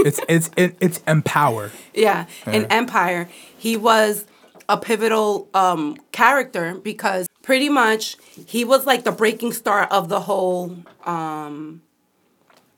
It's 0.00 0.20
it's 0.28 0.50
it, 0.56 0.76
it's 0.80 1.00
empower. 1.06 1.70
Yeah, 1.92 2.26
in 2.46 2.62
Yeah. 2.62 2.68
Empire, 2.70 3.28
he 3.56 3.76
was 3.76 4.24
a 4.68 4.76
pivotal 4.76 5.48
um, 5.54 5.96
character 6.12 6.74
because 6.82 7.28
pretty 7.48 7.70
much 7.70 8.18
he 8.46 8.62
was 8.62 8.84
like 8.84 9.04
the 9.04 9.10
breaking 9.22 9.52
star 9.54 9.84
of 9.86 10.10
the 10.10 10.20
whole 10.20 10.76
um, 11.06 11.80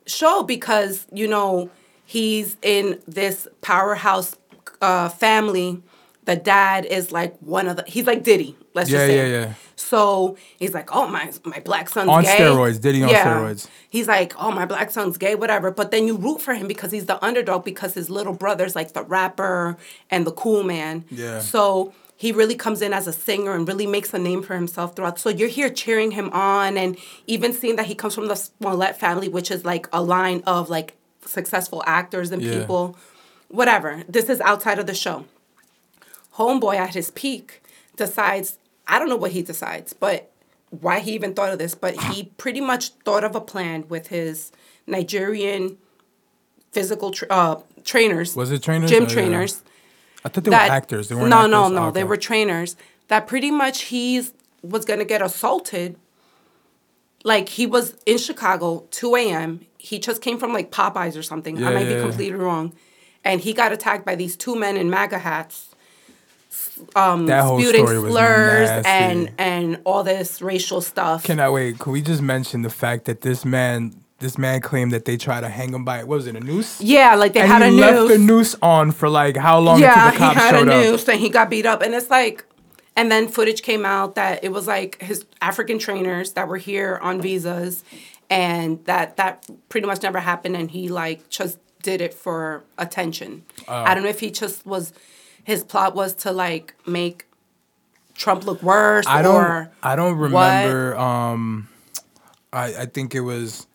show 0.06 0.44
because 0.44 1.06
you 1.12 1.26
know 1.26 1.68
he's 2.04 2.56
in 2.62 3.00
this 3.08 3.48
powerhouse 3.62 4.36
uh, 4.80 5.08
family. 5.08 5.82
The 6.26 6.36
dad 6.36 6.84
is 6.84 7.10
like 7.10 7.36
one 7.40 7.66
of 7.66 7.76
the. 7.78 7.84
He's 7.88 8.06
like 8.06 8.22
Diddy. 8.22 8.56
Let's 8.72 8.88
Yeah, 8.90 8.98
just 8.98 9.06
say. 9.08 9.16
yeah, 9.32 9.38
yeah. 9.40 9.54
So 9.74 10.36
he's 10.56 10.72
like, 10.72 10.94
oh 10.94 11.08
my, 11.08 11.32
my 11.44 11.58
black 11.60 11.88
son's 11.88 12.08
On 12.08 12.22
gay. 12.22 12.36
steroids, 12.38 12.80
Diddy 12.80 13.02
on 13.02 13.08
steroids. 13.10 13.66
He's 13.88 14.06
like, 14.06 14.34
oh 14.38 14.52
my 14.52 14.66
black 14.66 14.92
son's 14.92 15.18
gay, 15.18 15.34
whatever. 15.34 15.72
But 15.72 15.90
then 15.90 16.06
you 16.06 16.16
root 16.16 16.40
for 16.40 16.54
him 16.54 16.68
because 16.68 16.92
he's 16.92 17.06
the 17.06 17.18
underdog 17.24 17.64
because 17.64 17.94
his 17.94 18.08
little 18.08 18.34
brother's 18.34 18.76
like 18.76 18.92
the 18.92 19.02
rapper 19.02 19.76
and 20.10 20.24
the 20.24 20.30
cool 20.32 20.62
man. 20.62 21.04
Yeah. 21.10 21.40
So 21.40 21.92
he 22.20 22.32
really 22.32 22.54
comes 22.54 22.82
in 22.82 22.92
as 22.92 23.06
a 23.06 23.14
singer 23.14 23.52
and 23.54 23.66
really 23.66 23.86
makes 23.86 24.12
a 24.12 24.18
name 24.18 24.42
for 24.42 24.54
himself 24.54 24.94
throughout. 24.94 25.18
So 25.18 25.30
you're 25.30 25.48
here 25.48 25.70
cheering 25.70 26.10
him 26.10 26.28
on 26.34 26.76
and 26.76 26.98
even 27.26 27.54
seeing 27.54 27.76
that 27.76 27.86
he 27.86 27.94
comes 27.94 28.14
from 28.14 28.28
the 28.28 28.34
Smollett 28.34 28.98
family, 29.00 29.26
which 29.26 29.50
is 29.50 29.64
like 29.64 29.88
a 29.90 30.02
line 30.02 30.42
of 30.46 30.68
like 30.68 30.98
successful 31.24 31.82
actors 31.86 32.30
and 32.30 32.42
Yeah. 32.42 32.58
people. 32.58 32.94
Whatever. 33.48 34.02
This 34.06 34.28
is 34.28 34.38
outside 34.42 34.78
of 34.78 34.86
the 34.86 34.92
show. 34.92 35.24
Homeboy 36.34 36.76
at 36.76 36.92
his 36.92 37.10
peak 37.10 37.62
decides, 37.96 38.58
I 38.86 38.98
don't 38.98 39.08
know 39.08 39.16
what 39.16 39.30
he 39.32 39.40
decides, 39.40 39.94
but 39.94 40.30
why 40.68 40.98
he 41.00 41.12
even 41.12 41.32
thought 41.32 41.54
of 41.54 41.58
this, 41.58 41.74
but 41.74 41.98
he 42.12 42.24
pretty 42.36 42.60
much 42.60 42.90
thought 43.06 43.24
of 43.24 43.34
a 43.34 43.40
plan 43.40 43.86
with 43.88 44.08
his 44.08 44.52
Nigerian 44.86 45.78
physical 46.70 47.12
tra- 47.12 47.28
uh, 47.30 47.60
trainers. 47.82 48.36
Was 48.36 48.52
it 48.52 48.62
trainers? 48.62 48.90
Gym 48.90 49.04
Oh, 49.04 49.08
yeah. 49.08 49.14
I 50.24 50.28
thought 50.28 50.44
they 50.44 50.50
that- 50.50 50.68
were 50.68 50.74
actors. 50.74 51.08
They 51.08 51.14
weren't 51.14 51.28
no, 51.28 51.38
actors? 51.38 51.50
no, 51.50 51.68
no. 51.68 51.88
Oh, 51.88 51.90
They 51.90 52.04
were 52.04 52.16
trainers. 52.16 52.76
That 53.08 53.26
pretty 53.26 53.50
much 53.50 53.82
he 53.82 54.22
was 54.62 54.84
gonna 54.84 55.04
get 55.04 55.22
assaulted. 55.22 55.96
Like 57.24 57.50
he 57.50 57.66
was 57.66 57.96
in 58.06 58.18
Chicago, 58.18 58.86
2 58.90 59.16
a.m. 59.16 59.60
He 59.76 59.98
just 59.98 60.22
came 60.22 60.38
from 60.38 60.52
like 60.52 60.70
Popeyes 60.70 61.18
or 61.18 61.22
something. 61.22 61.56
I 61.58 61.70
might 61.72 61.80
yeah, 61.80 61.88
be 61.88 61.94
yeah. 61.94 62.00
completely 62.02 62.38
wrong. 62.38 62.72
And 63.24 63.40
he 63.40 63.52
got 63.52 63.72
attacked 63.72 64.06
by 64.06 64.14
these 64.14 64.36
two 64.36 64.56
men 64.56 64.76
in 64.76 64.88
MAGA 64.88 65.18
hats 65.18 65.70
um, 66.96 67.26
That 67.26 67.44
whole 67.44 67.60
spewing 67.60 67.86
story 67.86 67.98
was 67.98 68.12
slurs 68.12 68.70
and 68.86 69.30
and 69.38 69.80
all 69.84 70.02
this 70.02 70.42
racial 70.42 70.80
stuff. 70.80 71.24
Can 71.24 71.40
I 71.40 71.50
wait? 71.50 71.78
Can 71.78 71.92
we 71.92 72.02
just 72.02 72.22
mention 72.22 72.62
the 72.62 72.70
fact 72.70 73.04
that 73.04 73.20
this 73.20 73.44
man, 73.44 73.94
this 74.20 74.38
man 74.38 74.60
claimed 74.60 74.92
that 74.92 75.04
they 75.06 75.16
tried 75.16 75.40
to 75.40 75.48
hang 75.48 75.72
him 75.74 75.84
by 75.84 75.98
what 76.04 76.08
was 76.16 76.26
it 76.26 76.36
a 76.36 76.40
noose? 76.40 76.80
yeah, 76.80 77.14
like 77.16 77.32
they 77.32 77.40
and 77.40 77.48
had 77.48 77.62
he 77.62 77.68
a 77.68 77.72
left 77.72 77.94
noose. 77.98 78.10
the 78.12 78.18
noose 78.18 78.56
on 78.62 78.92
for 78.92 79.08
like 79.08 79.36
how 79.36 79.58
long 79.58 79.80
yeah, 79.80 80.08
until 80.08 80.12
the 80.12 80.18
cops 80.18 80.34
he 80.36 80.40
had 80.40 80.54
a 80.54 80.58
up? 80.60 80.66
noose 80.66 81.08
and 81.08 81.18
he 81.20 81.28
got 81.28 81.50
beat 81.50 81.66
up, 81.66 81.82
and 81.82 81.94
it's 81.94 82.10
like, 82.10 82.44
And 82.96 83.10
then 83.10 83.28
footage 83.28 83.62
came 83.62 83.84
out 83.86 84.14
that 84.16 84.44
it 84.44 84.52
was 84.52 84.66
like 84.66 85.00
his 85.02 85.24
African 85.40 85.78
trainers 85.78 86.32
that 86.34 86.48
were 86.48 86.58
here 86.58 86.98
on 87.02 87.20
visas, 87.20 87.82
and 88.28 88.84
that 88.84 89.16
that 89.16 89.46
pretty 89.68 89.86
much 89.86 90.02
never 90.02 90.20
happened, 90.20 90.54
and 90.56 90.70
he 90.70 90.88
like 90.88 91.28
just 91.30 91.58
did 91.82 92.00
it 92.02 92.12
for 92.12 92.62
attention. 92.76 93.42
I 93.66 93.94
don't 93.94 94.02
know 94.02 94.10
if 94.10 94.20
he 94.20 94.30
just 94.30 94.66
was, 94.66 94.92
his 95.44 95.64
plot 95.64 95.94
was 95.94 96.14
to 96.16 96.30
like 96.30 96.74
make 96.86 97.24
Trump 98.14 98.44
look 98.44 98.62
worse 98.62 99.06
I 99.08 99.22
don't. 99.22 99.34
or 99.34 99.72
I 99.82 99.96
don't 99.96 100.18
what? 100.18 100.30
remember. 100.30 100.94
Um, 100.98 101.68
I 102.52 102.74
I 102.82 102.86
think 102.86 103.14
it 103.14 103.20
was 103.20 103.66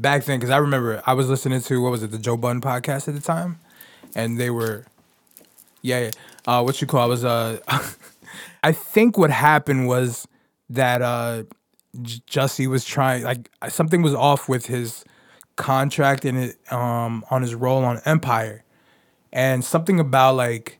back 0.00 0.24
then 0.24 0.38
because 0.38 0.50
I 0.50 0.56
remember 0.56 1.02
I 1.06 1.12
was 1.12 1.28
listening 1.28 1.60
to 1.60 1.82
what 1.82 1.90
was 1.90 2.02
it 2.02 2.10
the 2.10 2.18
Joe 2.18 2.36
Budden 2.36 2.60
podcast 2.60 3.08
at 3.08 3.14
the 3.14 3.20
time, 3.20 3.58
and 4.14 4.38
they 4.38 4.50
were, 4.50 4.86
yeah, 5.82 6.00
yeah. 6.00 6.10
Uh, 6.46 6.62
what 6.62 6.80
you 6.80 6.86
call? 6.86 7.00
I 7.00 7.06
was 7.06 7.24
uh, 7.24 7.58
I 8.62 8.72
think 8.72 9.18
what 9.18 9.30
happened 9.30 9.86
was 9.86 10.26
that 10.70 11.02
uh, 11.02 11.44
J- 12.00 12.22
Jussie 12.26 12.66
was 12.66 12.84
trying 12.84 13.22
like 13.22 13.50
something 13.68 14.02
was 14.02 14.14
off 14.14 14.48
with 14.48 14.66
his 14.66 15.04
contract 15.56 16.24
and 16.24 16.38
it 16.38 16.72
um 16.72 17.24
on 17.30 17.42
his 17.42 17.54
role 17.54 17.84
on 17.84 18.00
Empire, 18.04 18.64
and 19.32 19.64
something 19.64 20.00
about 20.00 20.36
like 20.36 20.78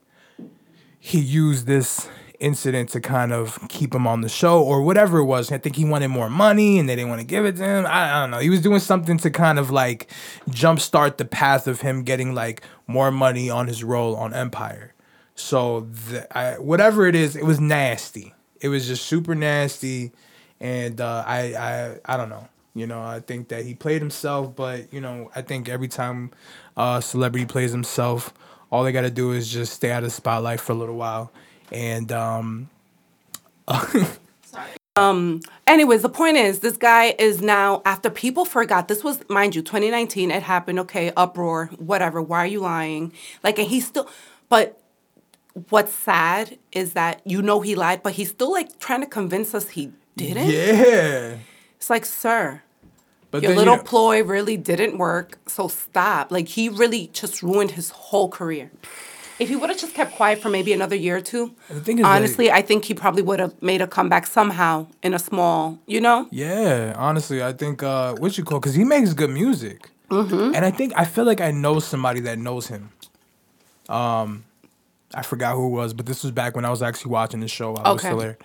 he 0.99 1.19
used 1.19 1.67
this 1.67 2.09
incident 2.41 2.89
to 2.91 3.01
kind 3.01 3.33
of 3.33 3.59
keep 3.69 3.95
him 3.95 4.07
on 4.07 4.23
the 4.23 4.29
show 4.29 4.63
or 4.63 4.83
whatever 4.83 5.19
it 5.19 5.25
was. 5.25 5.53
I 5.53 5.59
think 5.59 5.77
he 5.77 5.85
wanted 5.85 6.09
more 6.09 6.31
money 6.31 6.79
and 6.79 6.89
they 6.89 6.97
didn't 6.97 7.11
want 7.11 7.21
to 7.21 7.27
give 7.27 7.45
it 7.45 7.57
to 7.57 7.65
him. 7.65 7.87
I, 7.87 8.17
I 8.17 8.21
don't 8.21 8.31
know. 8.31 8.39
He 8.39 8.51
was 8.51 8.61
doing 8.61 8.81
something 8.81 9.19
to 9.19 9.31
kind 9.31 9.59
of 9.59 9.71
like 9.71 10.11
jumpstart 10.49 11.19
the 11.19 11.25
path 11.25 11.67
of 11.67 11.83
him 11.83 12.03
getting 12.03 12.35
like 12.35 12.63
more 12.87 13.11
money 13.11 13.49
on 13.49 13.69
his 13.69 13.85
role 13.85 14.17
on 14.17 14.35
Empire. 14.35 14.95
So 15.35 15.81
the, 15.81 16.27
I, 16.37 16.59
whatever 16.59 17.07
it 17.07 17.15
is, 17.15 17.37
it 17.37 17.45
was 17.45 17.61
nasty. 17.61 18.35
It 18.61 18.69
was 18.69 18.87
just 18.87 19.07
super 19.07 19.35
nasty, 19.35 20.13
and 20.61 21.01
uh, 21.01 21.25
I 21.27 21.55
I 21.55 21.99
I 22.05 22.17
don't 22.19 22.29
know. 22.29 22.47
You 22.75 22.87
know, 22.87 23.03
I 23.03 23.21
think 23.21 23.49
that 23.49 23.65
he 23.65 23.75
played 23.75 24.03
himself, 24.03 24.55
but 24.55 24.93
you 24.93 25.01
know, 25.01 25.31
I 25.35 25.43
think 25.43 25.69
every 25.69 25.89
time 25.89 26.31
a 26.77 27.01
celebrity 27.03 27.47
plays 27.47 27.73
himself, 27.73 28.35
all 28.71 28.85
they 28.85 28.93
got 28.93 29.03
to 29.03 29.11
do 29.11 29.33
is 29.33 29.51
just 29.51 29.73
stay 29.73 29.91
out 29.91 30.03
of 30.03 30.05
the 30.05 30.11
spotlight 30.11 30.61
for 30.61 30.73
a 30.73 30.77
little 30.77 30.97
while, 30.97 31.33
and 31.73 32.11
um, 32.13 32.71
Um 34.97 35.41
Anyways, 35.67 36.03
the 36.03 36.09
point 36.09 36.37
is, 36.37 36.59
this 36.59 36.77
guy 36.77 37.15
is 37.17 37.41
now, 37.41 37.81
after 37.85 38.11
people 38.11 38.45
forgot, 38.45 38.89
this 38.89 39.05
was, 39.05 39.21
mind 39.29 39.55
you, 39.55 39.63
2019, 39.63 40.33
it 40.33 40.43
happened, 40.43 40.81
okay, 40.81 41.13
uproar, 41.17 41.67
whatever, 41.79 42.21
why 42.21 42.39
are 42.39 42.47
you 42.47 42.59
lying? 42.59 43.13
Like, 43.45 43.61
and 43.61 43.69
he's 43.69 43.87
still, 43.87 44.09
but 44.49 44.81
what's 45.69 45.93
sad 45.93 46.59
is 46.73 46.95
that 46.95 47.23
you 47.25 47.41
know 47.41 47.61
he 47.61 47.77
lied, 47.77 48.03
but 48.03 48.15
he's 48.15 48.31
still 48.31 48.51
like 48.51 48.81
trying 48.81 49.01
to 49.01 49.07
convince 49.07 49.55
us 49.55 49.69
he 49.71 49.93
didn't. 50.17 50.49
yeah. 50.49 51.37
It's 51.77 51.89
like, 51.89 52.05
sir, 52.05 52.63
But 53.31 53.43
your 53.43 53.51
then, 53.51 53.59
little 53.59 53.75
you 53.75 53.79
know, 53.79 53.85
ploy 53.85 54.25
really 54.25 54.57
didn't 54.57 54.99
work, 54.99 55.39
so 55.47 55.69
stop. 55.69 56.33
Like, 56.33 56.49
he 56.49 56.69
really 56.69 57.11
just 57.13 57.45
ruined 57.45 57.71
his 57.73 57.91
whole 57.91 58.29
career. 58.29 58.73
If 59.41 59.49
he 59.49 59.57
would 59.57 59.71
have 59.71 59.79
just 59.81 59.95
kept 59.95 60.13
quiet 60.17 60.41
for 60.43 60.51
maybe 60.51 60.73
another 60.75 60.95
year 60.97 61.17
or 61.17 61.21
two, 61.23 61.45
The 61.71 61.81
thing 61.81 61.99
is 61.99 62.05
honestly, 62.05 62.53
I 62.53 62.63
think 62.63 62.85
he 62.85 62.95
probably 62.95 63.23
would 63.23 63.41
have 63.41 63.55
made 63.63 63.81
a 63.81 63.87
comeback 63.87 64.27
somehow 64.27 64.87
in 65.03 65.15
a 65.15 65.19
small, 65.19 65.79
you 65.87 66.01
know? 66.01 66.29
Yeah, 66.31 66.93
honestly, 66.97 67.43
I 67.43 67.53
think 67.55 67.83
uh, 67.83 68.15
what 68.17 68.37
you 68.37 68.45
call 68.45 68.61
because 68.61 68.75
he 68.75 68.85
makes 68.85 69.15
good 69.15 69.31
music, 69.31 69.91
Mm-hmm. 70.11 70.55
and 70.57 70.65
I 70.65 70.71
think 70.73 70.93
I 70.97 71.05
feel 71.05 71.25
like 71.25 71.41
I 71.41 71.53
know 71.53 71.79
somebody 71.81 72.21
that 72.29 72.37
knows 72.39 72.67
him. 72.67 72.91
Um, 73.89 74.45
I 75.15 75.23
forgot 75.23 75.55
who 75.55 75.67
it 75.67 75.71
was, 75.71 75.95
but 75.95 76.07
this 76.07 76.23
was 76.23 76.33
back 76.33 76.55
when 76.57 76.65
I 76.65 76.71
was 76.71 76.83
actually 76.83 77.13
watching 77.13 77.41
the 77.41 77.49
show. 77.49 77.75
I 77.77 77.91
was 77.93 78.01
Okay. 78.01 78.09
still 78.09 78.19
there, 78.19 78.39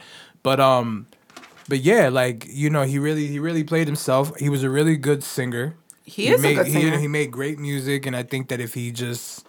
but 0.44 0.60
um, 0.60 1.08
but 1.68 1.80
yeah, 1.80 2.10
like 2.10 2.46
you 2.50 2.70
know, 2.70 2.84
he 2.84 2.98
really 3.00 3.28
he 3.28 3.40
really 3.40 3.64
played 3.64 3.88
himself. 3.88 4.36
He 4.38 4.50
was 4.50 4.64
a 4.64 4.70
really 4.70 4.96
good 4.98 5.24
singer. 5.24 5.76
He 6.04 6.28
is 6.28 6.40
a 6.40 6.44
made, 6.44 6.56
good 6.56 6.68
he- 6.68 6.72
singer. 6.74 6.98
He, 7.00 7.08
made 7.08 7.32
great 7.32 7.60
music, 7.60 8.06
and 8.06 8.16
I 8.16 8.24
think 8.24 8.48
that 8.50 8.60
if 8.60 8.74
he 8.76 8.92
just 8.92 9.45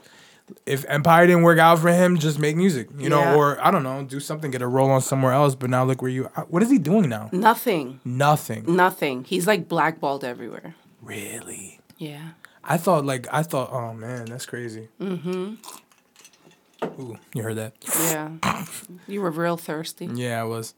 if 0.65 0.85
Empire 0.89 1.27
didn't 1.27 1.43
work 1.43 1.59
out 1.59 1.79
for 1.81 1.89
him, 1.93 2.19
just 2.19 2.39
make 2.39 2.57
music, 2.57 2.89
you 2.99 3.09
know, 3.09 3.21
Yeah. 3.21 3.35
or 3.35 3.65
I 3.65 3.71
don't 3.71 3.83
know, 3.83 4.05
do 4.05 4.21
something, 4.21 4.51
get 4.51 4.63
a 4.63 4.67
role 4.69 4.91
on 4.91 5.01
somewhere 5.01 5.33
else. 5.33 5.55
But 5.55 5.71
now 5.71 5.85
look 5.85 6.01
where 6.03 6.11
you. 6.11 6.25
What 6.49 6.63
is 6.63 6.71
he 6.71 6.79
doing 6.79 7.09
now? 7.09 7.29
Nothing. 7.33 8.01
Nothing. 8.05 8.65
Nothing. 8.77 9.25
He's 9.25 9.47
like 9.47 9.69
blackballed 9.69 10.23
everywhere. 10.25 10.75
Really? 11.03 11.81
Yeah. 11.99 12.31
I 12.63 12.77
thought 12.77 13.05
like 13.05 13.27
I 13.33 13.43
thought. 13.43 13.71
Oh 13.73 13.93
man, 13.93 14.27
that's 14.27 14.47
crazy. 14.47 14.89
Mm-hmm. 15.01 15.55
Ooh, 17.01 17.19
you 17.35 17.43
heard 17.43 17.57
that? 17.57 17.75
Yeah. 18.01 18.65
you 19.09 19.21
were 19.23 19.31
real 19.31 19.57
thirsty. 19.57 20.07
Yeah, 20.13 20.41
I 20.41 20.45
was. 20.45 20.75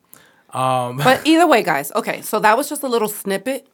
Um, 0.52 0.96
But 0.96 1.26
either 1.26 1.46
way, 1.46 1.62
guys, 1.62 1.92
okay, 1.94 2.20
so 2.22 2.38
that 2.40 2.56
was 2.56 2.68
just 2.68 2.82
a 2.82 2.88
little 2.88 3.08
snippet 3.08 3.66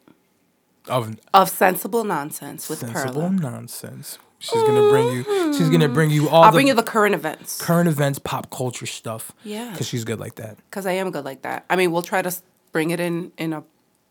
of 0.89 1.17
of 1.33 1.49
sensible 1.51 2.05
nonsense 2.05 2.69
with 2.69 2.81
sensible 2.81 3.13
Perla. 3.23 3.31
nonsense. 3.31 4.19
She's 4.45 4.63
gonna 4.63 4.89
bring 4.91 5.07
you. 5.17 5.25
She's 5.55 5.71
gonna 5.71 5.89
bring 5.89 6.11
you 6.11 6.29
all 6.29 6.43
I'll 6.45 6.51
the 6.53 6.57
bring 6.57 6.69
you 6.69 6.75
the 6.75 6.83
current 6.83 7.15
events 7.15 7.61
current 7.61 7.89
events, 7.89 8.19
pop 8.19 8.51
culture 8.51 8.87
stuff. 8.87 9.33
Yeah. 9.45 9.71
because 9.71 9.89
she's 9.89 10.05
good 10.05 10.21
like 10.21 10.35
that. 10.37 10.57
because 10.71 10.87
I 10.87 10.93
am 10.93 11.11
good 11.11 11.25
like 11.25 11.43
that. 11.43 11.65
I 11.71 11.77
mean, 11.77 11.91
we'll 11.93 12.03
try 12.03 12.21
to 12.23 12.33
bring 12.73 12.91
it 12.91 13.01
in 13.01 13.33
in 13.39 13.53
a 13.53 13.63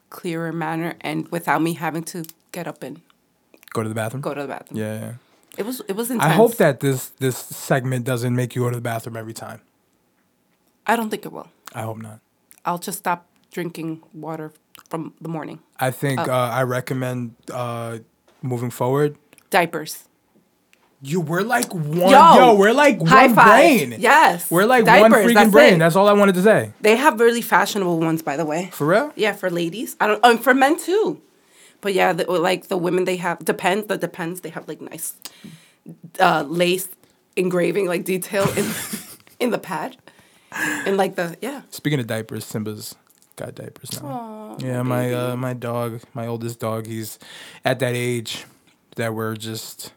clearer 0.09 0.51
manner 0.51 0.95
and 1.01 1.27
without 1.29 1.61
me 1.61 1.73
having 1.73 2.03
to 2.03 2.23
get 2.51 2.67
up 2.67 2.83
and 2.83 3.01
Go 3.73 3.81
to 3.83 3.89
the 3.89 3.95
bathroom. 3.95 4.21
go 4.21 4.33
to 4.33 4.41
the 4.41 4.47
bathroom. 4.47 4.79
Yeah, 4.79 4.99
yeah. 4.99 5.13
It 5.57 5.65
was 5.65 5.81
it 5.87 5.95
was 5.95 6.09
intense. 6.11 6.31
I 6.31 6.35
hope 6.35 6.55
that 6.57 6.79
this 6.79 7.09
this 7.19 7.37
segment 7.37 8.05
doesn't 8.05 8.35
make 8.35 8.55
you 8.55 8.63
go 8.63 8.69
to 8.69 8.75
the 8.75 8.81
bathroom 8.81 9.17
every 9.17 9.33
time. 9.33 9.61
I 10.87 10.95
don't 10.95 11.09
think 11.09 11.25
it 11.25 11.31
will. 11.31 11.47
I 11.73 11.81
hope 11.83 11.97
not. 12.01 12.19
I'll 12.65 12.77
just 12.79 12.97
stop 12.99 13.25
drinking 13.51 14.01
water 14.13 14.51
from 14.89 15.13
the 15.21 15.29
morning. 15.29 15.59
I 15.79 15.91
think 15.91 16.19
Oh. 16.19 16.31
uh, 16.31 16.49
I 16.59 16.63
recommend 16.63 17.35
uh, 17.51 17.99
moving 18.41 18.69
forward. 18.71 19.15
Diapers. 19.49 20.07
You 21.05 21.19
we're 21.19 21.41
like 21.41 21.73
one. 21.73 21.97
Yo, 22.11 22.35
Yo, 22.35 22.55
we're 22.55 22.71
like 22.71 22.97
one 23.01 23.35
five. 23.35 23.35
brain. 23.35 23.95
Yes. 23.99 24.49
We're 24.49 24.65
like 24.65 24.85
one 24.85 25.11
freaking 25.11 25.33
that's 25.33 25.51
brain. 25.51 25.73
it. 25.73 25.79
That's 25.79 25.97
all 25.97 26.07
I 26.07 26.13
wanted 26.13 26.35
to 26.35 26.41
say. 26.41 26.71
They 26.79 26.95
have 26.95 27.19
really 27.19 27.41
fashionable 27.41 27.99
ones, 27.99 28.21
by 28.21 28.37
the 28.37 28.45
way. 28.45 28.69
For 28.71 28.87
real? 28.87 29.11
Yeah, 29.17 29.33
for 29.33 29.49
ladies. 29.49 29.97
I 29.99 30.07
don't. 30.07 30.23
Um, 30.23 30.37
for 30.37 30.53
men 30.53 30.79
too. 30.79 31.21
But 31.81 31.93
yeah, 31.93 32.13
the, 32.13 32.23
like 32.31 32.69
the 32.69 32.77
women 32.77 33.03
they 33.03 33.17
have 33.17 33.39
depends. 33.43 33.87
The 33.87 33.97
depends 33.97 34.39
they 34.41 34.49
have 34.51 34.65
like 34.69 34.79
nice 34.79 35.15
uh, 36.21 36.43
lace 36.47 36.87
engraving 37.35 37.87
like 37.87 38.05
detail 38.05 38.49
in 38.57 38.71
in 39.41 39.49
the 39.49 39.57
pad, 39.57 39.97
and 40.53 40.95
like 40.95 41.15
the 41.15 41.35
yeah. 41.41 41.63
Speaking 41.69 41.99
of 41.99 42.07
diapers, 42.07 42.45
Simba's 42.45 42.95
got 43.35 43.55
diapers 43.55 44.01
now. 44.01 44.55
yeah, 44.59 44.81
my 44.83 45.13
uh, 45.13 45.35
my 45.35 45.51
dog, 45.51 45.99
my 46.13 46.27
oldest 46.27 46.61
dog, 46.61 46.87
he's 46.87 47.19
at 47.65 47.79
that 47.79 47.93
age 47.93 48.45
that 48.95 49.13
we're 49.13 49.35
just 49.35 49.91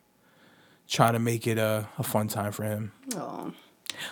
trying 0.89 1.12
to 1.14 1.18
make 1.18 1.47
it 1.47 1.59
a, 1.59 1.87
a 1.99 2.03
fun 2.03 2.28
time 2.28 2.53
for 2.53 2.64
him. 2.64 2.93
Oh. 3.14 3.53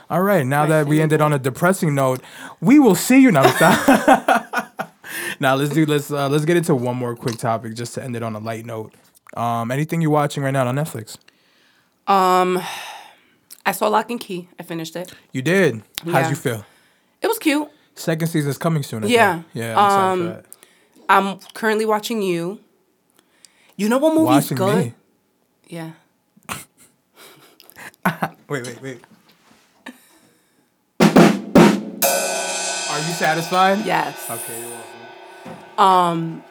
All 0.08 0.22
right, 0.22 0.46
now 0.46 0.62
My 0.62 0.68
that 0.70 0.86
we 0.86 1.00
ended 1.02 1.20
on 1.20 1.32
a 1.32 1.38
depressing 1.38 1.94
note, 1.94 2.22
we 2.60 2.78
will 2.78 2.94
see 2.94 3.20
you 3.20 3.30
now. 3.30 3.42
now 5.40 5.54
let's 5.54 5.72
do 5.74 5.84
let's 5.86 6.10
uh, 6.10 6.28
let's 6.28 6.44
get 6.44 6.56
into 6.56 6.74
one 6.74 6.96
more 6.96 7.14
quick 7.14 7.36
topic 7.38 7.74
just 7.74 7.94
to 7.94 8.02
end 8.02 8.16
it 8.16 8.22
on 8.22 8.34
a 8.34 8.38
light 8.38 8.64
note. 8.64 8.94
Um, 9.36 9.70
anything 9.70 10.00
you're 10.00 10.10
watching 10.10 10.42
right 10.42 10.52
now 10.52 10.66
on 10.66 10.74
Netflix? 10.76 11.16
Um, 12.06 12.62
I 13.66 13.72
saw 13.72 13.88
Locke 13.88 14.10
and 14.10 14.20
Key. 14.20 14.48
I 14.58 14.62
finished 14.62 14.94
it. 14.96 15.12
You 15.32 15.42
did. 15.42 15.82
How'd 16.04 16.30
you 16.30 16.36
feel? 16.36 16.64
It 17.20 17.26
was 17.26 17.38
cute. 17.38 17.68
Second 17.94 18.28
season 18.28 18.50
is 18.50 18.58
coming 18.58 18.82
soon. 18.82 19.04
I 19.04 19.06
Yeah. 19.08 19.32
think. 19.34 19.46
Yeah. 19.54 19.78
I'm 19.80 20.22
Um. 20.22 20.42
I'm 21.08 21.38
currently 21.52 21.84
watching 21.84 22.22
you. 22.22 22.60
You 23.76 23.88
know 23.88 23.98
what 23.98 24.14
movie's 24.14 24.50
Watching 24.50 24.56
good? 24.56 24.76
me. 24.86 24.94
Yeah. 25.66 25.90
Wait, 28.48 28.66
wait, 28.66 28.82
wait. 28.82 29.00
Are 31.00 32.98
you 32.98 33.14
satisfied? 33.14 33.84
Yes. 33.86 34.30
Okay, 34.30 34.60
you're 34.60 34.70
welcome. 34.70 36.44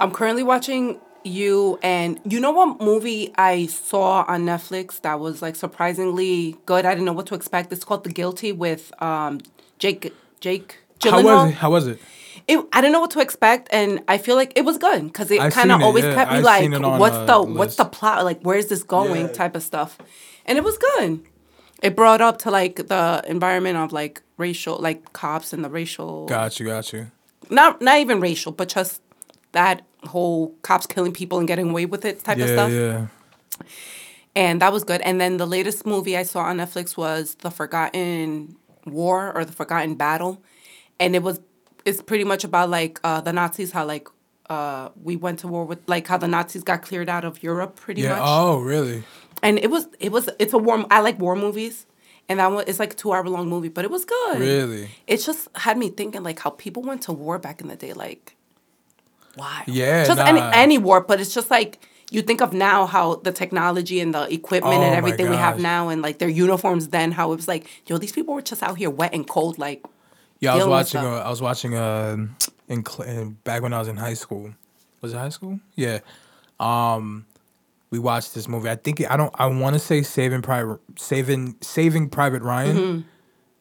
I'm 0.00 0.12
currently 0.12 0.42
watching 0.42 1.00
you 1.24 1.78
and 1.82 2.20
you 2.24 2.40
know 2.40 2.52
what 2.52 2.80
movie 2.80 3.32
I 3.36 3.66
saw 3.66 4.24
on 4.26 4.46
Netflix 4.46 5.00
that 5.02 5.20
was 5.20 5.42
like 5.42 5.56
surprisingly 5.56 6.56
good. 6.64 6.86
I 6.86 6.90
didn't 6.90 7.04
know 7.04 7.12
what 7.12 7.26
to 7.26 7.34
expect. 7.34 7.72
It's 7.72 7.84
called 7.84 8.04
The 8.04 8.10
Guilty 8.12 8.52
with 8.52 8.90
um 9.02 9.40
Jake 9.78 10.14
Jake 10.40 10.78
How 11.02 11.22
was 11.22 11.50
it? 11.50 11.54
How 11.54 11.70
was 11.70 11.86
it? 11.86 12.00
It, 12.46 12.64
I 12.72 12.80
didn't 12.80 12.92
know 12.92 13.00
what 13.00 13.10
to 13.10 13.20
expect, 13.20 13.68
and 13.72 14.00
I 14.08 14.16
feel 14.16 14.34
like 14.34 14.52
it 14.56 14.64
was 14.64 14.78
good 14.78 15.04
because 15.04 15.30
it 15.30 15.38
kind 15.52 15.70
of 15.70 15.82
always 15.82 16.04
yeah. 16.04 16.14
kept 16.14 16.30
me 16.30 16.38
I've 16.38 16.44
like, 16.44 16.62
seen 16.62 16.72
it 16.72 16.82
on 16.82 16.98
"What's 16.98 17.30
the 17.30 17.42
what's 17.42 17.76
the 17.76 17.84
plot? 17.84 18.24
Like, 18.24 18.40
where's 18.40 18.66
this 18.66 18.82
going?" 18.82 19.26
Yeah. 19.26 19.32
Type 19.32 19.54
of 19.54 19.62
stuff, 19.62 19.98
and 20.48 20.58
it 20.58 20.64
was 20.64 20.76
good. 20.78 21.20
It 21.82 21.94
brought 21.94 22.20
up 22.20 22.38
to 22.40 22.50
like 22.50 22.74
the 22.88 23.22
environment 23.28 23.76
of 23.78 23.92
like 23.92 24.22
racial, 24.36 24.78
like 24.78 25.12
cops 25.12 25.52
and 25.52 25.64
the 25.64 25.70
racial, 25.70 26.26
Got 26.26 26.58
you, 26.58 26.66
got 26.66 26.92
you. 26.92 27.10
not 27.50 27.80
not 27.80 27.98
even 27.98 28.20
racial, 28.20 28.50
but 28.50 28.68
just 28.68 29.00
that 29.52 29.82
whole 30.04 30.48
cops 30.62 30.86
killing 30.86 31.12
people 31.12 31.38
and 31.38 31.46
getting 31.46 31.70
away 31.70 31.86
with 31.86 32.04
it 32.04 32.24
type 32.24 32.38
of 32.38 32.48
stuff. 32.48 32.70
yeah. 32.72 33.06
And 34.36 34.60
that 34.62 34.72
was 34.72 34.84
good. 34.84 35.00
And 35.02 35.20
then 35.20 35.36
the 35.36 35.46
latest 35.46 35.84
movie 35.86 36.16
I 36.16 36.22
saw 36.22 36.40
on 36.40 36.58
Netflix 36.58 36.96
was 36.96 37.34
The 37.36 37.50
Forgotten 37.50 38.56
War 38.86 39.32
or 39.36 39.44
the 39.44 39.52
Forgotten 39.52 39.94
Battle, 39.96 40.40
and 41.00 41.14
it 41.16 41.22
was 41.22 41.40
it's 41.84 42.02
pretty 42.02 42.24
much 42.24 42.44
about 42.44 42.70
like 42.70 43.00
uh, 43.04 43.20
the 43.20 43.32
Nazis 43.32 43.72
how 43.72 43.84
like 43.86 44.08
uh, 44.50 44.90
we 45.02 45.16
went 45.16 45.38
to 45.40 45.48
war 45.48 45.64
with 45.64 45.80
like 45.88 46.06
how 46.06 46.16
the 46.18 46.28
Nazis 46.28 46.62
got 46.62 46.82
cleared 46.82 47.08
out 47.08 47.24
of 47.24 47.42
Europe 47.42 47.76
pretty 47.76 48.02
Yeah. 48.02 48.10
much. 48.10 48.20
Oh, 48.22 48.58
really? 48.60 49.02
And 49.42 49.58
it 49.58 49.70
was 49.70 49.86
it 50.00 50.12
was 50.12 50.28
it's 50.38 50.52
a 50.52 50.58
war. 50.58 50.84
I 50.90 51.00
like 51.00 51.18
war 51.18 51.36
movies, 51.36 51.86
and 52.28 52.40
that 52.40 52.50
one 52.50 52.64
it's 52.66 52.78
like 52.78 52.92
a 52.92 52.96
two 52.96 53.12
hour 53.12 53.24
long 53.24 53.48
movie, 53.48 53.68
but 53.68 53.84
it 53.84 53.90
was 53.90 54.04
good. 54.04 54.40
Really? 54.40 54.90
It 55.06 55.18
just 55.18 55.48
had 55.54 55.78
me 55.78 55.90
thinking 55.90 56.22
like 56.22 56.38
how 56.40 56.50
people 56.50 56.82
went 56.82 57.02
to 57.02 57.12
war 57.12 57.38
back 57.38 57.60
in 57.60 57.68
the 57.68 57.76
day, 57.76 57.92
like 57.92 58.36
why? 59.34 59.64
Yeah, 59.66 60.04
just 60.04 60.20
any 60.20 60.40
nah. 60.40 60.50
any 60.54 60.78
war, 60.78 61.00
but 61.00 61.20
it's 61.20 61.32
just 61.32 61.50
like 61.50 61.78
you 62.10 62.22
think 62.22 62.40
of 62.40 62.52
now 62.52 62.86
how 62.86 63.16
the 63.16 63.32
technology 63.32 64.00
and 64.00 64.14
the 64.14 64.32
equipment 64.32 64.78
Oh 64.78 64.82
and 64.82 64.94
everything 64.94 65.28
we 65.30 65.36
have 65.36 65.60
now, 65.60 65.88
and 65.88 66.02
like 66.02 66.18
their 66.18 66.28
uniforms 66.28 66.88
then, 66.88 67.12
how 67.12 67.32
it 67.32 67.36
was 67.36 67.48
like, 67.48 67.68
yo, 67.86 67.98
these 67.98 68.12
people 68.12 68.34
were 68.34 68.42
just 68.42 68.62
out 68.62 68.78
here 68.78 68.90
wet 68.90 69.14
and 69.14 69.28
cold, 69.28 69.58
like 69.58 69.84
Yeah, 70.40 70.54
I 70.54 70.56
was 70.56 70.66
watching. 70.66 71.00
Uh, 71.00 71.22
I 71.24 71.30
was 71.30 71.42
watching. 71.42 71.74
Uh, 71.74 72.28
in, 72.68 72.84
in 73.06 73.30
back 73.44 73.62
when 73.62 73.72
I 73.72 73.78
was 73.78 73.88
in 73.88 73.96
high 73.96 74.14
school. 74.14 74.54
Was 75.00 75.12
it 75.12 75.16
high 75.16 75.28
school? 75.30 75.58
Yeah. 75.74 76.00
Um, 76.60 77.26
we 77.90 77.98
watched 77.98 78.34
this 78.34 78.48
movie. 78.48 78.68
I 78.68 78.76
think 78.76 79.02
I 79.10 79.16
don't. 79.16 79.34
I 79.38 79.46
want 79.46 79.74
to 79.74 79.78
say 79.80 80.02
Saving 80.02 80.42
Private 80.42 80.80
Saving 80.96 81.56
Saving 81.60 82.08
Private 82.08 82.42
Ryan, 82.42 82.76
Mm-hmm. 82.76 83.00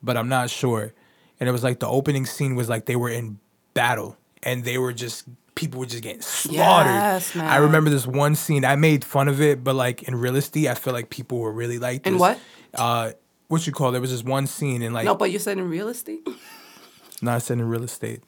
but 0.03 0.17
I'm 0.17 0.30
not 0.30 0.49
sure. 0.49 0.93
And 1.39 1.47
it 1.47 1.51
was 1.51 1.63
like 1.63 1.80
the 1.80 1.88
opening 1.88 2.25
scene 2.25 2.55
was 2.55 2.67
like 2.67 2.86
they 2.88 2.95
were 2.95 3.09
in 3.09 3.39
battle 3.73 4.17
and 4.43 4.63
they 4.63 4.78
were 4.78 4.91
just 4.93 5.25
people 5.55 5.80
were 5.80 5.86
just 5.86 6.01
getting 6.03 6.21
slaughtered. 6.21 6.91
Yes. 6.93 7.36
I 7.36 7.57
remember 7.57 7.89
this 7.89 8.05
one 8.07 8.36
scene. 8.36 8.65
I 8.65 8.75
made 8.75 9.05
fun 9.05 9.28
of 9.28 9.39
it, 9.41 9.63
but 9.63 9.75
like 9.75 10.03
in 10.03 10.15
real 10.15 10.36
estate, 10.36 10.67
I 10.67 10.73
feel 10.73 10.93
like 10.93 11.09
people 11.09 11.38
were 11.39 11.51
really 11.51 11.78
like 11.80 12.03
this. 12.03 12.13
In 12.13 12.19
what? 12.19 12.39
Uh, 12.73 13.11
what 13.49 13.65
you 13.65 13.71
call? 13.73 13.89
It? 13.89 13.91
There 13.93 14.01
was 14.01 14.11
this 14.11 14.23
one 14.23 14.45
scene 14.47 14.82
in 14.82 14.93
like 14.93 15.05
no, 15.05 15.15
but 15.15 15.32
you 15.32 15.39
said 15.39 15.57
in 15.57 15.69
real 15.69 15.88
estate. 15.89 16.28
not 17.21 17.41
said 17.43 17.59
in 17.59 17.67
real 17.69 17.84
estate. 17.84 18.21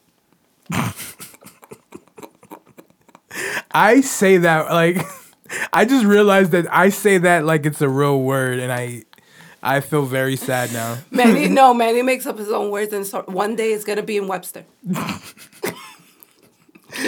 I 3.71 4.01
say 4.01 4.37
that 4.37 4.71
like 4.71 4.97
I 5.73 5.85
just 5.85 6.05
realized 6.05 6.51
that 6.51 6.71
I 6.73 6.89
say 6.89 7.17
that 7.19 7.45
like 7.45 7.65
it's 7.65 7.81
a 7.81 7.89
real 7.89 8.21
word 8.21 8.59
and 8.59 8.71
I 8.71 9.03
I 9.61 9.81
feel 9.81 10.05
very 10.05 10.35
sad 10.35 10.71
now. 10.71 10.97
Manny, 11.11 11.47
no, 11.49 11.73
Manny 11.73 12.01
makes 12.01 12.25
up 12.25 12.37
his 12.37 12.49
own 12.49 12.71
words, 12.71 12.93
and 12.93 13.05
so 13.05 13.23
one 13.23 13.55
day 13.55 13.71
it's 13.73 13.83
gonna 13.83 14.03
be 14.03 14.17
in 14.17 14.27
Webster. 14.27 14.63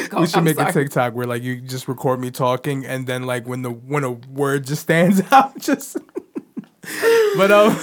Going. 0.09 0.21
We 0.21 0.27
should 0.27 0.37
I'm 0.37 0.43
make 0.43 0.57
a 0.59 0.71
sorry. 0.71 0.85
TikTok 0.85 1.15
where 1.15 1.25
like 1.25 1.41
you 1.41 1.59
just 1.59 1.87
record 1.87 2.19
me 2.19 2.29
talking 2.29 2.85
and 2.85 3.07
then 3.07 3.23
like 3.23 3.47
when 3.47 3.63
the 3.63 3.71
when 3.71 4.03
a 4.03 4.11
word 4.11 4.65
just 4.67 4.83
stands 4.83 5.21
out 5.31 5.57
just 5.57 5.97
But 7.35 7.51
um 7.51 7.77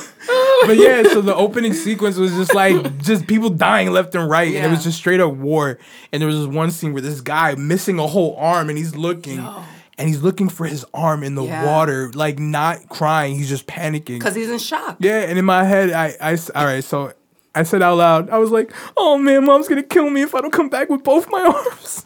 but 0.66 0.76
yeah, 0.76 1.02
so 1.04 1.20
the 1.20 1.34
opening 1.34 1.72
sequence 1.72 2.16
was 2.16 2.32
just 2.32 2.54
like 2.54 2.98
just 3.02 3.26
people 3.26 3.50
dying 3.50 3.90
left 3.90 4.14
and 4.14 4.28
right 4.30 4.54
and 4.54 4.64
it 4.64 4.70
was 4.70 4.84
just 4.84 4.96
straight 4.98 5.18
up 5.20 5.34
war. 5.34 5.78
And 6.12 6.22
there 6.22 6.26
was 6.28 6.38
this 6.38 6.46
one 6.46 6.70
scene 6.70 6.92
where 6.92 7.02
this 7.02 7.20
guy 7.20 7.54
missing 7.56 7.98
a 7.98 8.06
whole 8.06 8.36
arm 8.36 8.68
and 8.68 8.78
he's 8.78 8.94
looking 8.94 9.38
Yo. 9.38 9.62
And 9.98 10.08
he's 10.08 10.22
looking 10.22 10.48
for 10.48 10.64
his 10.66 10.84
arm 10.94 11.22
in 11.22 11.34
the 11.34 11.42
Yeah. 11.44 11.66
water, 11.66 12.10
like 12.14 12.38
not 12.38 12.88
crying, 12.88 13.34
he's 13.36 13.48
just 13.48 13.66
panicking. 13.66 14.20
Cause 14.20 14.34
he's 14.34 14.48
in 14.50 14.58
shock. 14.58 14.96
Yeah, 15.00 15.20
and 15.22 15.38
in 15.38 15.44
my 15.44 15.64
head, 15.64 15.90
I, 15.90 16.14
I, 16.20 16.38
all 16.54 16.64
right, 16.64 16.82
So 16.84 17.12
I 17.54 17.64
said 17.64 17.82
out 17.82 17.96
loud, 17.96 18.30
I 18.30 18.38
was 18.38 18.50
like, 18.52 18.72
"Oh 18.96 19.18
man, 19.18 19.44
mom's 19.44 19.66
gonna 19.68 19.82
kill 19.82 20.08
me 20.10 20.22
if 20.22 20.34
I 20.34 20.40
don't 20.40 20.52
come 20.52 20.68
back 20.68 20.88
with 20.88 21.02
both 21.02 21.28
my 21.30 21.42
arms." 21.68 22.04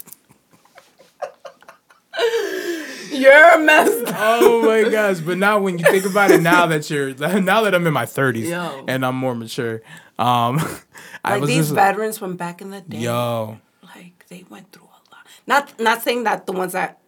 You're 3.11 3.59
messed 3.59 4.07
up. 4.09 4.17
oh 4.19 4.63
my 4.63 4.89
gosh! 4.89 5.21
But 5.21 5.37
now, 5.39 5.59
when 5.59 5.79
you 5.79 5.85
think 5.85 6.07
about 6.07 6.31
it, 6.31 6.41
now 6.41 6.67
that 6.67 6.89
you're 6.91 7.15
now 7.41 7.63
that 7.63 7.75
I'm 7.75 7.87
in 7.87 7.93
my 7.93 8.07
30s 8.07 8.49
Yo. 8.49 8.85
and 8.89 9.05
I'm 9.05 9.17
more 9.17 9.35
mature, 9.35 9.83
um, 10.19 10.59
I 11.25 11.33
Like 11.33 11.41
was 11.43 11.49
these 11.49 11.59
just 11.67 11.75
veterans 11.75 12.17
from 12.19 12.37
back 12.37 12.63
in 12.63 12.71
the 12.71 12.81
day. 12.81 12.99
yo, 12.99 13.59
like 13.83 14.25
they 14.29 14.45
went 14.49 14.73
through 14.73 14.85
a 14.85 15.01
lot. 15.15 15.27
Not 15.47 15.79
not 15.81 16.03
saying 16.03 16.25
that 16.25 16.47
the 16.47 16.53
ones 16.53 16.73
that 16.73 17.01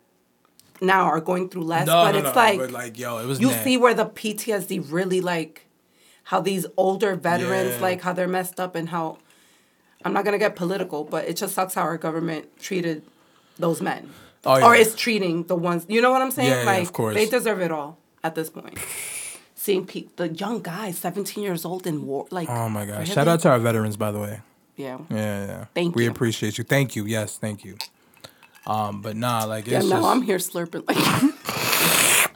now 0.81 1.05
are 1.05 1.21
going 1.21 1.49
through 1.49 1.63
less, 1.65 1.87
no, 1.87 2.05
but 2.05 2.13
no, 2.13 2.19
it's 2.19 2.35
no, 2.35 2.43
like, 2.43 2.59
but 2.59 2.71
like 2.71 2.99
yo, 2.99 3.19
it 3.19 3.27
was 3.27 3.41
you 3.41 3.49
mad. 3.49 3.65
see 3.65 3.77
where 3.77 3.95
the 3.95 4.07
PTSD 4.07 4.91
really 4.91 5.21
like 5.21 5.67
how 6.25 6.41
these 6.41 6.67
older 6.77 7.15
veterans 7.17 7.75
Yeah. 7.75 7.81
like 7.83 8.01
how 8.03 8.13
they're 8.13 8.29
messed 8.29 8.59
up 8.59 8.75
and 8.75 8.89
how 8.89 9.19
I'm 10.05 10.13
not 10.13 10.25
gonna 10.25 10.39
get 10.39 10.57
political, 10.57 11.05
but 11.05 11.27
it 11.27 11.37
just 11.37 11.55
sucks 11.55 11.75
how 11.75 11.83
our 11.83 11.97
government 11.99 12.47
treated 12.61 13.03
those 13.59 13.81
men. 13.81 14.11
Oh, 14.47 14.57
yeah. 14.59 14.67
Or 14.67 14.75
is 14.75 14.95
treating 14.95 15.45
the 15.45 15.57
ones 15.57 15.87
you 15.89 16.01
know 16.03 16.11
what 16.11 16.21
I'm 16.23 16.31
saying? 16.31 16.51
Yeah, 16.51 16.65
yeah, 16.65 16.77
of 16.83 16.93
course. 16.93 17.15
they 17.15 17.27
deserve 17.27 17.61
it 17.61 17.71
all 17.71 17.97
at 18.23 18.35
this 18.35 18.51
point. 18.51 18.79
Seeing 19.55 19.87
pe- 19.87 20.09
the 20.17 20.29
young 20.29 20.61
guys, 20.61 20.99
17 20.99 21.43
years 21.43 21.65
old 21.65 21.87
in 21.87 22.07
war, 22.07 22.27
like 22.31 22.51
Oh 22.51 22.69
my 22.69 22.85
gosh! 22.85 23.11
Shout 23.11 23.29
out 23.29 23.41
to 23.41 23.49
our 23.51 23.59
veterans, 23.59 23.97
by 23.97 24.11
the 24.13 24.19
way. 24.21 24.41
yeah. 24.77 24.99
Yeah, 25.09 25.47
yeah. 25.47 25.65
Thank 25.75 25.95
we 25.97 26.03
you. 26.05 26.11
We 26.11 26.13
appreciate 26.15 26.59
you. 26.59 26.65
Thank 26.65 26.95
you. 26.97 27.07
Yes, 27.07 27.39
thank 27.39 27.65
you. 27.65 27.77
Um, 28.67 29.03
but 29.03 29.17
nah, 29.17 29.45
like 29.45 29.67
Yeah, 29.67 29.79
it's 29.79 29.89
now 29.89 29.97
just, 29.97 30.09
I'm 30.09 30.23
here 30.23 30.39
slurping 30.39 30.87
like 30.89 30.97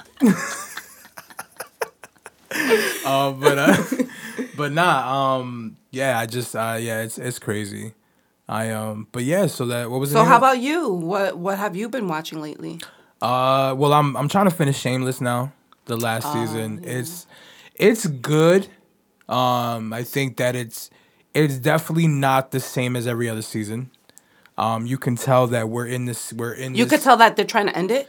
Uh, 3.05 3.33
but 3.33 3.59
uh, 3.59 3.77
but 4.57 4.73
nah, 4.73 5.37
um, 5.39 5.77
yeah, 5.91 6.19
I 6.19 6.27
just 6.27 6.55
uh, 6.57 6.77
yeah, 6.81 7.03
it's 7.03 7.19
it's 7.19 7.39
crazy. 7.39 7.95
I 8.49 8.71
um, 8.71 9.07
but 9.13 9.25
yeah, 9.25 9.47
so 9.47 9.67
that 9.67 9.91
what 9.91 10.01
was 10.01 10.13
So 10.13 10.25
how 10.25 10.37
of- 10.37 10.43
about 10.43 10.59
you? 10.61 10.89
What 10.93 11.39
what 11.39 11.59
have 11.59 11.77
you 11.77 11.89
been 11.89 12.09
watching 12.09 12.41
lately? 12.41 12.81
Uh, 13.23 13.75
well, 13.77 13.93
I'm 13.93 14.17
I'm 14.17 14.29
trying 14.29 14.47
to 14.47 14.55
finish 14.55 14.79
Shameless 14.79 15.21
now. 15.21 15.53
The 15.87 15.97
last 15.97 16.27
Oh, 16.29 16.33
season, 16.33 16.81
it's 16.85 17.27
it's 17.75 18.07
good. 18.07 18.69
Um, 19.29 19.93
I 19.93 20.03
think 20.03 20.37
that 20.39 20.57
it's 20.57 20.91
it's 21.35 21.59
definitely 21.59 22.09
not 22.09 22.51
the 22.51 22.61
same 22.61 22.97
as 22.97 23.07
every 23.07 23.29
other 23.29 23.43
season. 23.43 23.91
Um, 24.59 24.87
you 24.87 24.99
can 24.99 25.17
tell 25.17 25.47
that 25.49 25.69
we're 25.69 25.87
in 25.87 26.05
this. 26.07 26.33
We're 26.33 26.53
in. 26.53 26.75
You 26.75 26.85
this, 26.85 26.93
could 26.93 27.03
tell 27.05 27.17
that 27.19 27.37
they're 27.37 27.45
trying 27.47 27.67
to 27.67 27.77
end 27.79 27.91
it, 27.91 28.09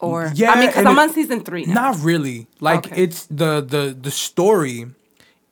or 0.00 0.32
Yeah, 0.34 0.50
I 0.52 0.58
mean, 0.60 0.66
because 0.68 0.84
I'm 0.84 0.98
it- 0.98 1.02
on 1.02 1.10
season 1.12 1.40
three 1.44 1.64
now. 1.64 1.74
Not 1.74 2.00
really. 2.00 2.48
Like 2.60 2.86
Okay. 2.86 3.02
it's 3.04 3.26
the 3.26 3.60
the 3.60 3.96
the 3.98 4.10
story 4.10 4.86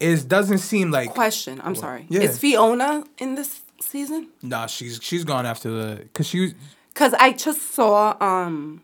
is 0.01 0.25
doesn't 0.25 0.59
seem 0.59 0.91
like 0.91 1.11
Question. 1.11 1.61
I'm 1.65 1.75
sorry. 1.77 2.07
yeah. 2.09 2.23
Is 2.23 2.39
Fiona 2.39 3.05
in 3.19 3.37
this 3.37 3.63
season? 3.81 4.29
nah. 4.43 4.67
She's 4.67 4.99
she's 5.03 5.25
gone 5.25 5.47
after 5.47 5.71
the 5.71 5.97
because 6.03 6.27
she 6.27 6.55
Because 6.93 7.15
I 7.15 7.33
just 7.33 7.63
saw 7.75 8.17
um 8.21 8.83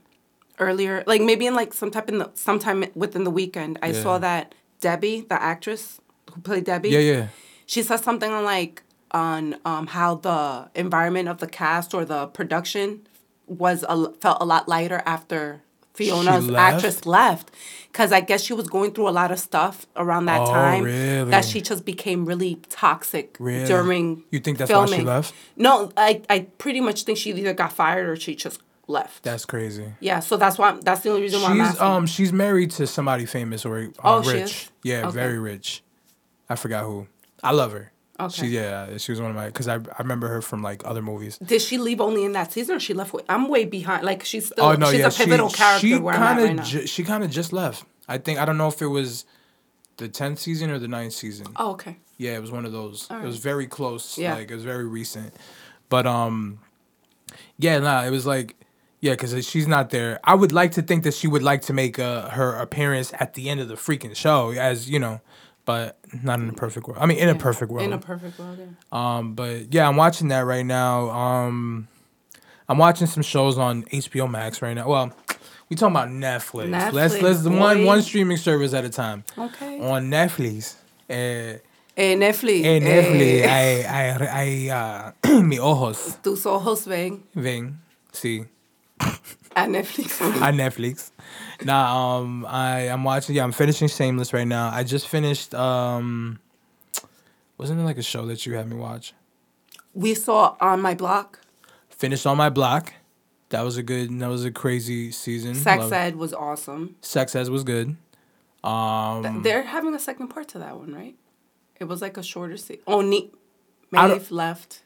earlier, 0.61 1.03
like 1.07 1.21
maybe 1.23 1.47
in 1.47 1.55
like 1.55 1.73
some 1.75 1.91
type 1.91 2.09
in 2.09 2.19
the 2.19 2.31
sometime 2.35 2.85
within 2.95 3.25
the 3.25 3.31
weekend, 3.31 3.79
I 3.83 3.89
Yeah. 3.89 4.03
saw 4.03 4.19
that 4.19 4.55
Debbie, 4.81 5.27
the 5.29 5.41
actress 5.43 6.01
who 6.33 6.41
played 6.43 6.65
Debbie, 6.65 6.91
yeah 6.91 7.01
yeah 7.13 7.27
she 7.67 7.83
said 7.83 7.99
something 7.99 8.31
on 8.33 8.45
like 8.45 8.83
on 9.13 9.57
um 9.65 9.89
how 9.89 10.15
the 10.17 10.71
environment 10.75 11.29
of 11.29 11.39
the 11.39 11.47
cast 11.47 11.95
or 11.95 12.05
the 12.05 12.27
production 12.29 13.07
was 13.47 13.85
a, 13.89 14.13
felt 14.21 14.39
a 14.41 14.45
lot 14.45 14.69
lighter 14.69 15.03
after 15.05 15.63
Fiona's 15.95 16.49
left? 16.49 16.75
actress 16.77 17.05
left 17.05 17.51
because 17.91 18.13
I 18.13 18.21
guess 18.21 18.43
she 18.43 18.53
was 18.55 18.69
going 18.69 18.93
through 18.93 19.09
a 19.09 19.11
lot 19.11 19.33
of 19.33 19.41
stuff 19.41 19.87
around 19.97 20.27
that 20.27 20.43
Oh, 20.43 20.53
time 20.53 20.85
really? 20.85 21.31
that 21.33 21.45
she 21.45 21.61
just 21.61 21.85
became 21.85 22.25
really 22.27 22.61
toxic 22.71 23.37
Really? 23.41 23.67
during 23.67 24.25
You 24.31 24.39
think 24.41 24.59
that's 24.59 24.71
why 24.71 24.87
she 24.87 24.91
filming. 24.93 25.07
left? 25.07 25.35
No, 25.57 25.91
I 25.97 26.23
I 26.31 26.41
pretty 26.59 26.81
much 26.81 27.03
think 27.03 27.19
she 27.19 27.31
either 27.31 27.53
got 27.53 27.73
fired 27.73 28.09
or 28.09 28.17
she 28.17 28.35
just 28.37 28.61
left. 28.87 29.23
that's 29.25 29.45
crazy. 29.45 29.93
yeah, 30.01 30.21
so 30.21 30.37
that's 30.37 30.59
why 30.59 30.69
I'm, 30.71 30.81
that's 30.81 31.03
the 31.03 31.11
only 31.11 31.23
reason 31.23 31.43
why 31.43 31.51
I'm 31.51 31.57
She's 31.59 31.69
asking. 31.71 31.87
um 31.87 32.07
she's 32.07 32.33
married 32.33 32.71
to 32.73 32.87
somebody 32.87 33.27
famous 33.27 33.65
or 33.67 33.79
uh, 33.79 33.83
Oh, 34.05 34.23
rich. 34.23 34.69
Yeah, 34.85 35.07
Okay. 35.07 35.11
very 35.15 35.39
rich. 35.39 35.83
I 36.49 36.55
forgot 36.57 36.85
who. 36.85 37.07
I 37.43 37.51
love 37.53 37.73
her. 37.73 37.93
Okay. 38.27 38.43
She 38.43 38.49
yeah, 38.49 38.97
she 38.99 39.13
was 39.13 39.21
one 39.21 39.31
of 39.31 39.37
my 39.37 39.47
because 39.47 39.69
I 39.69 39.75
I 39.77 39.99
remember 40.01 40.29
her 40.29 40.43
from 40.43 40.63
like 40.63 40.83
other 40.85 41.03
movies. 41.03 41.39
Did 41.39 41.63
she 41.63 41.79
leave 41.79 42.01
only 42.01 42.25
in 42.25 42.33
that 42.33 42.53
season, 42.53 42.77
or 42.77 42.81
she 42.81 42.95
left? 42.95 43.13
Way, 43.13 43.23
I'm 43.29 43.49
way 43.49 43.65
behind. 43.65 44.05
Like 44.05 44.25
she's 44.25 44.47
still, 44.47 44.65
Oh 44.65 44.75
no, 44.75 44.91
she's 44.91 45.01
yeah, 45.01 45.09
a 45.09 45.11
pivotal 45.11 45.49
she, 45.49 45.57
character 45.57 45.87
she 45.87 45.95
at 45.95 46.01
kinda 46.03 46.55
right 46.55 46.65
ju- 46.65 46.87
she 46.87 47.03
kind 47.05 47.25
of 47.25 47.31
just 47.31 47.53
left. 47.53 47.85
I 48.09 48.19
think 48.19 48.39
I 48.39 48.45
don't 48.45 48.59
know 48.59 48.69
if 48.69 48.81
it 48.83 48.87
was 48.89 49.25
the 49.97 50.09
tenth 50.09 50.39
season 50.39 50.71
or 50.71 50.79
the 50.79 50.87
9th 50.87 51.13
season. 51.13 51.47
oh, 51.57 51.73
okay. 51.73 51.99
Yeah, 52.17 52.35
it 52.37 52.41
was 52.41 52.51
one 52.51 52.65
of 52.65 52.73
those. 52.73 53.07
All 53.11 53.19
It 53.21 53.25
was 53.27 53.39
very 53.39 53.67
close. 53.67 54.17
Yeah. 54.19 54.35
Like 54.35 54.51
it 54.51 54.55
was 54.55 54.65
very 54.65 54.87
recent. 54.87 55.35
But 55.89 56.07
um 56.07 56.59
yeah, 57.59 57.79
nah, 57.79 58.05
it 58.05 58.11
was 58.11 58.27
like 58.27 58.57
yeah, 59.01 59.15
cuz 59.17 59.47
she's 59.47 59.67
not 59.67 59.91
there. 59.91 60.21
I 60.25 60.35
would 60.35 60.53
like 60.53 60.73
to 60.73 60.83
think 60.83 61.05
that 61.05 61.15
she 61.15 61.27
would 61.27 61.43
like 61.43 61.63
to 61.63 61.73
make 61.73 61.99
uh, 61.99 62.29
her 62.31 62.55
appearance 62.57 63.13
at 63.19 63.33
the 63.35 63.49
end 63.49 63.59
of 63.61 63.69
the 63.69 63.75
freaking 63.77 64.15
show 64.15 64.51
as, 64.51 64.91
you 64.91 64.99
know, 64.99 65.21
but 65.71 65.99
not 66.23 66.41
in 66.41 66.49
a 66.49 66.53
perfect 66.65 66.87
world. 66.89 66.99
I 67.03 67.07
mean, 67.07 67.19
in 67.19 67.29
a 67.29 67.35
perfect 67.49 67.71
world. 67.73 67.85
In 67.87 67.93
a 67.93 67.99
perfect 67.99 68.39
world. 68.39 68.59
Yeah. 68.59 68.67
um 69.19 69.35
but 69.35 69.73
yeah, 69.75 69.89
I'm 69.89 69.97
watching 70.05 70.29
that 70.29 70.45
right 70.55 70.67
now. 70.67 71.11
Um 71.11 71.87
I'm 72.69 72.79
watching 72.79 73.07
some 73.09 73.23
shows 73.23 73.59
on 73.59 73.85
HBO 73.85 74.27
Max 74.29 74.63
right 74.63 74.75
now. 74.75 74.89
Well, 74.89 75.07
we 75.69 75.77
talking 75.77 75.97
about 75.97 76.09
Netflix. 76.09 76.69
Netflix 76.71 76.93
let's 76.93 77.17
let's 77.23 77.43
one 77.45 77.79
boy. 77.79 77.87
one 77.93 78.03
streaming 78.03 78.37
service 78.39 78.73
at 78.75 78.85
a 78.85 78.89
time. 78.91 79.25
Okay. 79.39 79.81
On 79.81 80.11
Netflix. 80.11 80.75
Uh, 81.09 81.59
Eh, 81.97 82.15
Netflix. 82.15 82.65
En 82.65 82.83
Netflix, 82.83 83.43
eh, 83.45 83.47
I, 83.47 83.71
I, 84.01 84.07
I, 84.45 84.71
uh, 84.81 85.41
mi 85.51 85.59
ojos 85.59 86.17
tus 86.23 86.47
ojos 86.47 86.87
ven 86.87 87.23
ven, 87.35 87.79
sí, 88.13 88.47
a 89.57 89.63
Netflix. 89.67 90.21
on 90.43 90.55
Netflix. 90.55 91.11
Nah, 91.65 92.19
um, 92.19 92.47
I, 92.49 92.89
I'm 92.89 93.05
watching. 93.05 93.35
Yeah, 93.37 93.45
I'm 93.45 93.53
finishing 93.53 93.89
Shameless 93.89 94.33
right 94.33 94.47
now. 94.47 94.71
I 94.73 94.85
just 94.85 95.09
finished. 95.09 95.55
Um, 95.55 96.39
Wasn't 97.59 97.79
it 97.81 97.85
like 97.85 97.99
a 97.99 98.03
show 98.03 98.27
that 98.27 98.47
you 98.47 98.55
had 98.55 98.69
me 98.69 98.77
watch? 98.77 99.13
We 99.95 100.15
saw 100.15 100.57
on 100.61 100.81
my 100.81 100.95
block. 100.95 101.41
Finished 101.89 102.27
on 102.27 102.37
my 102.37 102.49
block. 102.49 102.95
That 103.51 103.63
was 103.63 103.77
a 103.77 103.83
good. 103.83 104.17
That 104.21 104.29
was 104.29 104.45
a 104.45 104.51
crazy 104.51 105.11
season. 105.11 105.55
Sex 105.57 105.83
Love- 105.83 105.93
Ed 105.93 106.17
was 106.17 106.33
awesome. 106.33 106.97
Sex 107.01 107.35
Ed 107.35 107.49
was 107.49 107.65
good. 107.65 107.97
Um, 108.63 109.23
Th- 109.23 109.43
They're 109.43 109.63
having 109.63 109.95
a 109.95 109.99
second 109.99 110.29
part 110.29 110.49
to 110.49 110.59
that 110.61 110.77
one, 110.79 110.95
right? 110.95 111.17
It 111.81 111.85
was 111.85 112.01
like 112.03 112.17
a 112.17 112.23
shorter 112.23 112.57
season. 112.57 112.83
Oh, 112.87 113.01
neat. 113.01 113.35
Maeve 113.91 114.31
left. 114.31 114.83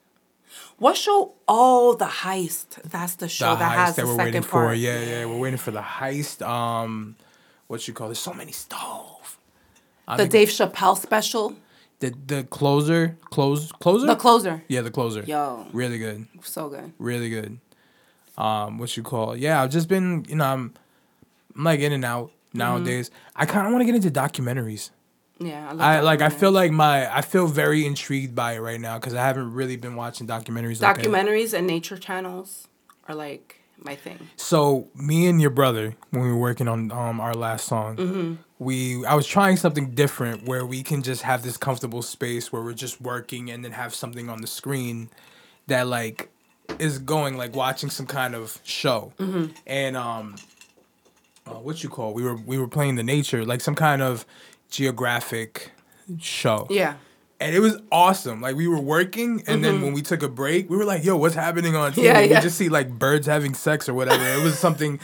What 0.78 0.96
show? 0.96 1.32
Oh, 1.46 1.94
the 1.94 2.04
heist. 2.06 2.82
That's 2.82 3.14
the 3.16 3.28
show 3.28 3.50
the 3.50 3.56
that 3.56 3.72
has 3.72 3.96
that 3.96 4.06
the 4.06 4.14
second 4.16 4.42
part. 4.48 4.70
for. 4.70 4.74
Yeah, 4.74 5.00
yeah, 5.00 5.24
we're 5.26 5.38
waiting 5.38 5.58
for 5.58 5.70
the 5.70 5.80
heist. 5.80 6.46
Um, 6.46 7.16
what 7.68 7.86
you 7.86 7.94
call? 7.94 8.08
There's 8.08 8.18
so 8.18 8.32
many 8.34 8.52
stove. 8.52 9.38
I 10.06 10.16
The 10.16 10.28
Dave 10.28 10.48
Chappelle 10.48 10.96
special. 10.98 11.54
the 12.00 12.12
the 12.26 12.44
closer, 12.44 13.16
close, 13.30 13.72
closer. 13.72 14.06
The 14.06 14.16
closer. 14.16 14.62
yeah, 14.68 14.82
the 14.82 14.90
closer. 14.90 15.22
Yo, 15.22 15.66
really 15.72 15.98
good, 15.98 16.26
so 16.42 16.68
good. 16.68 16.92
really 16.98 17.30
good. 17.30 17.58
Um, 18.36 18.78
what 18.78 18.96
you 18.96 19.02
call? 19.04 19.36
Yeah, 19.36 19.62
I've 19.62 19.70
just 19.70 19.86
been, 19.88 20.26
you 20.28 20.34
know, 20.36 20.44
I'm, 20.44 20.74
I'm 21.56 21.64
like 21.64 21.78
in 21.80 21.92
and 21.92 22.04
out 22.04 22.32
nowadays. 22.52 23.10
I 23.36 23.46
kind 23.46 23.64
of 23.66 23.72
want 23.72 23.82
to 23.82 23.86
get 23.86 23.94
into 23.94 24.10
documentaries. 24.10 24.90
Yeah, 25.38 25.68
love 25.72 25.80
I 25.80 26.00
like. 26.00 26.22
I 26.22 26.28
feel 26.28 26.52
like 26.52 26.70
my. 26.70 27.12
I 27.14 27.20
feel 27.20 27.46
very 27.46 27.84
intrigued 27.84 28.34
by 28.34 28.54
it 28.54 28.60
right 28.60 28.80
now 28.80 28.98
because 28.98 29.14
I 29.14 29.22
haven't 29.26 29.52
really 29.52 29.76
been 29.76 29.96
watching 29.96 30.26
documentaries. 30.26 30.80
like 30.80 30.98
documentaries 30.98 31.52
and 31.52 31.66
nature 31.66 31.96
channels 31.98 32.68
are 33.08 33.14
like 33.14 33.60
my 33.78 33.96
thing. 33.96 34.28
So 34.36 34.88
me 34.94 35.26
and 35.26 35.40
your 35.40 35.50
brother, 35.50 35.96
when 36.10 36.22
we 36.22 36.28
were 36.30 36.38
working 36.38 36.68
on 36.68 36.92
um, 36.92 37.20
our 37.20 37.34
last 37.34 37.66
song, 37.66 37.96
Mm-hmm. 37.96 38.34
we 38.58 39.04
I 39.04 39.14
was 39.14 39.26
trying 39.26 39.56
something 39.56 39.90
different 39.90 40.44
where 40.46 40.64
we 40.64 40.82
can 40.84 41.02
just 41.02 41.22
have 41.22 41.42
this 41.42 41.56
comfortable 41.56 42.02
space 42.02 42.52
where 42.52 42.62
we're 42.62 42.72
just 42.72 43.00
working 43.00 43.50
and 43.50 43.64
then 43.64 43.72
have 43.72 43.92
something 43.94 44.30
on 44.30 44.40
the 44.40 44.46
screen 44.46 45.10
that 45.66 45.88
like 45.88 46.30
is 46.78 46.98
going 47.00 47.36
like 47.36 47.54
watching 47.56 47.90
some 47.90 48.06
kind 48.06 48.34
of 48.36 48.60
show. 48.62 49.12
Mm-hmm. 49.18 49.52
And 49.66 49.96
um, 49.96 50.36
uh, 51.46 51.54
what 51.54 51.82
you 51.82 51.88
call 51.88 52.14
we 52.14 52.22
were 52.22 52.36
we 52.36 52.56
were 52.56 52.68
playing 52.68 52.94
the 52.94 53.02
nature 53.02 53.44
like 53.44 53.60
some 53.60 53.74
kind 53.74 54.00
of 54.00 54.24
geographic 54.74 55.72
show. 56.18 56.66
Yeah. 56.70 56.96
And 57.40 57.54
it 57.54 57.60
was 57.60 57.78
awesome. 57.92 58.40
Like 58.40 58.56
we 58.56 58.68
were 58.68 58.80
working, 58.80 59.42
and 59.46 59.62
then 59.62 59.82
when 59.82 59.92
we 59.92 60.02
took 60.02 60.22
a 60.22 60.28
break, 60.28 60.70
we 60.70 60.76
were 60.76 60.84
like, 60.84 61.04
"Yo, 61.04 61.16
what's 61.16 61.34
happening 61.34 61.74
on 61.76 61.92
TV?" 61.92 62.04
Mm-hmm. 62.04 62.30
Yeah, 62.30 62.36
We 62.36 62.42
just 62.42 62.56
see 62.56 62.68
like 62.68 62.90
birds 62.90 63.26
having 63.26 63.54
sex 63.54 63.88
or 63.88 63.92
whatever. 63.94 64.24
It 64.24 64.42
was 64.42 64.58
something. 64.58 65.00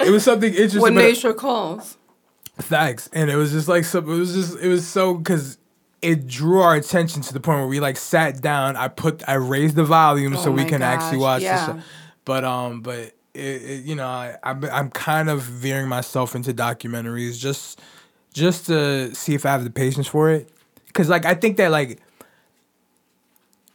It 0.00 0.10
was 0.10 0.22
something 0.22 0.50
interesting. 0.50 0.80
When 0.80 0.94
nature 0.94 1.34
calls. 1.34 1.98
Facts, 2.58 3.10
and 3.12 3.28
it 3.28 3.36
was 3.36 3.52
just 3.52 3.68
like 3.68 3.84
so. 3.84 3.98
It 3.98 4.06
was 4.06 4.34
just 4.34 4.58
it 4.58 4.68
was 4.68 4.86
so 4.86 5.14
because 5.14 5.58
it 6.00 6.26
drew 6.26 6.60
our 6.60 6.76
attention 6.76 7.22
to 7.22 7.32
the 7.32 7.40
point 7.40 7.58
where 7.58 7.68
we 7.68 7.80
like 7.80 7.96
sat 7.96 8.40
down. 8.40 8.76
I 8.76 8.88
put 8.88 9.28
I 9.28 9.34
raised 9.34 9.74
the 9.76 9.84
volume 9.84 10.36
so 10.36 10.48
Oh 10.48 10.52
we 10.52 10.62
my 10.62 10.68
can 10.68 10.82
actually 10.82 11.18
watch 11.18 11.42
yeah. 11.42 11.66
the 11.66 11.72
show. 11.72 11.86
But 12.24 12.44
um, 12.44 12.80
but 12.80 13.12
it, 13.34 13.40
it 13.62 13.84
you 13.84 13.94
know 13.94 14.06
I 14.06 14.36
I'm, 14.42 14.64
I'm 14.64 14.90
kind 14.90 15.28
of 15.28 15.42
veering 15.42 15.88
myself 15.88 16.34
into 16.34 16.54
documentaries 16.54 17.38
just 17.38 17.80
just 18.32 18.66
to 18.66 19.14
see 19.14 19.34
if 19.34 19.44
I 19.46 19.50
have 19.50 19.64
the 19.64 19.70
patience 19.70 20.06
for 20.06 20.30
it. 20.30 20.48
Cause 20.92 21.08
like 21.08 21.24
I 21.24 21.34
think 21.34 21.56
that 21.58 21.70
like 21.70 22.00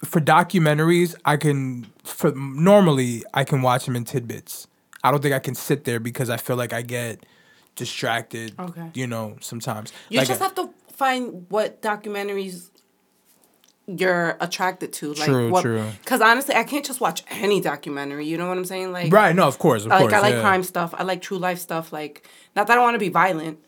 for 0.04 0.20
documentaries 0.20 1.16
I 1.24 1.38
can 1.38 1.88
for 2.04 2.32
normally 2.32 3.24
I 3.34 3.44
can 3.44 3.62
watch 3.62 3.86
them 3.86 3.96
in 3.96 4.04
tidbits. 4.04 4.68
I 5.04 5.12
don't 5.12 5.22
think 5.22 5.34
I 5.34 5.40
can 5.40 5.56
sit 5.56 5.84
there 5.84 6.00
because 6.00 6.30
I 6.30 6.38
feel 6.38 6.56
like 6.56 6.74
I 6.74 6.82
get 6.82 7.26
distracted. 7.76 8.54
Okay. 8.58 8.90
You 8.94 9.08
know, 9.08 9.36
sometimes. 9.42 9.92
You 10.10 10.20
Like, 10.20 10.28
just 10.28 10.42
have 10.42 10.56
to 10.56 10.70
find 10.94 11.46
what 11.50 11.82
documentaries 11.82 12.70
you're 13.88 14.38
attracted 14.40 14.94
to. 14.94 15.14
Like 15.14 15.26
True, 15.26 15.50
what, 15.50 15.62
true. 15.62 15.86
Because 16.02 16.22
honestly, 16.22 16.56
I 16.56 16.64
can't 16.64 16.86
just 16.86 17.02
watch 17.02 17.24
any 17.30 17.60
documentary. 17.60 18.26
You 18.26 18.38
know 18.38 18.48
what 18.48 18.58
I'm 18.58 18.66
saying? 18.66 18.92
Like, 18.92 19.12
Right, 19.12 19.36
no, 19.36 19.48
of 19.48 19.60
course, 19.60 19.84
of 19.84 19.90
like 19.90 20.02
course. 20.02 20.14
I 20.14 20.20
like 20.20 20.36
yeah. 20.36 20.42
crime 20.42 20.64
stuff. 20.64 20.94
I 20.98 21.04
like 21.04 21.22
true 21.22 21.38
life 21.38 21.60
stuff. 21.60 21.92
Like, 21.92 22.28
not 22.56 22.68
that 22.68 22.78
I 22.78 22.82
want 22.82 22.96
to 22.96 23.00
be 23.00 23.10
violent, 23.10 23.60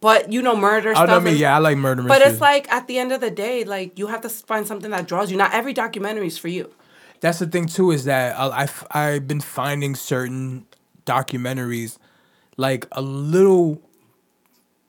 but 0.00 0.32
you 0.32 0.42
know, 0.42 0.54
murder 0.56 0.90
Oh, 0.90 0.94
stuff. 0.94 1.08
I 1.10 1.18
mean, 1.18 1.28
and- 1.28 1.38
yeah, 1.38 1.54
I 1.56 1.58
like 1.58 1.76
murder 1.78 2.02
But 2.02 2.22
it's 2.22 2.40
like 2.40 2.70
at 2.72 2.86
the 2.86 2.98
end 2.98 3.12
of 3.12 3.20
the 3.20 3.30
day, 3.30 3.64
like 3.64 3.98
you 3.98 4.06
have 4.08 4.20
to 4.22 4.28
find 4.28 4.66
something 4.66 4.90
that 4.90 5.06
draws 5.08 5.30
you. 5.30 5.36
Not 5.36 5.52
every 5.54 5.72
documentary 5.72 6.26
is 6.26 6.38
for 6.38 6.48
you. 6.48 6.70
That's 7.20 7.38
the 7.38 7.46
thing 7.46 7.66
too 7.66 7.90
is 7.90 8.04
that 8.04 8.38
I, 8.38 8.62
I've 8.62 8.86
I've 8.90 9.26
been 9.28 9.40
finding 9.40 9.94
certain 9.94 10.66
documentaries 11.06 11.96
like 12.56 12.86
a 12.92 13.00
little 13.02 13.80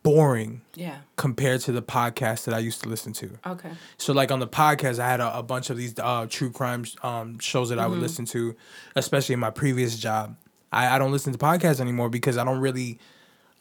boring 0.04 0.62
Yeah. 0.76 1.00
compared 1.18 1.62
to 1.62 1.72
the 1.72 1.82
podcast 1.82 2.46
that 2.46 2.54
I 2.54 2.60
used 2.60 2.82
to 2.84 2.90
listen 2.90 3.12
to. 3.14 3.30
Okay. 3.46 3.70
So 3.98 4.14
like 4.14 4.32
on 4.32 4.40
the 4.40 4.48
podcast, 4.48 5.00
I 5.00 5.10
had 5.10 5.20
a, 5.20 5.38
a 5.40 5.44
bunch 5.44 5.70
of 5.70 5.76
these 5.78 5.94
uh, 6.00 6.28
true 6.30 6.50
crime 6.50 6.86
um, 7.04 7.40
shows 7.40 7.70
that 7.70 7.80
I 7.80 7.84
Mm-hmm. 7.84 7.92
would 7.92 8.00
listen 8.00 8.26
to, 8.28 8.56
especially 8.96 9.34
in 9.34 9.40
my 9.40 9.50
previous 9.50 9.98
job. 9.98 10.38
I, 10.72 10.96
I 10.96 10.98
don't 11.00 11.12
listen 11.12 11.34
to 11.34 11.40
podcasts 11.40 11.80
anymore 11.82 12.10
because 12.10 12.38
I 12.38 12.44
don't 12.46 12.60
really, 12.60 13.00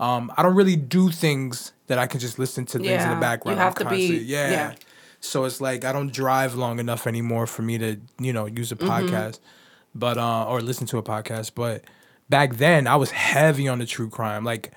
um, 0.00 0.32
I 0.36 0.42
don't 0.42 0.54
really 0.54 0.76
do 0.76 1.10
things 1.10 1.72
that 1.86 1.98
I 1.98 2.06
can 2.06 2.20
just 2.20 2.38
listen 2.38 2.64
to 2.66 2.78
things 2.78 2.86
in 2.88 2.92
Yeah, 2.94 3.08
the 3.10 3.14
you 3.14 3.20
background. 3.20 3.58
have 3.58 3.74
I'm 3.80 3.84
to 3.88 3.90
be- 3.90 4.18
yeah. 4.18 4.50
yeah. 4.50 4.74
So 5.20 5.44
it's 5.44 5.60
like 5.60 5.84
I 5.84 5.92
don't 5.92 6.12
drive 6.12 6.54
long 6.54 6.78
enough 6.78 7.06
anymore 7.06 7.46
for 7.46 7.62
me 7.62 7.78
to 7.78 7.96
you 8.18 8.32
know 8.32 8.46
use 8.46 8.70
a 8.72 8.76
Mm-hmm. 8.76 8.88
podcast, 9.14 9.40
but 9.94 10.18
uh, 10.18 10.46
or 10.46 10.60
listen 10.60 10.86
to 10.88 10.98
a 10.98 11.02
podcast. 11.02 11.52
But 11.54 11.82
back 12.28 12.56
then, 12.56 12.86
I 12.86 12.96
was 12.96 13.10
heavy 13.12 13.66
on 13.68 13.78
the 13.78 13.86
true 13.86 14.08
crime, 14.10 14.44
like 14.44 14.72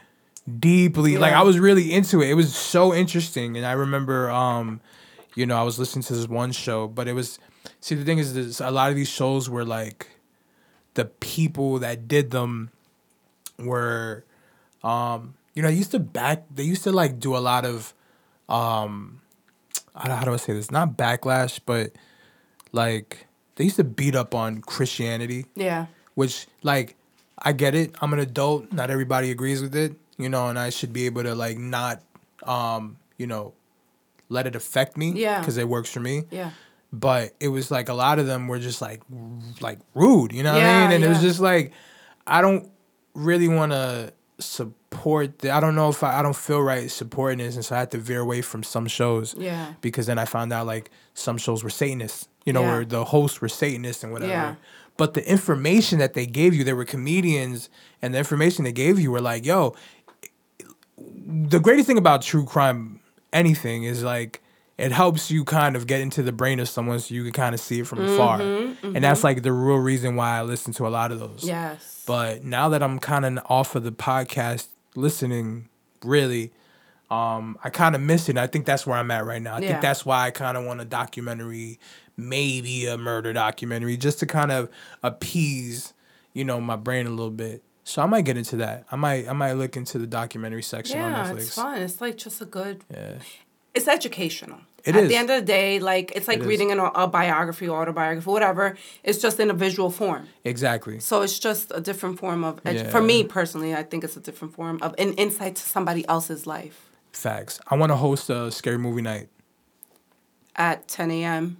deeply. 0.60 1.18
Like 1.18 1.34
I 1.34 1.44
was 1.44 1.60
really 1.60 1.92
into 1.92 2.22
it. 2.22 2.30
It 2.30 2.34
was 2.36 2.56
so 2.56 2.94
interesting, 2.94 3.58
and 3.58 3.66
I 3.66 3.74
remember, 3.74 4.32
um, 4.32 4.80
you 5.36 5.46
know, 5.46 5.58
I 5.58 5.64
was 5.64 5.78
listening 5.78 6.04
to 6.04 6.14
this 6.16 6.28
one 6.28 6.52
show, 6.52 6.88
but 6.88 7.08
it 7.08 7.14
was. 7.14 7.38
See, 7.82 7.94
the 7.96 8.06
thing 8.06 8.18
is, 8.20 8.34
this, 8.34 8.60
a 8.62 8.72
lot 8.72 8.90
of 8.90 8.96
these 8.96 9.10
shows 9.10 9.50
were 9.50 9.66
like, 9.66 10.08
the 10.94 11.06
people 11.06 11.78
that 11.80 12.08
did 12.08 12.32
them 12.32 12.72
were, 13.58 14.24
um, 14.84 15.34
you 15.56 15.62
know, 15.62 15.70
they 15.70 15.76
used 15.76 15.92
to 15.92 16.00
back. 16.00 16.46
They 16.54 16.64
used 16.64 16.84
to 16.84 16.92
like 16.92 17.20
do 17.20 17.36
a 17.36 17.40
lot 17.40 17.66
of, 17.66 17.94
um, 18.48 19.22
how, 19.96 20.16
how 20.16 20.24
do 20.26 20.34
I 20.34 20.38
say 20.38 20.54
this? 20.54 20.72
Not 20.72 20.98
backlash, 20.98 21.60
but 21.66 21.92
like 22.72 23.28
they 23.56 23.64
used 23.66 23.76
to 23.78 23.84
beat 23.84 24.16
up 24.16 24.34
on 24.36 24.62
Christianity 24.62 25.46
Yeah. 25.56 25.88
which 26.16 26.48
like 26.64 26.96
I 27.38 27.52
get 27.54 27.74
it. 27.76 27.96
I'm 28.02 28.14
an 28.14 28.20
adult. 28.20 28.72
Not 28.72 28.90
everybody 28.92 29.32
agrees 29.32 29.62
with 29.62 29.76
it, 29.76 29.94
you 30.18 30.30
know, 30.30 30.48
and 30.50 30.60
I 30.60 30.70
should 30.70 30.92
be 30.94 31.06
able 31.06 31.24
to 31.24 31.36
like 31.36 31.58
not, 31.58 32.02
um, 32.44 32.98
you 33.18 33.28
know, 33.28 33.54
let 34.30 34.46
it 34.46 34.56
affect 34.56 34.98
me. 34.98 35.12
Yeah. 35.14 35.40
Because 35.40 35.58
it 35.58 35.68
works 35.68 35.90
for 35.92 36.00
me. 36.02 36.24
Yeah. 36.32 36.52
But 36.92 37.34
it 37.40 37.48
was 37.50 37.70
like 37.72 37.88
a 37.90 37.94
lot 37.94 38.20
of 38.20 38.26
them 38.28 38.48
were 38.48 38.60
just 38.60 38.82
like, 38.82 39.02
like 39.62 39.80
rude. 39.94 40.32
You 40.34 40.44
know 40.44 40.54
what 40.54 40.64
I 40.64 40.82
mean? 40.84 40.92
And 40.96 41.04
it 41.04 41.08
was 41.08 41.22
just 41.22 41.40
like, 41.40 41.72
I 42.28 42.42
don't 42.42 42.70
really 43.14 43.48
want 43.48 43.72
to 43.72 44.12
support. 44.40 45.40
The, 45.40 45.52
I 45.52 45.60
don't 45.60 45.76
know 45.76 45.90
if 45.90 46.04
I, 46.04 46.20
I 46.20 46.22
don't 46.22 46.36
feel 46.36 46.62
right 46.62 46.90
supporting 46.90 47.40
this, 47.40 47.56
and 47.56 47.64
so 47.66 47.76
I 47.76 47.80
had 47.80 47.92
to 47.92 47.98
veer 47.98 48.20
away 48.22 48.42
from 48.42 48.64
some 48.64 48.88
shows. 48.88 49.36
Yeah. 49.38 49.74
Because 49.82 50.06
then 50.08 50.18
I 50.18 50.26
found 50.26 50.52
out 50.54 50.66
like 50.66 50.90
some 51.14 51.38
shows 51.38 51.64
were 51.64 51.70
Satanists. 51.70 52.28
You 52.46 52.54
know, 52.54 52.62
Yeah. 52.62 52.72
where 52.76 52.86
the 52.86 53.06
hosts 53.06 53.42
were 53.42 53.50
Satanists 53.50 54.04
and 54.04 54.12
whatever. 54.14 54.32
Yeah. 54.32 54.56
But 54.98 55.14
the 55.14 55.30
information 55.30 56.00
that 56.00 56.14
they 56.14 56.26
gave 56.26 56.54
you, 56.54 56.64
they 56.64 56.74
were 56.74 56.86
comedians, 56.86 57.70
and 58.02 58.14
the 58.14 58.18
information 58.18 58.64
they 58.66 58.72
gave 58.72 59.00
you 59.00 59.12
were 59.12 59.22
like, 59.22 59.46
yo, 59.46 59.76
the 60.98 61.60
greatest 61.60 61.88
thing 61.88 61.98
about 61.98 62.22
true 62.22 62.46
crime, 62.46 63.00
anything, 63.32 63.84
is 63.84 64.04
like 64.04 64.42
it 64.80 64.92
helps 64.92 65.30
you 65.30 65.44
kind 65.44 65.76
of 65.76 65.86
get 65.88 66.02
into 66.02 66.24
the 66.24 66.32
brain 66.32 66.60
of 66.60 66.70
someone 66.70 67.00
so 67.00 67.14
you 67.14 67.24
can 67.24 67.34
kind 67.34 67.54
of 67.54 67.60
see 67.62 67.80
it 67.82 67.88
from 67.88 68.00
afar. 68.02 68.42
And 68.42 69.04
that's 69.04 69.24
like 69.24 69.42
the 69.44 69.52
real 69.52 69.78
reason 69.78 70.16
why 70.16 70.38
I 70.38 70.42
listen 70.44 70.74
to 70.74 70.88
a 70.88 70.90
lot 70.90 71.12
of 71.12 71.20
those. 71.20 71.44
Yes. 71.44 72.04
But 72.08 72.44
now 72.44 72.70
that 72.70 72.82
I'm 72.82 72.98
kind 73.00 73.26
of 73.26 73.40
off 73.46 73.76
of 73.76 73.84
the 73.84 73.92
podcast 73.92 74.68
listening, 74.96 75.70
really, 76.04 76.52
um, 77.12 77.58
I 77.64 77.70
kind 77.70 77.96
of 77.96 78.02
miss 78.02 78.30
it. 78.30 78.38
I 78.38 78.48
think 78.48 78.66
that's 78.66 78.86
where 78.88 78.98
I'm 78.98 79.12
at 79.12 79.26
right 79.26 79.42
now. 79.42 79.56
I 79.56 79.60
Yeah. 79.60 79.68
think 79.70 79.82
that's 79.82 80.06
why 80.06 80.26
I 80.28 80.32
kind 80.32 80.58
of 80.58 80.64
want 80.66 80.80
a 80.82 80.86
documentary, 80.86 81.80
maybe 82.18 82.86
a 82.86 82.98
murder 82.98 83.34
documentary, 83.34 83.98
just 83.98 84.20
to 84.20 84.26
kind 84.26 84.52
of 84.52 84.70
appease, 85.04 85.94
you 86.34 86.44
know, 86.46 86.62
my 86.62 86.76
brain 86.76 87.06
a 87.08 87.10
little 87.10 87.32
bit. 87.32 87.64
So 87.84 88.02
I 88.04 88.06
might 88.06 88.26
get 88.26 88.38
into 88.38 88.56
that. 88.58 88.86
I 88.92 88.96
might 88.96 89.28
I 89.28 89.34
might 89.34 89.54
look 89.54 89.76
into 89.76 89.98
the 89.98 90.06
documentary 90.06 90.62
section 90.62 91.00
on 91.02 91.12
yeah, 91.12 91.32
Netflix. 91.32 91.38
it's 91.40 91.56
fun. 91.56 91.82
It's 91.82 92.00
like 92.02 92.18
just 92.18 92.40
a 92.42 92.46
good. 92.46 92.84
Yeah. 92.92 93.16
It's 93.74 93.88
educational. 93.88 94.60
It 94.86 94.96
At 94.96 95.04
is. 95.04 95.10
the 95.10 95.16
end 95.16 95.30
of 95.30 95.40
the 95.42 95.46
day, 95.46 95.80
like 95.80 96.12
it's 96.16 96.28
like 96.28 96.40
It 96.40 96.46
reading 96.46 96.72
an, 96.72 96.80
a 96.80 97.08
biography, 97.08 97.68
autobiography, 97.70 98.30
whatever. 98.30 98.78
It's 99.04 99.20
just 99.20 99.40
in 99.40 99.50
a 99.50 99.54
visual 99.54 99.90
form. 99.92 100.28
Exactly. 100.44 101.00
So 101.00 101.22
it's 101.22 101.38
just 101.40 101.72
a 101.76 101.82
different 101.82 102.20
form 102.20 102.44
of. 102.44 102.64
Edu- 102.64 102.74
Yeah. 102.76 102.90
For 102.90 103.02
me 103.02 103.24
personally, 103.24 103.74
I 103.76 103.84
think 103.84 104.04
it's 104.04 104.16
a 104.18 104.22
different 104.22 104.54
form 104.54 104.80
of 104.82 104.96
an 104.98 105.14
insight 105.14 105.56
to 105.58 105.64
somebody 105.64 106.08
else's 106.08 106.46
life. 106.48 106.90
Facts. 107.12 107.60
I 107.68 107.76
want 107.76 107.92
to 107.92 107.96
host 107.98 108.30
a 108.30 108.52
scary 108.52 108.78
movie 108.78 109.02
night 109.02 109.28
At 110.56 110.88
10 110.88 111.12
a.m. 111.12 111.58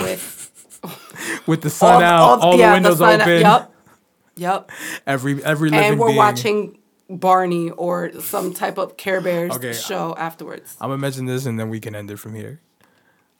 with 0.00 0.50
with 1.46 1.62
the 1.62 1.70
sun 1.70 2.02
out, 2.02 2.40
all, 2.40 2.52
the 2.52 2.58
yeah, 2.58 2.72
windows 2.74 2.98
sun- 2.98 3.20
open. 3.20 3.40
Yep. 3.40 3.70
Yep. 4.36 4.70
Every 5.06 5.44
every 5.44 5.70
living 5.70 5.84
And 5.92 5.98
we're 6.00 6.06
being. 6.08 6.16
watching 6.18 6.78
Barney 7.08 7.70
or 7.70 8.12
some 8.20 8.52
type 8.54 8.78
of 8.78 8.96
Care 8.96 9.20
Bears 9.20 9.52
Okay, 9.56 9.72
show 9.72 10.14
afterwards. 10.16 10.76
I'm 10.80 10.88
gonna 10.88 10.98
mention 11.00 11.26
this 11.26 11.46
and 11.46 11.58
then 11.58 11.68
we 11.68 11.80
can 11.80 11.94
end 11.94 12.10
it 12.10 12.18
from 12.18 12.34
here. 12.34 12.60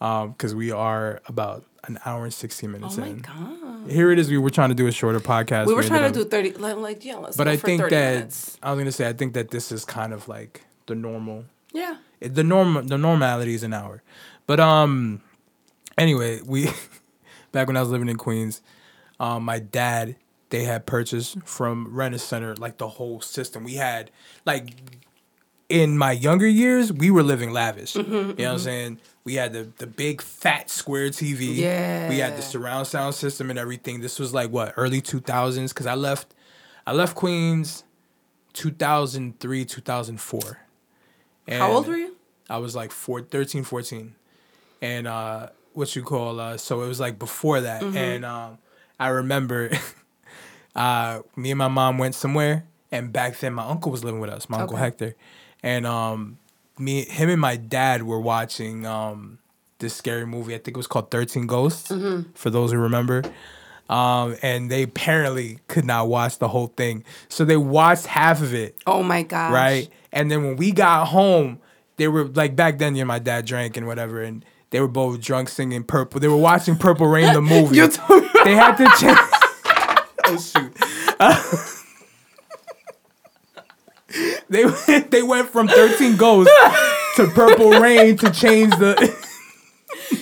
Um, 0.00 0.32
because 0.32 0.54
we 0.54 0.70
are 0.70 1.22
about 1.26 1.64
an 1.84 1.98
hour 2.04 2.24
and 2.24 2.34
sixteen 2.34 2.72
minutes 2.72 2.96
in. 2.96 3.02
Oh 3.02 3.06
my 3.06 3.12
in. 3.12 3.18
god. 3.20 3.90
Here 3.90 4.10
it 4.10 4.18
is. 4.18 4.28
We 4.30 4.38
were 4.38 4.50
trying 4.50 4.68
to 4.70 4.74
do 4.74 4.86
a 4.86 4.92
shorter 4.92 5.20
podcast. 5.20 5.66
We 5.66 5.72
were 5.74 5.80
ended 5.80 5.88
trying 5.90 6.04
up- 6.04 6.12
to 6.14 6.24
do 6.24 6.28
thirty. 6.28 6.52
Like, 6.52 6.76
like 6.76 7.04
yeah, 7.04 7.16
let's. 7.16 7.36
But 7.36 7.48
I 7.48 7.56
think 7.56 7.80
that 7.82 7.90
minutes. 7.90 8.58
I 8.62 8.70
was 8.72 8.78
gonna 8.78 8.92
say 8.92 9.08
I 9.08 9.12
think 9.12 9.34
that 9.34 9.50
this 9.50 9.72
is 9.72 9.84
kind 9.84 10.12
of 10.12 10.28
like 10.28 10.62
the 10.86 10.94
normal 10.94 11.44
Yeah. 11.72 11.96
it- 12.20 12.34
the 12.34 12.44
norm 12.44 12.86
the 12.86 12.98
normality 12.98 13.54
is 13.54 13.62
an 13.62 13.72
hour. 13.72 14.02
But 14.46 14.60
um 14.60 15.22
anyway, 15.96 16.40
we 16.44 16.68
back 17.52 17.66
when 17.66 17.76
I 17.76 17.80
was 17.80 17.88
living 17.90 18.08
in 18.08 18.16
Queens, 18.16 18.60
um 19.20 19.44
my 19.44 19.58
dad 19.58 20.16
they 20.54 20.62
had 20.62 20.86
purchased 20.86 21.42
from 21.44 21.92
Rent 21.92 22.20
Center 22.20 22.54
like 22.54 22.78
the 22.78 22.86
whole 22.86 23.20
system. 23.20 23.64
We 23.64 23.74
had 23.74 24.12
like 24.46 24.70
in 25.68 25.98
my 25.98 26.12
younger 26.12 26.46
years, 26.46 26.92
we 26.92 27.10
were 27.10 27.24
living 27.24 27.50
lavish. 27.50 27.94
Mm-hmm, 27.94 28.12
you 28.12 28.22
know 28.22 28.32
what 28.34 28.52
I'm 28.52 28.58
saying? 28.60 28.98
We 29.24 29.34
had 29.34 29.52
the 29.52 29.68
the 29.78 29.88
big 29.88 30.22
fat 30.22 30.70
square 30.70 31.08
TV. 31.08 31.56
Yeah. 31.56 32.08
We 32.08 32.18
had 32.18 32.36
the 32.36 32.42
surround 32.42 32.86
sound 32.86 33.16
system 33.16 33.50
and 33.50 33.58
everything. 33.58 34.00
This 34.00 34.20
was 34.20 34.32
like 34.32 34.50
what, 34.50 34.74
early 34.76 35.02
2000s 35.02 35.74
cuz 35.74 35.86
I 35.86 35.96
left 35.96 36.34
I 36.86 36.92
left 36.92 37.16
Queens 37.16 37.82
2003, 38.52 39.64
2004. 39.64 40.58
How 41.48 41.72
old 41.72 41.88
were 41.88 41.96
you? 41.96 42.14
I 42.48 42.58
was 42.58 42.76
like 42.76 42.92
four, 42.92 43.22
13, 43.22 43.64
14. 43.64 44.14
And 44.80 45.08
uh, 45.08 45.48
what 45.72 45.96
you 45.96 46.04
call, 46.04 46.38
uh, 46.38 46.58
so 46.58 46.82
it 46.82 46.86
was 46.86 47.00
like 47.00 47.18
before 47.18 47.60
that. 47.62 47.82
Mm-hmm. 47.82 47.96
And 47.96 48.24
um, 48.24 48.58
I 49.00 49.08
remember 49.08 49.70
uh, 50.74 51.20
me 51.36 51.50
and 51.52 51.58
my 51.58 51.68
mom 51.68 51.98
went 51.98 52.14
somewhere. 52.14 52.64
And 52.92 53.12
back 53.12 53.38
then, 53.38 53.54
my 53.54 53.64
uncle 53.66 53.90
was 53.90 54.04
living 54.04 54.20
with 54.20 54.30
us, 54.30 54.48
my 54.48 54.60
uncle 54.60 54.76
Hector. 54.76 55.14
And 55.62 55.86
um, 55.86 56.38
me, 56.78 57.04
him 57.04 57.28
and 57.28 57.40
my 57.40 57.56
dad 57.56 58.04
were 58.04 58.20
watching 58.20 58.86
um, 58.86 59.38
this 59.80 59.94
scary 59.96 60.26
movie. 60.26 60.54
I 60.54 60.58
think 60.58 60.76
it 60.76 60.76
was 60.76 60.86
called 60.86 61.10
13 61.10 61.46
Ghosts, 61.48 61.90
Mm-hmm. 61.90 62.30
for 62.34 62.50
those 62.50 62.70
who 62.70 62.78
remember. 62.78 63.22
Um, 63.88 64.36
and 64.42 64.70
they 64.70 64.82
apparently 64.82 65.58
could 65.68 65.84
not 65.84 66.08
watch 66.08 66.38
the 66.38 66.48
whole 66.48 66.68
thing. 66.68 67.04
So 67.28 67.44
they 67.44 67.56
watched 67.56 68.06
half 68.06 68.40
of 68.40 68.54
it 68.54 68.76
Oh 68.86 69.02
my 69.02 69.22
god! 69.24 69.52
right? 69.52 69.88
And 70.10 70.30
then 70.30 70.42
when 70.42 70.56
we 70.56 70.72
got 70.72 71.06
home, 71.08 71.58
they 71.96 72.08
were 72.08 72.24
like 72.24 72.56
back 72.56 72.78
then. 72.78 72.94
You 72.96 73.02
know, 73.04 73.08
my 73.08 73.18
dad 73.18 73.44
drank 73.44 73.76
and 73.76 73.86
whatever, 73.86 74.22
and 74.22 74.42
they 74.70 74.80
were 74.80 74.88
both 74.88 75.20
drunk 75.20 75.48
singing 75.50 75.82
Purple. 75.84 76.18
They 76.20 76.28
were 76.28 76.36
watching 76.36 76.76
Purple 76.76 77.08
Rain 77.08 77.34
the 77.34 77.42
movie. 77.42 77.76
You 77.76 77.88
told 77.88 78.22
me. 78.22 78.28
they 78.44 78.54
had 78.54 78.76
to 78.76 78.86
change. 78.98 79.18
Oh 80.26 80.38
shoot. 80.38 80.72
they 84.48 84.64
went, 84.64 85.10
they 85.10 85.22
went 85.22 85.48
from 85.50 85.68
Thirteen 85.68 86.16
Ghosts 86.16 86.52
to 87.16 87.26
Purple 87.28 87.70
Rain 87.72 88.16
to 88.18 88.30
change 88.30 88.74
the. 88.76 89.14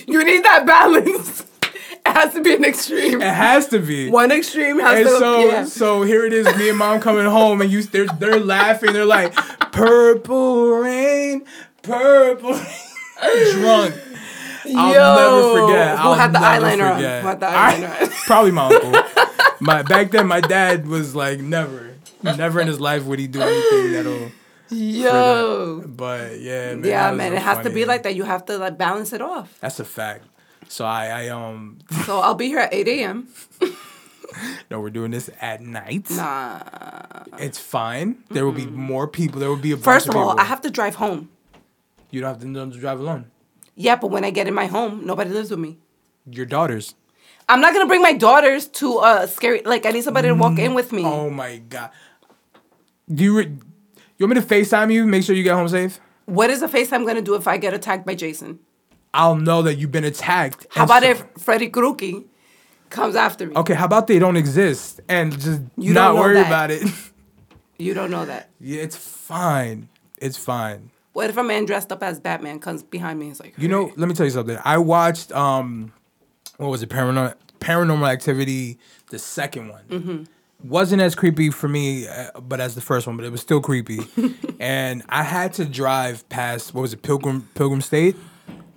You 0.07 0.23
need 0.23 0.43
that 0.43 0.65
balance. 0.65 1.43
It 1.63 1.75
has 2.05 2.33
to 2.33 2.41
be 2.41 2.53
an 2.55 2.63
extreme. 2.63 3.21
It 3.21 3.33
has 3.33 3.67
to 3.69 3.79
be. 3.79 4.09
One 4.09 4.31
extreme 4.31 4.79
has 4.79 4.97
And 4.99 5.07
to. 5.07 5.17
so, 5.19 5.39
yeah. 5.49 5.65
so 5.65 6.03
here 6.03 6.25
it 6.25 6.33
is. 6.33 6.45
Me 6.57 6.69
and 6.69 6.77
mom 6.77 6.99
coming 6.99 7.25
home, 7.25 7.61
and 7.61 7.71
you, 7.71 7.81
they're 7.83 8.05
they're 8.05 8.39
laughing. 8.39 8.93
They're 8.93 9.05
like, 9.05 9.33
"Purple 9.71 10.69
rain, 10.77 11.45
purple 11.81 12.53
rain." 12.53 12.65
drunk. 13.61 13.95
I'll 14.75 14.93
Yo, 14.93 15.15
never 15.15 15.41
forget. 15.67 15.97
Who 15.99 16.03
I'll 16.09 16.13
had 16.15 16.33
the 16.33 16.39
eyeliner 16.39 16.89
on? 16.91 16.95
forget. 16.95 17.21
Who 17.21 17.27
had 17.27 17.39
the 17.39 17.45
eyeliner 17.47 17.55
I- 17.55 17.73
eyeliner 17.73 18.01
on? 18.03 18.09
probably 18.25 18.51
my 18.51 18.65
uncle. 18.67 18.91
My 19.63 19.81
back 19.81 20.11
then, 20.11 20.27
my 20.27 20.41
dad 20.41 20.87
was 20.87 21.15
like, 21.15 21.39
never, 21.39 21.95
never 22.21 22.59
in 22.59 22.67
his 22.67 22.81
life 22.81 23.05
would 23.05 23.17
he 23.17 23.27
do 23.27 23.41
anything 23.41 23.93
that'll. 23.93 24.31
Yo. 24.69 25.83
But 25.85 26.41
yeah, 26.41 26.75
man. 26.75 26.83
Yeah, 26.83 27.11
man. 27.13 27.33
It 27.33 27.41
has 27.41 27.63
to 27.63 27.69
be 27.69 27.85
like 27.85 28.03
that. 28.03 28.13
You 28.13 28.23
have 28.23 28.45
to 28.47 28.57
like 28.57 28.77
balance 28.77 29.13
it 29.13 29.21
off. 29.21 29.57
That's 29.61 29.79
a 29.79 29.85
fact. 29.85 30.25
So 30.67 30.83
I, 30.83 31.05
I 31.07 31.27
um, 31.29 31.79
So 32.05 32.19
I'll 32.19 32.35
be 32.35 32.47
here 32.47 32.59
at 32.59 32.73
8 32.73 32.87
a.m. 32.89 33.27
no, 34.69 34.81
we're 34.81 34.89
doing 34.89 35.11
this 35.11 35.29
at 35.39 35.61
night. 35.61 36.09
Nah. 36.09 36.59
It's 37.39 37.59
fine. 37.59 38.23
There 38.31 38.45
will 38.45 38.51
be 38.51 38.65
more 38.65 39.07
people. 39.07 39.39
There 39.39 39.49
will 39.49 39.55
be 39.55 39.71
a 39.71 39.75
bunch 39.77 39.85
First 39.85 40.09
of 40.09 40.15
all, 40.15 40.31
people. 40.31 40.41
I 40.41 40.45
have 40.45 40.61
to 40.61 40.71
drive 40.71 40.95
home. 40.95 41.29
You 42.11 42.19
don't 42.19 42.29
have 42.31 42.39
to, 42.39 42.45
don't 42.45 42.55
have 42.55 42.73
to 42.73 42.79
drive 42.79 42.99
alone. 42.99 43.31
Yeah, 43.75 43.95
but 43.95 44.11
when 44.11 44.25
I 44.25 44.29
get 44.31 44.47
in 44.47 44.53
my 44.53 44.65
home, 44.65 45.05
nobody 45.05 45.29
lives 45.29 45.51
with 45.51 45.59
me. 45.59 45.77
Your 46.25 46.45
daughters. 46.45 46.95
I'm 47.49 47.61
not 47.61 47.73
gonna 47.73 47.87
bring 47.87 48.01
my 48.01 48.13
daughters 48.13 48.67
to 48.79 48.99
a 48.99 49.27
scary. 49.27 49.61
Like 49.63 49.85
I 49.85 49.91
need 49.91 50.03
somebody 50.03 50.27
to 50.29 50.33
walk 50.35 50.57
in 50.59 50.73
with 50.73 50.91
me. 50.91 51.05
Oh 51.05 51.29
my 51.29 51.57
god. 51.57 51.91
Do 53.13 53.23
you 53.23 53.37
re- 53.37 53.57
you 54.17 54.27
want 54.27 54.35
me 54.35 54.41
to 54.41 54.47
Facetime 54.47 54.91
you? 54.93 55.05
Make 55.05 55.23
sure 55.23 55.35
you 55.35 55.43
get 55.43 55.53
home 55.55 55.67
safe. 55.67 55.99
What 56.25 56.49
is 56.49 56.61
a 56.61 56.67
FaceTime 56.69 57.05
gonna 57.05 57.21
do 57.21 57.35
if 57.35 57.47
I 57.47 57.57
get 57.57 57.73
attacked 57.73 58.05
by 58.05 58.15
Jason? 58.15 58.59
I'll 59.13 59.35
know 59.35 59.61
that 59.61 59.75
you've 59.75 59.91
been 59.91 60.05
attacked. 60.05 60.67
How 60.71 60.85
about 60.85 61.03
so- 61.03 61.09
if 61.09 61.25
Freddy 61.37 61.69
Krueger 61.69 62.21
comes 62.89 63.15
after 63.15 63.47
me? 63.47 63.55
Okay, 63.57 63.73
how 63.73 63.85
about 63.85 64.07
they 64.07 64.19
don't 64.19 64.37
exist 64.37 65.01
and 65.09 65.33
just 65.39 65.61
You 65.77 65.93
not 65.93 66.15
worry 66.15 66.35
that. 66.35 66.47
about 66.47 66.71
it? 66.71 66.83
You 67.79 67.93
don't 67.95 68.11
know 68.11 68.23
that. 68.25 68.49
yeah, 68.61 68.81
it's 68.81 68.95
fine. 68.95 69.89
It's 70.19 70.37
fine. 70.37 70.91
What 71.11 71.29
if 71.29 71.35
a 71.37 71.43
man 71.43 71.65
dressed 71.65 71.91
up 71.91 72.01
as 72.03 72.19
Batman 72.19 72.59
comes 72.59 72.81
behind 72.83 73.19
me? 73.19 73.25
and 73.25 73.33
is 73.33 73.39
like, 73.41 73.55
You 73.57 73.67
know, 73.67 73.91
let 73.97 74.07
me 74.07 74.13
tell 74.13 74.25
you 74.25 74.29
something. 74.31 74.57
I 74.63 74.77
watched 74.77 75.31
um, 75.33 75.91
what 76.57 76.69
was 76.69 76.83
it? 76.83 76.89
Paranormal 76.89 77.35
Paranormal 77.59 78.09
Activity, 78.11 78.77
the 79.09 79.19
second 79.19 79.69
one. 79.69 79.83
Mm-hmm. 79.89 80.23
Wasn't 80.69 81.01
as 81.01 81.13
creepy 81.15 81.49
for 81.49 81.67
me, 81.67 82.07
uh, 82.07 82.39
but 82.39 82.61
as 82.61 82.73
the 82.75 82.81
first 82.81 83.05
one, 83.05 83.17
but 83.17 83.25
it 83.25 83.31
was 83.31 83.41
still 83.41 83.59
creepy. 83.61 83.99
and 84.59 85.03
I 85.09 85.23
had 85.23 85.53
to 85.53 85.65
drive 85.65 86.27
past 86.29 86.73
what 86.73 86.81
was 86.81 86.93
it, 86.93 87.01
Pilgrim 87.01 87.49
Pilgrim 87.53 87.81
State, 87.81 88.15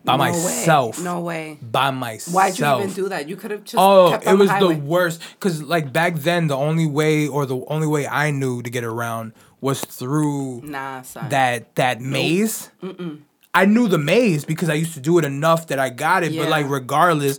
by 0.04 0.12
no 0.14 0.18
myself. 0.18 0.98
Way. 0.98 1.04
No 1.04 1.20
way. 1.20 1.58
by 1.62 1.90
myself. 1.92 2.34
Why'd 2.34 2.58
you 2.58 2.66
even 2.84 2.92
do 2.92 3.08
that? 3.08 3.28
You 3.28 3.36
could 3.36 3.50
have 3.52 3.62
just. 3.64 3.76
Oh, 3.76 4.14
it 4.14 4.34
was 4.34 4.50
the, 4.50 4.68
the 4.68 4.74
worst. 4.76 5.22
Cause 5.38 5.62
like 5.62 5.92
back 5.92 6.16
then, 6.16 6.48
the 6.48 6.56
only 6.56 6.86
way 6.86 7.28
or 7.28 7.46
the 7.46 7.64
only 7.68 7.86
way 7.86 8.06
I 8.06 8.30
knew 8.32 8.62
to 8.62 8.70
get 8.70 8.82
around 8.82 9.32
was 9.60 9.80
through 9.80 10.62
Nah, 10.62 11.02
son. 11.02 11.28
that 11.28 11.74
that 11.76 12.00
maze. 12.00 12.70
I 13.54 13.64
knew 13.64 13.88
the 13.88 13.98
maze 13.98 14.44
because 14.44 14.68
I 14.68 14.74
used 14.74 14.94
to 14.94 15.00
do 15.00 15.18
it 15.18 15.24
enough 15.24 15.68
that 15.68 15.78
I 15.78 15.90
got 15.90 16.24
it. 16.24 16.36
But 16.36 16.48
like 16.48 16.68
regardless, 16.68 17.38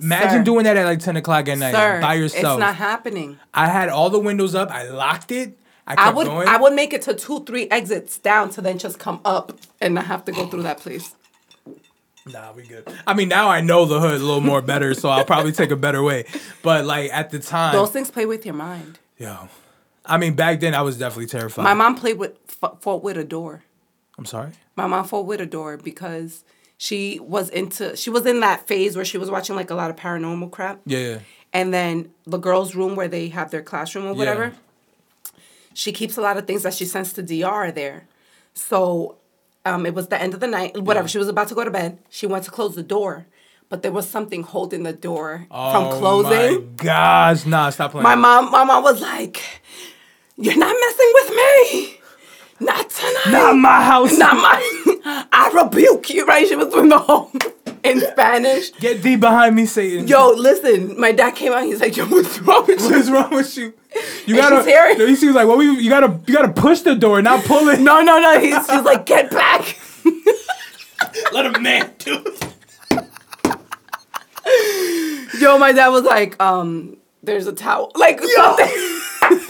imagine 0.00 0.40
Sir. 0.40 0.44
doing 0.44 0.64
that 0.64 0.76
at 0.76 0.84
like 0.84 1.00
ten 1.00 1.16
o'clock 1.16 1.48
at 1.48 1.58
night 1.58 1.72
Sir, 1.74 2.00
by 2.00 2.14
yourself. 2.14 2.58
It's 2.58 2.60
not 2.60 2.76
happening. 2.76 3.38
I 3.54 3.68
had 3.68 3.88
all 3.88 4.10
the 4.10 4.20
windows 4.20 4.54
up. 4.54 4.70
I 4.70 4.88
locked 4.88 5.32
it. 5.32 5.58
I 5.86 5.94
I 5.96 6.10
would 6.10 6.26
going. 6.26 6.48
I 6.48 6.56
would 6.58 6.74
make 6.74 6.92
it 6.92 7.02
to 7.02 7.14
two, 7.14 7.44
three 7.44 7.68
exits 7.68 8.18
down 8.18 8.50
to 8.50 8.60
then 8.60 8.78
just 8.78 8.98
come 8.98 9.20
up 9.24 9.58
and 9.80 9.94
not 9.94 10.06
have 10.06 10.24
to 10.26 10.32
go 10.32 10.46
through 10.46 10.62
that 10.62 10.78
place. 10.78 11.14
Nah, 12.26 12.52
we 12.52 12.64
good. 12.64 12.86
I 13.06 13.14
mean, 13.14 13.28
now 13.28 13.48
I 13.48 13.60
know 13.60 13.86
the 13.86 13.98
hood 13.98 14.14
a 14.20 14.24
little 14.24 14.42
more 14.42 14.60
better, 14.62 14.92
so 14.94 15.08
I'll 15.08 15.24
probably 15.24 15.52
take 15.52 15.70
a 15.70 15.76
better 15.76 16.02
way. 16.02 16.26
But 16.62 16.84
like 16.84 17.10
at 17.12 17.30
the 17.30 17.38
time, 17.38 17.74
Those 17.74 17.90
things 17.90 18.10
play 18.10 18.26
with 18.26 18.44
your 18.44 18.54
mind. 18.54 18.98
yo, 19.18 19.48
I 20.04 20.18
mean, 20.18 20.34
back 20.34 20.60
then 20.60 20.74
I 20.74 20.82
was 20.82 20.98
definitely 20.98 21.26
terrified. 21.26 21.64
My 21.64 21.74
mom 21.74 21.94
played 21.96 22.18
with 22.18 22.36
fought 22.46 23.02
with 23.02 23.16
a 23.16 23.24
door. 23.24 23.62
I'm 24.18 24.26
sorry. 24.26 24.52
My 24.76 24.86
mom 24.86 25.04
fought 25.06 25.26
with 25.26 25.40
a 25.40 25.46
door 25.46 25.76
because 25.78 26.44
she 26.82 27.20
was 27.20 27.50
into 27.50 27.94
she 27.94 28.08
was 28.08 28.24
in 28.24 28.40
that 28.40 28.66
phase 28.66 28.96
where 28.96 29.04
she 29.04 29.18
was 29.18 29.30
watching 29.30 29.54
like 29.54 29.68
a 29.68 29.74
lot 29.74 29.90
of 29.90 29.96
paranormal 29.96 30.50
crap. 30.50 30.80
Yeah, 30.86 30.98
yeah. 30.98 31.18
And 31.52 31.74
then 31.74 32.10
the 32.24 32.38
girls' 32.38 32.74
room 32.74 32.96
where 32.96 33.06
they 33.06 33.28
have 33.28 33.50
their 33.50 33.60
classroom 33.60 34.06
or 34.06 34.14
whatever, 34.14 34.54
she 35.74 35.92
keeps 35.92 36.16
a 36.16 36.22
lot 36.22 36.38
of 36.38 36.46
things 36.46 36.62
that 36.62 36.72
she 36.72 36.86
sends 36.86 37.12
to 37.12 37.22
DR 37.22 37.70
there. 37.70 38.08
So 38.54 39.16
um, 39.66 39.84
it 39.84 39.92
was 39.92 40.08
the 40.08 40.18
end 40.18 40.32
of 40.32 40.40
the 40.40 40.46
night, 40.46 40.74
whatever. 40.80 41.06
She 41.06 41.18
was 41.18 41.28
about 41.28 41.48
to 41.48 41.54
go 41.54 41.64
to 41.64 41.70
bed. 41.70 41.98
She 42.08 42.26
went 42.26 42.44
to 42.44 42.50
close 42.50 42.76
the 42.76 42.82
door, 42.82 43.26
but 43.68 43.82
there 43.82 43.92
was 43.92 44.08
something 44.08 44.42
holding 44.42 44.82
the 44.82 44.94
door 44.94 45.48
from 45.50 45.90
closing. 45.90 45.92
Oh 45.92 45.98
closing. 45.98 46.66
my 46.66 46.72
gosh, 46.82 47.44
nah, 47.44 47.68
stop 47.68 47.90
playing. 47.90 48.04
My 48.04 48.14
mom, 48.14 48.50
my 48.50 48.64
mom 48.64 48.82
was 48.82 49.02
like, 49.02 49.42
"You're 50.38 50.56
not 50.56 50.74
messing 50.80 51.10
with 51.12 51.30
me, 51.36 51.99
not 52.60 52.90
tonight, 52.90 53.30
Not 53.32 53.56
my 53.56 53.82
house. 53.82 54.16
not 54.18 54.34
my. 54.36 55.26
I 55.32 55.50
rebuke 55.64 56.10
you." 56.10 56.24
Right? 56.26 56.46
She 56.46 56.56
was 56.56 56.68
doing 56.68 56.88
the 56.90 56.98
whole 56.98 57.30
in 57.82 58.00
Spanish. 58.00 58.70
Get 58.72 59.02
thee 59.02 59.16
behind 59.16 59.56
me, 59.56 59.66
Satan. 59.66 60.06
Yo, 60.06 60.30
listen, 60.36 60.98
my 61.00 61.12
dad 61.12 61.32
came 61.34 61.52
out. 61.52 61.64
He's 61.64 61.80
like, 61.80 61.96
"Yo, 61.96 62.06
what's 62.06 62.38
wrong 62.40 62.66
with 62.66 62.80
you?" 62.80 62.96
is 62.96 63.10
wrong 63.10 63.30
with 63.34 63.56
you? 63.56 63.72
You 64.26 64.34
And 64.36 64.42
gotta. 64.42 64.56
she's 64.58 64.66
hearing- 64.66 64.98
No, 64.98 65.06
he 65.06 65.12
was 65.26 65.34
like, 65.34 65.48
"Well, 65.48 65.56
we, 65.56 65.68
you 65.80 65.90
gotta, 65.90 66.20
you 66.26 66.34
gotta 66.34 66.52
push 66.52 66.80
the 66.80 66.94
door, 66.94 67.20
not 67.22 67.44
pull 67.44 67.68
it." 67.68 67.80
No, 67.80 68.00
no, 68.02 68.20
no. 68.20 68.38
He's, 68.38 68.54
he's 68.70 68.82
like, 68.82 69.04
"Get 69.06 69.30
back." 69.30 69.76
let 71.32 71.46
a 71.46 71.58
man 71.60 71.92
do 71.98 72.22
it. 72.26 72.46
Yo, 75.40 75.58
my 75.58 75.72
dad 75.72 75.88
was 75.88 76.02
like, 76.04 76.40
um, 76.42 76.96
"There's 77.22 77.46
a 77.46 77.52
towel." 77.52 77.90
Like 77.94 78.20
something. 78.20 79.00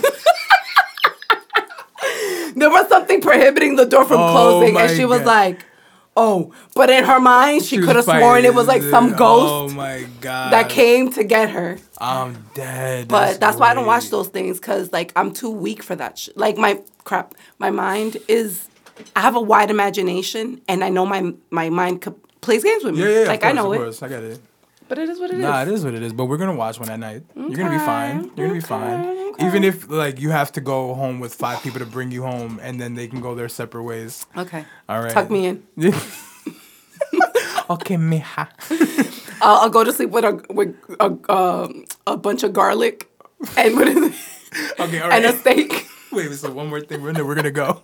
there 2.60 2.70
was 2.70 2.88
something 2.88 3.20
prohibiting 3.20 3.76
the 3.76 3.86
door 3.86 4.04
from 4.04 4.20
Oh 4.20 4.30
closing, 4.32 4.76
and 4.76 4.90
she 4.96 5.04
was 5.04 5.20
God. 5.20 5.26
like, 5.26 5.64
"Oh," 6.16 6.52
but 6.74 6.90
in 6.90 7.04
her 7.04 7.18
mind, 7.20 7.64
she, 7.64 7.78
was 7.78 7.86
could 7.86 7.96
have 7.96 8.04
sworn 8.04 8.44
it 8.44 8.54
was 8.54 8.66
like 8.68 8.82
some 8.82 9.14
Oh 9.14 9.16
ghost 9.16 9.74
my 9.74 10.06
god. 10.20 10.52
that 10.52 10.68
came 10.68 11.10
to 11.12 11.24
get 11.24 11.50
her. 11.50 11.78
I'm 11.98 12.44
dead. 12.54 13.08
But 13.08 13.40
that's, 13.40 13.58
why 13.58 13.70
I 13.70 13.74
don't 13.74 13.86
watch 13.86 14.10
those 14.10 14.28
things 14.28 14.58
because 14.60 14.92
like 14.92 15.12
I'm 15.16 15.32
too 15.32 15.50
weak 15.50 15.82
for 15.82 15.96
that. 15.96 16.18
Sh- 16.18 16.28
like 16.36 16.56
my 16.56 16.80
crap, 17.04 17.34
my 17.58 17.70
mind 17.70 18.16
is. 18.28 18.66
I 19.16 19.20
have 19.22 19.34
a 19.34 19.40
wide 19.40 19.70
imagination, 19.70 20.60
and 20.68 20.84
I 20.84 20.90
know 20.90 21.06
my 21.06 21.32
my 21.50 21.70
mind 21.70 22.06
plays 22.42 22.62
games 22.62 22.84
with 22.84 22.94
me. 22.94 23.02
Yeah, 23.02 23.20
yeah, 23.22 23.28
like 23.28 23.42
of 23.42 23.42
course, 23.42 23.50
I 23.50 23.52
know 23.52 23.72
of 23.72 23.80
it, 23.80 23.82
course. 23.84 24.02
I 24.02 24.08
get 24.08 24.22
it. 24.24 24.40
But 24.90 24.98
it 24.98 25.08
is 25.08 25.20
what 25.20 25.30
it 25.30 25.36
is. 25.36 25.42
Nah, 25.42 25.62
it 25.62 25.68
is 25.68 25.84
what 25.84 25.94
it 25.94 26.02
is. 26.02 26.12
But 26.12 26.26
we're 26.26 26.36
gonna 26.36 26.54
watch 26.54 26.78
one 26.80 26.90
at 26.90 26.98
night. 26.98 27.22
You're 27.36 27.50
gonna 27.50 27.70
be 27.70 27.78
fine. 27.78 28.30
You're 28.36 28.48
gonna 28.48 28.60
be 28.60 28.66
fine. 28.66 29.34
Even 29.38 29.64
if 29.64 29.88
like 29.88 30.20
you 30.20 30.30
have 30.30 30.50
to 30.52 30.60
go 30.60 30.94
home 30.94 31.20
with 31.20 31.32
five 31.34 31.62
people 31.62 31.78
to 31.78 31.86
bring 31.86 32.10
you 32.10 32.22
home, 32.22 32.58
and 32.60 32.80
then 32.80 32.94
they 32.94 33.06
can 33.06 33.20
go 33.20 33.36
their 33.36 33.48
separate 33.48 33.84
ways. 33.84 34.26
Okay. 34.36 34.64
All 34.88 35.00
right. 35.00 35.12
Tuck 35.12 35.30
me 35.30 35.46
in. 35.46 35.62
okay, 37.70 37.96
mija. 37.96 38.48
I'll, 39.42 39.58
I'll 39.62 39.70
go 39.70 39.84
to 39.84 39.92
sleep 39.92 40.10
with 40.10 40.24
a 40.24 40.44
with 40.50 40.74
a 40.98 41.32
um 41.32 41.84
a 42.06 42.16
bunch 42.16 42.42
of 42.42 42.52
garlic 42.52 43.08
and 43.56 43.76
what 43.76 43.88
is 43.88 43.96
it? 43.96 44.14
Okay, 44.80 44.98
all 45.00 45.08
right. 45.10 45.24
and 45.24 45.32
a 45.32 45.38
steak. 45.38 45.86
Wait, 46.10 46.32
so 46.32 46.50
one 46.50 46.68
more 46.68 46.80
thing, 46.80 47.00
Brenda. 47.00 47.24
We're 47.24 47.36
gonna 47.36 47.52
go. 47.52 47.82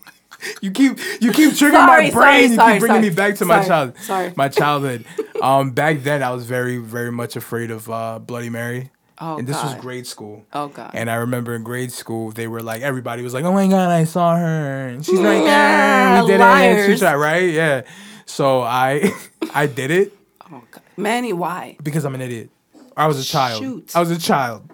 You 0.61 0.71
keep 0.71 0.99
you 1.21 1.33
keep 1.33 1.53
triggering 1.53 1.73
Sorry, 1.73 2.05
my 2.05 2.11
brain. 2.11 2.13
sorry, 2.13 2.43
you 2.47 2.55
sorry, 2.55 2.73
keep 2.75 2.81
bringing 2.81 3.03
me 3.03 3.11
back 3.11 3.37
to 3.37 3.45
my 3.45 3.57
Sorry, 3.57 3.67
child, 3.69 3.99
sorry. 4.01 4.33
my 4.37 4.49
childhood. 4.49 5.05
Um, 5.43 5.71
back 5.73 6.03
then 6.03 6.23
I 6.23 6.31
was 6.31 6.45
very 6.47 6.77
very 6.79 7.11
much 7.13 7.37
afraid 7.37 7.71
of 7.71 7.89
uh, 7.91 8.19
Bloody 8.19 8.51
Mary. 8.51 8.91
Oh, 9.19 9.39
and 9.39 9.47
this 9.49 9.57
was 9.63 9.75
grade 9.77 10.07
school. 10.07 10.45
Oh, 10.53 10.69
God. 10.69 10.91
And 10.93 11.11
I 11.11 11.15
remember 11.15 11.55
in 11.55 11.63
grade 11.63 11.91
school 11.91 12.33
they 12.33 12.47
were 12.47 12.63
like 12.63 12.83
everybody 12.83 13.23
was 13.23 13.33
like, 13.33 13.45
"Oh 13.45 13.53
my 13.53 13.67
God, 13.67 13.89
I 13.89 14.05
saw 14.05 14.37
her." 14.37 14.89
And 14.89 15.05
she's 15.07 15.19
like, 15.19 15.43
Yeah, 15.43 16.17
"Yeah, 16.17 16.23
we 16.23 16.27
did 16.29 16.35
it." 16.35 16.41
And 16.43 16.79
she 16.81 16.87
liars. 16.89 17.01
tried, 17.01 17.15
right? 17.17 17.51
Yeah. 17.51 17.83
So 18.27 18.61
I 18.61 19.11
I 19.55 19.67
did 19.67 19.91
it 19.91 20.13
Oh 20.53 20.63
God. 20.71 20.83
Manny, 20.99 21.33
why? 21.33 21.77
because 21.83 22.05
I'm 22.05 22.15
an 22.15 22.21
idiot. 22.21 22.51
I 22.97 23.07
was 23.07 23.19
a 23.19 23.25
child. 23.25 23.63
Shoot. 23.63 23.97
I 23.97 24.01
was 24.01 24.11
a 24.11 24.19
child, 24.19 24.71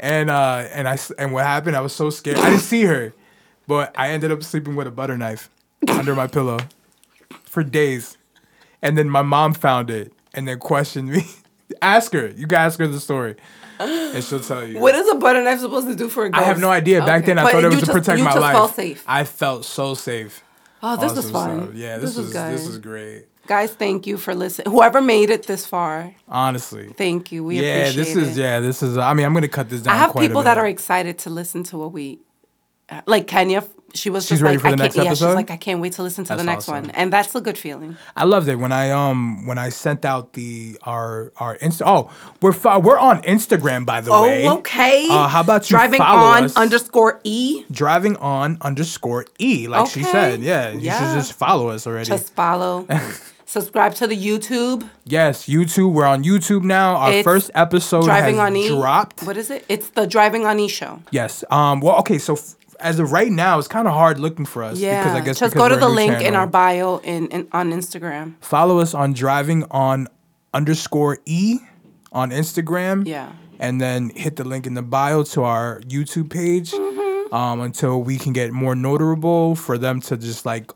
and 0.00 0.30
uh, 0.30 0.66
and 0.72 0.88
I 0.88 0.98
and 1.18 1.32
what 1.32 1.44
happened? 1.44 1.76
I 1.76 1.80
was 1.82 1.92
so 1.94 2.08
scared. 2.10 2.38
I 2.38 2.50
didn't 2.50 2.62
see 2.62 2.84
her, 2.84 3.12
but 3.66 3.94
I 3.98 4.10
ended 4.10 4.30
up 4.32 4.42
sleeping 4.42 4.76
with 4.76 4.86
a 4.86 4.90
butter 4.90 5.16
knife 5.16 5.50
under 5.88 6.14
my 6.14 6.26
pillow 6.26 6.58
for 7.44 7.62
days, 7.62 8.16
and 8.82 8.96
then 8.98 9.08
my 9.08 9.22
mom 9.22 9.54
found 9.54 9.90
it 9.90 10.12
and 10.34 10.46
then 10.48 10.58
questioned 10.58 11.08
me. 11.08 11.24
ask 11.82 12.12
her. 12.12 12.28
You 12.28 12.46
can 12.46 12.58
ask 12.58 12.78
her 12.78 12.86
the 12.86 13.00
story, 13.00 13.36
and 13.78 14.22
she'll 14.22 14.40
tell 14.40 14.66
you. 14.66 14.78
What 14.78 14.94
is 14.94 15.08
a 15.08 15.14
butter 15.16 15.42
knife 15.42 15.60
supposed 15.60 15.86
to 15.88 15.94
do 15.94 16.08
for 16.08 16.24
a 16.26 16.30
ghost? 16.30 16.42
I 16.44 16.46
have 16.46 16.60
no 16.60 16.70
idea. 16.70 17.00
Back 17.00 17.18
Okay. 17.22 17.26
then, 17.28 17.38
I 17.38 17.44
But 17.44 17.52
thought 17.52 17.64
it 17.64 17.70
was 17.70 17.80
to 17.82 17.92
protect 17.92 18.20
my 18.20 18.26
just 18.30 18.40
life. 18.40 18.52
felt 18.54 18.74
safe. 18.74 19.04
I 19.06 19.24
felt 19.24 19.64
so 19.64 19.94
safe. 19.94 20.42
Oh, 20.82 20.96
this 20.96 21.14
was 21.16 21.30
fun. 21.30 21.62
stuff. 21.64 21.74
Yeah, 21.74 21.96
this, 21.98 22.10
this, 22.10 22.16
was 22.18 22.26
was 22.26 22.34
good. 22.34 22.52
this 22.52 22.66
was 22.66 22.78
great. 22.78 23.26
Guys, 23.46 23.72
thank 23.72 24.06
you 24.06 24.16
for 24.16 24.34
listening. 24.34 24.70
Whoever 24.72 25.00
made 25.02 25.28
it 25.30 25.46
this 25.46 25.66
far, 25.66 26.14
Honestly. 26.28 26.88
thank 26.96 27.30
you. 27.32 27.44
We 27.44 27.60
yeah, 27.60 27.88
appreciate 27.88 28.04
this 28.04 28.16
it. 28.16 28.22
is 28.22 28.38
yeah, 28.38 28.60
this 28.60 28.82
is. 28.82 28.96
I 28.98 29.12
mean, 29.14 29.26
I'm 29.26 29.34
gonna 29.34 29.48
cut 29.48 29.68
this 29.68 29.82
down. 29.82 29.94
I 29.94 29.98
have 29.98 30.14
people 30.14 30.42
that 30.42 30.56
are 30.58 30.66
excited 30.66 31.18
to 31.20 31.30
listen 31.30 31.62
to 31.64 31.78
what 31.78 31.92
we, 31.92 32.20
uh, 32.90 33.00
like 33.06 33.26
Kenya. 33.26 33.64
She 33.96 34.10
was 34.10 34.24
She's 34.24 34.40
just 34.40 34.42
ready 34.42 34.56
like, 34.56 34.62
for 34.62 34.76
the 34.76 34.82
I 34.82 34.86
next 34.86 34.94
can't, 34.96 35.04
yeah, 35.06 35.10
she's 35.14 35.22
like, 35.22 35.52
I 35.52 35.56
can't 35.56 35.80
wait 35.80 35.92
to 35.92 36.02
listen 36.02 36.24
to 36.24 36.34
the 36.34 36.42
next 36.42 36.68
awesome. 36.68 36.86
one, 36.86 36.90
and 36.90 37.12
that's 37.12 37.32
a 37.36 37.40
good 37.40 37.56
feeling. 37.56 37.96
I 38.16 38.24
loved 38.24 38.48
it 38.48 38.56
when 38.56 38.72
I 38.72 38.90
um 38.90 39.46
when 39.46 39.56
I 39.56 39.68
sent 39.68 40.04
out 40.04 40.32
the 40.32 40.76
our 40.82 41.32
our 41.36 41.56
insta. 41.58 41.82
Oh, 41.86 42.10
we're 42.42 42.50
we're 42.80 42.98
on 42.98 43.22
Instagram 43.22 43.86
by 43.86 44.00
the 44.00 44.10
way. 44.10 44.48
Oh, 44.48 44.58
okay. 44.58 45.06
Uh, 45.08 45.28
how 45.28 45.42
about 45.42 45.70
you 45.70 45.76
driving 45.76 45.98
follow 45.98 46.26
on 46.26 46.44
us? 46.44 46.56
underscore 46.56 47.20
e? 47.22 47.62
Driving 47.70 48.16
on 48.16 48.58
underscore 48.62 49.26
e, 49.38 49.68
like 49.68 49.88
she 49.88 50.02
said. 50.02 50.40
Yeah, 50.40 50.72
you 50.72 50.80
Yeah. 50.80 50.98
should 50.98 51.16
just 51.16 51.34
follow 51.34 51.68
us 51.68 51.86
already. 51.86 52.08
Just 52.08 52.34
follow, 52.34 52.88
subscribe 53.46 53.94
to 53.94 54.08
the 54.08 54.16
YouTube. 54.16 54.88
yes, 55.04 55.46
YouTube. 55.46 55.92
We're 55.92 56.04
on 56.06 56.24
YouTube 56.24 56.64
now. 56.64 56.96
Our 56.96 57.12
It's 57.12 57.24
first 57.24 57.52
episode 57.54 58.06
Driving 58.06 58.36
has 58.38 58.46
on 58.50 58.56
e. 58.56 58.68
dropped. 58.68 59.22
What 59.22 59.36
is 59.36 59.50
it? 59.50 59.64
It's 59.68 59.90
the 59.90 60.06
Driving 60.08 60.46
on 60.46 60.58
e 60.58 60.66
show. 60.66 61.00
Yes. 61.12 61.44
Um. 61.50 61.80
Well, 61.80 61.96
okay. 62.00 62.18
So 62.18 62.34
f- 62.34 62.56
as 62.84 62.98
of 63.00 63.10
right 63.10 63.32
now, 63.32 63.58
it's 63.58 63.66
kind 63.68 63.88
of 63.88 63.94
hard 63.94 64.20
looking 64.20 64.44
for 64.46 64.62
us 64.62 64.78
Yeah. 64.78 65.02
because 65.02 65.16
I 65.20 65.24
guess 65.24 65.38
just 65.40 65.54
go 65.56 65.68
to 65.68 65.76
the 65.76 65.88
link 65.88 66.20
in 66.22 66.34
our 66.36 66.46
bio 66.46 66.98
in, 66.98 67.26
in 67.28 67.48
on 67.52 67.72
Instagram. 67.72 68.34
Follow 68.40 68.78
us 68.78 68.94
on 68.94 69.12
driving 69.14 69.64
on 69.72 70.06
underscore 70.52 71.18
e 71.26 71.58
on 72.12 72.30
Instagram. 72.30 73.06
Yeah. 73.06 73.32
And 73.58 73.80
then 73.80 74.10
hit 74.10 74.36
the 74.36 74.44
link 74.44 74.66
in 74.66 74.74
the 74.74 74.82
bio 74.82 75.22
to 75.34 75.42
our 75.42 75.80
YouTube 75.88 76.28
page 76.30 76.72
Mm-hmm. 76.72 77.34
um, 77.34 77.60
until 77.60 78.02
we 78.02 78.18
can 78.18 78.32
get 78.32 78.52
more 78.52 78.74
notable 78.74 79.54
for 79.56 79.78
them 79.78 80.00
to 80.02 80.16
just 80.16 80.44
like 80.44 80.70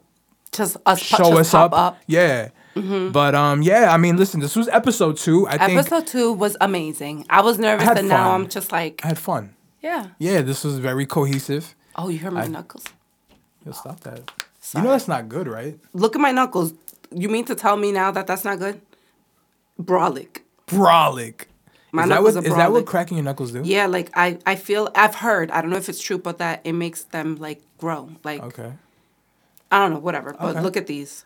Just 0.53 0.77
us 0.87 0.99
show 1.01 1.19
just 1.19 1.33
us 1.41 1.51
pop 1.51 1.73
up. 1.73 1.99
Yeah. 2.07 2.49
But 2.75 3.35
um, 3.35 3.63
yeah, 3.63 3.93
I 3.93 3.97
mean, 3.97 4.17
listen, 4.17 4.39
this 4.39 4.55
was 4.55 4.69
episode 4.69 5.17
two. 5.17 5.49
I 5.49 5.59
think 5.59 5.79
Episode 5.81 6.07
two 6.07 6.33
was 6.33 6.57
amazing. 6.61 7.27
I 7.29 7.41
was 7.43 7.59
nervous, 7.59 7.85
had 7.85 7.99
and 7.99 8.09
now. 8.09 8.31
I'm 8.31 8.49
just 8.49 8.71
like, 8.71 9.01
I 9.05 9.09
had 9.09 9.19
fun. 9.19 9.55
yeah. 9.83 10.07
Yeah, 10.21 10.43
this 10.43 10.63
was 10.63 10.79
very 10.79 11.05
cohesive. 11.05 11.75
Oh, 11.99 12.09
you 12.09 12.21
heard 12.21 12.33
my 12.33 12.47
knuckles? 12.47 12.85
Yo, 13.67 13.73
stop 13.73 13.99
that. 14.01 14.31
You 14.75 14.83
know 14.83 14.91
that's 14.91 15.09
not 15.09 15.29
good, 15.29 15.49
right? 15.49 15.77
Look 15.93 16.15
at 16.15 16.21
my 16.21 16.31
knuckles. 16.31 16.73
You 17.11 17.29
mean 17.29 17.45
to 17.47 17.57
tell 17.57 17.77
me 17.77 17.91
now 17.91 18.13
that 18.13 18.29
that's 18.29 18.45
not 18.45 18.61
good? 18.61 18.81
Brolic. 19.83 20.43
Brolic. 20.69 21.47
My 21.91 22.05
is 22.05 22.09
that 22.11 22.15
knuckles 22.15 22.35
what, 22.37 22.45
are 22.45 22.47
is 22.49 22.57
that 22.57 22.73
what 22.73 22.87
cracking 22.87 23.17
your 23.17 23.25
knuckles 23.25 23.51
do? 23.51 23.63
Yeah, 23.65 23.87
like 23.87 24.11
I, 24.15 24.39
I 24.47 24.55
feel 24.55 24.91
I've 24.95 25.17
heard. 25.17 25.51
I 25.51 25.61
don't 25.61 25.71
know 25.71 25.77
if 25.77 25.89
it's 25.89 26.01
true, 26.01 26.19
but 26.19 26.39
that 26.39 26.61
it 26.63 26.73
makes 26.75 27.03
them 27.05 27.37
like 27.37 27.63
grow. 27.79 28.11
Like 28.23 28.43
Okay. 28.43 28.73
I 29.73 29.79
don't 29.81 29.93
know, 29.95 29.99
whatever. 29.99 30.37
But 30.39 30.57
Okay. 30.57 30.61
look 30.61 30.77
at 30.77 30.87
these. 30.87 31.25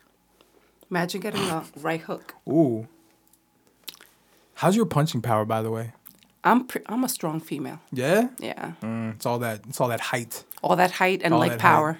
Imagine 0.89 1.21
getting 1.21 1.41
a 1.49 1.65
right 1.81 2.01
hook. 2.01 2.33
Ooh. 2.49 2.87
How's 4.55 4.75
your 4.75 4.85
punching 4.85 5.21
power, 5.21 5.45
by 5.45 5.61
the 5.61 5.69
way? 5.69 5.91
I'm 6.43 6.65
pre- 6.67 6.81
I'm 6.87 7.03
a 7.03 7.09
strong 7.09 7.39
female. 7.39 7.79
Yeah. 7.91 8.29
Yeah, 8.39 8.73
Mm, 8.81 9.15
it's 9.15 9.25
all 9.25 9.39
that. 9.39 9.61
It's 9.69 9.79
all 9.79 9.87
that 9.87 9.99
height. 10.01 10.43
all 10.61 10.75
that 10.75 10.91
height 10.91 11.21
and 11.23 11.33
All 11.33 11.39
like 11.39 11.51
that 11.53 11.61
height. 11.61 11.75
power. 11.75 11.99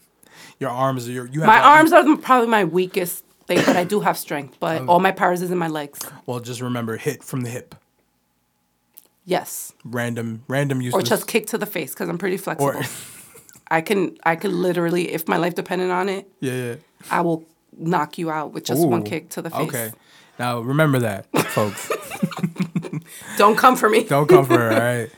Your 0.60 0.70
arms 0.70 1.08
are 1.08 1.12
your. 1.12 1.26
You 1.26 1.40
have 1.40 1.46
My 1.46 1.60
arms 1.60 1.92
are 1.92 2.16
probably 2.16 2.48
my 2.48 2.64
weakest 2.64 3.24
thing, 3.46 3.58
but 3.64 3.76
I 3.76 3.84
do 3.84 4.00
have 4.00 4.18
strength. 4.18 4.56
But 4.58 4.80
Um, 4.82 4.90
all 4.90 4.98
my 5.00 5.12
powers 5.12 5.40
is 5.40 5.50
in 5.52 5.58
my 5.58 5.68
legs. 5.68 6.00
Well, 6.26 6.40
just 6.40 6.60
remember, 6.60 6.96
hit 6.96 7.22
from 7.22 7.42
the 7.42 7.48
hip. 7.50 7.74
Yes, 9.24 9.72
Random, 9.84 10.42
random 10.48 10.80
use. 10.80 10.94
or 10.94 11.02
just 11.02 11.26
kick 11.26 11.46
to 11.48 11.58
the 11.58 11.66
face 11.66 11.92
because 11.92 12.08
I'm 12.08 12.16
pretty 12.18 12.38
flexible. 12.38 12.72
Or 12.78 12.82
I 13.70 13.82
can 13.82 14.16
I 14.24 14.36
could 14.36 14.52
literally, 14.52 15.12
if 15.12 15.28
my 15.28 15.36
life 15.36 15.54
depended 15.54 15.90
on 15.90 16.08
it, 16.08 16.26
yeah, 16.40 16.52
yeah. 16.54 16.74
I 17.10 17.20
will 17.20 17.44
knock 17.76 18.16
you 18.18 18.30
out 18.30 18.52
with 18.52 18.64
just 18.64 18.86
one 18.86 19.02
kick 19.04 19.28
to 19.30 19.42
the 19.42 19.50
face. 19.50 19.68
Okay. 19.68 19.92
Now 20.38 20.60
remember 20.60 20.98
that, 21.00 21.26
folks. 21.50 21.90
Don't 23.36 23.56
come 23.56 23.76
for 23.76 23.88
me. 23.88 24.04
Don't 24.04 24.28
come 24.28 24.44
for 24.44 24.58
her, 24.58 24.70
all 24.72 24.78
right? 24.78 25.10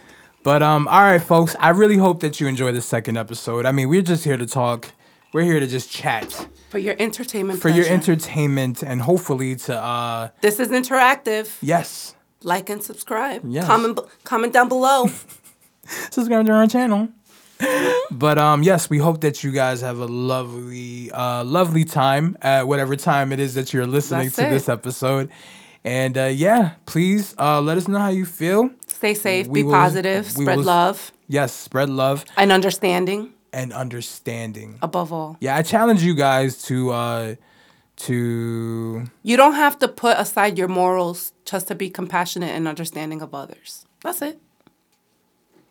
But 0.43 0.63
um, 0.63 0.89
all 0.89 1.03
right, 1.03 1.23
folks. 1.23 1.55
I 1.59 1.71
really 1.71 1.97
hope 1.97 2.21
that 2.21 2.41
you 2.41 2.47
enjoy 2.47 2.73
the 2.73 2.81
second 2.83 3.17
episode. 3.19 3.67
I 3.67 3.73
mean, 3.73 3.89
we're 3.89 4.03
just 4.03 4.25
here 4.25 4.37
to 4.37 4.47
talk. 4.47 4.91
We're 5.33 5.43
here 5.43 5.61
to 5.61 5.67
just 5.67 5.91
chat 5.91 6.49
For 6.71 6.79
your 6.79 6.97
entertainment. 6.99 7.61
for 7.61 7.69
your 7.69 7.87
entertainment 7.87 8.83
and 8.83 9.01
hopefully 9.03 9.55
to 9.57 9.77
uh, 9.81 10.31
This 10.41 10.59
is 10.59 10.69
interactive. 10.71 11.57
yes, 11.63 12.17
Like 12.43 12.69
and 12.69 12.83
subscribe. 12.83 13.43
Yes. 13.47 13.67
Comment 13.67 13.99
comment 14.25 14.53
down 14.53 14.69
below. 14.69 15.07
subscribe 16.11 16.47
to 16.47 16.53
our 16.53 16.67
channel. 16.67 17.09
but 18.11 18.39
um, 18.39 18.63
yes, 18.63 18.89
we 18.89 18.99
hope 18.99 19.21
that 19.21 19.45
you 19.45 19.53
guys 19.53 19.83
have 19.83 19.99
a 19.99 20.07
lovely, 20.07 21.11
uh, 21.13 21.45
lovely 21.45 21.85
time 21.85 22.37
at 22.43 22.67
whatever 22.67 22.97
time 22.97 23.33
it 23.33 23.39
is 23.39 23.55
that 23.55 23.73
you're 23.75 23.87
listening 23.87 24.25
That's 24.27 24.37
to 24.37 24.47
it. 24.47 24.51
this 24.51 24.69
episode. 24.69 25.31
And 25.85 26.19
uh, 26.19 26.25
yeah, 26.25 26.73
please 26.87 27.35
uh, 27.39 27.61
let 27.61 27.79
us 27.79 27.89
know 27.89 27.99
how 27.99 28.09
you 28.11 28.27
feel. 28.27 28.71
Stay 28.87 29.15
safe. 29.15 29.47
We 29.47 29.61
be 29.61 29.65
will- 29.65 29.73
positive. 29.73 30.31
Spread 30.31 30.59
will- 30.59 30.65
love 30.65 31.13
Yes, 31.29 31.53
spread 31.53 31.89
love 31.89 32.25
and 32.37 32.51
understanding 32.51 33.33
and 33.53 33.73
understanding. 33.73 34.79
above 34.83 35.13
all. 35.13 35.37
Yeah, 35.41 35.57
I 35.57 35.63
challenge 35.63 36.03
you 36.03 36.15
guys 36.15 36.63
to 36.65 36.91
uh, 36.91 37.35
to 37.97 39.05
You 39.23 39.37
don't 39.37 39.55
have 39.55 39.79
to 39.79 39.89
put 39.89 40.19
aside 40.19 40.59
your 40.59 40.69
morals 40.69 41.33
just 41.45 41.69
to 41.69 41.75
be 41.75 41.89
compassionate 41.89 42.51
and 42.51 42.67
understanding 42.67 43.23
of 43.23 43.33
others. 43.35 43.87
That's 44.03 44.23
it. 44.23 44.41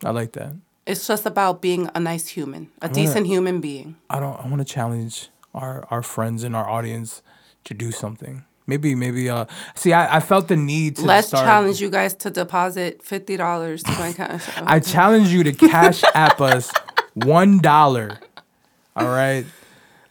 I 0.04 0.12
like 0.12 0.32
that. 0.34 0.54
It's 0.86 1.06
just 1.06 1.26
about 1.26 1.62
being 1.62 1.90
a 1.94 2.00
nice 2.00 2.30
human, 2.30 2.70
a 2.82 2.88
wanna- 2.88 2.94
decent 2.94 3.28
human 3.28 3.60
being. 3.62 3.98
I 4.10 4.20
don't. 4.20 4.40
I 4.44 4.48
want 4.48 4.60
to 4.60 4.74
challenge 4.74 5.30
our 5.54 5.86
our 5.92 6.02
friends 6.02 6.44
and 6.44 6.56
our 6.56 6.68
audience 6.70 7.22
to 7.66 7.74
do 7.74 7.92
something. 7.92 8.46
Maybe 8.70 8.96
maybe 8.96 9.30
uh. 9.30 9.46
See, 9.76 9.92
I, 9.92 10.18
I 10.18 10.20
felt 10.22 10.48
the 10.48 10.56
need 10.56 10.96
to 10.98 11.02
Let's 11.06 11.28
start. 11.28 11.46
challenge 11.46 11.82
you 11.82 11.90
guys 11.90 12.14
to 12.16 12.30
deposit 12.30 13.04
fifty 13.04 13.36
dollars 13.36 13.84
to 13.84 13.92
my 13.94 14.08
account. 14.10 14.42
I 14.66 14.80
challenge 14.80 15.30
you 15.30 15.44
to 15.44 15.52
cash 15.52 16.04
app 16.16 16.40
us 16.40 16.72
one 17.16 17.58
dollar. 17.58 18.20
All 18.96 19.08
right. 19.08 19.46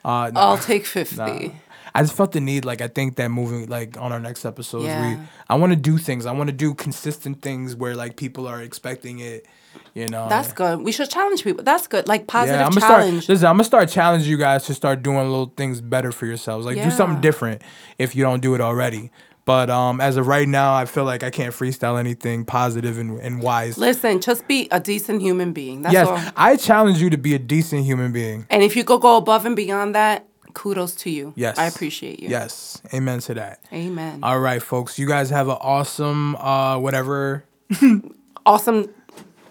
Uh, 0.04 0.30
no, 0.34 0.40
I'll 0.40 0.58
take 0.58 0.84
fifty. 0.84 1.16
nah. 1.16 1.48
I 1.94 2.02
just 2.02 2.14
felt 2.14 2.32
the 2.32 2.40
need, 2.40 2.64
like 2.64 2.80
I 2.80 2.88
think 2.88 3.16
that 3.16 3.28
moving, 3.30 3.66
like 3.68 3.96
on 3.98 4.12
our 4.12 4.20
next 4.20 4.44
episodes, 4.44 4.84
Yeah. 4.84 5.16
we 5.16 5.22
I 5.48 5.54
want 5.56 5.72
to 5.72 5.76
do 5.76 5.98
things. 5.98 6.26
I 6.26 6.32
want 6.32 6.48
to 6.48 6.52
do 6.54 6.74
consistent 6.74 7.42
things 7.42 7.74
where 7.74 7.96
like 7.96 8.16
people 8.16 8.46
are 8.46 8.60
expecting 8.62 9.18
it. 9.20 9.46
You 9.94 10.08
know. 10.08 10.28
That's 10.28 10.52
good. 10.52 10.82
We 10.82 10.92
should 10.92 11.10
challenge 11.10 11.44
people. 11.44 11.64
That's 11.64 11.86
good. 11.86 12.08
Like 12.08 12.26
positive 12.26 12.60
yeah, 12.60 12.66
I'm 12.66 12.72
gonna 12.72 12.80
challenge. 12.80 13.24
start. 13.24 13.34
Listen, 13.34 13.46
I'm 13.46 13.54
gonna 13.54 13.64
start 13.64 13.88
challenging 13.88 14.30
you 14.30 14.36
guys 14.36 14.64
to 14.66 14.74
start 14.74 15.02
doing 15.02 15.28
little 15.28 15.52
things 15.56 15.80
better 15.80 16.12
for 16.12 16.26
yourselves. 16.26 16.66
Like 16.66 16.76
do 16.76 16.90
something 16.90 17.20
different 17.20 17.62
if 17.98 18.14
you 18.14 18.22
don't 18.22 18.40
do 18.40 18.54
it 18.54 18.60
already. 18.60 19.10
But 19.48 19.70
um, 19.70 19.98
as 19.98 20.18
of 20.18 20.26
right 20.26 20.46
now, 20.46 20.74
I 20.74 20.84
feel 20.84 21.04
like 21.04 21.22
I 21.22 21.30
can't 21.30 21.54
freestyle 21.54 21.98
anything 21.98 22.44
positive 22.44 22.98
and, 22.98 23.18
and 23.18 23.42
wise. 23.42 23.78
Listen, 23.78 24.20
just 24.20 24.46
be 24.46 24.68
a 24.70 24.78
decent 24.78 25.22
human 25.22 25.54
being. 25.54 25.80
That's 25.80 25.94
yes, 25.94 26.06
all. 26.06 26.20
I 26.36 26.56
challenge 26.56 27.00
you 27.00 27.08
to 27.08 27.16
be 27.16 27.34
a 27.34 27.38
decent 27.38 27.86
human 27.86 28.12
being. 28.12 28.46
And 28.50 28.62
if 28.62 28.76
you 28.76 28.84
could 28.84 29.00
go 29.00 29.16
above 29.16 29.46
and 29.46 29.56
beyond 29.56 29.94
that, 29.94 30.26
kudos 30.52 30.94
to 30.96 31.10
you. 31.10 31.32
Yes. 31.34 31.56
I 31.56 31.64
appreciate 31.64 32.20
you. 32.20 32.28
Yes. 32.28 32.82
Amen 32.92 33.20
to 33.20 33.34
that. 33.34 33.64
Amen. 33.72 34.20
All 34.22 34.38
right, 34.38 34.62
folks. 34.62 34.98
You 34.98 35.06
guys 35.06 35.30
have 35.30 35.48
an 35.48 35.56
awesome 35.60 36.36
uh 36.36 36.78
whatever. 36.78 37.44
awesome 38.44 38.92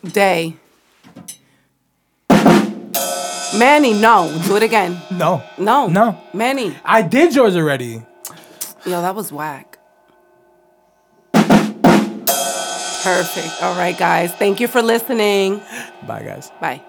day. 0.04 0.56
Manny, 3.58 3.94
no. 3.94 4.32
Do 4.46 4.56
it 4.56 4.64
again. 4.64 5.02
No. 5.12 5.42
No. 5.58 5.88
No. 5.88 6.20
Manny. 6.34 6.76
I 6.84 7.02
did 7.02 7.34
yours 7.36 7.56
already. 7.56 8.04
Yo, 8.86 9.02
that 9.02 9.16
was 9.16 9.32
whack. 9.32 9.80
Perfect. 13.04 13.64
All 13.64 13.76
right, 13.78 13.98
guys. 13.98 14.34
Thank 14.36 14.60
you 14.60 14.68
for 14.68 14.82
listening. 14.82 15.62
Bye 16.06 16.24
guys. 16.24 16.52
Bye. 16.60 16.82